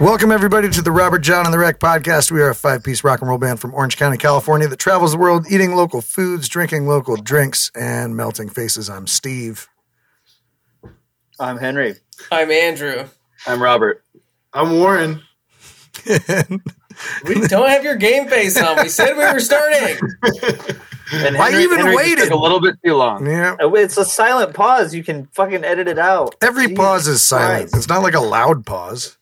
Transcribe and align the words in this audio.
Welcome, 0.00 0.30
everybody, 0.30 0.68
to 0.70 0.80
the 0.82 0.92
Robert 0.92 1.20
John 1.20 1.44
and 1.44 1.52
the 1.52 1.58
Wreck 1.58 1.80
podcast. 1.80 2.30
We 2.30 2.40
are 2.40 2.50
a 2.50 2.54
five 2.54 2.84
piece 2.84 3.02
rock 3.02 3.20
and 3.20 3.28
roll 3.28 3.38
band 3.38 3.58
from 3.58 3.74
Orange 3.74 3.96
County, 3.96 4.16
California 4.16 4.68
that 4.68 4.78
travels 4.78 5.10
the 5.12 5.18
world 5.18 5.46
eating 5.50 5.74
local 5.74 6.00
foods, 6.02 6.48
drinking 6.48 6.86
local 6.86 7.16
drinks, 7.16 7.72
and 7.74 8.16
melting 8.16 8.48
faces. 8.48 8.88
I'm 8.88 9.08
Steve. 9.08 9.68
I'm 11.40 11.58
Henry. 11.58 11.96
I'm 12.30 12.50
Andrew. 12.50 13.08
I'm 13.46 13.60
Robert. 13.60 14.04
I'm 14.52 14.78
Warren. 14.78 15.22
We 17.24 17.46
don't 17.46 17.68
have 17.68 17.84
your 17.84 17.94
game 17.94 18.26
face 18.26 18.60
on. 18.60 18.76
We 18.82 18.88
said 18.88 19.16
we 19.16 19.24
were 19.24 19.38
starting. 19.40 19.98
And 21.10 21.38
I 21.38 21.62
even 21.62 21.78
just 21.78 21.96
waited. 21.96 22.24
took 22.24 22.32
a 22.32 22.36
little 22.36 22.60
bit 22.60 22.74
too 22.84 22.94
long. 22.94 23.24
yeah. 23.24 23.56
Oh, 23.60 23.74
It's 23.76 23.96
a 23.96 24.04
silent 24.04 24.52
pause. 24.52 24.94
You 24.94 25.02
can 25.02 25.24
fucking 25.32 25.64
edit 25.64 25.88
it 25.88 25.98
out. 25.98 26.34
Every 26.42 26.64
Jesus 26.66 26.76
pause 26.76 27.06
is 27.08 27.22
silent. 27.22 27.70
Christ. 27.70 27.76
It's 27.76 27.88
not 27.88 28.02
like 28.02 28.12
a 28.12 28.20
loud 28.20 28.66
pause. 28.66 29.16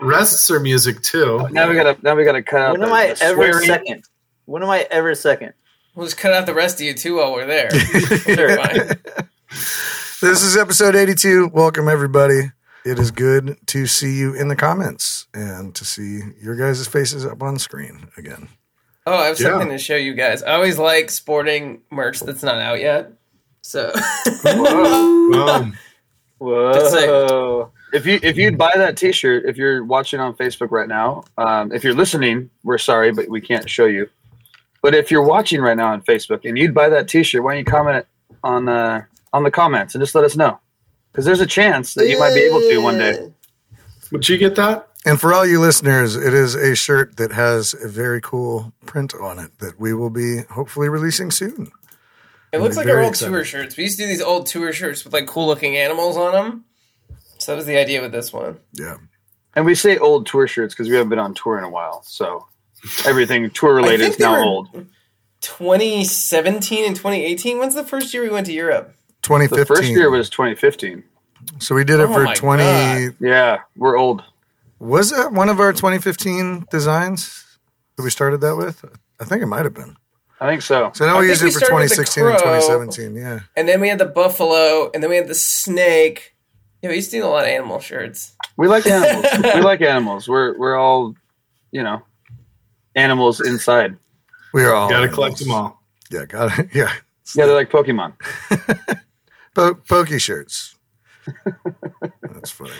Rests 0.00 0.50
are 0.50 0.60
music 0.60 1.00
too. 1.02 1.48
Now 1.50 1.68
we 1.68 1.74
gotta 1.74 1.98
now 2.02 2.14
we 2.14 2.24
gotta 2.24 2.42
cut 2.42 2.60
out. 2.60 2.72
When 2.72 2.80
the, 2.82 2.86
am 2.86 2.92
I 2.92 3.06
ever 3.20 3.34
swearing. 3.34 3.66
second? 3.66 4.04
When 4.44 4.62
am 4.62 4.70
I 4.70 4.86
ever 4.90 5.14
second? 5.14 5.54
We'll 5.94 6.06
just 6.06 6.16
cut 6.18 6.32
out 6.32 6.46
the 6.46 6.54
rest 6.54 6.76
of 6.80 6.82
you 6.86 6.94
too 6.94 7.16
while 7.16 7.32
we're 7.32 7.46
there. 7.46 7.68
This 10.20 10.42
is 10.42 10.56
episode 10.56 10.96
82. 10.96 11.50
Welcome, 11.54 11.86
everybody. 11.88 12.50
It 12.84 12.98
is 12.98 13.12
good 13.12 13.56
to 13.68 13.86
see 13.86 14.16
you 14.18 14.34
in 14.34 14.48
the 14.48 14.56
comments 14.56 15.28
and 15.32 15.72
to 15.76 15.84
see 15.84 16.20
your 16.42 16.56
guys' 16.56 16.88
faces 16.88 17.24
up 17.24 17.40
on 17.40 17.56
screen 17.60 18.08
again. 18.16 18.48
Oh, 19.06 19.14
I 19.14 19.26
have 19.26 19.38
Yeah. 19.38 19.50
something 19.50 19.68
to 19.68 19.78
show 19.78 19.94
you 19.94 20.14
guys. 20.14 20.42
I 20.42 20.54
always 20.54 20.76
like 20.76 21.10
sporting 21.12 21.82
merch 21.92 22.18
that's 22.18 22.42
not 22.42 22.56
out 22.56 22.80
yet. 22.80 23.12
So 23.62 23.92
Boom. 24.42 25.78
Whoa! 26.38 27.72
If 27.92 28.06
you 28.06 28.18
if 28.22 28.36
you'd 28.36 28.58
buy 28.58 28.72
that 28.74 28.96
T-shirt, 28.96 29.44
if 29.46 29.56
you're 29.56 29.84
watching 29.84 30.20
on 30.20 30.34
Facebook 30.34 30.70
right 30.70 30.88
now, 30.88 31.24
um, 31.38 31.72
if 31.72 31.82
you're 31.84 31.94
listening, 31.94 32.50
we're 32.62 32.78
sorry, 32.78 33.12
but 33.12 33.28
we 33.28 33.40
can't 33.40 33.68
show 33.68 33.86
you. 33.86 34.08
But 34.82 34.94
if 34.94 35.10
you're 35.10 35.22
watching 35.22 35.60
right 35.60 35.76
now 35.76 35.92
on 35.92 36.02
Facebook 36.02 36.44
and 36.44 36.58
you'd 36.58 36.74
buy 36.74 36.88
that 36.88 37.08
T-shirt, 37.08 37.42
why 37.42 37.52
don't 37.52 37.58
you 37.60 37.64
comment 37.64 38.06
on 38.44 38.68
uh, 38.68 39.04
on 39.32 39.42
the 39.42 39.50
comments 39.50 39.94
and 39.94 40.02
just 40.02 40.14
let 40.14 40.24
us 40.24 40.36
know? 40.36 40.60
Because 41.12 41.24
there's 41.24 41.40
a 41.40 41.46
chance 41.46 41.94
that 41.94 42.08
you 42.08 42.18
might 42.18 42.34
be 42.34 42.40
able 42.40 42.60
to 42.60 42.78
one 42.78 42.98
day. 42.98 43.32
Would 44.12 44.28
you 44.28 44.38
get 44.38 44.54
that? 44.56 44.88
And 45.04 45.20
for 45.20 45.32
all 45.32 45.46
you 45.46 45.60
listeners, 45.60 46.16
it 46.16 46.34
is 46.34 46.54
a 46.54 46.74
shirt 46.74 47.16
that 47.16 47.32
has 47.32 47.74
a 47.74 47.88
very 47.88 48.20
cool 48.20 48.72
print 48.84 49.14
on 49.14 49.38
it 49.38 49.58
that 49.58 49.78
we 49.78 49.94
will 49.94 50.10
be 50.10 50.42
hopefully 50.50 50.88
releasing 50.88 51.30
soon. 51.30 51.70
it 52.52 52.60
looks 52.60 52.76
like 52.76 52.88
our 52.88 53.00
old 53.00 53.10
excited. 53.10 53.30
tour 53.30 53.44
shirts. 53.44 53.76
We 53.76 53.84
used 53.84 53.98
to 53.98 54.04
do 54.04 54.08
these 54.08 54.20
old 54.20 54.46
tour 54.46 54.72
shirts 54.72 55.04
with 55.04 55.12
like 55.12 55.26
cool 55.26 55.46
looking 55.46 55.76
animals 55.76 56.16
on 56.16 56.32
them. 56.32 56.64
So 57.38 57.52
that 57.52 57.56
was 57.56 57.66
the 57.66 57.78
idea 57.78 58.00
with 58.02 58.12
this 58.12 58.32
one. 58.32 58.58
Yeah. 58.72 58.96
And 59.54 59.64
we 59.66 59.74
say 59.74 59.98
old 59.98 60.26
tour 60.26 60.46
shirts 60.46 60.74
because 60.74 60.88
we 60.88 60.94
haven't 60.94 61.10
been 61.10 61.18
on 61.18 61.34
tour 61.34 61.58
in 61.58 61.64
a 61.64 61.70
while, 61.70 62.02
so 62.02 62.46
everything 63.06 63.50
tour 63.50 63.74
related 63.74 64.10
is 64.10 64.18
now 64.18 64.40
old. 64.42 64.68
2017 65.40 66.84
and 66.84 66.96
2018. 66.96 67.58
When's 67.58 67.74
the 67.74 67.84
first 67.84 68.12
year 68.12 68.22
we 68.22 68.28
went 68.30 68.46
to 68.46 68.52
Europe? 68.52 68.94
2015. 69.22 69.58
The 69.58 69.66
first 69.66 69.88
year 69.90 70.10
was 70.10 70.30
2015. 70.30 71.02
so 71.58 71.74
we 71.74 71.84
did 71.84 72.00
it 72.00 72.08
Oh 72.08 72.12
for 72.12 72.34
20. 72.34 72.62
God. 72.62 73.14
Yeah, 73.20 73.60
we're 73.76 73.96
old. 73.96 74.22
Was 74.78 75.12
it 75.12 75.32
one 75.32 75.48
of 75.48 75.58
our 75.60 75.72
2015 75.72 76.66
designs 76.70 77.58
that 77.96 78.02
we 78.02 78.10
started 78.10 78.40
that 78.42 78.56
with? 78.56 78.84
I 79.20 79.24
think 79.24 79.42
it 79.42 79.46
might 79.46 79.64
have 79.64 79.74
been. 79.74 79.96
I 80.40 80.48
think 80.48 80.62
so. 80.62 80.92
So 80.94 81.04
now 81.04 81.16
I 81.16 81.20
we 81.20 81.26
think 81.28 81.40
used 81.42 81.56
it 81.56 81.58
for 81.58 81.66
started 81.66 81.82
with 81.82 81.90
the 81.90 82.04
2016 82.04 82.26
and 82.26 82.38
2017. 82.38 83.16
Yeah. 83.16 83.40
And 83.56 83.68
then 83.68 83.80
we 83.80 83.88
had 83.88 83.98
the 83.98 84.04
buffalo, 84.06 84.90
and 84.94 85.02
then 85.02 85.10
we 85.10 85.16
had 85.16 85.26
the 85.26 85.34
snake. 85.34 86.34
Yeah, 86.82 86.90
we 86.90 86.96
used 86.96 87.10
to 87.10 87.16
do 87.18 87.24
a 87.24 87.28
lot 87.28 87.44
of 87.44 87.48
animal 87.50 87.80
shirts. 87.80 88.36
We 88.56 88.68
like 88.68 88.86
animals. 88.86 89.26
we 89.54 89.60
like 89.62 89.80
animals. 89.82 90.28
We're 90.28 90.56
we're 90.58 90.76
all, 90.76 91.14
you 91.72 91.82
know, 91.82 92.02
animals 92.94 93.40
inside. 93.40 93.96
We 94.52 94.64
are 94.64 94.72
all. 94.74 94.88
Got 94.88 94.96
to 94.96 95.02
animals. 95.02 95.14
collect 95.14 95.38
them 95.38 95.50
all. 95.50 95.82
Yeah, 96.10 96.24
got 96.26 96.58
it. 96.58 96.68
Yeah. 96.74 96.92
Yeah, 97.34 97.44
they're 97.44 97.54
like 97.54 97.70
Pokemon. 97.70 98.14
Po- 99.54 99.74
pokey 99.74 100.18
shirts. 100.18 100.76
That's 102.22 102.50
funny. 102.50 102.72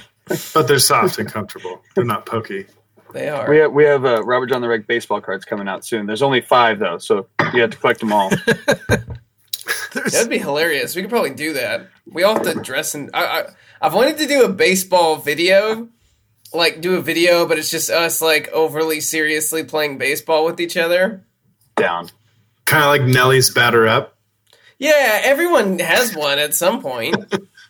But 0.55 0.69
they're 0.69 0.79
soft 0.79 1.19
and 1.19 1.31
comfortable. 1.31 1.83
They're 1.95 2.05
not 2.05 2.25
pokey. 2.25 2.65
They 3.13 3.29
are. 3.29 3.51
We 3.51 3.59
have 3.59 3.73
we 3.73 3.85
have 3.85 4.05
uh, 4.07 4.23
Robert 4.23 4.47
John 4.47 4.63
the 4.63 4.69
Wreck 4.69 4.87
baseball 4.87 5.21
cards 5.21 5.45
coming 5.45 5.69
out 5.69 5.85
soon. 5.85 6.07
There's 6.07 6.23
only 6.23 6.41
five 6.41 6.79
though, 6.79 6.97
so 6.99 7.27
you 7.53 7.61
have 7.61 7.71
to 7.71 7.77
collect 7.77 8.01
them 8.01 8.13
all. 8.13 8.31
There's, 9.93 10.13
That'd 10.13 10.31
be 10.31 10.39
hilarious. 10.39 10.95
We 10.97 11.03
could 11.03 11.11
probably 11.11 11.35
do 11.35 11.55
that. 11.55 11.89
We 12.11 12.23
all 12.23 12.35
have 12.35 12.45
to 12.55 12.61
dress 12.61 12.95
in. 12.95 13.11
I, 13.15 13.25
I, 13.25 13.45
I've 13.81 13.95
wanted 13.95 14.19
to 14.19 14.27
do 14.27 14.45
a 14.45 14.49
baseball 14.49 15.17
video, 15.17 15.89
like 16.53 16.81
do 16.81 16.97
a 16.97 17.03
video, 17.03 17.47
but 17.47 17.59
it's 17.59 17.71
just 17.71 17.91
us 17.91 18.21
like 18.23 18.49
overly 18.53 19.01
seriously 19.01 19.65
playing 19.65 19.99
baseball 19.99 20.45
with 20.45 20.61
each 20.61 20.77
other. 20.77 21.25
Down. 21.77 22.09
Kind 22.65 22.83
of 22.85 22.89
like 22.89 23.03
Nelly's 23.15 23.51
batter 23.51 23.87
up. 23.87 24.17
Yeah, 24.79 25.21
everyone 25.25 25.79
has 25.81 26.15
one 26.15 26.39
at 26.39 26.55
some 26.55 26.81
point. 26.83 27.17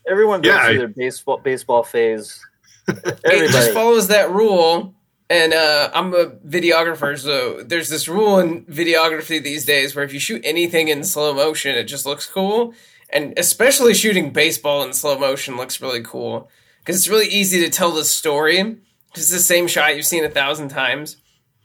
Everyone 0.09 0.41
goes 0.43 0.51
Yeah, 0.55 0.59
I- 0.61 0.67
through 0.69 0.79
their 0.79 0.89
baseball 0.89 1.39
baseball 1.39 1.83
phase. 1.83 2.45
It 2.89 2.95
just 3.05 3.25
Everybody. 3.25 3.73
follows 3.73 4.09
that 4.09 4.31
rule. 4.31 4.95
And 5.31 5.53
uh, 5.53 5.91
I'm 5.93 6.15
a 6.15 6.27
videographer, 6.27 7.19
so 7.19 7.63
there's 7.63 7.91
this 7.91 8.09
rule 8.09 8.39
in 8.39 8.65
videography 8.65 9.43
these 9.43 9.67
days 9.67 9.95
where 9.95 10.05
if 10.05 10.15
you 10.15 10.19
shoot 10.19 10.41
anything 10.43 10.89
in 10.89 11.05
slow 11.05 11.35
motion, 11.35 11.77
it 11.77 11.85
just 11.85 12.07
looks 12.07 12.27
cool. 12.27 12.73
And 13.11 13.35
especially 13.39 13.93
shooting 13.93 14.33
baseball 14.33 14.83
in 14.83 14.95
slow 14.95 15.19
motion 15.19 15.57
looks 15.57 15.83
really 15.83 16.03
cool 16.03 16.51
because 16.81 16.97
it's 16.97 17.09
really 17.09 17.29
easy 17.29 17.61
to 17.61 17.71
tell 17.71 17.93
the 17.93 18.05
story. 18.05 18.79
It's 19.15 19.31
the 19.31 19.39
same 19.39 19.67
shot 19.67 19.97
you've 19.97 20.07
seen 20.07 20.25
a 20.25 20.31
thousand 20.31 20.69
times. 20.69 21.17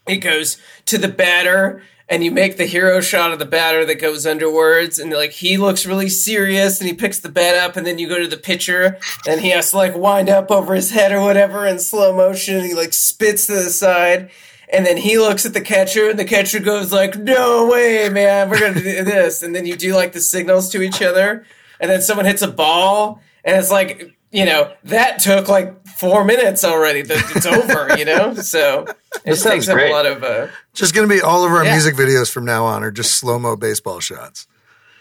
It 0.08 0.18
goes 0.18 0.58
to 0.88 0.98
the 0.98 1.08
batter, 1.08 1.84
and 2.10 2.24
you 2.24 2.32
make 2.32 2.58
the 2.58 2.66
hero 2.66 3.00
shot 3.00 3.32
of 3.32 3.40
the 3.40 3.46
batter 3.46 3.86
that 3.86 3.96
goes 3.96 4.26
underwards, 4.26 5.00
and 5.00 5.12
like 5.12 5.32
he 5.32 5.58
looks 5.58 5.86
really 5.86 6.10
serious, 6.10 6.80
and 6.80 6.88
he 6.90 6.96
picks 6.96 7.20
the 7.20 7.30
bat 7.30 7.56
up, 7.56 7.78
and 7.78 7.88
then 7.88 7.98
you 7.98 8.08
go 8.08 8.20
to 8.20 8.28
the 8.28 8.38
pitcher, 8.38 8.98
and 9.28 9.42
he 9.42 9.50
has 9.50 9.72
to 9.72 9.78
like 9.78 9.96
wind 9.96 10.30
up 10.30 10.52
over 10.52 10.76
his 10.76 10.92
head 10.92 11.12
or 11.12 11.22
whatever 11.22 11.66
in 11.66 11.80
slow 11.80 12.16
motion, 12.16 12.58
and 12.58 12.66
he 12.66 12.74
like 12.74 12.94
spits 12.94 13.48
to 13.48 13.54
the 13.54 13.70
side, 13.70 14.30
and 14.72 14.86
then 14.86 14.98
he 14.98 15.18
looks 15.18 15.46
at 15.46 15.54
the 15.54 15.62
catcher, 15.62 16.10
and 16.10 16.20
the 16.20 16.26
catcher 16.26 16.60
goes 16.60 16.92
like, 16.92 17.18
"No 17.18 17.68
way, 17.68 18.10
man, 18.10 18.50
we're 18.50 18.60
gonna 18.60 18.76
do 18.76 19.04
this," 19.04 19.42
and 19.42 19.56
then 19.56 19.66
you 19.66 19.76
do 19.76 19.96
like 19.96 20.14
the 20.14 20.22
signals 20.22 20.70
to 20.70 20.82
each 20.82 21.02
other, 21.02 21.46
and 21.80 21.90
then 21.90 22.02
someone 22.02 22.26
hits 22.26 22.42
a 22.42 22.52
ball, 22.52 23.22
and 23.44 23.56
it's 23.58 23.72
like. 23.72 24.16
You 24.34 24.46
know 24.46 24.74
that 24.86 25.20
took 25.20 25.48
like 25.48 25.86
four 25.88 26.24
minutes 26.26 26.64
already. 26.64 27.04
That 27.04 27.32
it's 27.36 27.46
over. 27.46 27.96
You 27.98 28.06
know, 28.06 28.34
so 28.42 28.86
it 29.24 29.30
just 29.30 29.44
sounds 29.44 29.44
takes 29.44 29.68
up 29.70 29.76
great. 29.76 29.92
a 29.92 29.94
lot 29.94 30.06
of. 30.06 30.24
Uh, 30.24 30.48
just 30.74 30.94
going 30.96 31.08
to 31.08 31.14
be 31.16 31.22
all 31.22 31.46
of 31.46 31.52
our 31.52 31.64
Yeah. 31.64 31.72
music 31.74 31.96
videos 31.96 32.32
from 32.32 32.44
now 32.44 32.66
on 32.66 32.84
are 32.84 32.92
just 32.92 33.16
slow 33.18 33.38
mo 33.38 33.56
baseball 33.56 34.00
shots. 34.00 34.48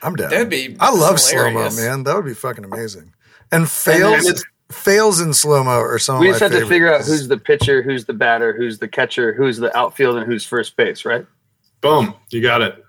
I'm 0.02 0.14
down. 0.16 0.30
That'd 0.30 0.50
be 0.50 0.76
I 0.78 0.90
love 0.90 1.18
slow 1.18 1.50
mo, 1.50 1.70
man. 1.70 2.04
That 2.04 2.14
would 2.16 2.24
be 2.26 2.34
fucking 2.34 2.64
amazing. 2.64 3.14
And 3.50 3.70
fails, 3.70 4.26
And 4.26 4.42
fails 4.70 5.20
in 5.20 5.32
slow 5.32 5.62
mo 5.64 5.78
or 5.78 5.98
some 5.98 6.18
We 6.20 6.28
just 6.28 6.40
my 6.40 6.48
have 6.48 6.58
to 6.60 6.66
figure 6.66 6.92
out 6.92 7.02
who's 7.04 7.28
the 7.28 7.38
pitcher, 7.38 7.82
who's 7.82 8.04
the 8.04 8.12
batter, 8.14 8.52
who's 8.52 8.80
the 8.80 8.88
catcher, 8.88 9.32
who's 9.32 9.58
the 9.58 9.74
outfield, 9.76 10.16
and 10.16 10.26
who's 10.26 10.44
first 10.44 10.76
base. 10.76 11.04
Right? 11.04 11.24
Boom. 11.80 12.14
You 12.30 12.42
got 12.42 12.60
it. 12.62 12.84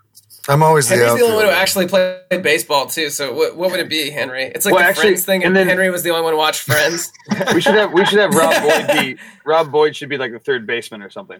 I'm 0.49 0.61
always 0.61 0.89
the 0.89 0.95
Henry's 0.95 1.13
the 1.15 1.21
only 1.23 1.35
one 1.37 1.45
who 1.45 1.51
actually 1.51 1.87
played 1.87 2.41
baseball 2.43 2.87
too. 2.87 3.09
So 3.09 3.33
what, 3.33 3.55
what 3.55 3.71
would 3.71 3.79
it 3.79 3.87
be, 3.89 4.09
Henry? 4.09 4.43
It's 4.43 4.65
like 4.65 4.73
Well, 4.73 4.83
the 4.83 4.89
actually- 4.89 5.01
Friends 5.11 5.23
thing, 5.25 5.43
and 5.43 5.47
and 5.47 5.55
then- 5.55 5.67
Henry 5.67 5.89
was 5.89 6.03
the 6.03 6.09
only 6.09 6.23
one 6.23 6.33
who 6.33 6.37
watched 6.37 6.61
Friends. 6.63 7.11
We 7.53 7.61
should 7.61 7.75
have 7.75 7.93
we 7.93 8.05
should 8.05 8.19
have 8.19 8.33
Rob 8.33 8.53
Boyd 8.61 8.87
be 8.99 9.17
Rob 9.45 9.71
Boyd 9.71 9.95
should 9.95 10.09
be 10.09 10.17
like 10.17 10.31
the 10.33 10.39
third 10.39 10.67
baseman 10.67 11.01
or 11.01 11.09
something. 11.09 11.39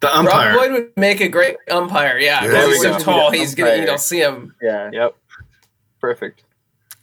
The 0.00 0.14
umpire. 0.16 0.50
Rob. 0.50 0.58
Boyd 0.58 0.72
would 0.72 0.92
make 0.96 1.20
a 1.20 1.28
great 1.28 1.56
umpire. 1.70 2.18
Yeah, 2.18 2.44
Yeah, 2.44 2.50
because 2.50 2.72
he's 2.74 2.82
so 2.82 2.98
tall, 2.98 3.30
he's 3.32 3.54
gonna 3.54 3.70
you 3.70 3.76
Umpire. 3.78 3.92
know 3.92 3.96
see 3.96 4.20
him. 4.20 4.54
yeah. 4.62 4.90
Yep. 4.92 5.16
Perfect. 6.00 6.42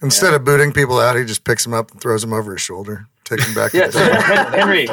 Instead 0.02 0.34
of 0.34 0.44
booting 0.44 0.72
people 0.74 1.00
out, 1.00 1.16
he 1.16 1.24
just 1.26 1.44
picks 1.44 1.64
them 1.64 1.74
up 1.74 1.92
and 1.92 2.02
throws 2.02 2.22
them 2.22 2.34
over 2.34 2.52
his 2.54 2.62
shoulder, 2.62 3.08
takes 3.24 3.46
them 3.46 3.54
back. 3.56 3.74
Yeah. 3.74 3.86
to 3.88 3.92
So 3.92 4.00
the 4.00 4.22
Hen- 4.22 4.54
Henry, 4.54 4.88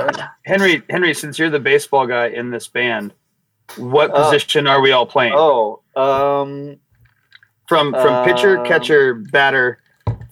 Henry, 0.45 0.83
Henry, 0.89 1.15
since 1.15 1.39
you're 1.39 1.51
the 1.51 1.59
baseball 1.61 2.07
guy 2.07 2.29
in 2.29 2.51
this 2.51 2.69
band, 2.69 3.13
what 3.77 4.11
Uh, 4.13 4.23
position 4.25 4.67
are 4.69 4.81
we 4.81 4.93
all 4.93 5.07
playing? 5.07 5.33
Oh, 5.35 5.81
um, 6.00 6.76
From 7.69 7.93
from 7.93 8.25
pitcher, 8.25 8.58
um, 8.58 8.67
catcher, 8.67 9.14
batter, 9.14 9.81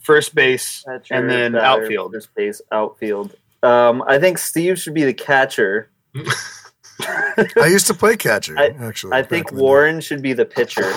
first 0.02 0.34
base, 0.34 0.82
catcher, 0.86 1.14
and 1.14 1.30
then 1.30 1.52
batter, 1.52 1.82
outfield. 1.82 2.12
first 2.12 2.34
base, 2.34 2.60
outfield. 2.72 3.34
Um, 3.62 4.02
I 4.06 4.18
think 4.18 4.38
Steve 4.38 4.78
should 4.78 4.94
be 4.94 5.04
the 5.04 5.14
catcher. 5.14 5.90
I 7.00 7.66
used 7.68 7.86
to 7.88 7.94
play 7.94 8.16
catcher. 8.16 8.58
I- 8.58 8.68
actually, 8.80 9.12
I 9.12 9.22
think 9.22 9.50
in 9.50 9.54
the 9.56 9.60
day. 9.60 9.64
Warren 9.64 10.00
should 10.00 10.22
be 10.22 10.32
the 10.32 10.44
pitcher. 10.44 10.92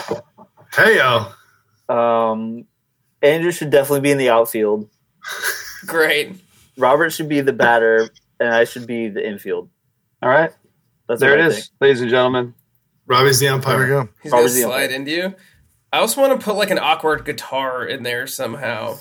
Hey 0.74 0.98
yo. 0.98 1.28
Um, 1.94 2.66
Andrew 3.22 3.52
should 3.52 3.70
definitely 3.70 4.02
be 4.02 4.12
in 4.12 4.18
the 4.18 4.30
outfield. 4.30 4.90
Great. 5.86 6.36
Robert 6.78 7.12
should 7.12 7.30
be 7.30 7.42
the 7.42 7.54
batter, 7.54 8.10
and 8.40 8.50
I 8.50 8.64
should 8.64 8.88
be 8.88 9.10
the 9.10 9.26
infield. 9.28 9.70
All 10.24 10.30
right. 10.30 10.52
That's 11.08 11.20
There 11.20 11.32
what 11.32 11.40
it 11.40 11.44
I 11.44 11.48
is, 11.48 11.56
think. 11.56 11.68
ladies 11.82 12.02
and 12.02 12.10
gentlemen. 12.10 12.54
Robbie's 13.12 13.40
the 13.40 13.46
There 13.46 13.54
we 13.54 13.58
umpire. 13.58 13.88
go. 13.88 14.10
He's 14.24 14.30
Probably 14.32 14.48
gonna 14.50 14.60
slide 14.62 14.84
umpire. 14.86 14.96
into 14.96 15.12
you. 15.12 15.36
I 15.94 15.98
also 16.00 16.22
want 16.22 16.40
to 16.40 16.44
put 16.44 16.56
like 16.56 16.72
an 16.72 16.80
awkward 16.80 17.26
guitar 17.26 17.86
in 17.86 18.04
there 18.04 18.26
somehow. 18.26 18.98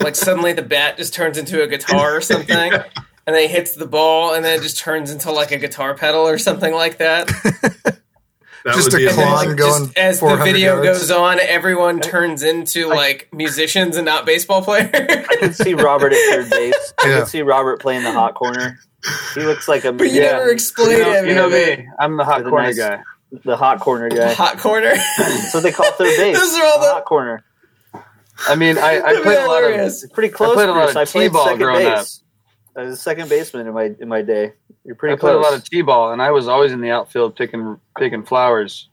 like 0.00 0.14
suddenly 0.16 0.52
the 0.52 0.62
bat 0.62 0.96
just 0.96 1.12
turns 1.12 1.36
into 1.38 1.62
a 1.62 1.66
guitar 1.66 2.16
or 2.16 2.20
something, 2.20 2.72
and 2.72 2.84
then 3.26 3.40
he 3.42 3.48
hits 3.48 3.74
the 3.74 3.86
ball, 3.86 4.34
and 4.34 4.44
then 4.44 4.58
it 4.58 4.62
just 4.62 4.78
turns 4.78 5.10
into 5.10 5.30
like 5.32 5.50
a 5.52 5.58
guitar 5.58 5.94
pedal 5.94 6.22
or 6.26 6.38
something 6.38 6.72
like 6.72 6.98
that. 6.98 7.28
That 8.64 8.74
Just 8.76 8.92
would 8.92 9.02
a 9.02 9.06
be 9.08 9.12
clock 9.12 9.42
amazing. 9.44 9.56
going 9.56 9.84
Just 9.86 9.98
as 9.98 10.20
the 10.20 10.36
video 10.36 10.82
yards. 10.82 11.00
goes 11.00 11.10
on, 11.10 11.40
everyone 11.40 11.98
turns 12.00 12.42
into 12.44 12.88
like 12.88 13.28
musicians 13.32 13.96
and 13.96 14.04
not 14.06 14.24
baseball 14.24 14.62
players. 14.62 14.90
I 14.94 15.36
can 15.40 15.52
see 15.52 15.74
Robert 15.74 16.12
at 16.12 16.18
third 16.30 16.50
base. 16.50 16.92
I 17.02 17.08
Yeah. 17.08 17.16
can 17.18 17.26
see 17.26 17.42
Robert 17.42 17.80
playing 17.80 18.04
the 18.04 18.12
hot 18.12 18.34
corner. 18.34 18.78
He 19.34 19.40
looks 19.40 19.66
like 19.66 19.84
a 19.84 19.92
but 19.92 20.10
you 20.12 20.20
Yeah. 20.22 20.32
never 20.32 20.50
explain 20.50 20.90
You 20.92 20.98
know, 21.00 21.12
it. 21.12 21.26
you 21.28 21.34
know 21.34 21.48
me. 21.50 21.88
I'm 21.98 22.16
the 22.16 22.24
hot 22.24 22.38
With 22.38 22.46
a 22.46 22.50
corner 22.50 22.66
nice- 22.68 22.78
guy. 22.78 23.00
the 23.44 23.56
hot 23.56 23.80
corner 23.80 24.08
guy. 24.08 24.32
Hot 24.34 24.58
corner. 24.58 24.94
That's 25.18 25.54
what 25.54 25.62
they 25.64 25.72
call 25.72 25.90
third 25.92 26.06
base. 26.16 26.38
Those 26.38 26.54
are 26.54 26.64
all 26.66 26.78
the 26.80 26.86
the- 26.86 26.92
hot 26.92 27.04
corner. 27.04 27.42
I 28.48 28.54
mean, 28.54 28.78
I, 28.78 28.96
I 28.96 29.00
That'd 29.00 29.16
be 29.18 29.22
played 29.24 29.38
a 29.38 29.46
lot 29.46 29.62
of. 29.64 29.70
hilarious. 29.70 30.06
Pretty 30.12 30.28
close. 30.28 30.52
I 30.52 30.54
played 30.54 30.68
a 30.68 30.72
lot 30.72 30.90
of 30.90 30.96
I 30.96 31.04
played 31.04 31.28
T-ball 31.30 31.44
second 31.44 31.58
growing 31.60 31.86
up. 31.86 32.06
Base. 32.74 32.80
I 32.80 32.86
was 32.88 32.98
a 32.98 33.00
second 33.02 33.28
baseman 33.28 33.66
in 33.66 33.74
my 33.74 33.90
in 34.00 34.08
my 34.08 34.22
day. 34.22 34.52
You're 34.84 34.96
pretty 34.96 35.14
I 35.14 35.16
played 35.18 35.36
a 35.36 35.38
lot 35.38 35.54
of 35.54 35.62
t-ball, 35.64 36.12
and 36.12 36.20
I 36.20 36.30
was 36.32 36.48
always 36.48 36.72
in 36.72 36.80
the 36.80 36.90
outfield 36.90 37.36
picking 37.36 37.78
picking 37.98 38.24
flowers. 38.24 38.88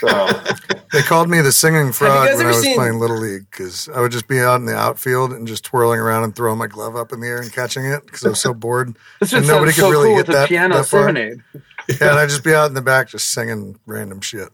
So 0.00 0.08
They 0.92 1.00
called 1.02 1.28
me 1.28 1.40
the 1.40 1.52
singing 1.52 1.92
frog 1.92 2.28
when 2.36 2.44
I 2.46 2.48
was 2.48 2.60
seen- 2.62 2.76
playing 2.76 2.98
little 3.00 3.18
league 3.18 3.46
because 3.50 3.88
I 3.88 4.00
would 4.00 4.12
just 4.12 4.28
be 4.28 4.38
out 4.40 4.56
in 4.56 4.66
the 4.66 4.74
outfield 4.76 5.32
and 5.32 5.46
just 5.48 5.64
twirling 5.64 5.98
around 5.98 6.24
and 6.24 6.34
throwing 6.36 6.58
my 6.58 6.66
glove 6.66 6.96
up 6.96 7.12
in 7.12 7.20
the 7.20 7.26
air 7.26 7.40
and 7.40 7.52
catching 7.52 7.84
it 7.86 8.04
because 8.04 8.24
I 8.24 8.28
was 8.28 8.40
so 8.40 8.52
bored. 8.54 8.96
this 9.20 9.32
And 9.32 9.46
nobody 9.46 9.72
could 9.72 9.80
so 9.80 9.90
really 9.90 10.08
cool 10.08 10.16
hit 10.18 10.26
with 10.28 10.36
that- 10.36 10.48
piano 10.48 10.76
that 10.76 10.86
far. 10.86 11.02
serenade. 11.04 11.42
Yeah, 11.88 12.10
and 12.10 12.18
I'd 12.18 12.28
just 12.30 12.42
be 12.42 12.52
out 12.52 12.66
in 12.66 12.74
the 12.74 12.82
back 12.82 13.08
just 13.08 13.28
singing 13.30 13.78
random 13.86 14.20
shit. 14.20 14.48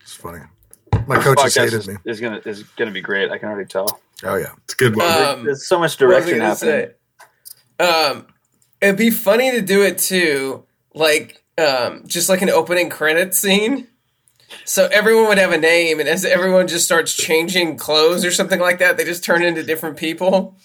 It's 0.00 0.14
funny. 0.14 0.38
My 1.06 1.16
coaches 1.22 1.54
Podcast 1.54 1.60
hated 1.60 1.74
is, 1.80 1.88
me. 1.88 1.94
is 2.06 2.18
gonna 2.18 2.40
is 2.46 2.62
gonna 2.62 2.92
be 2.92 3.02
great. 3.02 3.30
I 3.30 3.36
can 3.36 3.50
already 3.50 3.68
tell. 3.68 4.00
Oh 4.24 4.36
yeah, 4.36 4.52
It's 4.64 4.72
a 4.72 4.76
good 4.78 4.96
one. 4.96 5.06
Um, 5.06 5.44
There's 5.44 5.66
so 5.68 5.78
much 5.78 6.00
What 6.00 6.08
was 6.08 6.14
I 6.16 6.20
direction 6.20 6.38
gonna 6.38 6.48
happening. 6.54 6.86
say? 6.86 6.94
Um, 7.78 8.26
it'd 8.80 8.96
be 8.96 9.10
funny 9.10 9.50
to 9.52 9.60
do 9.60 9.82
it 9.82 9.98
too, 9.98 10.64
like 10.94 11.42
um, 11.58 12.02
just 12.06 12.28
like 12.28 12.42
an 12.42 12.50
opening 12.50 12.90
credit 12.90 13.34
scene. 13.34 13.88
So 14.64 14.86
everyone 14.90 15.28
would 15.28 15.38
have 15.38 15.52
a 15.52 15.58
name, 15.58 16.00
and 16.00 16.08
as 16.08 16.24
everyone 16.24 16.68
just 16.68 16.84
starts 16.86 17.14
changing 17.14 17.76
clothes 17.76 18.24
or 18.24 18.30
something 18.30 18.58
like 18.60 18.78
that, 18.78 18.96
they 18.96 19.04
just 19.04 19.22
turn 19.22 19.42
into 19.42 19.62
different 19.62 19.96
people. 19.98 20.56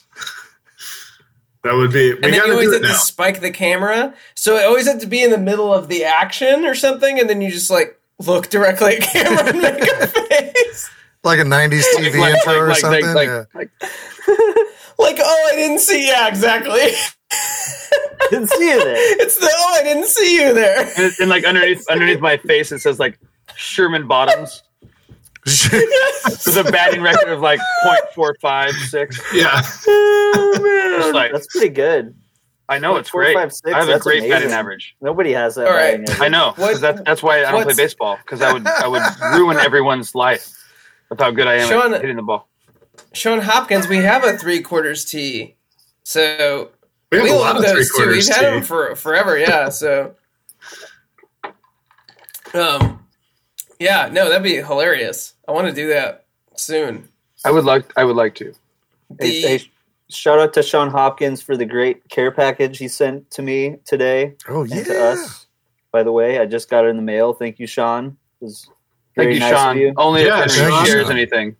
that 1.63 1.73
would 1.73 1.91
be. 1.91 2.13
We 2.13 2.15
And 2.15 2.23
then 2.23 2.31
got 2.33 2.47
you 2.47 2.47
to 2.47 2.51
always 2.53 2.67
do 2.69 2.73
have 2.75 2.83
it 2.83 2.87
to 2.87 2.93
spike 2.93 3.41
the 3.41 3.51
camera, 3.51 4.13
so 4.35 4.55
it 4.57 4.63
always 4.65 4.87
had 4.87 4.99
to 5.01 5.07
be 5.07 5.21
in 5.21 5.31
the 5.31 5.37
middle 5.37 5.73
of 5.73 5.87
the 5.89 6.05
action 6.05 6.65
or 6.65 6.75
something, 6.75 7.19
and 7.19 7.29
then 7.29 7.41
you 7.41 7.51
just 7.51 7.69
like 7.69 7.99
look 8.19 8.49
directly 8.49 8.97
at 8.97 9.01
camera 9.01 9.49
and 9.49 9.61
make 9.61 9.81
a 9.81 10.07
face. 10.07 10.89
like 11.23 11.39
a 11.39 11.43
'90s 11.43 11.83
TV 11.97 12.19
Like- 12.19 12.35
intro 12.35 12.53
like- 12.53 12.61
or 12.61 12.67
like- 12.69 12.77
something. 12.77 13.13
like- 13.13 13.69
yeah. 13.83 13.87
like- 14.99 15.17
Like, 15.17 15.25
oh, 15.25 15.49
I 15.51 15.55
didn't 15.55 15.79
see. 15.79 16.07
Yeah, 16.07 16.27
exactly. 16.27 16.81
Didn't 18.29 18.47
see 18.49 18.69
you 18.71 18.79
there. 18.83 18.95
It's 19.21 19.37
the 19.37 19.49
oh, 19.51 19.73
I 19.79 19.83
didn't 19.83 20.05
see 20.07 20.35
you 20.41 20.53
there. 20.53 20.87
and, 20.97 21.13
and 21.19 21.29
like 21.29 21.43
underneath 21.45 21.83
underneath 21.89 22.19
my 22.21 22.37
face, 22.37 22.71
it 22.71 22.79
says 22.79 22.99
like 22.99 23.19
Sherman 23.55 24.07
Bottoms 24.07 24.63
with 25.45 26.57
a 26.57 26.69
batting 26.71 27.01
record 27.01 27.29
of 27.29 27.41
like 27.41 27.59
.456. 27.85 29.19
Yeah. 29.33 29.61
Oh, 29.87 30.97
Just 31.01 31.13
like 31.13 31.31
That's 31.33 31.47
pretty 31.47 31.69
good. 31.69 32.15
I 32.69 32.79
know 32.79 32.95
it's 32.95 33.11
great. 33.11 33.35
five, 33.35 33.51
six, 33.51 33.73
I 33.73 33.79
have 33.79 33.89
a 33.89 33.91
that's 33.93 34.03
great 34.03 34.29
batting 34.29 34.51
average. 34.51 34.95
Nobody 35.01 35.33
has 35.33 35.55
that. 35.55 35.67
All 35.67 35.73
right. 35.73 35.99
I 36.21 36.29
know. 36.29 36.53
'cause 36.53 36.81
What- 36.81 36.81
that, 36.81 37.05
that's 37.05 37.21
why 37.21 37.43
I 37.43 37.51
don't 37.51 37.63
play 37.63 37.73
baseball 37.75 38.17
because 38.23 38.41
I 38.41 38.53
would 38.53 38.65
I 38.65 38.87
would 38.87 39.01
ruin 39.37 39.57
everyone's 39.57 40.15
life 40.15 40.49
with 41.09 41.19
how 41.19 41.31
good 41.31 41.47
I 41.47 41.55
am 41.55 41.67
Sean- 41.69 41.93
at 41.93 42.01
hitting 42.01 42.15
the 42.15 42.21
ball. 42.23 42.47
Sean 43.13 43.39
Hopkins, 43.41 43.87
we 43.87 43.97
have 43.97 44.23
a 44.23 44.37
three 44.37 44.61
quarters 44.61 45.05
tee, 45.05 45.55
so 46.03 46.71
We 47.11 47.19
have 47.19 47.25
we 47.25 47.31
a 47.31 47.33
lot 47.35 47.55
love 47.55 47.63
of 47.63 47.71
those 47.71 47.89
too. 47.95 48.07
We've 48.07 48.27
had 48.27 48.43
them 48.45 48.63
for 48.63 48.95
forever, 48.95 49.37
yeah. 49.37 49.69
So, 49.69 50.15
um, 52.53 53.05
yeah, 53.79 54.09
no, 54.11 54.29
that'd 54.29 54.43
be 54.43 54.55
hilarious. 54.55 55.33
I 55.47 55.51
want 55.51 55.67
to 55.67 55.73
do 55.73 55.87
that 55.89 56.25
soon. 56.55 57.07
I 57.45 57.51
would 57.51 57.65
like 57.65 57.85
I 57.97 58.03
would 58.03 58.15
like 58.15 58.35
to. 58.35 58.53
Hey, 59.19 59.41
The- 59.41 59.47
hey, 59.47 59.71
shout 60.09 60.39
out 60.39 60.53
to 60.53 60.63
Sean 60.63 60.89
Hopkins 60.89 61.41
for 61.41 61.55
the 61.55 61.65
great 61.65 62.09
care 62.09 62.31
package 62.31 62.79
he 62.79 62.87
sent 62.87 63.29
to 63.31 63.41
me 63.41 63.77
today 63.85 64.35
Oh 64.49 64.61
and 64.63 64.85
to 64.85 65.03
us. 65.03 65.47
By 65.91 66.01
the 66.01 66.11
way, 66.11 66.39
I 66.39 66.47
just 66.47 66.69
got 66.69 66.85
it 66.85 66.87
in 66.89 66.95
the 66.95 67.03
mail. 67.03 67.33
Thank 67.33 67.59
you, 67.59 67.67
Sean. 67.67 68.17
It 68.41 68.45
was 68.45 68.67
Thank 69.15 69.33
you, 69.33 69.39
nice 69.39 69.53
Sean. 69.53 69.75
of 69.75 69.77
you. 69.77 69.93
Only 69.97 70.25
Yeah, 70.25 70.43
if 70.45 70.51
Henry 70.55 70.71
Sean. 70.71 70.85
shares 70.87 71.09
anything. 71.11 71.55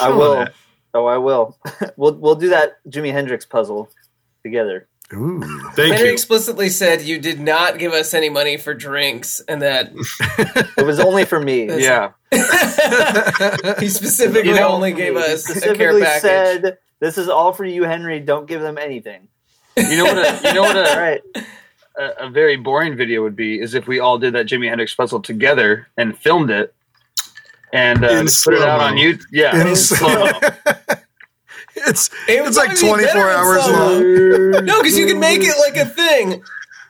I 0.00 0.08
will. 0.10 0.42
it. 0.42 0.54
Oh, 0.94 1.06
I 1.06 1.18
will. 1.18 1.56
we'll 1.96 2.14
we'll 2.14 2.34
do 2.34 2.48
that 2.50 2.78
Jimi 2.88 3.12
Hendrix 3.12 3.44
puzzle 3.46 3.88
together. 4.42 4.88
Ooh. 5.14 5.40
Thank 5.74 5.92
Henry 5.94 6.08
you. 6.08 6.12
explicitly 6.12 6.70
said 6.70 7.02
you 7.02 7.18
did 7.18 7.38
not 7.38 7.78
give 7.78 7.92
us 7.92 8.14
any 8.14 8.30
money 8.30 8.56
for 8.56 8.72
drinks, 8.72 9.40
and 9.40 9.60
that 9.60 9.92
It 10.78 10.86
was 10.86 10.98
only 11.00 11.24
for 11.26 11.38
me. 11.38 11.66
Yeah. 11.82 12.12
he 13.78 13.88
specifically 13.88 14.48
You 14.50 14.56
know, 14.56 14.68
only 14.68 14.92
gave 14.92 15.14
He 15.14 15.18
us 15.22 15.44
a 15.50 15.54
care 15.54 15.60
specifically 15.60 16.02
package. 16.02 16.22
said, 16.22 16.78
"This 17.00 17.18
is 17.18 17.28
all 17.28 17.52
for 17.52 17.64
you, 17.66 17.84
Henry. 17.84 18.20
Don't 18.20 18.46
give 18.46 18.62
them 18.62 18.78
anything." 18.78 19.28
You 19.76 19.98
know 19.98 20.04
what 20.04 20.18
a 20.18 20.48
you 20.48 20.54
know 20.54 20.62
what 20.62 20.76
All 20.76 20.84
a, 20.86 20.98
right. 21.00 21.22
a, 21.98 22.26
a 22.26 22.30
very 22.30 22.56
boring 22.56 22.96
video 22.96 23.22
would 23.22 23.36
be 23.36 23.60
is 23.60 23.74
if 23.74 23.86
we 23.86 24.00
all 24.00 24.18
did 24.18 24.34
that 24.34 24.46
Jimi 24.46 24.68
Hendrix 24.68 24.94
puzzle 24.94 25.20
together 25.20 25.88
and 25.96 26.16
filmed 26.16 26.50
it 26.50 26.74
and 27.72 28.04
uh, 28.04 28.08
In 28.08 28.26
put 28.26 28.54
it 28.54 28.62
out 28.62 28.78
slow-mo. 28.80 28.84
on 28.84 28.94
YouTube. 28.96 29.22
Yeah, 29.32 29.60
In 29.60 29.66
in 29.68 29.76
slow-mo. 29.76 30.32
It's 31.74 32.08
It 32.28 32.46
it's 32.46 32.56
like 32.56 32.78
24 32.78 33.30
hours 33.30 33.66
long. 33.66 34.02
No, 34.66 34.80
because 34.82 34.96
you 34.96 35.06
can 35.06 35.18
make 35.18 35.40
it 35.42 35.56
like 35.58 35.76
a 35.76 35.88
thing. 35.88 36.42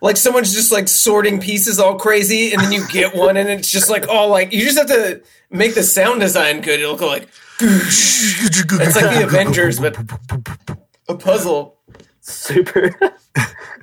Like 0.02 0.16
someone's 0.16 0.52
just 0.52 0.72
like 0.72 0.88
sorting 0.88 1.40
pieces 1.40 1.78
all 1.78 1.96
crazy, 1.98 2.52
and 2.52 2.60
then 2.60 2.72
you 2.72 2.86
get 2.88 3.14
one, 3.14 3.36
and 3.36 3.48
it's 3.48 3.70
just 3.70 3.88
like 3.88 4.08
all 4.08 4.28
like 4.28 4.52
you 4.52 4.64
just 4.64 4.76
have 4.76 4.88
to 4.88 5.22
make 5.50 5.74
the 5.74 5.84
sound 5.84 6.20
design 6.20 6.60
good. 6.60 6.80
It'll 6.80 6.96
go 6.96 7.06
like 7.06 7.28
it's 7.60 8.96
like 8.96 9.14
the 9.16 9.22
Avengers, 9.24 9.78
but 9.78 9.96
a 11.08 11.14
puzzle. 11.14 11.78
super 12.20 12.90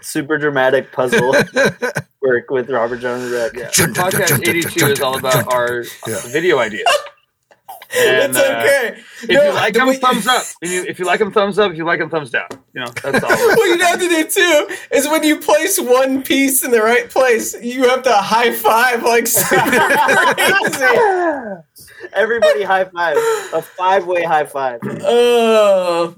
super 0.02 0.38
dramatic 0.38 0.92
puzzle 0.92 1.32
work 2.22 2.50
with 2.50 2.70
Robert 2.70 2.98
John 2.98 3.22
and 3.22 3.32
Wreck. 3.32 3.54
Yeah. 3.56 3.70
Podcast 3.70 4.48
82 4.48 4.86
is 4.88 5.02
all 5.02 5.18
about 5.18 5.52
our 5.54 5.84
Yeah. 6.08 6.20
video 6.28 6.60
ideas. 6.60 6.86
And, 7.92 8.36
it's 8.36 8.38
uh, 8.38 8.42
okay. 8.64 9.02
If 9.24 9.30
No, 9.30 9.44
you 9.48 9.54
like 9.54 9.74
them, 9.74 9.88
way- 9.88 9.98
thumbs 9.98 10.28
up. 10.28 10.44
If 10.62 10.70
you, 10.72 10.84
if 10.88 11.00
you 11.00 11.06
like 11.06 11.18
them, 11.20 11.32
thumbs 11.32 11.58
up. 11.58 11.72
If 11.72 11.78
you 11.78 11.86
like 11.86 11.98
them, 12.00 12.10
thumbs 12.12 12.30
down. 12.30 12.48
You 12.76 12.82
know, 12.82 12.92
that's 13.02 13.24
all. 13.24 13.30
What 13.58 13.66
you'd 13.68 13.82
have 13.82 14.00
to 14.00 14.08
do 14.08 14.28
too 14.28 14.68
is 14.92 15.08
when 15.08 15.24
you 15.24 15.40
place 15.40 15.80
one 15.80 16.22
piece 16.22 16.64
in 16.64 16.70
the 16.70 16.82
right 16.84 17.10
place, 17.10 17.60
you 17.64 17.90
have 17.90 18.04
to 18.04 18.14
high 18.14 18.52
five 18.52 19.02
like 19.04 19.26
crazy. 19.34 20.86
Everybody 22.14 22.64
high 22.64 22.86
five. 22.86 23.18
A 23.54 23.62
five 23.62 24.06
way 24.06 24.24
high 24.24 24.46
five. 24.46 24.80
Oh, 24.84 26.16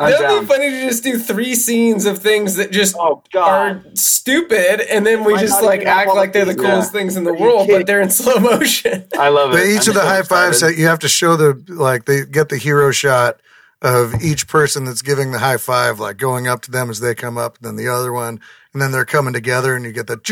I'm 0.00 0.10
that'd 0.10 0.26
down. 0.26 0.40
be 0.40 0.46
funny 0.46 0.70
to 0.70 0.80
just 0.88 1.04
do 1.04 1.18
three 1.18 1.54
scenes 1.54 2.06
of 2.06 2.18
things 2.18 2.56
that 2.56 2.72
just 2.72 2.96
Oh 2.98 3.22
are 3.36 3.82
stupid, 3.94 4.80
and 4.90 5.04
then 5.06 5.24
we 5.24 5.34
Might 5.34 5.40
just 5.42 5.62
like 5.62 5.82
act 5.82 6.08
like 6.14 6.32
they're 6.32 6.44
the 6.46 6.54
coolest 6.54 6.92
Yeah. 6.94 7.00
things 7.00 7.16
in 7.16 7.24
the 7.24 7.34
world, 7.34 7.66
kidding? 7.66 7.80
but 7.80 7.86
they're 7.86 8.00
in 8.00 8.10
slow 8.10 8.38
motion. 8.38 9.06
I 9.18 9.28
love 9.28 9.50
it. 9.50 9.56
But 9.58 9.66
each 9.66 9.82
I'm 9.82 9.88
of 9.90 9.94
the 9.94 10.00
so 10.00 10.06
high 10.06 10.22
fives 10.22 10.56
excited. 10.56 10.76
that 10.76 10.80
you 10.80 10.86
have 10.88 10.98
to 11.00 11.08
show 11.08 11.36
the 11.36 11.62
like 11.68 12.06
they 12.06 12.24
get 12.24 12.48
the 12.48 12.56
hero 12.56 12.90
shot 12.90 13.40
of 13.82 14.22
each 14.22 14.46
person 14.48 14.84
that's 14.84 15.02
giving 15.02 15.32
the 15.32 15.38
high 15.38 15.56
five, 15.58 16.00
like 16.00 16.16
going 16.16 16.46
up 16.48 16.62
to 16.62 16.70
them 16.70 16.90
as 16.90 17.00
they 17.00 17.14
come 17.14 17.36
up, 17.38 17.56
and 17.58 17.66
then 17.66 17.76
the 17.76 17.88
other 17.92 18.12
one, 18.12 18.40
and 18.72 18.80
then 18.82 18.92
they're 18.92 19.04
coming 19.04 19.32
together, 19.32 19.74
and 19.76 19.84
you 19.84 19.92
get 19.92 20.06
that 20.06 20.24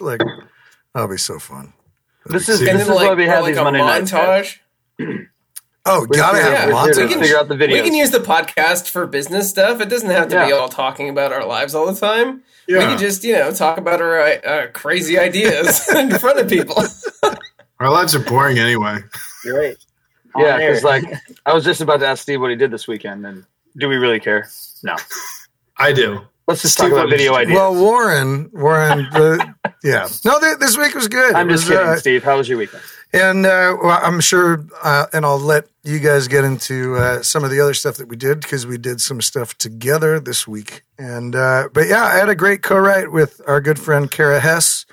like 0.00 0.20
that'll 0.94 1.08
be 1.08 1.16
so 1.18 1.38
fun. 1.38 1.72
This 2.26 2.48
is 2.48 2.60
And 2.60 2.68
And 2.70 2.78
this 2.80 2.86
then 2.86 2.94
is 2.94 3.00
like, 3.00 3.08
why 3.08 3.14
we 3.14 3.24
have 3.26 3.42
like 3.42 3.52
these 3.54 3.58
a 3.60 3.64
Monday 3.64 3.80
nights. 3.80 4.10
montage. 4.12 4.58
Oh, 5.86 6.04
gotta 6.06 6.36
figure- 6.38 6.50
have 6.56 6.68
yeah, 6.68 6.74
lots 6.74 6.98
we 6.98 7.08
can- 7.08 7.20
figure 7.20 7.38
out 7.38 7.48
the 7.48 7.56
video. 7.56 7.76
We 7.76 7.82
can 7.82 7.94
use 7.94 8.10
the 8.10 8.18
podcast 8.18 8.88
for 8.90 9.06
business 9.06 9.48
stuff. 9.48 9.80
It 9.80 9.88
doesn't 9.88 10.10
have 10.10 10.28
to 10.28 10.44
be 10.46 10.52
all 10.52 10.68
talking 10.68 11.08
about 11.08 11.32
our 11.32 11.44
lives 11.46 11.74
all 11.74 11.90
the 11.92 11.98
time. 11.98 12.42
We 12.68 12.74
Yeah. 12.74 12.80
can 12.80 12.98
just, 12.98 13.22
you 13.24 13.34
know, 13.34 13.52
talk 13.52 13.78
about 13.78 14.00
our 14.02 14.18
uh, 14.20 14.66
crazy 14.72 15.18
ideas 15.18 15.88
in 15.94 16.10
front 16.18 16.38
of 16.40 16.48
people. 16.48 16.82
Our 17.78 17.90
lives 17.90 18.14
are 18.14 18.20
boring 18.20 18.58
anyway. 18.58 19.00
You're 19.44 19.58
right. 19.60 19.76
On 20.34 20.42
yeah, 20.42 20.56
air. 20.58 20.70
because 20.70 20.82
like 20.82 21.04
I 21.44 21.52
was 21.52 21.62
just 21.62 21.80
about 21.82 22.00
to 22.00 22.06
ask 22.06 22.22
Steve 22.22 22.40
what 22.40 22.48
he 22.50 22.56
did 22.56 22.70
this 22.70 22.88
weekend, 22.88 23.26
and 23.26 23.44
do 23.76 23.86
we 23.88 23.96
really 23.96 24.18
care? 24.18 24.48
No. 24.82 24.96
I 25.76 25.92
do. 25.92 26.22
Let's 26.48 26.62
just 26.62 26.74
Steve, 26.74 26.90
talk 26.90 26.98
about 27.00 27.10
video 27.10 27.34
ideas. 27.34 27.54
Well, 27.54 27.74
Warren, 27.74 28.48
Warren, 28.54 29.08
the, 29.12 29.54
yeah. 29.84 30.08
No, 30.24 30.40
th- 30.40 30.56
this 30.58 30.78
week 30.78 30.94
was 30.94 31.06
good. 31.08 31.34
I'm 31.34 31.48
It 31.50 31.52
just 31.52 31.68
was, 31.68 31.76
kidding, 31.76 31.92
uh, 31.92 31.96
Steve. 31.96 32.24
How 32.24 32.38
was 32.38 32.48
your 32.48 32.56
weekend? 32.58 32.82
And 33.12 33.46
uh, 33.46 33.76
well, 33.82 34.00
I'm 34.02 34.20
sure, 34.20 34.66
uh, 34.82 35.06
and 35.12 35.24
I'll 35.24 35.38
let 35.38 35.66
you 35.84 36.00
guys 36.00 36.28
get 36.28 36.44
into 36.44 36.96
uh, 36.96 37.22
some 37.22 37.44
of 37.44 37.50
the 37.50 37.60
other 37.60 37.74
stuff 37.74 37.96
that 37.96 38.08
we 38.08 38.16
did 38.16 38.40
because 38.40 38.66
we 38.66 38.78
did 38.78 39.00
some 39.00 39.20
stuff 39.20 39.56
together 39.56 40.18
this 40.18 40.46
week. 40.46 40.82
And 40.98 41.34
uh, 41.36 41.68
but 41.72 41.86
yeah, 41.88 42.04
I 42.04 42.16
had 42.16 42.28
a 42.28 42.34
great 42.34 42.62
co-write 42.62 43.12
with 43.12 43.40
our 43.46 43.60
good 43.60 43.78
friend 43.78 44.10
Kara 44.10 44.40
Hess 44.40 44.86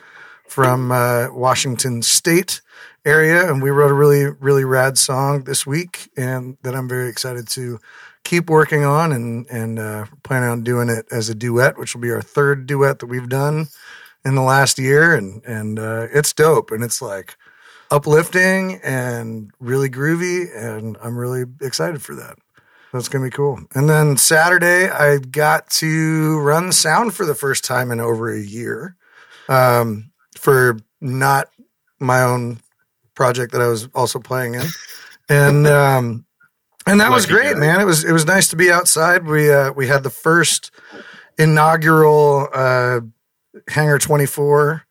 from 0.47 0.91
uh, 0.91 1.29
Washington 1.33 2.03
State 2.03 2.61
area, 3.03 3.49
and 3.49 3.61
we 3.61 3.71
wrote 3.71 3.91
a 3.91 3.95
really 3.95 4.25
really 4.39 4.63
rad 4.63 4.97
song 4.97 5.43
this 5.45 5.65
week, 5.65 6.09
and 6.15 6.57
that 6.61 6.75
I'm 6.75 6.87
very 6.87 7.09
excited 7.09 7.47
to 7.49 7.79
keep 8.23 8.47
working 8.47 8.85
on 8.85 9.11
and 9.11 9.47
and 9.49 9.79
uh, 9.79 10.05
planning 10.23 10.49
on 10.49 10.63
doing 10.63 10.87
it 10.87 11.07
as 11.11 11.29
a 11.29 11.35
duet, 11.35 11.79
which 11.79 11.95
will 11.95 12.01
be 12.01 12.11
our 12.11 12.21
third 12.21 12.67
duet 12.67 12.99
that 12.99 13.07
we've 13.07 13.27
done 13.27 13.67
in 14.23 14.35
the 14.35 14.41
last 14.43 14.77
year, 14.77 15.15
and 15.15 15.43
and 15.45 15.79
it's 15.79 16.31
dope, 16.31 16.69
and 16.69 16.83
it's 16.83 17.01
like 17.01 17.35
uplifting 17.93 18.79
and 18.83 19.51
really 19.59 19.87
groovy, 19.87 20.49
and 20.55 20.97
I'm 21.03 21.15
really 21.15 21.43
excited 21.61 22.01
for 22.01 22.15
that. 22.15 22.39
That's 22.91 23.07
gonna 23.07 23.25
be 23.25 23.31
cool. 23.31 23.59
And 23.75 23.87
then 23.87 24.17
Saturday, 24.17 24.89
I 24.89 25.19
got 25.19 25.69
to 25.71 26.39
run 26.39 26.71
sound 26.71 27.13
for 27.13 27.25
the 27.25 27.35
first 27.35 27.63
time 27.63 27.91
in 27.91 27.99
over 27.99 28.33
a 28.33 28.39
year, 28.39 28.95
um, 29.47 30.11
for 30.35 30.77
not 31.01 31.49
my 31.99 32.23
own 32.23 32.59
project 33.13 33.51
that 33.51 33.61
I 33.61 33.67
was 33.67 33.87
also 33.93 34.19
playing 34.19 34.55
in, 34.55 34.65
and 35.29 35.67
um, 35.67 36.25
and 36.87 36.99
that 36.99 37.11
was 37.11 37.27
great, 37.27 37.53
guy. 37.53 37.59
man. 37.59 37.79
It 37.79 37.85
was 37.85 38.03
it 38.03 38.11
was 38.11 38.25
nice 38.25 38.47
to 38.49 38.55
be 38.55 38.71
outside. 38.71 39.25
We 39.25 39.53
uh, 39.53 39.71
we 39.71 39.87
had 39.87 40.01
the 40.01 40.09
first 40.09 40.71
inaugural 41.37 42.47
uh, 42.53 43.01
Hangar 43.67 43.99
Twenty 43.99 44.25
Four 44.25 44.82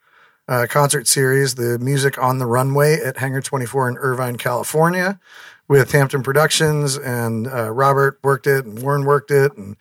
uh, 0.52 0.66
concert 0.66 1.08
series, 1.08 1.54
the 1.54 1.78
music 1.78 2.18
on 2.18 2.38
the 2.38 2.44
runway 2.44 3.00
at 3.00 3.16
Hangar 3.16 3.40
Twenty 3.40 3.64
Four 3.64 3.88
in 3.88 3.96
Irvine, 3.96 4.36
California, 4.36 5.18
with 5.66 5.92
Hampton 5.92 6.22
Productions, 6.22 6.98
and 6.98 7.46
uh, 7.46 7.70
Robert 7.70 8.18
worked 8.22 8.46
it, 8.46 8.66
and 8.66 8.82
Warren 8.82 9.06
worked 9.06 9.30
it, 9.30 9.56
and 9.56 9.76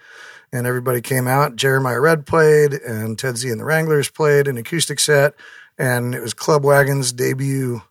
and 0.53 0.65
everybody 0.65 1.01
came 1.01 1.27
out. 1.27 1.57
Jeremiah 1.57 1.99
Red 1.99 2.25
played, 2.25 2.73
and 2.73 3.19
Ted 3.19 3.37
Z 3.37 3.49
and 3.49 3.59
the 3.59 3.65
Wranglers 3.65 4.09
played 4.09 4.47
an 4.47 4.55
acoustic 4.57 5.01
set, 5.01 5.33
and 5.77 6.15
it 6.15 6.21
was 6.21 6.33
Club 6.33 6.63
Wagon's 6.63 7.11
debut 7.11 7.81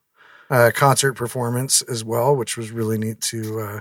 uh, 0.49 0.71
concert 0.75 1.13
performance 1.13 1.83
as 1.83 2.03
well, 2.03 2.35
which 2.35 2.57
was 2.57 2.71
really 2.71 2.97
neat 2.97 3.21
to 3.21 3.61
uh, 3.61 3.81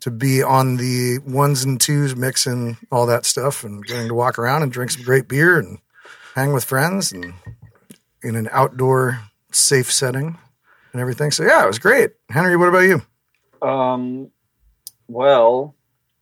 to 0.00 0.10
be 0.10 0.42
on 0.42 0.78
the 0.78 1.20
ones 1.20 1.62
and 1.62 1.80
twos, 1.80 2.16
mixing 2.16 2.76
all 2.90 3.06
that 3.06 3.24
stuff, 3.24 3.62
and 3.62 3.86
getting 3.86 4.08
to 4.08 4.14
walk 4.14 4.36
around 4.36 4.64
and 4.64 4.72
drink 4.72 4.90
some 4.90 5.04
great 5.04 5.28
beer 5.28 5.60
and 5.60 5.78
hang 6.34 6.52
with 6.52 6.64
friends, 6.64 7.12
and 7.12 7.34
in 8.22 8.36
an 8.36 8.48
outdoor 8.52 9.20
safe 9.50 9.90
setting 9.92 10.38
and 10.92 11.00
everything. 11.00 11.30
So 11.30 11.44
yeah, 11.44 11.64
it 11.64 11.66
was 11.66 11.78
great. 11.78 12.12
Henry, 12.30 12.56
what 12.56 12.68
about 12.68 12.80
you? 12.80 13.02
Um, 13.66 14.30
well, 15.08 15.74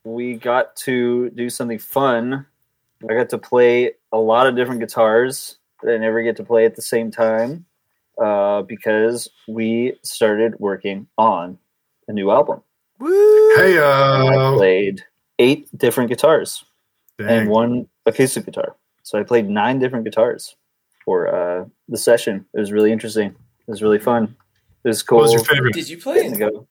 we 0.05 0.35
got 0.35 0.77
to 0.77 1.31
do 1.31 1.51
something 1.51 1.79
fun. 1.79 2.47
I 3.09 3.15
got 3.15 3.29
to 3.31 3.39
play 3.39 3.93
a 4.13 4.19
lot 4.19 4.47
of 4.47 4.57
different 4.57 4.81
guitars 4.81 5.59
that 5.83 5.95
I 5.95 5.99
never 5.99 6.23
get 6.23 6.37
to 6.37 6.45
play 6.45 6.67
at 6.67 6.77
the 6.77 6.83
same 6.83 7.11
time 7.11 7.65
uh, 8.21 8.63
because 8.63 9.29
we 9.49 9.95
started 10.03 10.59
working 10.59 11.07
on 11.17 11.59
a 12.09 12.13
new 12.13 12.31
album. 12.31 12.63
Woo! 12.99 13.55
Hey, 13.57 13.79
I 13.79 14.29
uh, 14.29 14.57
played 14.57 15.05
eight 15.39 15.69
different 15.77 16.11
guitars 16.11 16.65
dang. 17.19 17.29
and 17.29 17.49
one 17.49 17.89
acoustic 18.05 18.45
guitar. 18.45 18.77
So 19.03 19.19
I 19.19 19.23
played 19.23 19.49
nine 19.49 19.79
different 19.79 20.05
guitars 20.05 20.55
for 21.05 21.29
uh, 21.29 21.65
the 21.89 21.99
session. 21.99 22.45
It 22.55 22.61
was 22.61 22.73
really 22.73 22.93
interesting. 22.93 23.29
It 23.29 23.71
was 23.71 23.83
really 23.83 23.99
fun. 23.99 24.37
It 24.85 24.89
was 24.89 25.03
cool. 25.03 25.19
what 25.19 25.25
was 25.25 25.33
your 25.35 25.45
favorite? 25.45 25.75
Did 25.75 25.89
you 25.89 25.99
play? 25.99 26.23
getting. 26.31 26.41
What 26.41 26.67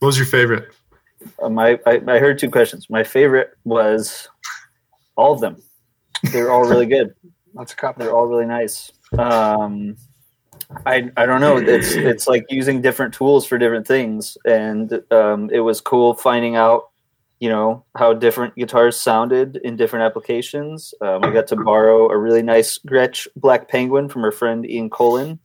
was 0.00 0.16
your 0.16 0.26
favorite? 0.26 0.72
Uh, 1.40 1.48
my 1.48 1.78
I, 1.86 2.00
I 2.08 2.18
heard 2.18 2.38
two 2.38 2.50
questions. 2.50 2.90
My 2.90 3.04
favorite 3.04 3.50
was 3.64 4.28
all 5.16 5.32
of 5.32 5.40
them. 5.40 5.62
They're 6.32 6.50
all 6.50 6.64
really 6.64 6.86
good. 6.86 7.14
That's 7.54 7.72
a 7.72 7.76
cop. 7.76 7.98
They're 7.98 8.14
all 8.14 8.26
really 8.26 8.46
nice. 8.46 8.92
Um, 9.18 9.96
I 10.86 11.10
I 11.16 11.26
don't 11.26 11.40
know. 11.40 11.58
It's 11.58 11.92
it's 11.92 12.26
like 12.26 12.44
using 12.48 12.80
different 12.80 13.14
tools 13.14 13.46
for 13.46 13.58
different 13.58 13.86
things, 13.86 14.36
and 14.44 15.00
um, 15.10 15.50
it 15.50 15.60
was 15.60 15.80
cool 15.80 16.14
finding 16.14 16.56
out, 16.56 16.90
you 17.42 17.48
know, 17.48 17.84
how 17.96 18.12
different 18.14 18.54
guitars 18.54 18.96
sounded 18.96 19.56
in 19.64 19.74
different 19.74 20.04
applications. 20.04 20.94
Um, 21.00 21.24
I 21.24 21.30
got 21.32 21.48
to 21.48 21.56
borrow 21.56 22.08
a 22.08 22.16
really 22.16 22.40
nice 22.42 22.78
Gretsch 22.86 23.26
Black 23.34 23.66
Penguin 23.68 24.08
from 24.08 24.22
her 24.22 24.30
friend 24.30 24.64
Ian 24.64 24.88
Colin. 24.90 25.40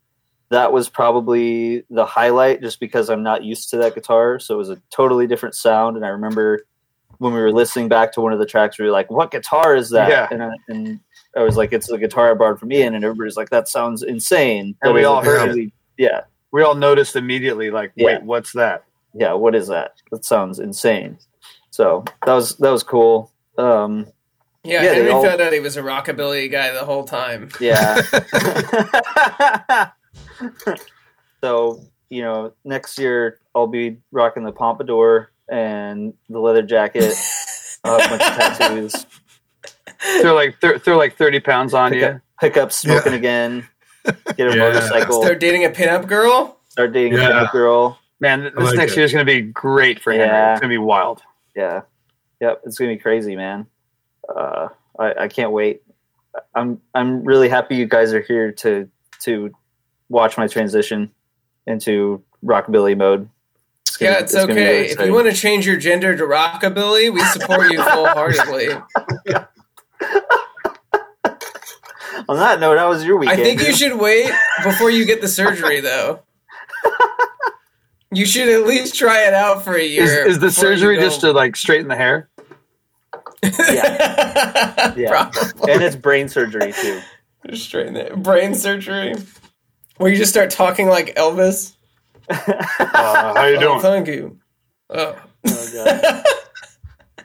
That 0.50 0.72
was 0.72 0.90
probably 0.90 1.86
the 1.90 2.06
highlight, 2.06 2.62
just 2.62 2.80
because 2.80 3.10
I'm 3.10 3.24
not 3.24 3.44
used 3.44 3.72
to 3.72 3.78
that 3.78 3.96
guitar, 3.96 4.38
so 4.38 4.54
it 4.54 4.58
was 4.60 4.70
a 4.70 4.80
totally 4.92 5.26
different 5.26 5.56
sound. 5.56 5.98
And 5.98 6.06
I 6.06 6.10
remember 6.10 6.68
when 7.18 7.34
we 7.34 7.40
were 7.40 7.52
listening 7.52 7.90
back 7.90 8.14
to 8.14 8.22
one 8.22 8.32
of 8.32 8.38
the 8.38 8.46
tracks, 8.46 8.78
we 8.78 8.86
were 8.86 8.92
like, 8.92 9.10
"What 9.10 9.32
guitar 9.32 9.76
is 9.76 9.90
that?" 9.90 10.10
Yeah. 10.12 10.28
And 10.30 10.44
I, 10.44 10.52
and 10.68 11.00
I 11.36 11.42
was 11.42 11.58
like, 11.58 11.74
"It's 11.74 11.88
the 11.88 11.98
guitar 11.98 12.30
I 12.30 12.36
borrowed 12.36 12.60
from 12.60 12.72
Ian," 12.72 12.94
and 12.94 13.04
everybody's 13.04 13.38
like, 13.38 13.50
"That 13.50 13.68
sounds 13.68 14.04
insane." 14.04 14.76
And 14.84 14.94
we 14.94 15.04
all 15.04 15.24
heard 15.24 15.58
it. 15.58 15.72
Yeah, 15.98 16.22
We 16.52 16.62
all 16.62 16.76
noticed 16.76 17.16
immediately, 17.16 17.72
like, 17.72 17.92
wait, 17.98 18.20
Yeah. 18.20 18.20
what's 18.20 18.54
that? 18.54 18.84
yeah. 19.16 19.34
What 19.34 19.56
is 19.56 19.68
that? 19.70 19.94
That 20.12 20.24
sounds 20.26 20.60
insane. 20.60 21.18
So 21.78 22.04
that 22.26 22.34
was 22.34 22.56
that 22.58 22.72
was 22.72 22.82
cool. 22.82 23.32
Um, 23.56 24.08
Yeah, 24.64 24.82
Yeah, 24.82 24.90
they 24.90 24.96
Henry 24.96 25.12
all- 25.12 25.24
found 25.24 25.40
out 25.42 25.54
he 25.54 25.60
was 25.60 25.78
a 25.78 25.84
rockabilly 25.84 26.52
guy 26.52 26.72
the 26.72 26.84
whole 26.84 27.04
time. 27.04 27.50
yeah. 27.60 28.02
so 31.44 31.80
you 32.10 32.24
know, 32.24 32.54
next 32.66 32.98
year 32.98 33.40
I'll 33.54 33.68
be 33.68 33.98
rocking 34.12 34.44
the 34.44 34.52
pompadour 34.52 35.32
and 35.50 36.16
the 36.30 36.40
leather 36.40 36.64
jacket. 36.64 37.14
I'll 37.84 38.00
have 38.00 38.12
a 38.12 38.18
bunch 38.18 38.24
of 38.24 38.38
tattoos. 38.58 39.06
throw 40.22 40.34
like 40.34 40.60
thir- 40.60 40.80
throw 40.80 40.98
like 40.98 41.16
thirty 41.16 41.40
pounds 41.40 41.76
on 41.76 41.92
Pick 41.92 42.02
you. 42.02 42.08
up, 42.08 42.22
pick 42.42 42.58
up 42.58 42.72
smoking 42.72 43.14
again. 43.14 43.68
Get 44.36 44.48
a 44.52 44.56
Yeah. 44.56 44.70
motorcycle. 44.70 45.22
Start 45.22 45.40
dating 45.40 45.64
a 45.66 45.70
pinup 45.70 46.08
girl. 46.08 46.58
Start 46.70 46.92
dating 46.94 47.14
a 47.14 47.18
Yeah. 47.18 47.28
pickup 47.28 47.52
girl. 47.52 48.00
Man, 48.20 48.46
this 48.46 48.54
like 48.56 48.78
next 48.78 48.94
it. 48.94 48.98
year 48.98 49.06
is 49.06 49.14
going 49.14 49.24
to 49.24 49.32
be 49.32 49.42
great 49.42 50.02
for 50.02 50.12
Henry. 50.12 50.26
Yeah. 50.26 50.54
It's 50.54 50.62
going 50.62 50.72
to 50.72 50.74
be 50.74 50.80
wild. 50.80 51.22
Yeah. 51.58 51.82
Yep. 52.40 52.62
It's 52.66 52.78
gonna 52.78 52.92
be 52.94 52.98
crazy, 53.00 53.36
man. 53.36 53.66
Uh, 54.30 54.70
I, 55.00 55.14
I 55.24 55.28
can't 55.28 55.52
wait. 55.52 55.82
I'm 56.54 56.80
I'm 56.94 57.24
really 57.24 57.50
happy 57.50 57.76
you 57.76 57.88
guys 57.88 58.14
are 58.14 58.22
here 58.22 58.52
to 58.54 58.88
to 59.22 59.52
watch 60.08 60.38
my 60.38 60.46
transition 60.48 61.12
into 61.66 62.24
rockabilly 62.46 62.96
mode. 62.96 63.30
gonna- 64.00 64.12
Yeah, 64.12 64.20
it's, 64.20 64.36
gonna 64.36 64.48
be 64.48 64.54
really 64.54 64.68
okay. 64.84 64.92
if 64.92 65.00
you 65.08 65.14
want 65.14 65.26
to 65.28 65.34
change 65.36 65.66
your 65.66 65.78
gender 65.78 66.16
to 66.16 66.24
rockabilly, 66.24 67.12
we 67.12 67.20
support 67.22 67.72
you 67.72 67.82
full 67.92 68.06
heartedly. 68.08 68.70
On 72.30 72.36
that 72.38 72.60
note, 72.60 72.78
how 72.78 72.90
was 72.90 73.04
your 73.06 73.18
weekend. 73.18 73.40
I 73.40 73.44
think 73.44 73.62
you 73.62 73.74
should 73.74 73.98
wait 74.00 74.30
before 74.64 74.90
you 74.92 75.06
get 75.06 75.22
the 75.22 75.28
surgery, 75.28 75.80
though. 75.80 76.20
You 78.12 78.26
should 78.26 78.48
at 78.50 78.66
least 78.68 78.96
try 78.96 79.28
it 79.28 79.34
out 79.34 79.64
for 79.64 79.76
a 79.76 79.82
Is, 79.84 79.92
year. 79.92 80.26
is 80.26 80.40
the 80.40 80.50
surgery 80.52 80.98
just 80.98 81.22
to 81.22 81.32
like 81.34 81.56
straighten 81.56 81.88
the 81.88 81.96
hair? 81.96 82.30
Yeah. 83.44 84.94
Yeah. 84.98 85.10
Probably. 85.32 85.74
and 85.74 85.84
it's 85.84 85.96
brain 85.96 86.28
surgery 86.30 86.72
too. 86.74 87.02
Just 87.48 87.66
straighten 87.66 87.96
it. 87.96 88.16
Brain 88.24 88.56
surgery. 88.56 89.14
Where 89.98 90.10
you 90.12 90.18
just 90.18 90.32
start 90.32 90.50
talking 90.50 90.88
like 90.88 91.16
Elvis. 91.16 91.74
Uh, 92.30 93.34
how 93.34 93.46
you 93.46 93.58
Oh, 93.58 93.60
doing? 93.60 93.80
thank 93.82 94.08
you. 94.08 94.38
Oh. 94.90 95.16
Oh, 95.48 96.24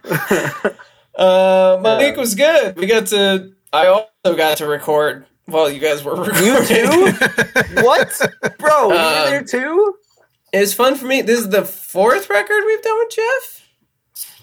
God. 0.04 0.74
Uh, 1.14 1.78
my 1.82 1.98
week 1.98 2.16
was 2.16 2.34
good. 2.34 2.74
We 2.76 2.86
got 2.86 3.06
to. 3.08 3.52
I 3.72 3.86
also 3.88 4.34
got 4.34 4.56
to 4.58 4.66
record 4.66 5.26
while 5.44 5.70
you 5.70 5.78
guys 5.78 6.02
were 6.02 6.14
recording. 6.16 6.44
You 6.46 6.64
too? 6.64 7.12
what, 7.82 8.18
bro? 8.58 8.88
You 8.88 8.96
Um, 8.96 9.24
were 9.24 9.30
there 9.30 9.44
too? 9.44 9.94
It 10.52 10.60
was 10.60 10.74
fun 10.74 10.96
for 10.96 11.06
me. 11.06 11.22
This 11.22 11.40
is 11.40 11.48
the 11.48 11.64
fourth 11.64 12.28
record 12.28 12.62
we've 12.66 12.82
done 12.82 12.98
with 12.98 13.10
Jeff. 13.10 13.68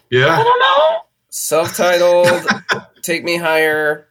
Yeah. 0.10 0.40
I 0.40 0.44
don't 0.44 0.60
know. 0.60 0.98
Self-titled, 1.30 2.48
"Take 3.04 3.24
Me 3.24 3.38
Higher." 3.38 4.08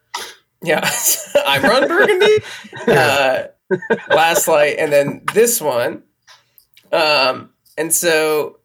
Yeah, 0.62 0.88
I'm 1.46 1.62
Ron 1.62 1.88
Burgundy. 1.88 2.38
Uh, 2.88 3.48
Last 4.08 4.48
Light, 4.48 4.76
and 4.78 4.90
then 4.90 5.22
this 5.34 5.60
one. 5.60 6.02
Um, 6.90 7.50
and 7.76 7.92
so 7.92 8.60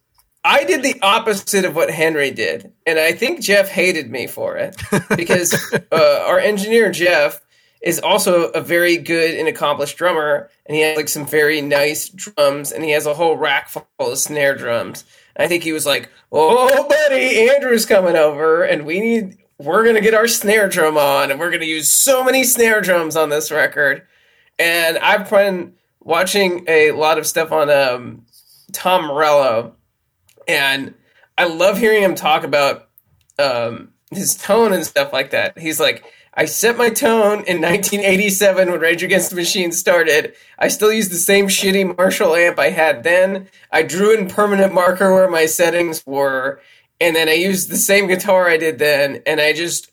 I 0.46 0.64
did 0.64 0.82
the 0.82 0.96
opposite 1.02 1.66
of 1.66 1.76
what 1.76 1.90
Henry 1.90 2.32
did, 2.32 2.72
and 2.86 2.98
I 2.98 3.12
think 3.12 3.42
Jeff 3.42 3.68
hated 3.68 4.10
me 4.10 4.28
for 4.28 4.56
it 4.56 4.82
because 5.18 5.54
uh, 5.92 6.24
our 6.26 6.40
engineer 6.40 6.90
Jeff 6.92 7.42
is 7.84 8.00
also 8.00 8.46
a 8.52 8.62
very 8.62 8.98
good 8.98 9.36
and 9.36 9.48
accomplished 9.48 9.98
drummer, 9.98 10.50
and 10.66 10.76
he 10.76 10.82
has 10.82 10.96
like 10.96 11.10
some 11.10 11.28
very 11.28 11.62
nice 11.62 12.08
drums, 12.08 12.72
and 12.72 12.84
he 12.84 12.92
has 12.92 13.06
a 13.06 13.14
whole 13.14 13.36
rack 13.36 13.70
full 13.70 13.86
of 14.00 14.18
snare 14.18 14.56
drums. 14.56 15.04
I 15.36 15.48
think 15.48 15.64
he 15.64 15.74
was 15.74 15.86
like, 15.86 16.10
"Oh, 16.32 16.88
buddy, 16.88 17.50
Andrew's 17.50 17.86
coming 17.86 18.16
over, 18.16 18.64
and 18.64 18.86
we 18.86 19.00
need 19.02 19.38
we're 19.60 19.86
gonna 19.86 20.02
get 20.02 20.14
our 20.14 20.28
snare 20.28 20.70
drum 20.70 20.98
on, 20.98 21.30
and 21.30 21.40
we're 21.40 21.52
gonna 21.52 21.66
use 21.66 21.92
so 21.92 22.24
many 22.24 22.46
snare 22.46 22.80
drums 22.80 23.18
on 23.18 23.30
this 23.30 23.52
record." 23.52 24.04
And 24.58 24.98
I've 25.00 25.30
been 25.30 25.74
watching 26.00 26.64
a 26.68 26.92
lot 26.92 27.18
of 27.18 27.28
stuff 27.28 27.52
on 27.52 27.70
um, 27.70 28.26
Tom 28.72 29.08
Morello, 29.08 29.76
and 30.48 30.94
I 31.38 31.48
love 31.48 31.78
hearing 31.78 32.04
him 32.04 32.16
talk 32.16 32.44
about 32.44 32.88
um, 33.40 33.90
his 34.12 34.36
tone 34.36 34.72
and 34.72 34.86
stuff 34.86 35.12
like 35.12 35.32
that. 35.32 35.58
He's 35.58 35.82
like, 35.82 36.06
I 36.36 36.46
set 36.46 36.78
my 36.78 36.90
tone 36.90 37.44
in 37.46 37.62
1987 37.62 38.72
when 38.72 38.80
Rage 38.80 39.04
Against 39.04 39.30
the 39.30 39.36
Machine 39.36 39.72
started. 39.72 40.34
I 40.58 40.68
still 40.68 40.92
use 40.92 41.10
the 41.10 41.16
same 41.16 41.48
shitty 41.48 41.96
Marshall 41.98 42.36
amp 42.36 42.58
I 42.58 42.72
had 42.72 43.04
then. 43.04 43.48
I 43.72 43.84
drew 43.84 44.18
in 44.18 44.28
permanent 44.30 44.74
marker 44.74 45.14
where 45.14 45.30
my 45.30 45.46
settings 45.46 46.04
were, 46.08 46.60
and 47.00 47.16
then 47.16 47.30
I 47.30 47.34
used 47.34 47.70
the 47.70 47.76
same 47.78 48.08
guitar 48.08 48.48
I 48.50 48.58
did 48.58 48.80
then, 48.80 49.22
and 49.28 49.40
I 49.40 49.54
just 49.54 49.92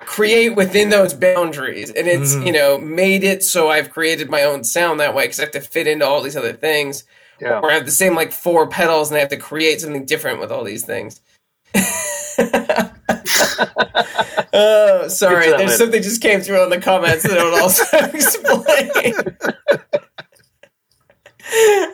create 0.00 0.50
within 0.50 0.90
those 0.90 1.12
boundaries 1.14 1.90
and 1.90 2.06
it's 2.06 2.34
Mhm. 2.36 2.46
you 2.46 2.52
know 2.52 2.78
made 2.78 3.24
it 3.24 3.42
so 3.42 3.68
i've 3.70 3.90
created 3.90 4.30
my 4.30 4.44
own 4.44 4.62
sound 4.62 5.00
that 5.00 5.14
way 5.16 5.24
because 5.24 5.40
i 5.40 5.42
have 5.42 5.50
to 5.50 5.60
fit 5.60 5.88
into 5.88 6.06
all 6.06 6.20
these 6.22 6.36
other 6.36 6.52
things 6.52 7.02
Yeah. 7.40 7.58
or 7.58 7.72
I 7.72 7.74
have 7.74 7.86
the 7.86 7.90
same 7.90 8.14
like 8.14 8.30
four 8.30 8.68
pedals 8.68 9.10
and 9.10 9.16
I 9.16 9.20
have 9.20 9.30
to 9.30 9.36
create 9.36 9.80
something 9.80 10.04
different 10.06 10.38
with 10.38 10.52
all 10.52 10.62
these 10.62 10.84
things. 10.86 11.20
oh, 14.52 15.04
sorry. 15.08 15.46
Job, 15.48 15.58
There's 15.58 15.68
man. 15.70 15.78
something 15.78 16.02
just 16.02 16.20
came 16.22 16.40
through 16.40 16.60
on 16.62 16.70
the 16.70 16.80
comments 16.80 17.22
that 17.24 17.38
I 17.38 17.44
would 17.44 17.60
also 17.60 17.84
explain. 18.14 19.12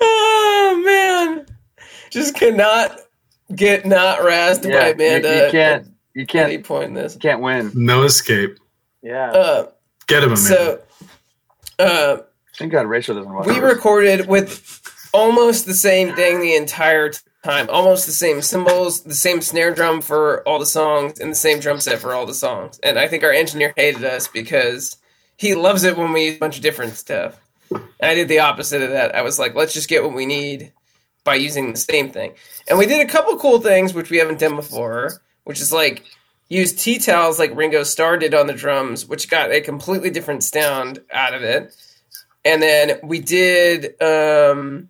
oh 0.00 0.82
man, 0.84 1.46
just 2.10 2.34
cannot 2.34 2.98
get 3.54 3.84
not 3.86 4.20
razzed 4.20 4.62
by 4.62 4.68
Yeah, 4.70 4.86
you, 4.88 4.92
Amanda. 4.94 5.44
you 5.46 5.50
can't. 5.50 5.86
You 6.14 6.26
can't. 6.26 6.52
Any 6.52 6.62
point 6.62 6.84
in 6.84 6.94
this. 6.94 7.14
You 7.14 7.20
can't 7.20 7.40
win. 7.40 7.70
No 7.74 8.02
escape. 8.02 8.58
Yeah. 9.02 9.30
Uh, 9.30 9.66
Get 10.08 10.22
him, 10.24 10.32
Amanda. 10.32 10.40
so, 10.40 10.82
uh, 11.78 12.18
Thank 12.58 12.72
God 12.72 12.86
Rachel 12.86 13.14
doesn't 13.14 13.32
watch. 13.32 13.46
we 13.46 13.54
this. 13.54 13.62
recorded 13.62 14.26
with 14.26 14.80
almost 15.14 15.64
the 15.64 15.72
same 15.74 16.14
thing 16.14 16.40
the 16.40 16.54
entire 16.54 17.10
time. 17.42 17.68
Almost 17.70 18.06
the 18.06 18.12
same 18.12 18.40
cymbals 18.40 19.02
the 19.02 19.14
same 19.14 19.40
snare 19.40 19.74
drum 19.74 20.00
for 20.00 20.46
all 20.46 20.58
the 20.58 20.66
songs 20.66 21.18
and 21.18 21.30
the 21.30 21.36
same 21.36 21.60
drum 21.60 21.80
set 21.80 21.98
for 21.98 22.14
all 22.14 22.26
the 22.26 22.34
songs. 22.34 22.78
And 22.82 22.98
i 22.98 23.08
think 23.08 23.24
our 23.24 23.32
engineer 23.32 23.72
hated 23.76 24.04
us 24.04 24.28
because 24.28 24.96
he 25.36 25.54
loves 25.54 25.84
it 25.84 25.96
when 25.96 26.12
we 26.12 26.26
use 26.26 26.36
a 26.36 26.40
bunch 26.40 26.56
of 26.56 26.62
different 26.62 26.94
stuff. 26.94 27.40
And 27.70 27.82
i 28.00 28.14
did 28.14 28.28
the 28.28 28.40
opposite 28.40 28.82
of 28.82 28.90
that. 28.90 29.14
I 29.14 29.22
was 29.22 29.38
like 29.38 29.54
let's 29.54 29.74
just 29.74 29.88
get 29.88 30.02
what 30.02 30.14
we 30.14 30.26
need 30.26 30.72
by 31.24 31.34
using 31.36 31.72
the 31.72 31.78
same 31.78 32.10
thing. 32.10 32.34
And 32.68 32.78
we 32.78 32.86
did 32.86 33.06
a 33.06 33.10
couple 33.10 33.36
cool 33.38 33.60
things 33.60 33.94
which 33.94 34.10
we 34.10 34.18
haven't 34.18 34.40
done 34.40 34.56
before 34.56 35.20
which 35.44 35.60
is 35.60 35.72
like 35.72 36.04
use 36.48 36.72
tea 36.72 36.98
towels 36.98 37.38
like 37.38 37.56
ringo 37.56 37.82
starr 37.82 38.18
did 38.18 38.34
on 38.34 38.46
the 38.46 38.52
drums 38.52 39.06
which 39.06 39.30
got 39.30 39.50
a 39.50 39.60
completely 39.60 40.10
different 40.10 40.44
sound 40.44 41.00
out 41.12 41.34
of 41.34 41.42
it. 41.42 41.74
And 42.44 42.60
then 42.60 42.98
we 43.04 43.20
did 43.20 44.00
um, 44.02 44.88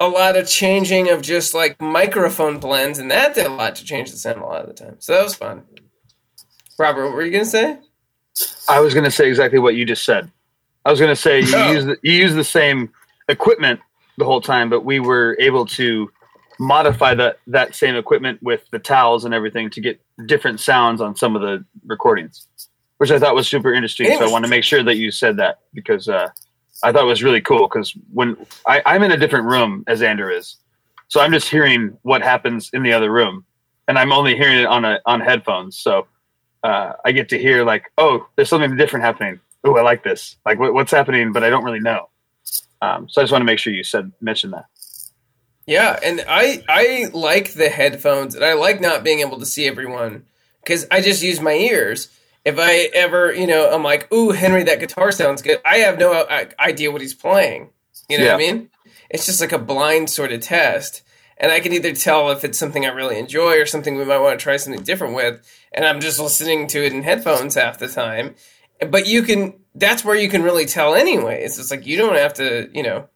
a 0.00 0.08
lot 0.08 0.36
of 0.36 0.48
changing 0.48 1.10
of 1.10 1.22
just 1.22 1.54
like 1.54 1.80
microphone 1.80 2.58
blends, 2.58 2.98
and 2.98 3.10
that 3.10 3.34
did 3.34 3.46
a 3.46 3.50
lot 3.50 3.76
to 3.76 3.84
change 3.84 4.10
the 4.10 4.16
sound 4.16 4.40
a 4.40 4.44
lot 4.46 4.62
of 4.62 4.68
the 4.68 4.74
time. 4.74 4.96
So 4.98 5.12
that 5.14 5.24
was 5.24 5.34
fun. 5.34 5.64
Robert, 6.78 7.04
what 7.06 7.14
were 7.14 7.22
you 7.22 7.32
gonna 7.32 7.44
say? 7.46 7.78
I 8.68 8.80
was 8.80 8.92
going 8.92 9.04
to 9.04 9.10
say 9.10 9.28
exactly 9.28 9.58
what 9.58 9.76
you 9.76 9.86
just 9.86 10.04
said. 10.04 10.30
I 10.84 10.90
was 10.90 11.00
going 11.00 11.10
to 11.10 11.16
say 11.16 11.40
you 11.40 11.52
Oh. 11.54 11.72
use 11.72 11.84
the, 11.86 11.96
you 12.02 12.12
use 12.12 12.34
the 12.34 12.44
same 12.44 12.92
equipment 13.28 13.80
the 14.18 14.24
whole 14.26 14.40
time, 14.42 14.68
but 14.68 14.84
we 14.84 15.00
were 15.00 15.36
able 15.40 15.64
to 15.66 16.10
modify 16.58 17.14
that 17.14 17.38
that 17.46 17.74
same 17.74 17.96
equipment 17.96 18.42
with 18.42 18.68
the 18.70 18.78
towels 18.78 19.24
and 19.24 19.32
everything 19.34 19.70
to 19.70 19.80
get 19.80 20.00
different 20.26 20.60
sounds 20.60 21.00
on 21.00 21.16
some 21.16 21.34
of 21.36 21.42
the 21.42 21.64
recordings, 21.86 22.46
which 22.98 23.10
I 23.10 23.18
thought 23.18 23.34
was 23.34 23.48
super 23.48 23.72
interesting. 23.72 24.06
So 24.18 24.26
I 24.26 24.30
want 24.30 24.44
to 24.44 24.50
make 24.50 24.64
sure 24.64 24.82
that 24.82 24.96
you 24.96 25.10
said 25.10 25.36
that 25.38 25.60
because 25.72 26.08
uh, 26.08 26.28
I 26.82 26.92
thought 26.92 27.04
it 27.04 27.06
was 27.06 27.22
really 27.22 27.40
cool. 27.40 27.68
Because 27.68 27.92
when 28.12 28.36
I, 28.66 28.82
I'm 28.86 29.02
in 29.02 29.12
a 29.12 29.16
different 29.16 29.46
room 29.46 29.84
as 29.86 30.02
Andrew 30.02 30.32
is, 30.32 30.56
so 31.08 31.20
I'm 31.20 31.32
just 31.32 31.48
hearing 31.48 31.96
what 32.02 32.22
happens 32.22 32.70
in 32.72 32.82
the 32.82 32.92
other 32.92 33.10
room, 33.10 33.44
and 33.88 33.98
I'm 33.98 34.12
only 34.12 34.36
hearing 34.36 34.58
it 34.58 34.66
on 34.66 34.84
a 34.84 35.00
on 35.06 35.20
headphones. 35.20 35.78
So 35.78 36.06
uh, 36.62 36.94
I 37.04 37.12
get 37.12 37.28
to 37.30 37.38
hear 37.38 37.64
like, 37.64 37.84
oh, 37.98 38.26
there's 38.36 38.48
something 38.48 38.76
different 38.76 39.04
happening. 39.04 39.40
Oh, 39.64 39.76
I 39.76 39.82
like 39.82 40.02
this. 40.04 40.36
Like, 40.44 40.58
what, 40.58 40.74
what's 40.74 40.90
happening? 40.90 41.32
But 41.32 41.44
I 41.44 41.50
don't 41.50 41.64
really 41.64 41.80
know. 41.80 42.08
Um, 42.82 43.08
so 43.08 43.20
I 43.20 43.24
just 43.24 43.32
want 43.32 43.42
to 43.42 43.46
make 43.46 43.58
sure 43.58 43.72
you 43.72 43.84
said 43.84 44.12
mention 44.20 44.50
that. 44.52 44.66
Yeah, 45.66 45.98
and 46.02 46.24
I 46.28 46.62
I 46.68 47.06
like 47.12 47.54
the 47.54 47.68
headphones, 47.68 48.34
and 48.34 48.44
I 48.44 48.52
like 48.54 48.80
not 48.80 49.02
being 49.02 49.20
able 49.20 49.40
to 49.40 49.46
see 49.46 49.66
everyone 49.66 50.24
because 50.62 50.86
I 50.90 51.00
just 51.00 51.22
use 51.22 51.40
my 51.40 51.54
ears. 51.54 52.08
If 52.46 52.60
I 52.60 52.90
ever, 52.94 53.34
you 53.34 53.46
know, 53.46 53.68
I'm 53.74 53.82
like, 53.82 54.10
"Ooh, 54.12 54.30
Henry, 54.30 54.62
that 54.62 54.78
guitar 54.78 55.10
sounds 55.10 55.42
good." 55.42 55.58
I 55.64 55.78
have 55.78 55.98
no 55.98 56.12
uh, 56.12 56.44
idea 56.60 56.92
what 56.92 57.00
he's 57.00 57.12
playing. 57.12 57.70
You 58.08 58.18
know 58.18 58.26
what 58.26 58.34
I 58.34 58.38
mean? 58.38 58.70
It's 59.10 59.26
just 59.26 59.40
like 59.40 59.50
a 59.50 59.58
blind 59.58 60.10
sort 60.10 60.30
of 60.30 60.42
test, 60.42 61.02
and 61.38 61.50
I 61.50 61.58
can 61.58 61.72
either 61.72 61.92
tell 61.92 62.30
if 62.30 62.44
it's 62.44 62.56
something 62.56 62.86
I 62.86 62.90
really 62.90 63.18
enjoy 63.18 63.60
or 63.60 63.66
something 63.66 63.96
we 63.96 64.04
might 64.04 64.20
want 64.20 64.38
to 64.38 64.42
try 64.42 64.56
something 64.58 64.84
different 64.84 65.16
with. 65.16 65.44
And 65.72 65.84
I'm 65.84 65.98
just 66.00 66.20
listening 66.20 66.68
to 66.68 66.86
it 66.86 66.92
in 66.92 67.02
headphones 67.02 67.56
half 67.56 67.78
the 67.78 67.88
time. 67.88 68.36
But 68.80 69.08
you 69.08 69.22
can. 69.22 69.54
That's 69.74 70.04
where 70.04 70.16
you 70.16 70.28
can 70.28 70.44
really 70.44 70.66
tell, 70.66 70.94
anyways. 70.94 71.58
It's 71.58 71.72
like 71.72 71.84
you 71.84 71.96
don't 71.96 72.14
have 72.14 72.34
to, 72.34 72.70
you 72.72 72.84
know 72.84 73.08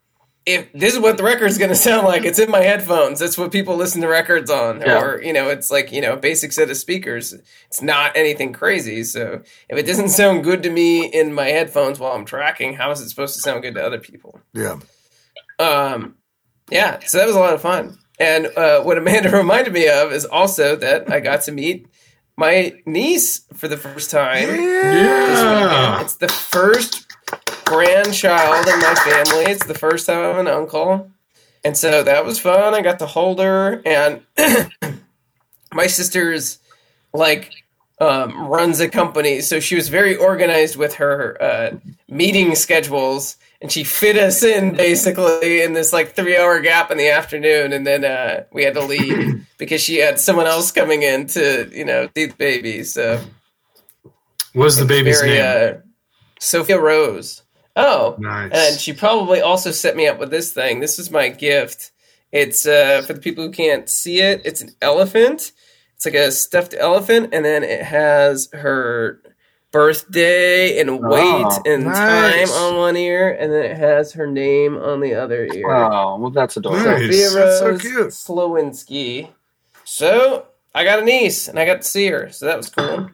if 0.55 0.73
this 0.73 0.95
is 0.95 1.01
what 1.01 1.17
the 1.17 1.23
record's 1.23 1.59
going 1.59 1.71
to 1.71 1.77
sound 1.77 2.07
like, 2.07 2.25
it's 2.25 2.39
in 2.39 2.51
my 2.51 2.63
headphones. 2.63 3.19
That's 3.19 3.39
what 3.39 3.53
people 3.53 3.77
listen 3.77 4.01
to 4.03 4.09
records 4.09 4.51
on. 4.51 4.81
Yeah. 4.81 5.01
Or, 5.01 5.23
you 5.23 5.33
know, 5.33 5.49
it's 5.49 5.71
like, 5.71 5.93
you 5.93 6.01
know, 6.01 6.15
a 6.15 6.17
basic 6.17 6.53
set 6.53 6.71
of 6.71 6.77
speakers. 6.77 7.35
It's 7.67 7.83
not 7.83 8.17
anything 8.17 8.53
crazy. 8.53 9.05
So 9.05 9.43
if 9.69 9.79
it 9.79 9.87
doesn't 9.87 10.11
sound 10.11 10.45
good 10.45 10.63
to 10.65 10.71
me 10.71 11.07
in 11.07 11.33
my 11.33 11.49
headphones 11.49 11.99
while 11.99 12.13
I'm 12.13 12.25
tracking, 12.25 12.75
how 12.75 12.91
is 12.91 13.01
it 13.01 13.09
supposed 13.09 13.35
to 13.35 13.41
sound 13.41 13.63
good 13.63 13.75
to 13.75 13.85
other 13.85 13.99
people? 13.99 14.41
Yeah. 14.53 14.79
Um, 15.59 16.17
yeah, 16.71 17.01
so 17.01 17.19
that 17.19 17.27
was 17.27 17.37
a 17.37 17.41
lot 17.41 17.55
of 17.55 17.61
fun. 17.61 17.99
And 18.19 18.47
uh, 18.57 18.83
what 18.83 18.99
Amanda 18.99 19.31
reminded 19.37 19.73
me 19.73 19.89
of 19.89 20.13
is 20.13 20.25
also 20.25 20.77
that 20.77 21.11
I 21.11 21.21
got 21.21 21.43
to 21.43 21.53
meet 21.53 21.87
my 22.37 22.75
niece 22.87 23.41
for 23.55 23.69
the 23.69 23.77
first 23.77 24.11
time. 24.11 24.49
yeah. 24.49 26.01
It's 26.01 26.17
the 26.17 26.29
first 26.29 27.10
grandchild 27.71 28.67
in 28.67 28.79
my 28.81 28.95
family. 28.95 29.45
It's 29.53 29.67
the 29.67 29.75
first 29.75 30.07
time 30.07 30.19
I 30.19 30.29
have 30.29 30.39
an 30.39 30.49
uncle. 30.49 31.11
And 31.65 31.77
so 31.77 32.03
that 32.03 32.25
was 32.25 32.39
fun. 32.39 32.75
I 32.75 32.83
got 32.83 32.99
to 32.99 33.07
hold 33.07 33.39
her 33.39 33.83
and 33.85 34.23
my 35.73 35.87
sister's 35.87 36.59
like 37.13 37.53
um, 38.01 38.49
runs 38.49 38.81
a 38.81 38.89
company, 38.89 39.43
so 39.43 39.61
she 39.61 39.75
was 39.75 39.91
very 39.91 40.17
organized 40.17 40.77
with 40.77 40.95
her 40.95 41.37
uh, 41.41 41.77
meeting 42.09 42.55
schedules, 42.55 43.37
and 43.61 43.71
she 43.71 43.85
fit 43.85 44.17
us 44.17 44.43
in 44.43 44.75
basically 44.75 45.61
in 45.61 45.75
this 45.75 45.93
like 45.93 46.15
three 46.15 46.37
hour 46.37 46.61
gap 46.61 46.91
in 46.91 46.97
the 46.97 47.11
afternoon, 47.11 47.75
and 47.75 47.87
then 47.87 48.05
uh, 48.05 48.45
we 48.53 48.65
had 48.65 48.73
to 48.75 48.85
leave 48.85 49.47
because 49.59 49.83
she 49.83 49.99
had 49.99 50.19
someone 50.19 50.47
else 50.47 50.73
coming 50.73 51.03
in 51.03 51.27
to 51.27 51.71
you 51.73 51.85
know 51.85 52.09
see 52.17 52.27
the 52.27 52.35
baby. 52.37 52.85
So 52.85 53.21
What's 54.55 54.79
the 54.79 54.87
baby's 54.87 55.21
very, 55.21 55.35
name? 55.35 55.77
Uh, 55.77 55.81
Sophia 56.41 56.81
Rose. 56.81 57.43
Oh, 57.77 58.17
nice. 58.19 58.51
and 58.53 58.81
she 58.81 58.93
probably 58.93 59.41
also 59.41 59.71
set 59.71 59.97
me 59.97 60.07
up 60.09 60.19
with 60.19 60.31
this 60.31 60.53
thing. 60.53 60.81
This 60.81 60.99
is 60.99 61.11
my 61.11 61.29
gift. 61.29 61.93
It's 62.33 62.67
uh, 62.67 63.03
for 63.07 63.13
the 63.15 63.21
people 63.21 63.45
who 63.45 63.51
can't 63.53 63.89
see 63.89 64.21
it. 64.21 64.43
It's 64.45 64.61
an 64.61 64.71
elephant. 64.83 65.53
It's 65.97 66.05
like 66.05 66.15
a 66.15 66.31
stuffed 66.33 66.75
elephant, 66.79 67.31
and 67.33 67.45
then 67.45 67.63
it 67.63 67.83
has 67.83 68.49
her 68.53 69.21
birthday 69.73 70.81
and 70.81 71.01
weight 71.01 71.45
Oh, 71.47 71.63
and 71.67 71.85
nice. 71.85 72.51
time 72.51 72.63
on 72.63 72.77
one 72.77 72.97
ear, 72.97 73.31
and 73.39 73.53
then 73.53 73.65
it 73.65 73.77
has 73.77 74.13
her 74.15 74.27
name 74.27 74.77
on 74.77 75.01
the 75.01 75.15
other 75.15 75.45
ear. 75.47 75.71
Oh, 75.73 76.17
well, 76.19 76.31
that's 76.31 76.57
adorable. 76.57 76.85
Nice. 76.85 77.03
Sophia 77.03 77.31
That's 77.31 77.59
so 77.59 77.69
Rose 77.71 77.81
cute. 77.81 78.09
Slowinski. 78.09 79.29
So 79.85 80.47
I 80.75 80.85
got 80.85 81.01
a 81.01 81.05
niece, 81.05 81.49
and 81.49 81.59
I 81.59 81.67
got 81.67 81.83
to 81.83 81.89
see 81.89 82.07
her, 82.09 82.31
so 82.31 82.47
that 82.47 82.57
was 82.57 82.69
cool. 82.71 83.11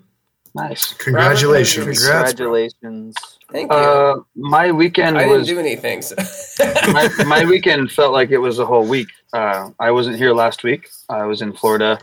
Nice. 0.56 0.94
Congratulations. 0.94 1.84
Congrats. 1.84 2.32
Congratulations. 2.32 3.14
Thank 3.52 3.70
you. 3.70 3.76
Uh, 3.76 4.22
my 4.34 4.72
weekend 4.72 5.18
I 5.18 5.24
didn't 5.24 5.38
was 5.40 5.48
do 5.48 5.58
anything. 5.58 6.00
So. 6.00 6.16
my, 6.92 7.10
my 7.26 7.44
weekend 7.48 7.92
felt 7.92 8.14
like 8.14 8.30
it 8.30 8.38
was 8.38 8.58
a 8.58 8.64
whole 8.64 8.86
week. 8.86 9.08
Uh, 9.34 9.70
I 9.78 9.90
wasn't 9.90 10.16
here 10.16 10.32
last 10.32 10.64
week. 10.64 10.88
I 11.10 11.26
was 11.26 11.42
in 11.42 11.52
Florida 11.52 11.98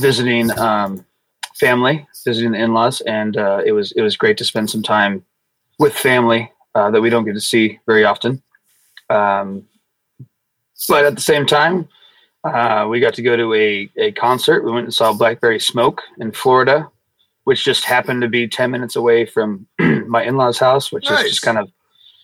visiting 0.00 0.50
um, 0.58 1.06
family, 1.54 2.04
visiting 2.24 2.50
the 2.50 2.58
in-laws, 2.58 3.00
and 3.02 3.36
uh, 3.36 3.62
it 3.64 3.70
was 3.70 3.92
it 3.92 4.02
was 4.02 4.16
great 4.16 4.36
to 4.38 4.44
spend 4.44 4.70
some 4.70 4.82
time 4.82 5.24
with 5.78 5.94
family 5.94 6.50
uh, 6.74 6.90
that 6.90 7.00
we 7.00 7.10
don't 7.10 7.24
get 7.24 7.34
to 7.34 7.40
see 7.40 7.78
very 7.86 8.04
often. 8.04 8.42
Um, 9.08 9.68
but 10.88 11.04
at 11.04 11.14
the 11.14 11.22
same 11.22 11.46
time, 11.46 11.88
uh, 12.42 12.88
we 12.90 12.98
got 12.98 13.14
to 13.14 13.22
go 13.22 13.36
to 13.36 13.54
a, 13.54 13.88
a 13.96 14.10
concert. 14.12 14.64
We 14.64 14.72
went 14.72 14.84
and 14.84 14.94
saw 14.94 15.12
Blackberry 15.12 15.60
Smoke 15.60 16.02
in 16.18 16.32
Florida, 16.32 16.90
which 17.44 17.64
just 17.64 17.84
happened 17.84 18.22
to 18.22 18.28
be 18.28 18.48
10 18.48 18.70
minutes 18.70 18.96
away 18.96 19.24
from 19.26 19.66
my 19.78 20.22
in-laws 20.22 20.58
house, 20.58 20.90
which 20.90 21.10
is 21.10 21.20
just 21.22 21.42
kind 21.42 21.58
of 21.58 21.70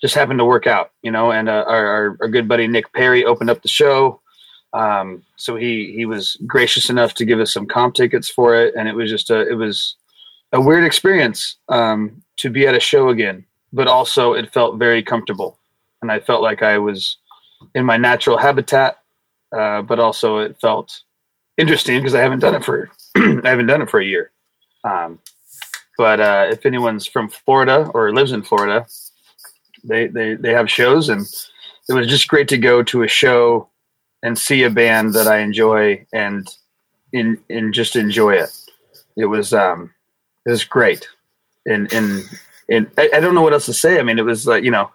just 0.00 0.14
happened 0.14 0.38
to 0.38 0.44
work 0.44 0.66
out, 0.66 0.92
you 1.02 1.11
know, 1.11 1.30
and 1.30 1.48
uh, 1.48 1.64
our, 1.68 1.87
our, 1.87 2.16
our 2.22 2.28
good 2.28 2.48
buddy 2.48 2.66
Nick 2.66 2.92
Perry 2.92 3.24
opened 3.24 3.50
up 3.50 3.62
the 3.62 3.68
show. 3.68 4.20
Um, 4.72 5.22
so 5.37 5.56
he, 5.56 5.92
he 5.94 6.06
was 6.06 6.37
gracious 6.46 6.88
enough 6.88 7.14
to 7.14 7.24
give 7.24 7.38
us 7.38 7.52
some 7.52 7.66
comp 7.66 7.94
tickets 7.94 8.30
for 8.30 8.54
it. 8.54 8.74
And 8.76 8.88
it 8.88 8.94
was 8.94 9.11
just 9.11 9.30
a, 9.30 9.46
it 9.46 9.54
was 9.54 9.96
a 10.52 10.61
weird 10.61 10.85
experience, 10.85 11.56
um, 11.68 12.22
to 12.37 12.48
be 12.48 12.66
at 12.66 12.74
a 12.74 12.80
show 12.80 13.11
again, 13.11 13.44
but 13.72 13.88
also 13.88 14.33
it 14.33 14.52
felt 14.52 14.78
very 14.78 15.02
comfortable. 15.02 15.59
And 16.00 16.11
I 16.11 16.20
felt 16.20 16.42
like 16.42 16.62
I 16.62 16.78
was 16.78 17.18
in 17.74 17.85
my 17.85 17.98
natural 17.98 18.38
habitat. 18.38 18.96
Uh, 19.52 19.83
but 19.83 19.98
also 19.98 20.38
it 20.38 20.56
felt 20.61 21.02
interesting 21.59 21.98
because 21.98 22.14
I 22.14 22.20
haven't 22.20 22.38
done 22.38 22.54
it 22.54 22.64
for, 22.64 22.88
I 23.16 23.40
haven't 23.42 23.66
done 23.66 23.83
it 23.83 23.90
for 23.90 24.00
a 24.00 24.04
year. 24.04 24.30
Um, 24.84 25.18
but, 25.98 26.20
uh, 26.20 26.46
if 26.50 26.64
anyone's 26.64 27.06
from 27.06 27.28
Florida 27.28 27.90
or 27.94 28.14
lives 28.14 28.32
in 28.32 28.42
Florida, 28.42 28.86
they, 29.84 30.06
they 30.06 30.34
they 30.34 30.52
have 30.52 30.70
shows 30.70 31.08
and 31.08 31.26
it 31.88 31.94
was 31.94 32.06
just 32.06 32.28
great 32.28 32.48
to 32.48 32.58
go 32.58 32.82
to 32.82 33.02
a 33.02 33.08
show 33.08 33.68
and 34.22 34.38
see 34.38 34.62
a 34.62 34.70
band 34.70 35.14
that 35.14 35.26
I 35.26 35.38
enjoy 35.38 36.06
and 36.12 36.48
in 37.12 37.38
and 37.48 37.74
just 37.74 37.96
enjoy 37.96 38.34
it. 38.34 38.50
It 39.16 39.26
was 39.26 39.52
um, 39.52 39.92
it 40.46 40.50
was 40.50 40.64
great, 40.64 41.08
and 41.66 41.92
and 41.92 42.22
and 42.68 42.90
I, 42.96 43.10
I 43.14 43.20
don't 43.20 43.34
know 43.34 43.42
what 43.42 43.52
else 43.52 43.66
to 43.66 43.72
say. 43.72 43.98
I 43.98 44.02
mean, 44.02 44.18
it 44.18 44.24
was 44.24 44.46
like 44.46 44.62
you 44.62 44.70
know, 44.70 44.90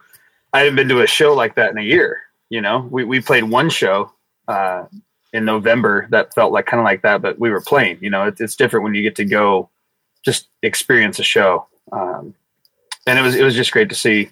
I 0.53 0.59
haven't 0.59 0.75
been 0.75 0.89
to 0.89 1.01
a 1.01 1.07
show 1.07 1.33
like 1.33 1.55
that 1.55 1.71
in 1.71 1.77
a 1.77 1.83
year. 1.83 2.21
You 2.49 2.61
know, 2.61 2.87
we 2.89 3.03
we 3.03 3.19
played 3.19 3.43
one 3.43 3.69
show 3.69 4.13
uh, 4.47 4.85
in 5.33 5.43
November 5.43 6.07
that 6.11 6.33
felt 6.33 6.53
like 6.53 6.65
kind 6.65 6.79
of 6.79 6.85
like 6.85 7.01
that, 7.01 7.21
but 7.21 7.39
we 7.39 7.49
were 7.49 7.61
playing. 7.61 7.97
You 8.01 8.09
know, 8.09 8.27
it, 8.27 8.39
it's 8.39 8.55
different 8.55 8.83
when 8.83 8.93
you 8.93 9.01
get 9.01 9.15
to 9.17 9.25
go 9.25 9.69
just 10.25 10.49
experience 10.63 11.19
a 11.19 11.23
show. 11.23 11.67
Um, 11.91 12.33
and 13.07 13.19
it 13.19 13.21
was 13.21 13.35
it 13.35 13.43
was 13.43 13.55
just 13.55 13.71
great 13.71 13.89
to 13.89 13.95
see 13.95 14.29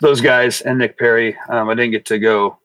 those 0.00 0.20
guys 0.20 0.60
and 0.60 0.78
Nick 0.78 0.98
Perry. 0.98 1.36
Um, 1.48 1.68
I 1.68 1.74
didn't 1.74 1.92
get 1.92 2.04
to 2.06 2.18
go 2.18 2.58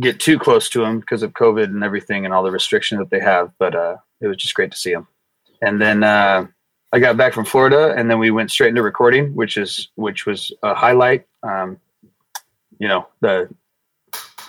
get 0.00 0.20
too 0.20 0.38
close 0.38 0.68
to 0.70 0.84
him 0.84 1.00
because 1.00 1.22
of 1.22 1.32
COVID 1.32 1.64
and 1.64 1.82
everything 1.82 2.24
and 2.24 2.34
all 2.34 2.42
the 2.42 2.50
restrictions 2.50 2.98
that 2.98 3.10
they 3.10 3.20
have, 3.20 3.50
but 3.58 3.74
uh, 3.74 3.96
it 4.20 4.26
was 4.26 4.36
just 4.36 4.54
great 4.54 4.70
to 4.70 4.76
see 4.76 4.92
him. 4.92 5.06
And 5.62 5.80
then 5.80 6.02
uh, 6.02 6.46
I 6.92 6.98
got 6.98 7.16
back 7.16 7.32
from 7.32 7.44
Florida, 7.44 7.94
and 7.96 8.10
then 8.10 8.18
we 8.18 8.30
went 8.30 8.50
straight 8.50 8.68
into 8.68 8.82
recording, 8.82 9.34
which 9.34 9.56
is 9.56 9.88
which 9.94 10.26
was 10.26 10.52
a 10.62 10.74
highlight. 10.74 11.26
Um, 11.42 11.78
you 12.78 12.88
know 12.88 13.06
the 13.20 13.48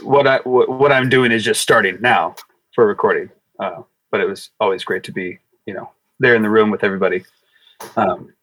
what 0.02 0.28
I 0.28 0.38
what, 0.44 0.70
what 0.70 0.92
I'm 0.92 1.10
doing 1.10 1.32
is 1.32 1.44
just 1.44 1.62
starting 1.62 2.00
now 2.02 2.36
for 2.74 2.86
recording, 2.86 3.30
uh, 3.60 3.82
but 4.12 4.22
it 4.22 4.28
was 4.28 4.50
always 4.60 4.84
great 4.84 5.04
to 5.04 5.12
be 5.12 5.40
you 5.66 5.74
know 5.74 5.92
there 6.20 6.36
in 6.36 6.42
the 6.42 6.50
room 6.50 6.72
with 6.72 6.84
everybody. 6.84 7.24
Um, 7.96 8.34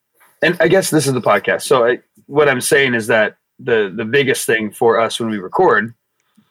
and 0.41 0.57
I 0.59 0.67
guess 0.67 0.89
this 0.89 1.07
is 1.07 1.13
the 1.13 1.21
podcast. 1.21 1.63
So 1.63 1.85
I, 1.85 1.99
what 2.27 2.49
I'm 2.49 2.61
saying 2.61 2.93
is 2.93 3.07
that 3.07 3.37
the 3.59 3.91
the 3.95 4.05
biggest 4.05 4.45
thing 4.45 4.71
for 4.71 4.99
us 4.99 5.19
when 5.19 5.29
we 5.29 5.37
record 5.37 5.93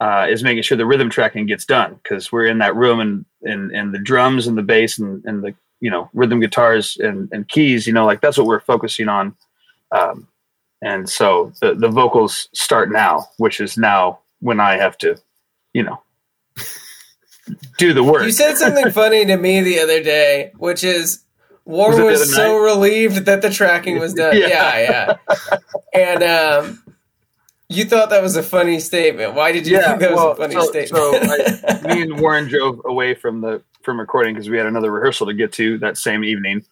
uh, 0.00 0.26
is 0.28 0.42
making 0.42 0.62
sure 0.62 0.76
the 0.76 0.86
rhythm 0.86 1.10
tracking 1.10 1.46
gets 1.46 1.64
done 1.64 1.98
because 2.02 2.32
we're 2.32 2.46
in 2.46 2.58
that 2.58 2.74
room 2.74 3.00
and 3.00 3.24
and 3.42 3.70
and 3.72 3.94
the 3.94 3.98
drums 3.98 4.46
and 4.46 4.56
the 4.56 4.62
bass 4.62 4.98
and, 4.98 5.24
and 5.24 5.42
the 5.42 5.54
you 5.80 5.90
know 5.90 6.08
rhythm 6.14 6.40
guitars 6.40 6.96
and, 6.98 7.28
and 7.32 7.48
keys 7.48 7.86
you 7.86 7.92
know 7.92 8.06
like 8.06 8.20
that's 8.20 8.38
what 8.38 8.46
we're 8.46 8.60
focusing 8.60 9.08
on 9.08 9.34
um, 9.92 10.26
and 10.82 11.08
so 11.08 11.52
the 11.60 11.74
the 11.74 11.88
vocals 11.88 12.48
start 12.54 12.90
now 12.90 13.26
which 13.36 13.60
is 13.60 13.76
now 13.76 14.18
when 14.40 14.60
I 14.60 14.76
have 14.76 14.96
to 14.98 15.16
you 15.74 15.82
know 15.82 16.00
do 17.78 17.92
the 17.92 18.02
work 18.02 18.24
You 18.24 18.32
said 18.32 18.56
something 18.56 18.90
funny 18.90 19.26
to 19.26 19.36
me 19.36 19.60
the 19.60 19.80
other 19.80 20.02
day, 20.02 20.52
which 20.56 20.82
is 20.84 21.23
War 21.64 21.90
Was 21.90 22.20
was, 22.20 22.34
so 22.34 22.58
relieved 22.58 23.24
that 23.24 23.40
the 23.40 23.50
tracking 23.50 23.98
was 23.98 24.14
done. 24.14 24.36
Yeah. 24.36 24.48
Yeah, 24.48 25.16
yeah. 25.30 25.58
and 25.94 26.22
um, 26.22 26.82
you 27.68 27.84
thought 27.84 28.10
that 28.10 28.22
was 28.22 28.36
a 28.36 28.42
funny 28.42 28.80
statement. 28.80 29.34
Why 29.34 29.52
did 29.52 29.66
you 29.66 29.80
think 29.80 30.00
that 30.00 30.12
was 30.12 30.32
a 30.32 30.34
funny 30.34 30.54
so, 30.54 30.64
statement? 30.64 31.58
so 31.58 31.88
I, 31.90 31.94
me 31.94 32.02
and 32.02 32.20
Warren 32.20 32.48
drove 32.48 32.80
away 32.84 33.14
from 33.14 33.40
the 33.40 33.62
from 33.82 33.98
recording 33.98 34.34
because 34.34 34.48
we 34.48 34.56
had 34.56 34.66
another 34.66 34.90
rehearsal 34.90 35.26
to 35.26 35.34
get 35.34 35.52
to 35.52 35.78
that 35.78 35.96
same 35.96 36.24
evening, 36.24 36.64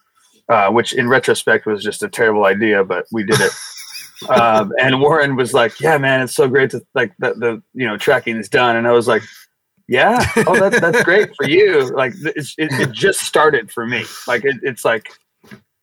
uh, 0.48 0.70
which 0.70 0.92
in 0.92 1.08
retrospect 1.08 1.66
was 1.66 1.82
just 1.82 2.02
a 2.02 2.08
terrible 2.08 2.44
idea, 2.44 2.84
but 2.84 3.06
we 3.12 3.24
did 3.24 3.40
it. 3.40 3.52
um, 4.28 4.72
and 4.78 5.00
Warren 5.00 5.36
was 5.36 5.54
like, 5.54 5.80
"Yeah, 5.80 5.96
man, 5.98 6.20
it's 6.20 6.34
so 6.34 6.48
great 6.48 6.70
to 6.70 6.84
like 6.94 7.12
that 7.18 7.40
the 7.40 7.62
you 7.72 7.86
know 7.86 7.96
tracking 7.96 8.36
is 8.36 8.48
done," 8.48 8.76
and 8.76 8.86
I 8.86 8.92
was 8.92 9.08
like. 9.08 9.22
Yeah. 9.88 10.24
Oh, 10.46 10.58
that's 10.58 10.80
that's 10.80 11.02
great 11.04 11.30
for 11.36 11.48
you. 11.48 11.88
Like 11.94 12.14
it's, 12.16 12.54
it, 12.58 12.72
it 12.72 12.92
just 12.92 13.20
started 13.20 13.70
for 13.70 13.86
me. 13.86 14.04
Like 14.26 14.44
it, 14.44 14.56
it's 14.62 14.84
like, 14.84 15.08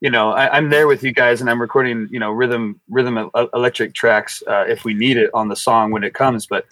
you 0.01 0.09
know, 0.09 0.31
I, 0.31 0.55
I'm 0.55 0.69
there 0.69 0.87
with 0.87 1.03
you 1.03 1.11
guys, 1.11 1.41
and 1.41 1.49
I'm 1.49 1.61
recording, 1.61 2.07
you 2.11 2.19
know, 2.19 2.31
rhythm 2.31 2.79
rhythm 2.89 3.29
electric 3.53 3.93
tracks 3.93 4.41
uh, 4.47 4.65
if 4.67 4.85
we 4.85 4.93
need 4.93 5.17
it 5.17 5.29
on 5.33 5.47
the 5.47 5.55
song 5.55 5.91
when 5.91 6.03
it 6.03 6.13
comes. 6.13 6.45
But 6.45 6.65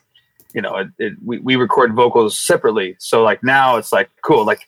you 0.53 0.61
know, 0.61 0.77
it, 0.77 0.87
it, 0.97 1.13
we 1.23 1.39
we 1.39 1.55
record 1.55 1.93
vocals 1.93 2.39
separately. 2.39 2.95
So 2.99 3.23
like 3.23 3.43
now 3.43 3.77
it's 3.77 3.91
like 3.91 4.09
cool. 4.23 4.45
Like 4.45 4.67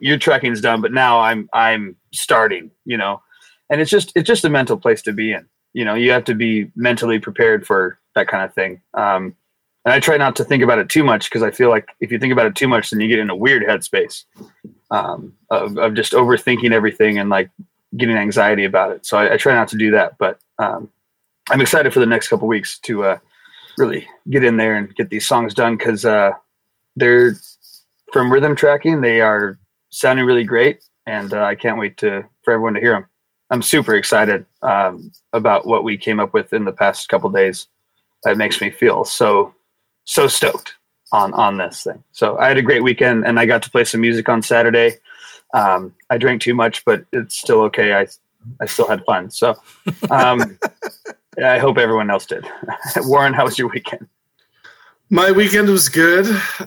your 0.00 0.18
tracking's 0.18 0.60
done, 0.60 0.80
but 0.80 0.92
now 0.92 1.20
I'm 1.20 1.48
I'm 1.52 1.96
starting. 2.12 2.70
You 2.84 2.98
know, 2.98 3.22
and 3.70 3.80
it's 3.80 3.90
just 3.90 4.12
it's 4.14 4.26
just 4.26 4.44
a 4.44 4.50
mental 4.50 4.76
place 4.76 5.02
to 5.02 5.12
be 5.12 5.32
in. 5.32 5.48
You 5.72 5.84
know, 5.84 5.94
you 5.94 6.10
have 6.12 6.24
to 6.24 6.34
be 6.34 6.70
mentally 6.76 7.18
prepared 7.18 7.66
for 7.66 7.98
that 8.14 8.28
kind 8.28 8.44
of 8.44 8.52
thing. 8.54 8.80
Um, 8.94 9.34
and 9.84 9.94
I 9.94 10.00
try 10.00 10.16
not 10.16 10.36
to 10.36 10.44
think 10.44 10.62
about 10.62 10.78
it 10.78 10.88
too 10.88 11.04
much 11.04 11.30
because 11.30 11.42
I 11.42 11.50
feel 11.50 11.70
like 11.70 11.88
if 12.00 12.12
you 12.12 12.18
think 12.18 12.32
about 12.32 12.46
it 12.46 12.54
too 12.54 12.68
much, 12.68 12.90
then 12.90 13.00
you 13.00 13.08
get 13.08 13.18
in 13.18 13.30
a 13.30 13.36
weird 13.36 13.62
headspace 13.62 14.24
um, 14.90 15.32
of, 15.50 15.78
of 15.78 15.94
just 15.94 16.12
overthinking 16.12 16.72
everything 16.72 17.18
and 17.18 17.30
like 17.30 17.50
getting 17.96 18.16
anxiety 18.16 18.64
about 18.64 18.92
it. 18.92 19.06
So 19.06 19.18
I, 19.18 19.34
I 19.34 19.36
try 19.36 19.54
not 19.54 19.68
to 19.68 19.76
do 19.76 19.90
that. 19.92 20.18
But 20.18 20.40
um, 20.58 20.90
I'm 21.50 21.60
excited 21.60 21.92
for 21.92 22.00
the 22.00 22.06
next 22.06 22.28
couple 22.28 22.48
weeks 22.48 22.78
to 22.80 23.04
uh, 23.04 23.18
really 23.78 24.06
get 24.28 24.44
in 24.44 24.56
there 24.56 24.76
and 24.76 24.94
get 24.94 25.10
these 25.10 25.26
songs 25.26 25.54
done 25.54 25.76
because 25.76 26.04
uh, 26.04 26.32
they're 26.96 27.36
from 28.12 28.32
rhythm 28.32 28.56
tracking. 28.56 29.00
They 29.00 29.20
are 29.20 29.58
sounding 29.90 30.26
really 30.26 30.44
great, 30.44 30.84
and 31.06 31.32
uh, 31.32 31.44
I 31.44 31.54
can't 31.54 31.78
wait 31.78 31.96
to 31.98 32.24
for 32.42 32.52
everyone 32.52 32.74
to 32.74 32.80
hear 32.80 32.92
them. 32.92 33.06
I'm 33.50 33.62
super 33.62 33.94
excited 33.94 34.44
um, 34.60 35.10
about 35.32 35.66
what 35.66 35.84
we 35.84 35.96
came 35.96 36.20
up 36.20 36.34
with 36.34 36.52
in 36.52 36.66
the 36.66 36.72
past 36.72 37.08
couple 37.08 37.30
days. 37.30 37.68
That 38.24 38.36
makes 38.36 38.60
me 38.60 38.70
feel 38.70 39.04
so 39.04 39.54
so 40.08 40.26
stoked 40.26 40.74
on 41.12 41.34
on 41.34 41.58
this 41.58 41.84
thing. 41.84 42.02
So 42.12 42.38
I 42.38 42.48
had 42.48 42.56
a 42.56 42.62
great 42.62 42.82
weekend, 42.82 43.26
and 43.26 43.38
I 43.38 43.46
got 43.46 43.62
to 43.62 43.70
play 43.70 43.84
some 43.84 44.00
music 44.00 44.28
on 44.28 44.42
Saturday. 44.42 44.94
Um, 45.54 45.94
I 46.10 46.16
drank 46.18 46.42
too 46.42 46.54
much, 46.54 46.84
but 46.84 47.04
it's 47.12 47.38
still 47.38 47.60
okay. 47.62 47.92
I 47.92 48.06
I 48.60 48.66
still 48.66 48.88
had 48.88 49.04
fun. 49.04 49.30
So 49.30 49.54
um, 50.10 50.58
yeah, 51.36 51.52
I 51.52 51.58
hope 51.58 51.76
everyone 51.76 52.10
else 52.10 52.26
did. 52.26 52.46
Warren, 52.96 53.34
how 53.34 53.44
was 53.44 53.58
your 53.58 53.68
weekend? 53.68 54.08
My 55.10 55.30
weekend 55.30 55.68
was 55.68 55.88
good. 55.88 56.26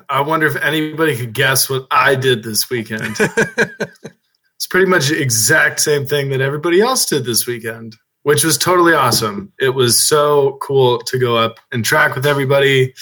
I 0.10 0.21
wonder 0.21 0.47
if 0.47 0.56
anybody 0.58 1.15
could 1.15 1.34
guess 1.34 1.69
what 1.69 1.86
I 1.91 2.15
did 2.15 2.43
this 2.43 2.69
weekend. 2.71 3.15
it's 3.19 4.67
pretty 4.67 4.88
much 4.88 5.10
the 5.10 5.21
exact 5.21 5.80
same 5.80 6.08
thing 6.08 6.30
that 6.30 6.41
everybody 6.41 6.82
else 6.82 7.06
did 7.06 7.23
this 7.23 7.45
weekend, 7.45 7.95
which 8.23 8.43
was 8.43 8.58
totally 8.58 8.93
awesome. 8.93 9.54
It 9.60 9.75
was 9.75 9.99
so 9.99 10.58
cool 10.60 10.99
to 10.99 11.19
go 11.19 11.38
up 11.38 11.60
and 11.71 11.86
track 11.86 12.15
with 12.15 12.25
everybody. 12.25 12.95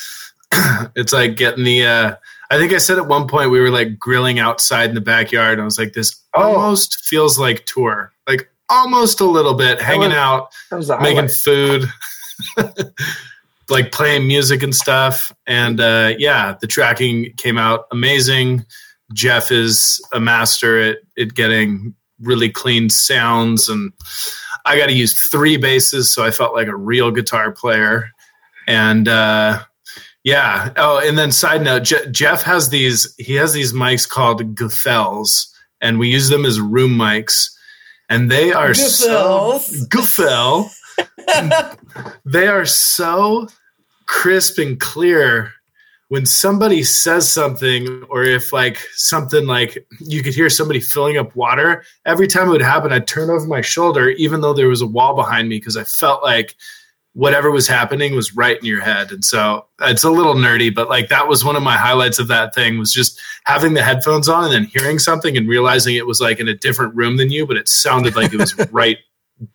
it's 0.96 1.14
like 1.14 1.36
getting 1.36 1.64
the 1.64 1.86
uh 1.86 2.16
I 2.52 2.58
think 2.58 2.74
I 2.74 2.78
said 2.80 2.98
at 2.98 3.08
one 3.08 3.28
point 3.28 3.52
we 3.52 3.60
were 3.60 3.70
like 3.70 4.00
grilling 4.00 4.40
outside 4.40 4.90
in 4.90 4.96
the 4.96 5.02
backyard 5.02 5.54
and 5.54 5.62
I 5.62 5.66
was 5.66 5.78
like 5.78 5.94
this 5.94 6.16
Oh. 6.36 6.56
almost 6.56 7.06
feels 7.06 7.38
like 7.40 7.66
tour. 7.66 8.12
Like 8.28 8.50
almost 8.70 9.20
a 9.20 9.26
little 9.26 9.54
bit 9.56 9.82
hanging 9.82 10.10
was- 10.10 10.18
out 10.18 10.50
That 10.70 10.78
was 10.78 10.90
a 10.90 11.00
making 11.00 11.28
food, 11.30 11.86
like 13.70 13.92
playing 13.92 14.28
music 14.28 14.64
and 14.64 14.76
stuff. 14.76 15.32
And 15.48 15.80
uh, 15.80 16.14
yeah, 16.18 16.56
the 16.60 16.68
tracking 16.68 17.34
came 17.38 17.58
out 17.58 17.86
amazing. 17.92 18.66
Jeff 19.14 19.52
is 19.52 20.02
a 20.14 20.20
master 20.20 20.80
at, 20.80 20.98
at 21.18 21.34
getting 21.34 21.96
really 22.22 22.50
clean 22.50 22.90
sounds, 22.90 23.70
and 23.70 23.92
I 24.66 24.78
got 24.78 24.88
to 24.88 24.94
use 24.94 25.14
three 25.14 25.58
basses, 25.58 26.12
so 26.12 26.24
I 26.24 26.32
felt 26.32 26.54
like 26.54 26.68
a 26.68 26.76
real 26.76 27.10
guitar 27.12 27.52
player. 27.52 28.12
And 28.68 29.08
uh, 29.08 29.64
yeah, 30.24 30.74
oh, 30.76 31.00
and 31.00 31.18
then 31.18 31.32
side 31.32 31.64
note, 31.64 31.84
Je- 31.84 32.12
Jeff 32.12 32.44
has 32.44 32.70
these. 32.70 33.14
He 33.18 33.36
has 33.36 33.54
these 33.54 33.74
mics 33.74 34.08
called 34.08 34.56
Guffels, 34.56 35.48
and 35.82 36.00
we 36.00 36.10
use 36.10 36.30
them 36.30 36.46
as 36.46 36.60
room 36.60 36.98
mics. 36.98 37.50
And 38.10 38.30
they 38.30 38.52
are 38.52 38.74
so. 38.74 39.60
Guffel 39.88 40.70
they 42.26 42.48
are 42.48 42.66
so 42.66 43.48
crisp 44.08 44.58
and 44.58 44.80
clear 44.80 45.54
when 46.08 46.26
somebody 46.26 46.82
says 46.82 47.32
something 47.32 48.04
or 48.10 48.24
if 48.24 48.52
like 48.52 48.78
something 48.94 49.46
like 49.46 49.86
you 50.00 50.24
could 50.24 50.34
hear 50.34 50.50
somebody 50.50 50.80
filling 50.80 51.18
up 51.18 51.36
water 51.36 51.84
every 52.06 52.28
time 52.28 52.48
it 52.48 52.52
would 52.52 52.62
happen 52.62 52.92
i'd 52.92 53.08
turn 53.08 53.30
over 53.30 53.46
my 53.46 53.62
shoulder 53.62 54.10
even 54.10 54.42
though 54.42 54.54
there 54.54 54.68
was 54.68 54.82
a 54.82 54.88
wall 54.88 55.16
behind 55.16 55.48
me 55.48 55.58
because 55.58 55.78
i 55.78 55.84
felt 55.84 56.24
like 56.24 56.56
whatever 57.14 57.52
was 57.52 57.68
happening 57.68 58.16
was 58.16 58.36
right 58.36 58.58
in 58.58 58.66
your 58.66 58.82
head. 58.82 59.12
And 59.12 59.26
so 59.26 59.66
it's 59.82 60.04
a 60.04 60.12
little 60.12 60.36
nerdy 60.36 60.74
but 60.74 60.90
like 60.90 61.10
that 61.10 61.28
was 61.28 61.44
one 61.44 61.56
of 61.56 61.64
my 61.64 61.76
highlights 61.78 62.20
of 62.20 62.28
that 62.28 62.54
thing 62.54 62.78
was 62.78 62.94
just 62.94 63.20
having 63.46 63.74
the 63.74 63.84
headphones 63.84 64.30
on 64.30 64.46
and 64.46 64.54
then 64.54 64.64
hearing 64.66 65.00
something 65.00 65.36
and 65.36 65.48
realizing 65.48 65.96
it 65.96 66.08
was 66.08 66.22
like 66.22 66.40
in 66.40 66.48
a 66.48 66.56
different 66.56 66.96
room 66.96 67.18
than 67.18 67.32
you 67.32 67.46
but 67.46 67.58
it 67.58 67.68
sounded 67.68 68.16
like 68.16 68.34
it 68.34 68.40
was 68.40 68.56
right 68.72 68.98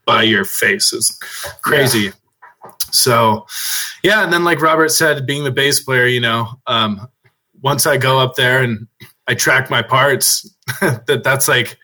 by 0.04 0.22
your 0.22 0.44
face. 0.44 0.92
It's 0.92 1.16
crazy. 1.62 2.12
So 2.90 3.46
yeah 4.02 4.24
and 4.24 4.32
then 4.32 4.44
like 4.44 4.60
robert 4.60 4.90
said 4.90 5.26
being 5.26 5.44
the 5.44 5.50
bass 5.50 5.80
player 5.80 6.06
you 6.06 6.20
know 6.20 6.48
um, 6.66 7.08
once 7.62 7.86
i 7.86 7.96
go 7.96 8.18
up 8.18 8.34
there 8.36 8.62
and 8.62 8.86
i 9.26 9.34
track 9.34 9.70
my 9.70 9.82
parts 9.82 10.48
that 10.80 11.22
that's 11.24 11.48
like 11.48 11.78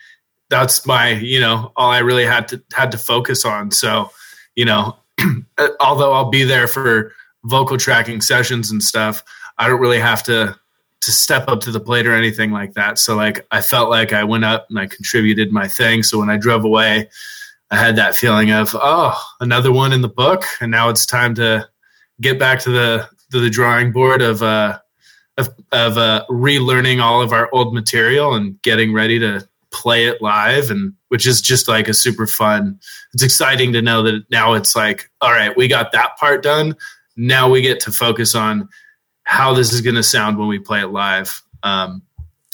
that's 0.50 0.84
my 0.84 1.12
you 1.12 1.40
know 1.40 1.72
all 1.76 1.90
i 1.90 1.98
really 1.98 2.24
had 2.26 2.48
to 2.48 2.62
had 2.72 2.90
to 2.92 2.98
focus 2.98 3.44
on. 3.44 3.70
So 3.70 4.10
you 4.56 4.64
know 4.64 4.96
although 5.80 6.12
i'll 6.12 6.30
be 6.30 6.44
there 6.44 6.66
for 6.66 7.12
vocal 7.44 7.76
tracking 7.76 8.20
sessions 8.20 8.70
and 8.70 8.82
stuff 8.82 9.22
i 9.58 9.68
don't 9.68 9.80
really 9.80 10.00
have 10.00 10.22
to 10.22 10.56
to 11.00 11.10
step 11.10 11.48
up 11.48 11.60
to 11.60 11.70
the 11.70 11.80
plate 11.80 12.06
or 12.06 12.12
anything 12.12 12.50
like 12.50 12.74
that. 12.74 12.98
So 12.98 13.16
like 13.16 13.46
i 13.50 13.62
felt 13.62 13.88
like 13.88 14.12
i 14.12 14.22
went 14.22 14.44
up 14.44 14.66
and 14.68 14.78
i 14.78 14.86
contributed 14.86 15.50
my 15.50 15.66
thing. 15.66 16.02
So 16.02 16.18
when 16.18 16.28
i 16.28 16.36
drove 16.36 16.64
away 16.64 17.08
I 17.70 17.76
had 17.76 17.96
that 17.96 18.16
feeling 18.16 18.50
of 18.50 18.74
oh 18.74 19.16
another 19.40 19.72
one 19.72 19.92
in 19.92 20.02
the 20.02 20.08
book, 20.08 20.44
and 20.60 20.70
now 20.70 20.88
it's 20.88 21.06
time 21.06 21.34
to 21.36 21.68
get 22.20 22.38
back 22.38 22.58
to 22.60 22.70
the 22.70 23.08
to 23.30 23.38
the 23.38 23.50
drawing 23.50 23.92
board 23.92 24.22
of 24.22 24.42
uh, 24.42 24.78
of, 25.38 25.50
of 25.70 25.96
uh, 25.96 26.24
relearning 26.28 27.00
all 27.00 27.22
of 27.22 27.32
our 27.32 27.48
old 27.52 27.72
material 27.72 28.34
and 28.34 28.60
getting 28.62 28.92
ready 28.92 29.20
to 29.20 29.46
play 29.70 30.06
it 30.06 30.20
live 30.20 30.70
and 30.70 30.94
which 31.10 31.26
is 31.26 31.40
just 31.40 31.68
like 31.68 31.88
a 31.88 31.94
super 31.94 32.26
fun 32.26 32.78
it's 33.12 33.22
exciting 33.22 33.72
to 33.72 33.82
know 33.82 34.02
that 34.02 34.22
now 34.30 34.54
it's 34.54 34.74
like 34.74 35.10
all 35.20 35.32
right 35.32 35.56
we 35.56 35.68
got 35.68 35.92
that 35.92 36.16
part 36.16 36.42
done. 36.42 36.74
Now 37.16 37.50
we 37.50 37.60
get 37.60 37.80
to 37.80 37.92
focus 37.92 38.34
on 38.34 38.68
how 39.24 39.52
this 39.52 39.72
is 39.72 39.80
going 39.82 39.96
to 39.96 40.02
sound 40.02 40.38
when 40.38 40.48
we 40.48 40.58
play 40.58 40.80
it 40.80 40.88
live 40.88 41.42
um, 41.62 42.02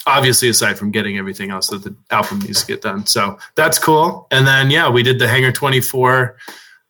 obviously 0.06 0.48
aside 0.48 0.78
from 0.78 0.90
getting 0.90 1.18
everything 1.18 1.50
else 1.50 1.68
that 1.68 1.84
the 1.84 1.94
album 2.10 2.40
needs 2.40 2.62
to 2.62 2.66
get 2.66 2.82
done. 2.82 3.06
So 3.06 3.38
that's 3.54 3.78
cool. 3.78 4.26
And 4.30 4.46
then 4.46 4.70
yeah 4.70 4.88
we 4.88 5.02
did 5.02 5.18
the 5.18 5.28
hangar 5.28 5.52
24 5.52 6.36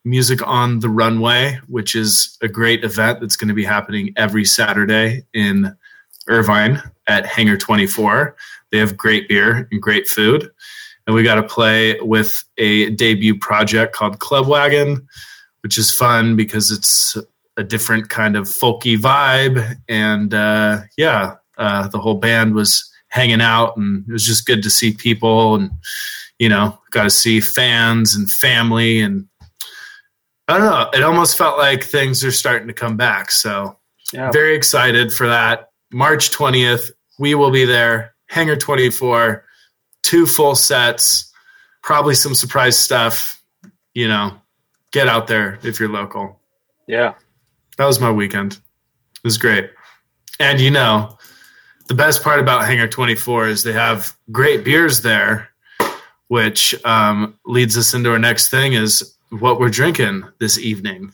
music 0.05 0.47
on 0.47 0.79
the 0.79 0.89
runway 0.89 1.59
which 1.67 1.97
is 1.97 2.39
a 2.41 2.47
great 2.47 2.85
event 2.85 3.21
that's 3.21 3.35
going 3.35 3.49
to 3.49 3.55
be 3.55 3.65
happening 3.65 4.15
every 4.17 4.45
saturday 4.45 5.25
in 5.35 5.77
irvine 6.29 6.81
at 7.09 7.27
hangar 7.27 7.57
24 7.57 8.37
they 8.73 8.79
have 8.79 8.97
great 8.97 9.29
beer 9.29 9.69
and 9.71 9.81
great 9.81 10.09
food. 10.09 10.51
And 11.07 11.15
we 11.15 11.23
got 11.23 11.37
to 11.37 11.43
play 11.43 11.99
with 12.01 12.43
a 12.59 12.91
debut 12.91 13.39
project 13.39 13.95
called 13.95 14.19
Club 14.19 14.49
Wagon, 14.49 15.07
which 15.63 15.79
is 15.79 15.95
fun 15.95 16.37
because 16.37 16.71
it's 16.71 17.17
a 17.57 17.65
different 17.65 18.09
kind 18.09 18.37
of 18.37 18.45
folky 18.45 18.99
vibe. 18.99 19.77
And 19.89 20.35
uh, 20.35 20.81
yeah, 20.97 21.37
uh, 21.59 21.89
the 21.89 21.99
whole 21.99 22.17
band 22.17 22.55
was 22.55 22.91
hanging 23.09 23.41
out, 23.41 23.77
and 23.77 24.05
it 24.09 24.13
was 24.13 24.27
just 24.27 24.47
good 24.47 24.63
to 24.63 24.71
see 24.71 24.93
people 24.93 25.55
and, 25.55 25.71
you 26.39 26.49
know, 26.49 26.79
got 26.91 27.05
to 27.05 27.11
see 27.11 27.41
fans 27.41 28.15
and 28.15 28.31
family. 28.31 29.01
And 29.01 29.27
I 30.49 30.59
don't 30.59 30.67
know, 30.67 30.91
it 30.93 31.03
almost 31.03 31.39
felt 31.39 31.57
like 31.57 31.85
things 31.85 32.25
are 32.25 32.33
starting 32.33 32.69
to 32.69 32.75
come 32.75 32.97
back. 32.97 33.31
So, 33.31 33.79
yeah. 34.13 34.31
very 34.33 34.55
excited 34.55 35.13
for 35.13 35.27
that. 35.29 35.71
March 35.93 36.31
20th, 36.31 36.91
we 37.19 37.35
will 37.35 37.51
be 37.51 37.65
there 37.65 38.15
Hangar 38.29 38.57
24, 38.57 39.45
two 40.07 40.25
full 40.25 40.55
sets, 40.55 41.33
probably 41.83 42.15
some 42.15 42.35
surprise 42.35 42.79
stuff. 42.79 43.43
You 43.93 44.09
know, 44.09 44.41
get 44.93 45.09
out 45.09 45.27
there 45.27 45.59
if 45.63 45.81
you're 45.81 45.89
local. 45.89 46.41
Yeah. 46.87 47.15
That 47.77 47.87
was 47.87 48.01
my 48.01 48.11
weekend. 48.11 48.53
It 48.55 49.25
was 49.25 49.37
great. 49.37 49.71
And 50.39 50.61
you 50.61 50.71
know, 50.71 51.19
the 51.89 51.95
best 51.95 52.23
part 52.23 52.41
about 52.41 52.65
Hangar 52.67 52.89
24 52.89 53.49
is 53.49 53.63
they 53.63 53.73
have 53.73 54.17
great 54.31 54.65
beers 54.65 55.01
there, 55.01 55.49
which 56.29 56.75
um, 56.85 57.39
leads 57.45 57.77
us 57.77 57.95
into 57.95 58.11
our 58.13 58.19
next 58.19 58.49
thing 58.49 58.75
is 58.75 59.17
what 59.31 59.59
we're 59.59 59.71
drinking 59.71 60.25
this 60.39 60.59
evening. 60.59 61.13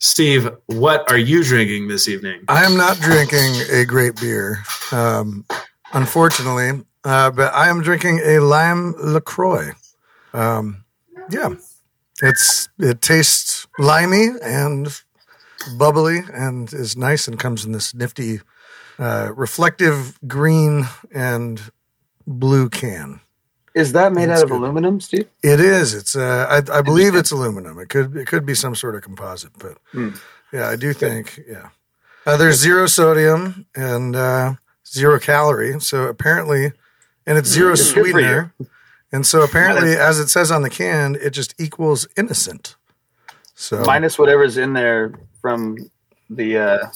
Steve, 0.00 0.48
what 0.66 1.10
are 1.10 1.18
you 1.18 1.42
drinking 1.42 1.88
this 1.88 2.08
evening? 2.08 2.42
I 2.46 2.64
am 2.64 2.76
not 2.76 2.98
drinking 2.98 3.54
a 3.72 3.84
great 3.84 4.20
beer. 4.20 4.62
Um, 4.92 5.44
unfortunately. 5.92 6.84
Uh, 7.04 7.30
but 7.30 7.54
I 7.54 7.68
am 7.68 7.82
drinking 7.82 8.20
a 8.24 8.40
lime 8.40 8.94
Lacroix. 8.98 9.72
Um, 10.32 10.84
yeah, 11.30 11.50
it's 12.22 12.68
it 12.78 13.00
tastes 13.00 13.66
limey 13.78 14.28
and 14.42 14.88
bubbly 15.76 16.20
and 16.32 16.72
is 16.72 16.96
nice 16.96 17.28
and 17.28 17.38
comes 17.38 17.64
in 17.64 17.72
this 17.72 17.94
nifty, 17.94 18.40
uh, 18.98 19.32
reflective 19.34 20.18
green 20.26 20.86
and 21.14 21.60
blue 22.26 22.68
can. 22.68 23.20
Is 23.74 23.92
that 23.92 24.12
made 24.12 24.28
out 24.28 24.42
of 24.42 24.50
good. 24.50 24.60
aluminum, 24.60 25.00
Steve? 25.00 25.28
It 25.42 25.60
is. 25.60 25.94
It's. 25.94 26.16
Uh, 26.16 26.46
I, 26.50 26.78
I 26.78 26.82
believe 26.82 27.14
it's 27.14 27.30
aluminum. 27.30 27.78
It 27.78 27.88
could. 27.88 28.16
It 28.16 28.26
could 28.26 28.44
be 28.44 28.54
some 28.54 28.74
sort 28.74 28.96
of 28.96 29.02
composite, 29.02 29.52
but 29.58 29.78
hmm. 29.92 30.10
yeah, 30.52 30.68
I 30.68 30.76
do 30.76 30.92
think. 30.92 31.40
Yeah, 31.48 31.68
uh, 32.26 32.36
there's 32.36 32.56
zero 32.56 32.86
sodium 32.86 33.66
and 33.76 34.16
uh, 34.16 34.54
zero 34.86 35.20
calorie. 35.20 35.80
So 35.80 36.04
apparently, 36.04 36.72
and 37.28 37.38
it's 37.38 37.48
zero 37.48 37.72
it's 37.72 37.88
sweetener. 37.88 38.52
And 39.12 39.26
so 39.26 39.42
apparently, 39.42 39.94
as 39.94 40.18
it 40.18 40.28
says 40.28 40.50
on 40.50 40.62
the 40.62 40.70
can, 40.70 41.14
it 41.14 41.30
just 41.30 41.54
equals 41.58 42.08
innocent. 42.16 42.76
So 43.54 43.82
minus 43.82 44.18
whatever's 44.18 44.56
in 44.56 44.72
there 44.72 45.14
from 45.40 45.90
the 46.30 46.58
uh, 46.58 46.86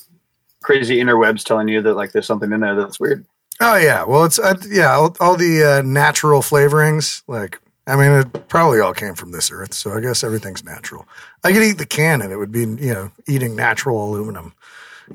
crazy 0.63 0.97
interwebs 0.97 1.45
telling 1.45 1.69
you 1.69 1.83
that 1.83 1.95
like 1.95 2.13
there's 2.13 2.27
something 2.27 2.53
in 2.53 2.61
there 2.61 2.75
that's 2.75 2.99
weird. 2.99 3.25
Oh 3.61 3.77
yeah, 3.77 4.05
well 4.05 4.25
it's 4.25 4.39
uh, 4.39 4.57
yeah 4.69 4.93
all, 4.93 5.17
all 5.21 5.37
the 5.37 5.79
uh, 5.79 5.83
natural 5.83 6.41
flavorings. 6.41 7.23
Like 7.27 7.61
I 7.87 7.97
mean, 7.97 8.13
it 8.13 8.49
probably 8.49 8.81
all 8.81 8.95
came 8.95 9.15
from 9.15 9.33
this 9.33 9.51
earth, 9.51 9.75
so 9.75 9.93
I 9.93 10.01
guess 10.01 10.25
everything's 10.25 10.65
natural. 10.65 11.07
I 11.45 11.53
could 11.53 11.63
eat 11.63 11.79
the 11.79 11.87
can 11.87 12.23
and 12.23 12.33
it 12.33 12.37
would 12.37 12.53
be 12.53 12.61
you 12.61 12.93
know 12.93 13.11
eating 13.27 13.57
natural 13.57 14.05
aluminum, 14.05 14.55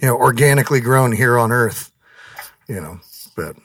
you 0.01 0.07
know, 0.07 0.17
organically 0.17 0.81
grown 0.81 1.11
here 1.11 1.37
on 1.37 1.51
Earth 1.51 1.91
you 2.67 2.81
know. 2.81 2.99
But 3.35 3.55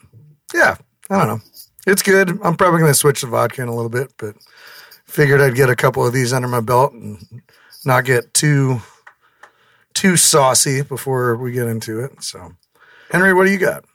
yeah, 0.53 0.77
I 1.09 1.17
don't 1.17 1.27
know. 1.27 1.41
It's 1.85 2.01
good. 2.01 2.29
I'm 2.29 2.55
probably 2.55 2.79
going 2.79 2.91
to 2.91 2.97
switch 2.97 3.21
to 3.21 3.27
vodka 3.27 3.61
in 3.61 3.67
a 3.67 3.75
little 3.75 3.89
bit, 3.89 4.13
but 4.17 4.35
figured 5.05 5.41
I'd 5.41 5.55
get 5.55 5.69
a 5.69 5.75
couple 5.75 6.05
of 6.05 6.13
these 6.13 6.33
under 6.33 6.47
my 6.47 6.61
belt 6.61 6.93
and 6.93 7.41
not 7.85 8.05
get 8.05 8.33
too 8.33 8.81
too 9.93 10.17
saucy 10.17 10.81
before 10.81 11.35
we 11.35 11.51
get 11.51 11.67
into 11.67 11.99
it. 11.99 12.23
So, 12.23 12.53
Henry, 13.11 13.33
what 13.33 13.45
do 13.45 13.51
you 13.51 13.59
got? 13.59 13.85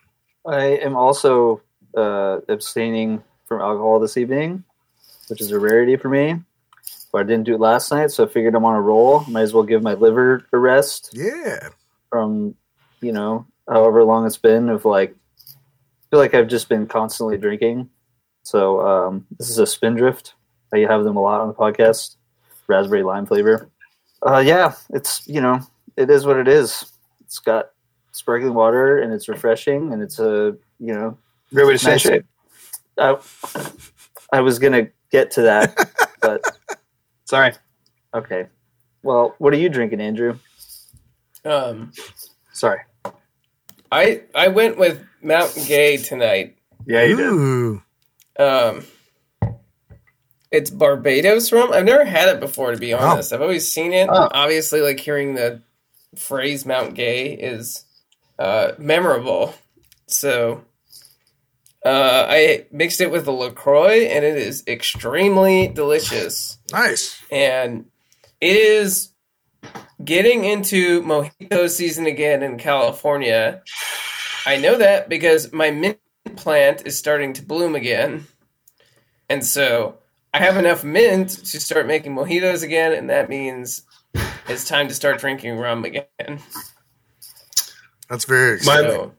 I 0.47 0.65
am 0.65 0.97
also 0.97 1.63
uh, 1.97 2.39
abstaining 2.49 3.23
from 3.47 3.61
alcohol 3.61 3.99
this 3.99 4.17
evening, 4.17 4.65
which 5.29 5.41
is 5.41 5.51
a 5.51 5.59
rarity 5.59 5.97
for 5.97 6.09
me. 6.09 6.41
But 7.11 7.23
I 7.23 7.25
didn't 7.25 7.45
do 7.45 7.55
it 7.55 7.61
last 7.61 7.91
night, 7.91 8.11
so 8.11 8.25
I 8.25 8.29
figured 8.29 8.55
I'm 8.55 8.67
on 8.67 8.75
a 8.75 8.81
roll. 8.81 9.25
Might 9.29 9.43
as 9.43 9.55
well 9.55 9.63
give 9.63 9.83
my 9.83 9.95
liver 9.95 10.47
a 10.53 10.59
rest. 10.59 11.11
Yeah. 11.15 11.71
From 12.11 12.55
you 13.01 13.13
know 13.13 13.47
however 13.69 14.05
long 14.05 14.27
it's 14.27 14.37
been 14.37 14.69
of 14.69 14.85
like 14.85 15.15
feel 16.11 16.19
like 16.19 16.35
I've 16.35 16.49
just 16.49 16.69
been 16.69 16.87
constantly 16.87 17.37
drinking. 17.37 17.91
So 18.43 18.81
um, 18.81 19.27
this 19.39 19.51
is 19.51 19.59
a 19.59 19.67
Spindrift. 19.67 20.35
I 20.73 20.79
you 20.79 20.89
have 20.89 21.05
them 21.05 21.17
a 21.17 21.23
lot 21.23 21.41
on 21.41 21.49
the 21.49 21.55
podcast. 21.55 22.17
Raspberry 22.67 23.03
lime 23.03 23.27
flavor. 23.27 23.71
Uh, 24.27 24.39
yeah, 24.39 24.75
it's 24.91 25.27
you 25.27 25.41
know 25.41 25.61
it 25.97 26.11
is 26.11 26.27
what 26.27 26.37
it 26.37 26.49
is. 26.49 26.93
It's 27.21 27.39
got 27.39 27.71
sparkling 28.13 28.55
water 28.55 28.99
and 28.99 29.13
it's 29.13 29.29
refreshing 29.29 29.93
and 29.93 30.03
it's 30.03 30.19
a 30.19 30.57
you 30.79 30.95
know 30.95 31.17
great 31.53 31.67
way 31.67 31.77
to 31.77 31.87
nice, 31.87 32.01
shape. 32.01 32.25
I, 32.99 33.17
I 34.33 34.41
was 34.41 34.59
gonna 34.59 34.89
get 35.11 35.31
to 35.33 35.43
that, 35.43 35.77
but 36.21 36.43
sorry. 37.25 37.53
Okay. 38.15 38.47
Well, 39.03 39.35
what 39.39 39.53
are 39.53 39.59
you 39.59 39.69
drinking, 39.69 40.01
Andrew? 40.01 40.39
Um, 41.45 41.93
sorry. 42.53 42.81
I 43.91 44.23
I 44.35 44.49
went 44.49 44.79
with 44.79 45.05
Mountain 45.23 45.65
Gay 45.65 45.97
tonight. 45.97 46.57
Yeah, 46.87 47.03
you 47.05 47.19
Ooh. 47.21 47.83
did. 48.37 48.45
Um, 48.45 48.85
it's 50.51 50.71
Barbados 50.71 51.53
rum. 51.53 51.73
I've 51.73 51.85
never 51.85 52.05
had 52.05 52.29
it 52.29 52.41
before, 52.41 52.73
to 52.73 52.79
be 52.79 52.93
honest. 52.93 53.33
Oh. 53.33 53.37
I've 53.37 53.43
always 53.43 53.71
seen 53.71 53.93
it. 53.93 54.09
Oh. 54.11 54.29
Obviously, 54.31 54.81
like 54.81 55.01
hearing 55.01 55.35
the 55.35 55.63
phrase 56.17 56.65
Mount 56.65 56.95
Gay 56.95 57.33
is 57.33 57.85
uh, 58.39 58.73
memorable. 58.79 59.55
So 60.07 60.65
uh, 61.85 62.27
I 62.29 62.67
mixed 62.73 63.01
it 63.01 63.11
with 63.11 63.25
the 63.25 63.33
Lacroix, 63.33 64.07
and 64.07 64.25
it 64.25 64.37
is 64.37 64.65
extremely 64.67 65.69
delicious. 65.69 66.59
Nice. 66.73 67.23
And 67.31 67.87
it 68.41 68.57
is 68.57 69.11
getting 70.03 70.45
into 70.45 71.03
mojito 71.03 71.69
season 71.69 72.07
again 72.07 72.43
in 72.43 72.59
California. 72.59 73.63
I 74.47 74.57
know 74.57 74.79
that 74.79 75.09
because 75.09 75.53
my 75.53 75.71
mint 75.71 75.99
plant 76.37 76.87
is 76.87 76.97
starting 76.97 77.33
to 77.35 77.43
bloom 77.43 77.75
again. 77.75 78.27
And 79.29 79.45
so 79.45 79.99
I 80.33 80.39
have 80.39 80.57
enough 80.57 80.85
mint 80.85 81.31
to 81.31 81.61
start 81.61 81.87
making 81.87 82.15
mojitos 82.15 82.63
again, 82.63 82.93
and 82.93 83.11
that 83.11 83.29
means 83.29 83.83
it's 84.49 84.67
time 84.67 84.89
to 84.89 84.95
start 84.95 85.21
drinking 85.21 85.57
rum 85.57 85.85
again. 85.85 86.41
That's 88.09 88.25
very 88.25 88.57
exciting. 88.57 89.13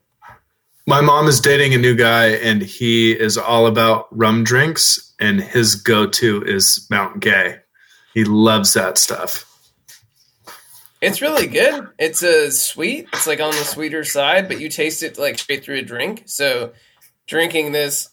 My, 0.88 1.00
my 1.00 1.02
mom 1.02 1.28
is 1.28 1.42
dating 1.42 1.74
a 1.74 1.78
new 1.78 1.96
guy, 1.96 2.28
and 2.28 2.62
he 2.62 3.12
is 3.12 3.38
all 3.38 3.68
about 3.68 4.08
rum 4.16 4.44
drinks, 4.44 5.14
and 5.20 5.42
his 5.42 5.76
go 5.76 6.08
to 6.08 6.44
is 6.44 6.88
Mount 6.90 7.20
Gay. 7.20 7.58
He 8.14 8.24
loves 8.24 8.74
that 8.74 8.98
stuff. 8.98 9.49
It's 11.02 11.22
really 11.22 11.48
good. 11.48 11.88
It's 11.98 12.24
a 12.24 12.48
uh, 12.48 12.52
sweet. 12.52 13.08
It's 13.14 13.26
like 13.26 13.40
on 13.40 13.52
the 13.52 13.64
sweeter 13.64 14.04
side, 14.04 14.48
but 14.50 14.60
you 14.60 14.68
taste 14.70 15.02
it 15.02 15.18
like 15.18 15.40
straight 15.40 15.64
through 15.64 15.78
a 15.78 15.82
drink. 15.82 16.24
So 16.26 16.74
drinking 17.26 17.72
this, 17.72 18.10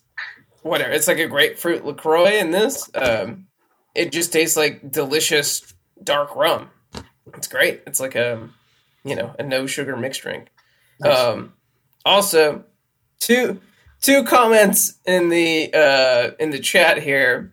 whatever, 0.62 0.92
it's 0.92 1.08
like 1.08 1.18
a 1.18 1.26
grapefruit 1.26 1.84
Lacroix 1.84 2.38
in 2.38 2.52
this. 2.52 2.88
Um, 2.94 3.48
it 3.94 4.12
just 4.12 4.32
tastes 4.32 4.56
like 4.56 4.90
delicious 4.90 5.74
dark 6.02 6.36
rum. 6.36 6.70
It's 7.34 7.48
great. 7.48 7.82
It's 7.86 7.98
like 7.98 8.14
a, 8.14 8.48
you 9.04 9.16
know, 9.16 9.34
a 9.38 9.42
no 9.42 9.66
sugar 9.66 9.96
mixed 9.96 10.22
drink. 10.22 10.48
Nice. 11.00 11.18
Um, 11.18 11.54
also, 12.04 12.64
two 13.18 13.60
two 14.00 14.22
comments 14.22 14.94
in 15.04 15.28
the 15.28 15.74
uh, 15.74 16.30
in 16.38 16.50
the 16.50 16.60
chat 16.60 17.02
here 17.02 17.52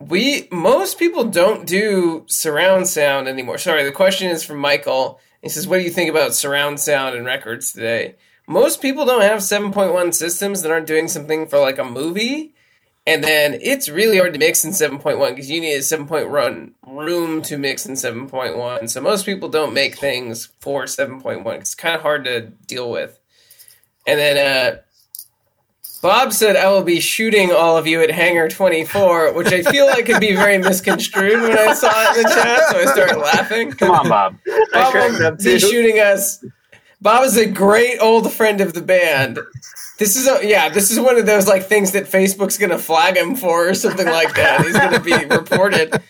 we 0.00 0.48
most 0.50 0.98
people 0.98 1.24
don't 1.24 1.66
do 1.66 2.24
surround 2.26 2.88
sound 2.88 3.28
anymore. 3.28 3.58
Sorry, 3.58 3.84
the 3.84 3.92
question 3.92 4.30
is 4.30 4.42
from 4.42 4.58
Michael. 4.58 5.20
He 5.42 5.48
says, 5.48 5.68
"What 5.68 5.78
do 5.78 5.84
you 5.84 5.90
think 5.90 6.10
about 6.10 6.34
surround 6.34 6.80
sound 6.80 7.14
and 7.14 7.24
records 7.24 7.72
today?" 7.72 8.16
most 8.50 8.82
people 8.82 9.06
don't 9.06 9.22
have 9.22 9.38
7.1 9.38 10.12
systems 10.12 10.62
that 10.62 10.72
aren't 10.72 10.88
doing 10.88 11.06
something 11.06 11.46
for 11.46 11.60
like 11.60 11.78
a 11.78 11.84
movie. 11.84 12.52
And 13.06 13.22
then 13.22 13.56
it's 13.62 13.88
really 13.88 14.18
hard 14.18 14.32
to 14.32 14.40
mix 14.40 14.64
in 14.64 14.72
7.1 14.72 15.30
because 15.30 15.48
you 15.48 15.60
need 15.60 15.74
a 15.74 15.78
7.1 15.78 16.72
room 16.84 17.42
to 17.42 17.56
mix 17.56 17.86
in 17.86 17.94
7.1. 17.94 18.90
So 18.90 19.00
most 19.00 19.24
people 19.24 19.48
don't 19.48 19.72
make 19.72 19.96
things 19.96 20.48
for 20.58 20.84
7.1. 20.84 21.60
It's 21.60 21.76
kind 21.76 21.94
of 21.94 22.02
hard 22.02 22.24
to 22.24 22.40
deal 22.40 22.90
with. 22.90 23.20
And 24.04 24.18
then 24.18 24.36
uh, 24.36 24.80
Bob 26.02 26.32
said, 26.32 26.56
I 26.56 26.70
will 26.70 26.82
be 26.82 26.98
shooting 26.98 27.52
all 27.52 27.76
of 27.76 27.86
you 27.86 28.02
at 28.02 28.10
Hangar 28.10 28.48
24, 28.48 29.34
which 29.34 29.52
I 29.52 29.62
feel 29.62 29.86
like 29.86 30.06
could 30.06 30.20
be 30.20 30.34
very 30.34 30.56
misconstrued 30.56 31.42
when 31.42 31.58
I 31.58 31.74
saw 31.74 31.90
it 31.90 32.16
in 32.16 32.22
the 32.22 32.28
chat. 32.30 32.60
So 32.70 32.78
I 32.78 32.84
started 32.86 33.18
laughing. 33.18 33.72
Come 33.72 33.90
on, 33.90 34.08
Bob. 34.08 34.36
Bob 34.72 34.92
cracked 34.92 35.20
will 35.20 35.36
be 35.36 35.58
shooting 35.58 35.98
us. 35.98 36.42
Bob 37.02 37.24
is 37.24 37.36
a 37.36 37.46
great 37.46 37.98
old 37.98 38.32
friend 38.32 38.60
of 38.60 38.72
the 38.72 38.80
band. 38.82 39.38
This 39.98 40.16
is 40.16 40.26
a, 40.26 40.46
yeah, 40.46 40.70
this 40.70 40.90
is 40.90 40.98
one 40.98 41.18
of 41.18 41.26
those 41.26 41.46
like 41.46 41.64
things 41.64 41.92
that 41.92 42.04
Facebook's 42.04 42.56
gonna 42.56 42.78
flag 42.78 43.16
him 43.16 43.36
for 43.36 43.68
or 43.68 43.74
something 43.74 44.06
like 44.06 44.34
that. 44.36 44.64
He's 44.64 44.76
gonna 44.76 45.00
be 45.00 45.12
reported. 45.34 46.00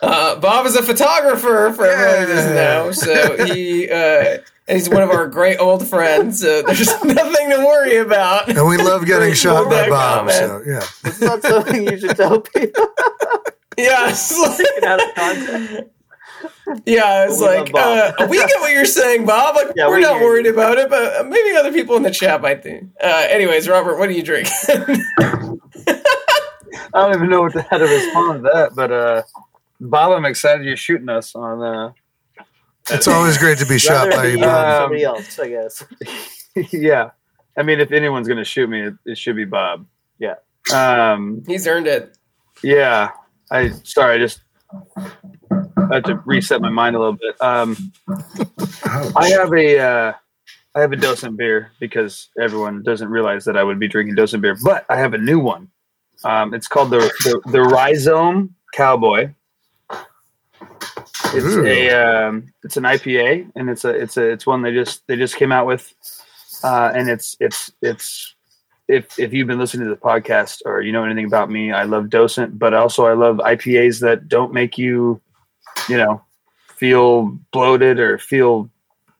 Uh, 0.00 0.40
Bob 0.40 0.64
is 0.64 0.76
a 0.76 0.82
photographer 0.82 1.72
for 1.76 1.86
everyone 1.86 2.28
who 2.28 2.34
doesn't 2.34 2.54
know, 2.54 2.92
so 2.92 3.44
he 3.44 3.90
uh, 3.90 3.94
and 3.94 4.42
he's 4.68 4.88
one 4.88 5.02
of 5.02 5.10
our 5.10 5.26
great 5.28 5.58
old 5.58 5.86
friends. 5.86 6.40
So 6.40 6.62
there's 6.62 6.86
nothing 7.04 7.50
to 7.50 7.58
worry 7.58 7.98
about. 7.98 8.48
And 8.48 8.66
we 8.68 8.76
love 8.76 9.06
getting 9.06 9.34
shot 9.34 9.68
by 9.68 9.74
That 9.82 9.90
Bob. 9.90 10.18
comment. 10.28 10.36
So 10.36 10.62
yeah, 10.66 10.82
It's 11.04 11.20
not 11.20 11.42
something 11.42 11.84
you 11.90 11.98
should 11.98 12.16
tell 12.16 12.40
people. 12.40 12.86
Yeah, 13.76 14.08
it's 14.10 14.36
like- 14.38 14.82
out 14.84 15.02
of 15.02 15.14
context. 15.14 15.90
Yeah, 16.86 17.26
it's 17.26 17.38
We 17.40 17.46
like 17.46 17.70
uh, 17.74 18.12
we 18.28 18.36
get 18.38 18.60
what 18.60 18.72
you're 18.72 18.84
saying, 18.84 19.24
Bob. 19.26 19.54
Like 19.56 19.68
Yeah, 19.76 19.86
we're 19.88 19.96
we 19.96 20.02
not 20.02 20.14
hear 20.18 20.24
worried 20.24 20.46
you. 20.46 20.52
about 20.52 20.78
it, 20.78 20.88
but 20.90 21.20
uh, 21.20 21.24
maybe 21.24 21.56
other 21.56 21.72
people 21.72 21.96
in 21.96 22.02
the 22.02 22.10
chat 22.10 22.40
might 22.42 22.62
think. 22.62 22.90
Uh, 23.02 23.26
anyways, 23.30 23.68
Robert, 23.68 23.98
what 23.98 24.08
do 24.08 24.14
you 24.14 24.22
drink? 24.22 24.48
I 24.66 25.56
don't 26.92 27.14
even 27.14 27.30
know 27.30 27.42
what 27.42 27.52
the, 27.54 27.62
how 27.62 27.78
to 27.78 27.84
respond 27.84 28.42
to 28.44 28.50
that, 28.52 28.74
but 28.74 28.92
uh, 28.92 29.22
Bob, 29.80 30.12
I'm 30.12 30.24
excited 30.24 30.64
you're 30.66 30.76
shooting 30.76 31.08
us 31.08 31.34
on. 31.34 31.94
It's 32.90 33.08
always 33.08 33.38
great 33.38 33.58
to 33.58 33.66
be 33.66 33.78
shot 33.78 34.10
by 34.10 34.26
you, 34.26 34.38
Bob. 34.38 34.82
somebody 34.82 35.04
else, 35.04 35.38
I 35.38 35.48
guess. 35.48 35.84
yeah, 36.72 37.10
I 37.56 37.62
mean, 37.62 37.80
if 37.80 37.92
anyone's 37.92 38.28
going 38.28 38.38
to 38.38 38.44
shoot 38.44 38.68
me, 38.68 38.82
it, 38.82 38.94
it 39.06 39.18
should 39.18 39.36
be 39.36 39.44
Bob. 39.44 39.86
Yeah. 40.18 40.34
Um, 40.72 41.42
He's 41.46 41.66
earned 41.66 41.86
it. 41.86 42.16
yeah. 42.62 43.10
I 43.50 43.70
sorry, 43.84 44.16
I 44.16 44.18
just 44.18 44.40
I 45.90 45.94
had 45.94 46.04
to 46.06 46.16
reset 46.24 46.60
my 46.60 46.70
mind 46.70 46.96
a 46.96 46.98
little 46.98 47.16
bit. 47.20 47.40
Um, 47.40 47.92
I 49.16 49.28
have 49.28 49.52
a 49.52 49.78
uh, 49.78 50.12
I 50.74 50.80
have 50.80 50.92
a 50.92 50.96
docent 50.96 51.36
beer 51.36 51.70
because 51.78 52.30
everyone 52.40 52.82
doesn't 52.82 53.08
realize 53.08 53.44
that 53.44 53.56
I 53.56 53.62
would 53.62 53.78
be 53.78 53.86
drinking 53.88 54.14
docent 54.14 54.42
beer, 54.42 54.56
but 54.64 54.84
I 54.88 54.96
have 54.96 55.14
a 55.14 55.18
new 55.18 55.38
one. 55.38 55.70
Um, 56.24 56.54
it's 56.54 56.66
called 56.66 56.90
the 56.90 56.98
the, 56.98 57.40
the 57.50 57.62
Rhizome 57.62 58.54
Cowboy. 58.72 59.34
It's 61.34 61.56
Ooh. 61.56 61.66
a 61.66 61.90
um, 61.90 62.52
it's 62.62 62.76
an 62.76 62.84
IPA, 62.84 63.50
and 63.54 63.68
it's 63.68 63.84
a 63.84 63.90
it's 63.90 64.16
a 64.16 64.30
it's 64.30 64.46
one 64.46 64.62
they 64.62 64.72
just 64.72 65.06
they 65.06 65.16
just 65.16 65.36
came 65.36 65.52
out 65.52 65.66
with, 65.66 65.92
uh, 66.62 66.92
and 66.94 67.08
it's 67.08 67.36
it's 67.40 67.72
it's 67.82 68.34
if 68.88 69.18
if 69.18 69.32
you've 69.32 69.46
been 69.46 69.58
listening 69.58 69.88
to 69.88 69.94
the 69.94 70.00
podcast 70.00 70.62
or 70.64 70.82
you 70.82 70.92
know 70.92 71.04
anything 71.04 71.26
about 71.26 71.50
me, 71.50 71.72
I 71.72 71.84
love 71.84 72.10
docent, 72.10 72.58
but 72.58 72.74
also 72.74 73.06
I 73.06 73.14
love 73.14 73.36
IPAs 73.36 74.00
that 74.00 74.28
don't 74.28 74.52
make 74.52 74.76
you, 74.78 75.20
you 75.88 75.96
know, 75.96 76.22
feel 76.76 77.38
bloated 77.52 77.98
or 77.98 78.18
feel 78.18 78.70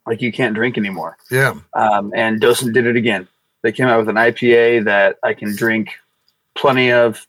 like 0.06 0.20
you 0.20 0.32
can't 0.32 0.54
drink 0.54 0.76
anymore. 0.76 1.16
Yeah, 1.30 1.54
Um, 1.72 2.12
and 2.14 2.40
Docent 2.40 2.74
did 2.74 2.86
it 2.86 2.96
again. 2.96 3.26
They 3.62 3.72
came 3.72 3.86
out 3.86 3.98
with 3.98 4.08
an 4.10 4.16
IPA 4.16 4.84
that 4.84 5.18
I 5.22 5.32
can 5.32 5.56
drink 5.56 5.90
plenty 6.54 6.92
of. 6.92 7.26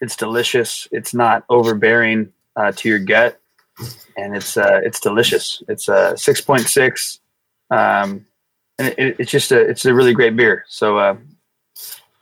It's 0.00 0.16
delicious. 0.16 0.88
It's 0.92 1.12
not 1.12 1.44
overbearing 1.50 2.32
uh, 2.54 2.72
to 2.72 2.88
your 2.88 2.98
gut, 2.98 3.38
and 4.16 4.36
it's 4.36 4.56
uh, 4.56 4.80
it's 4.84 5.00
delicious. 5.00 5.62
It's 5.68 5.88
a 5.88 6.16
six 6.16 6.40
point 6.40 6.62
six, 6.68 7.20
um, 7.70 8.26
and 8.78 8.88
it, 8.98 9.16
it's 9.18 9.30
just 9.30 9.52
a 9.52 9.60
it's 9.60 9.84
a 9.84 9.94
really 9.94 10.12
great 10.14 10.36
beer. 10.36 10.64
So 10.68 10.98
uh, 10.98 11.16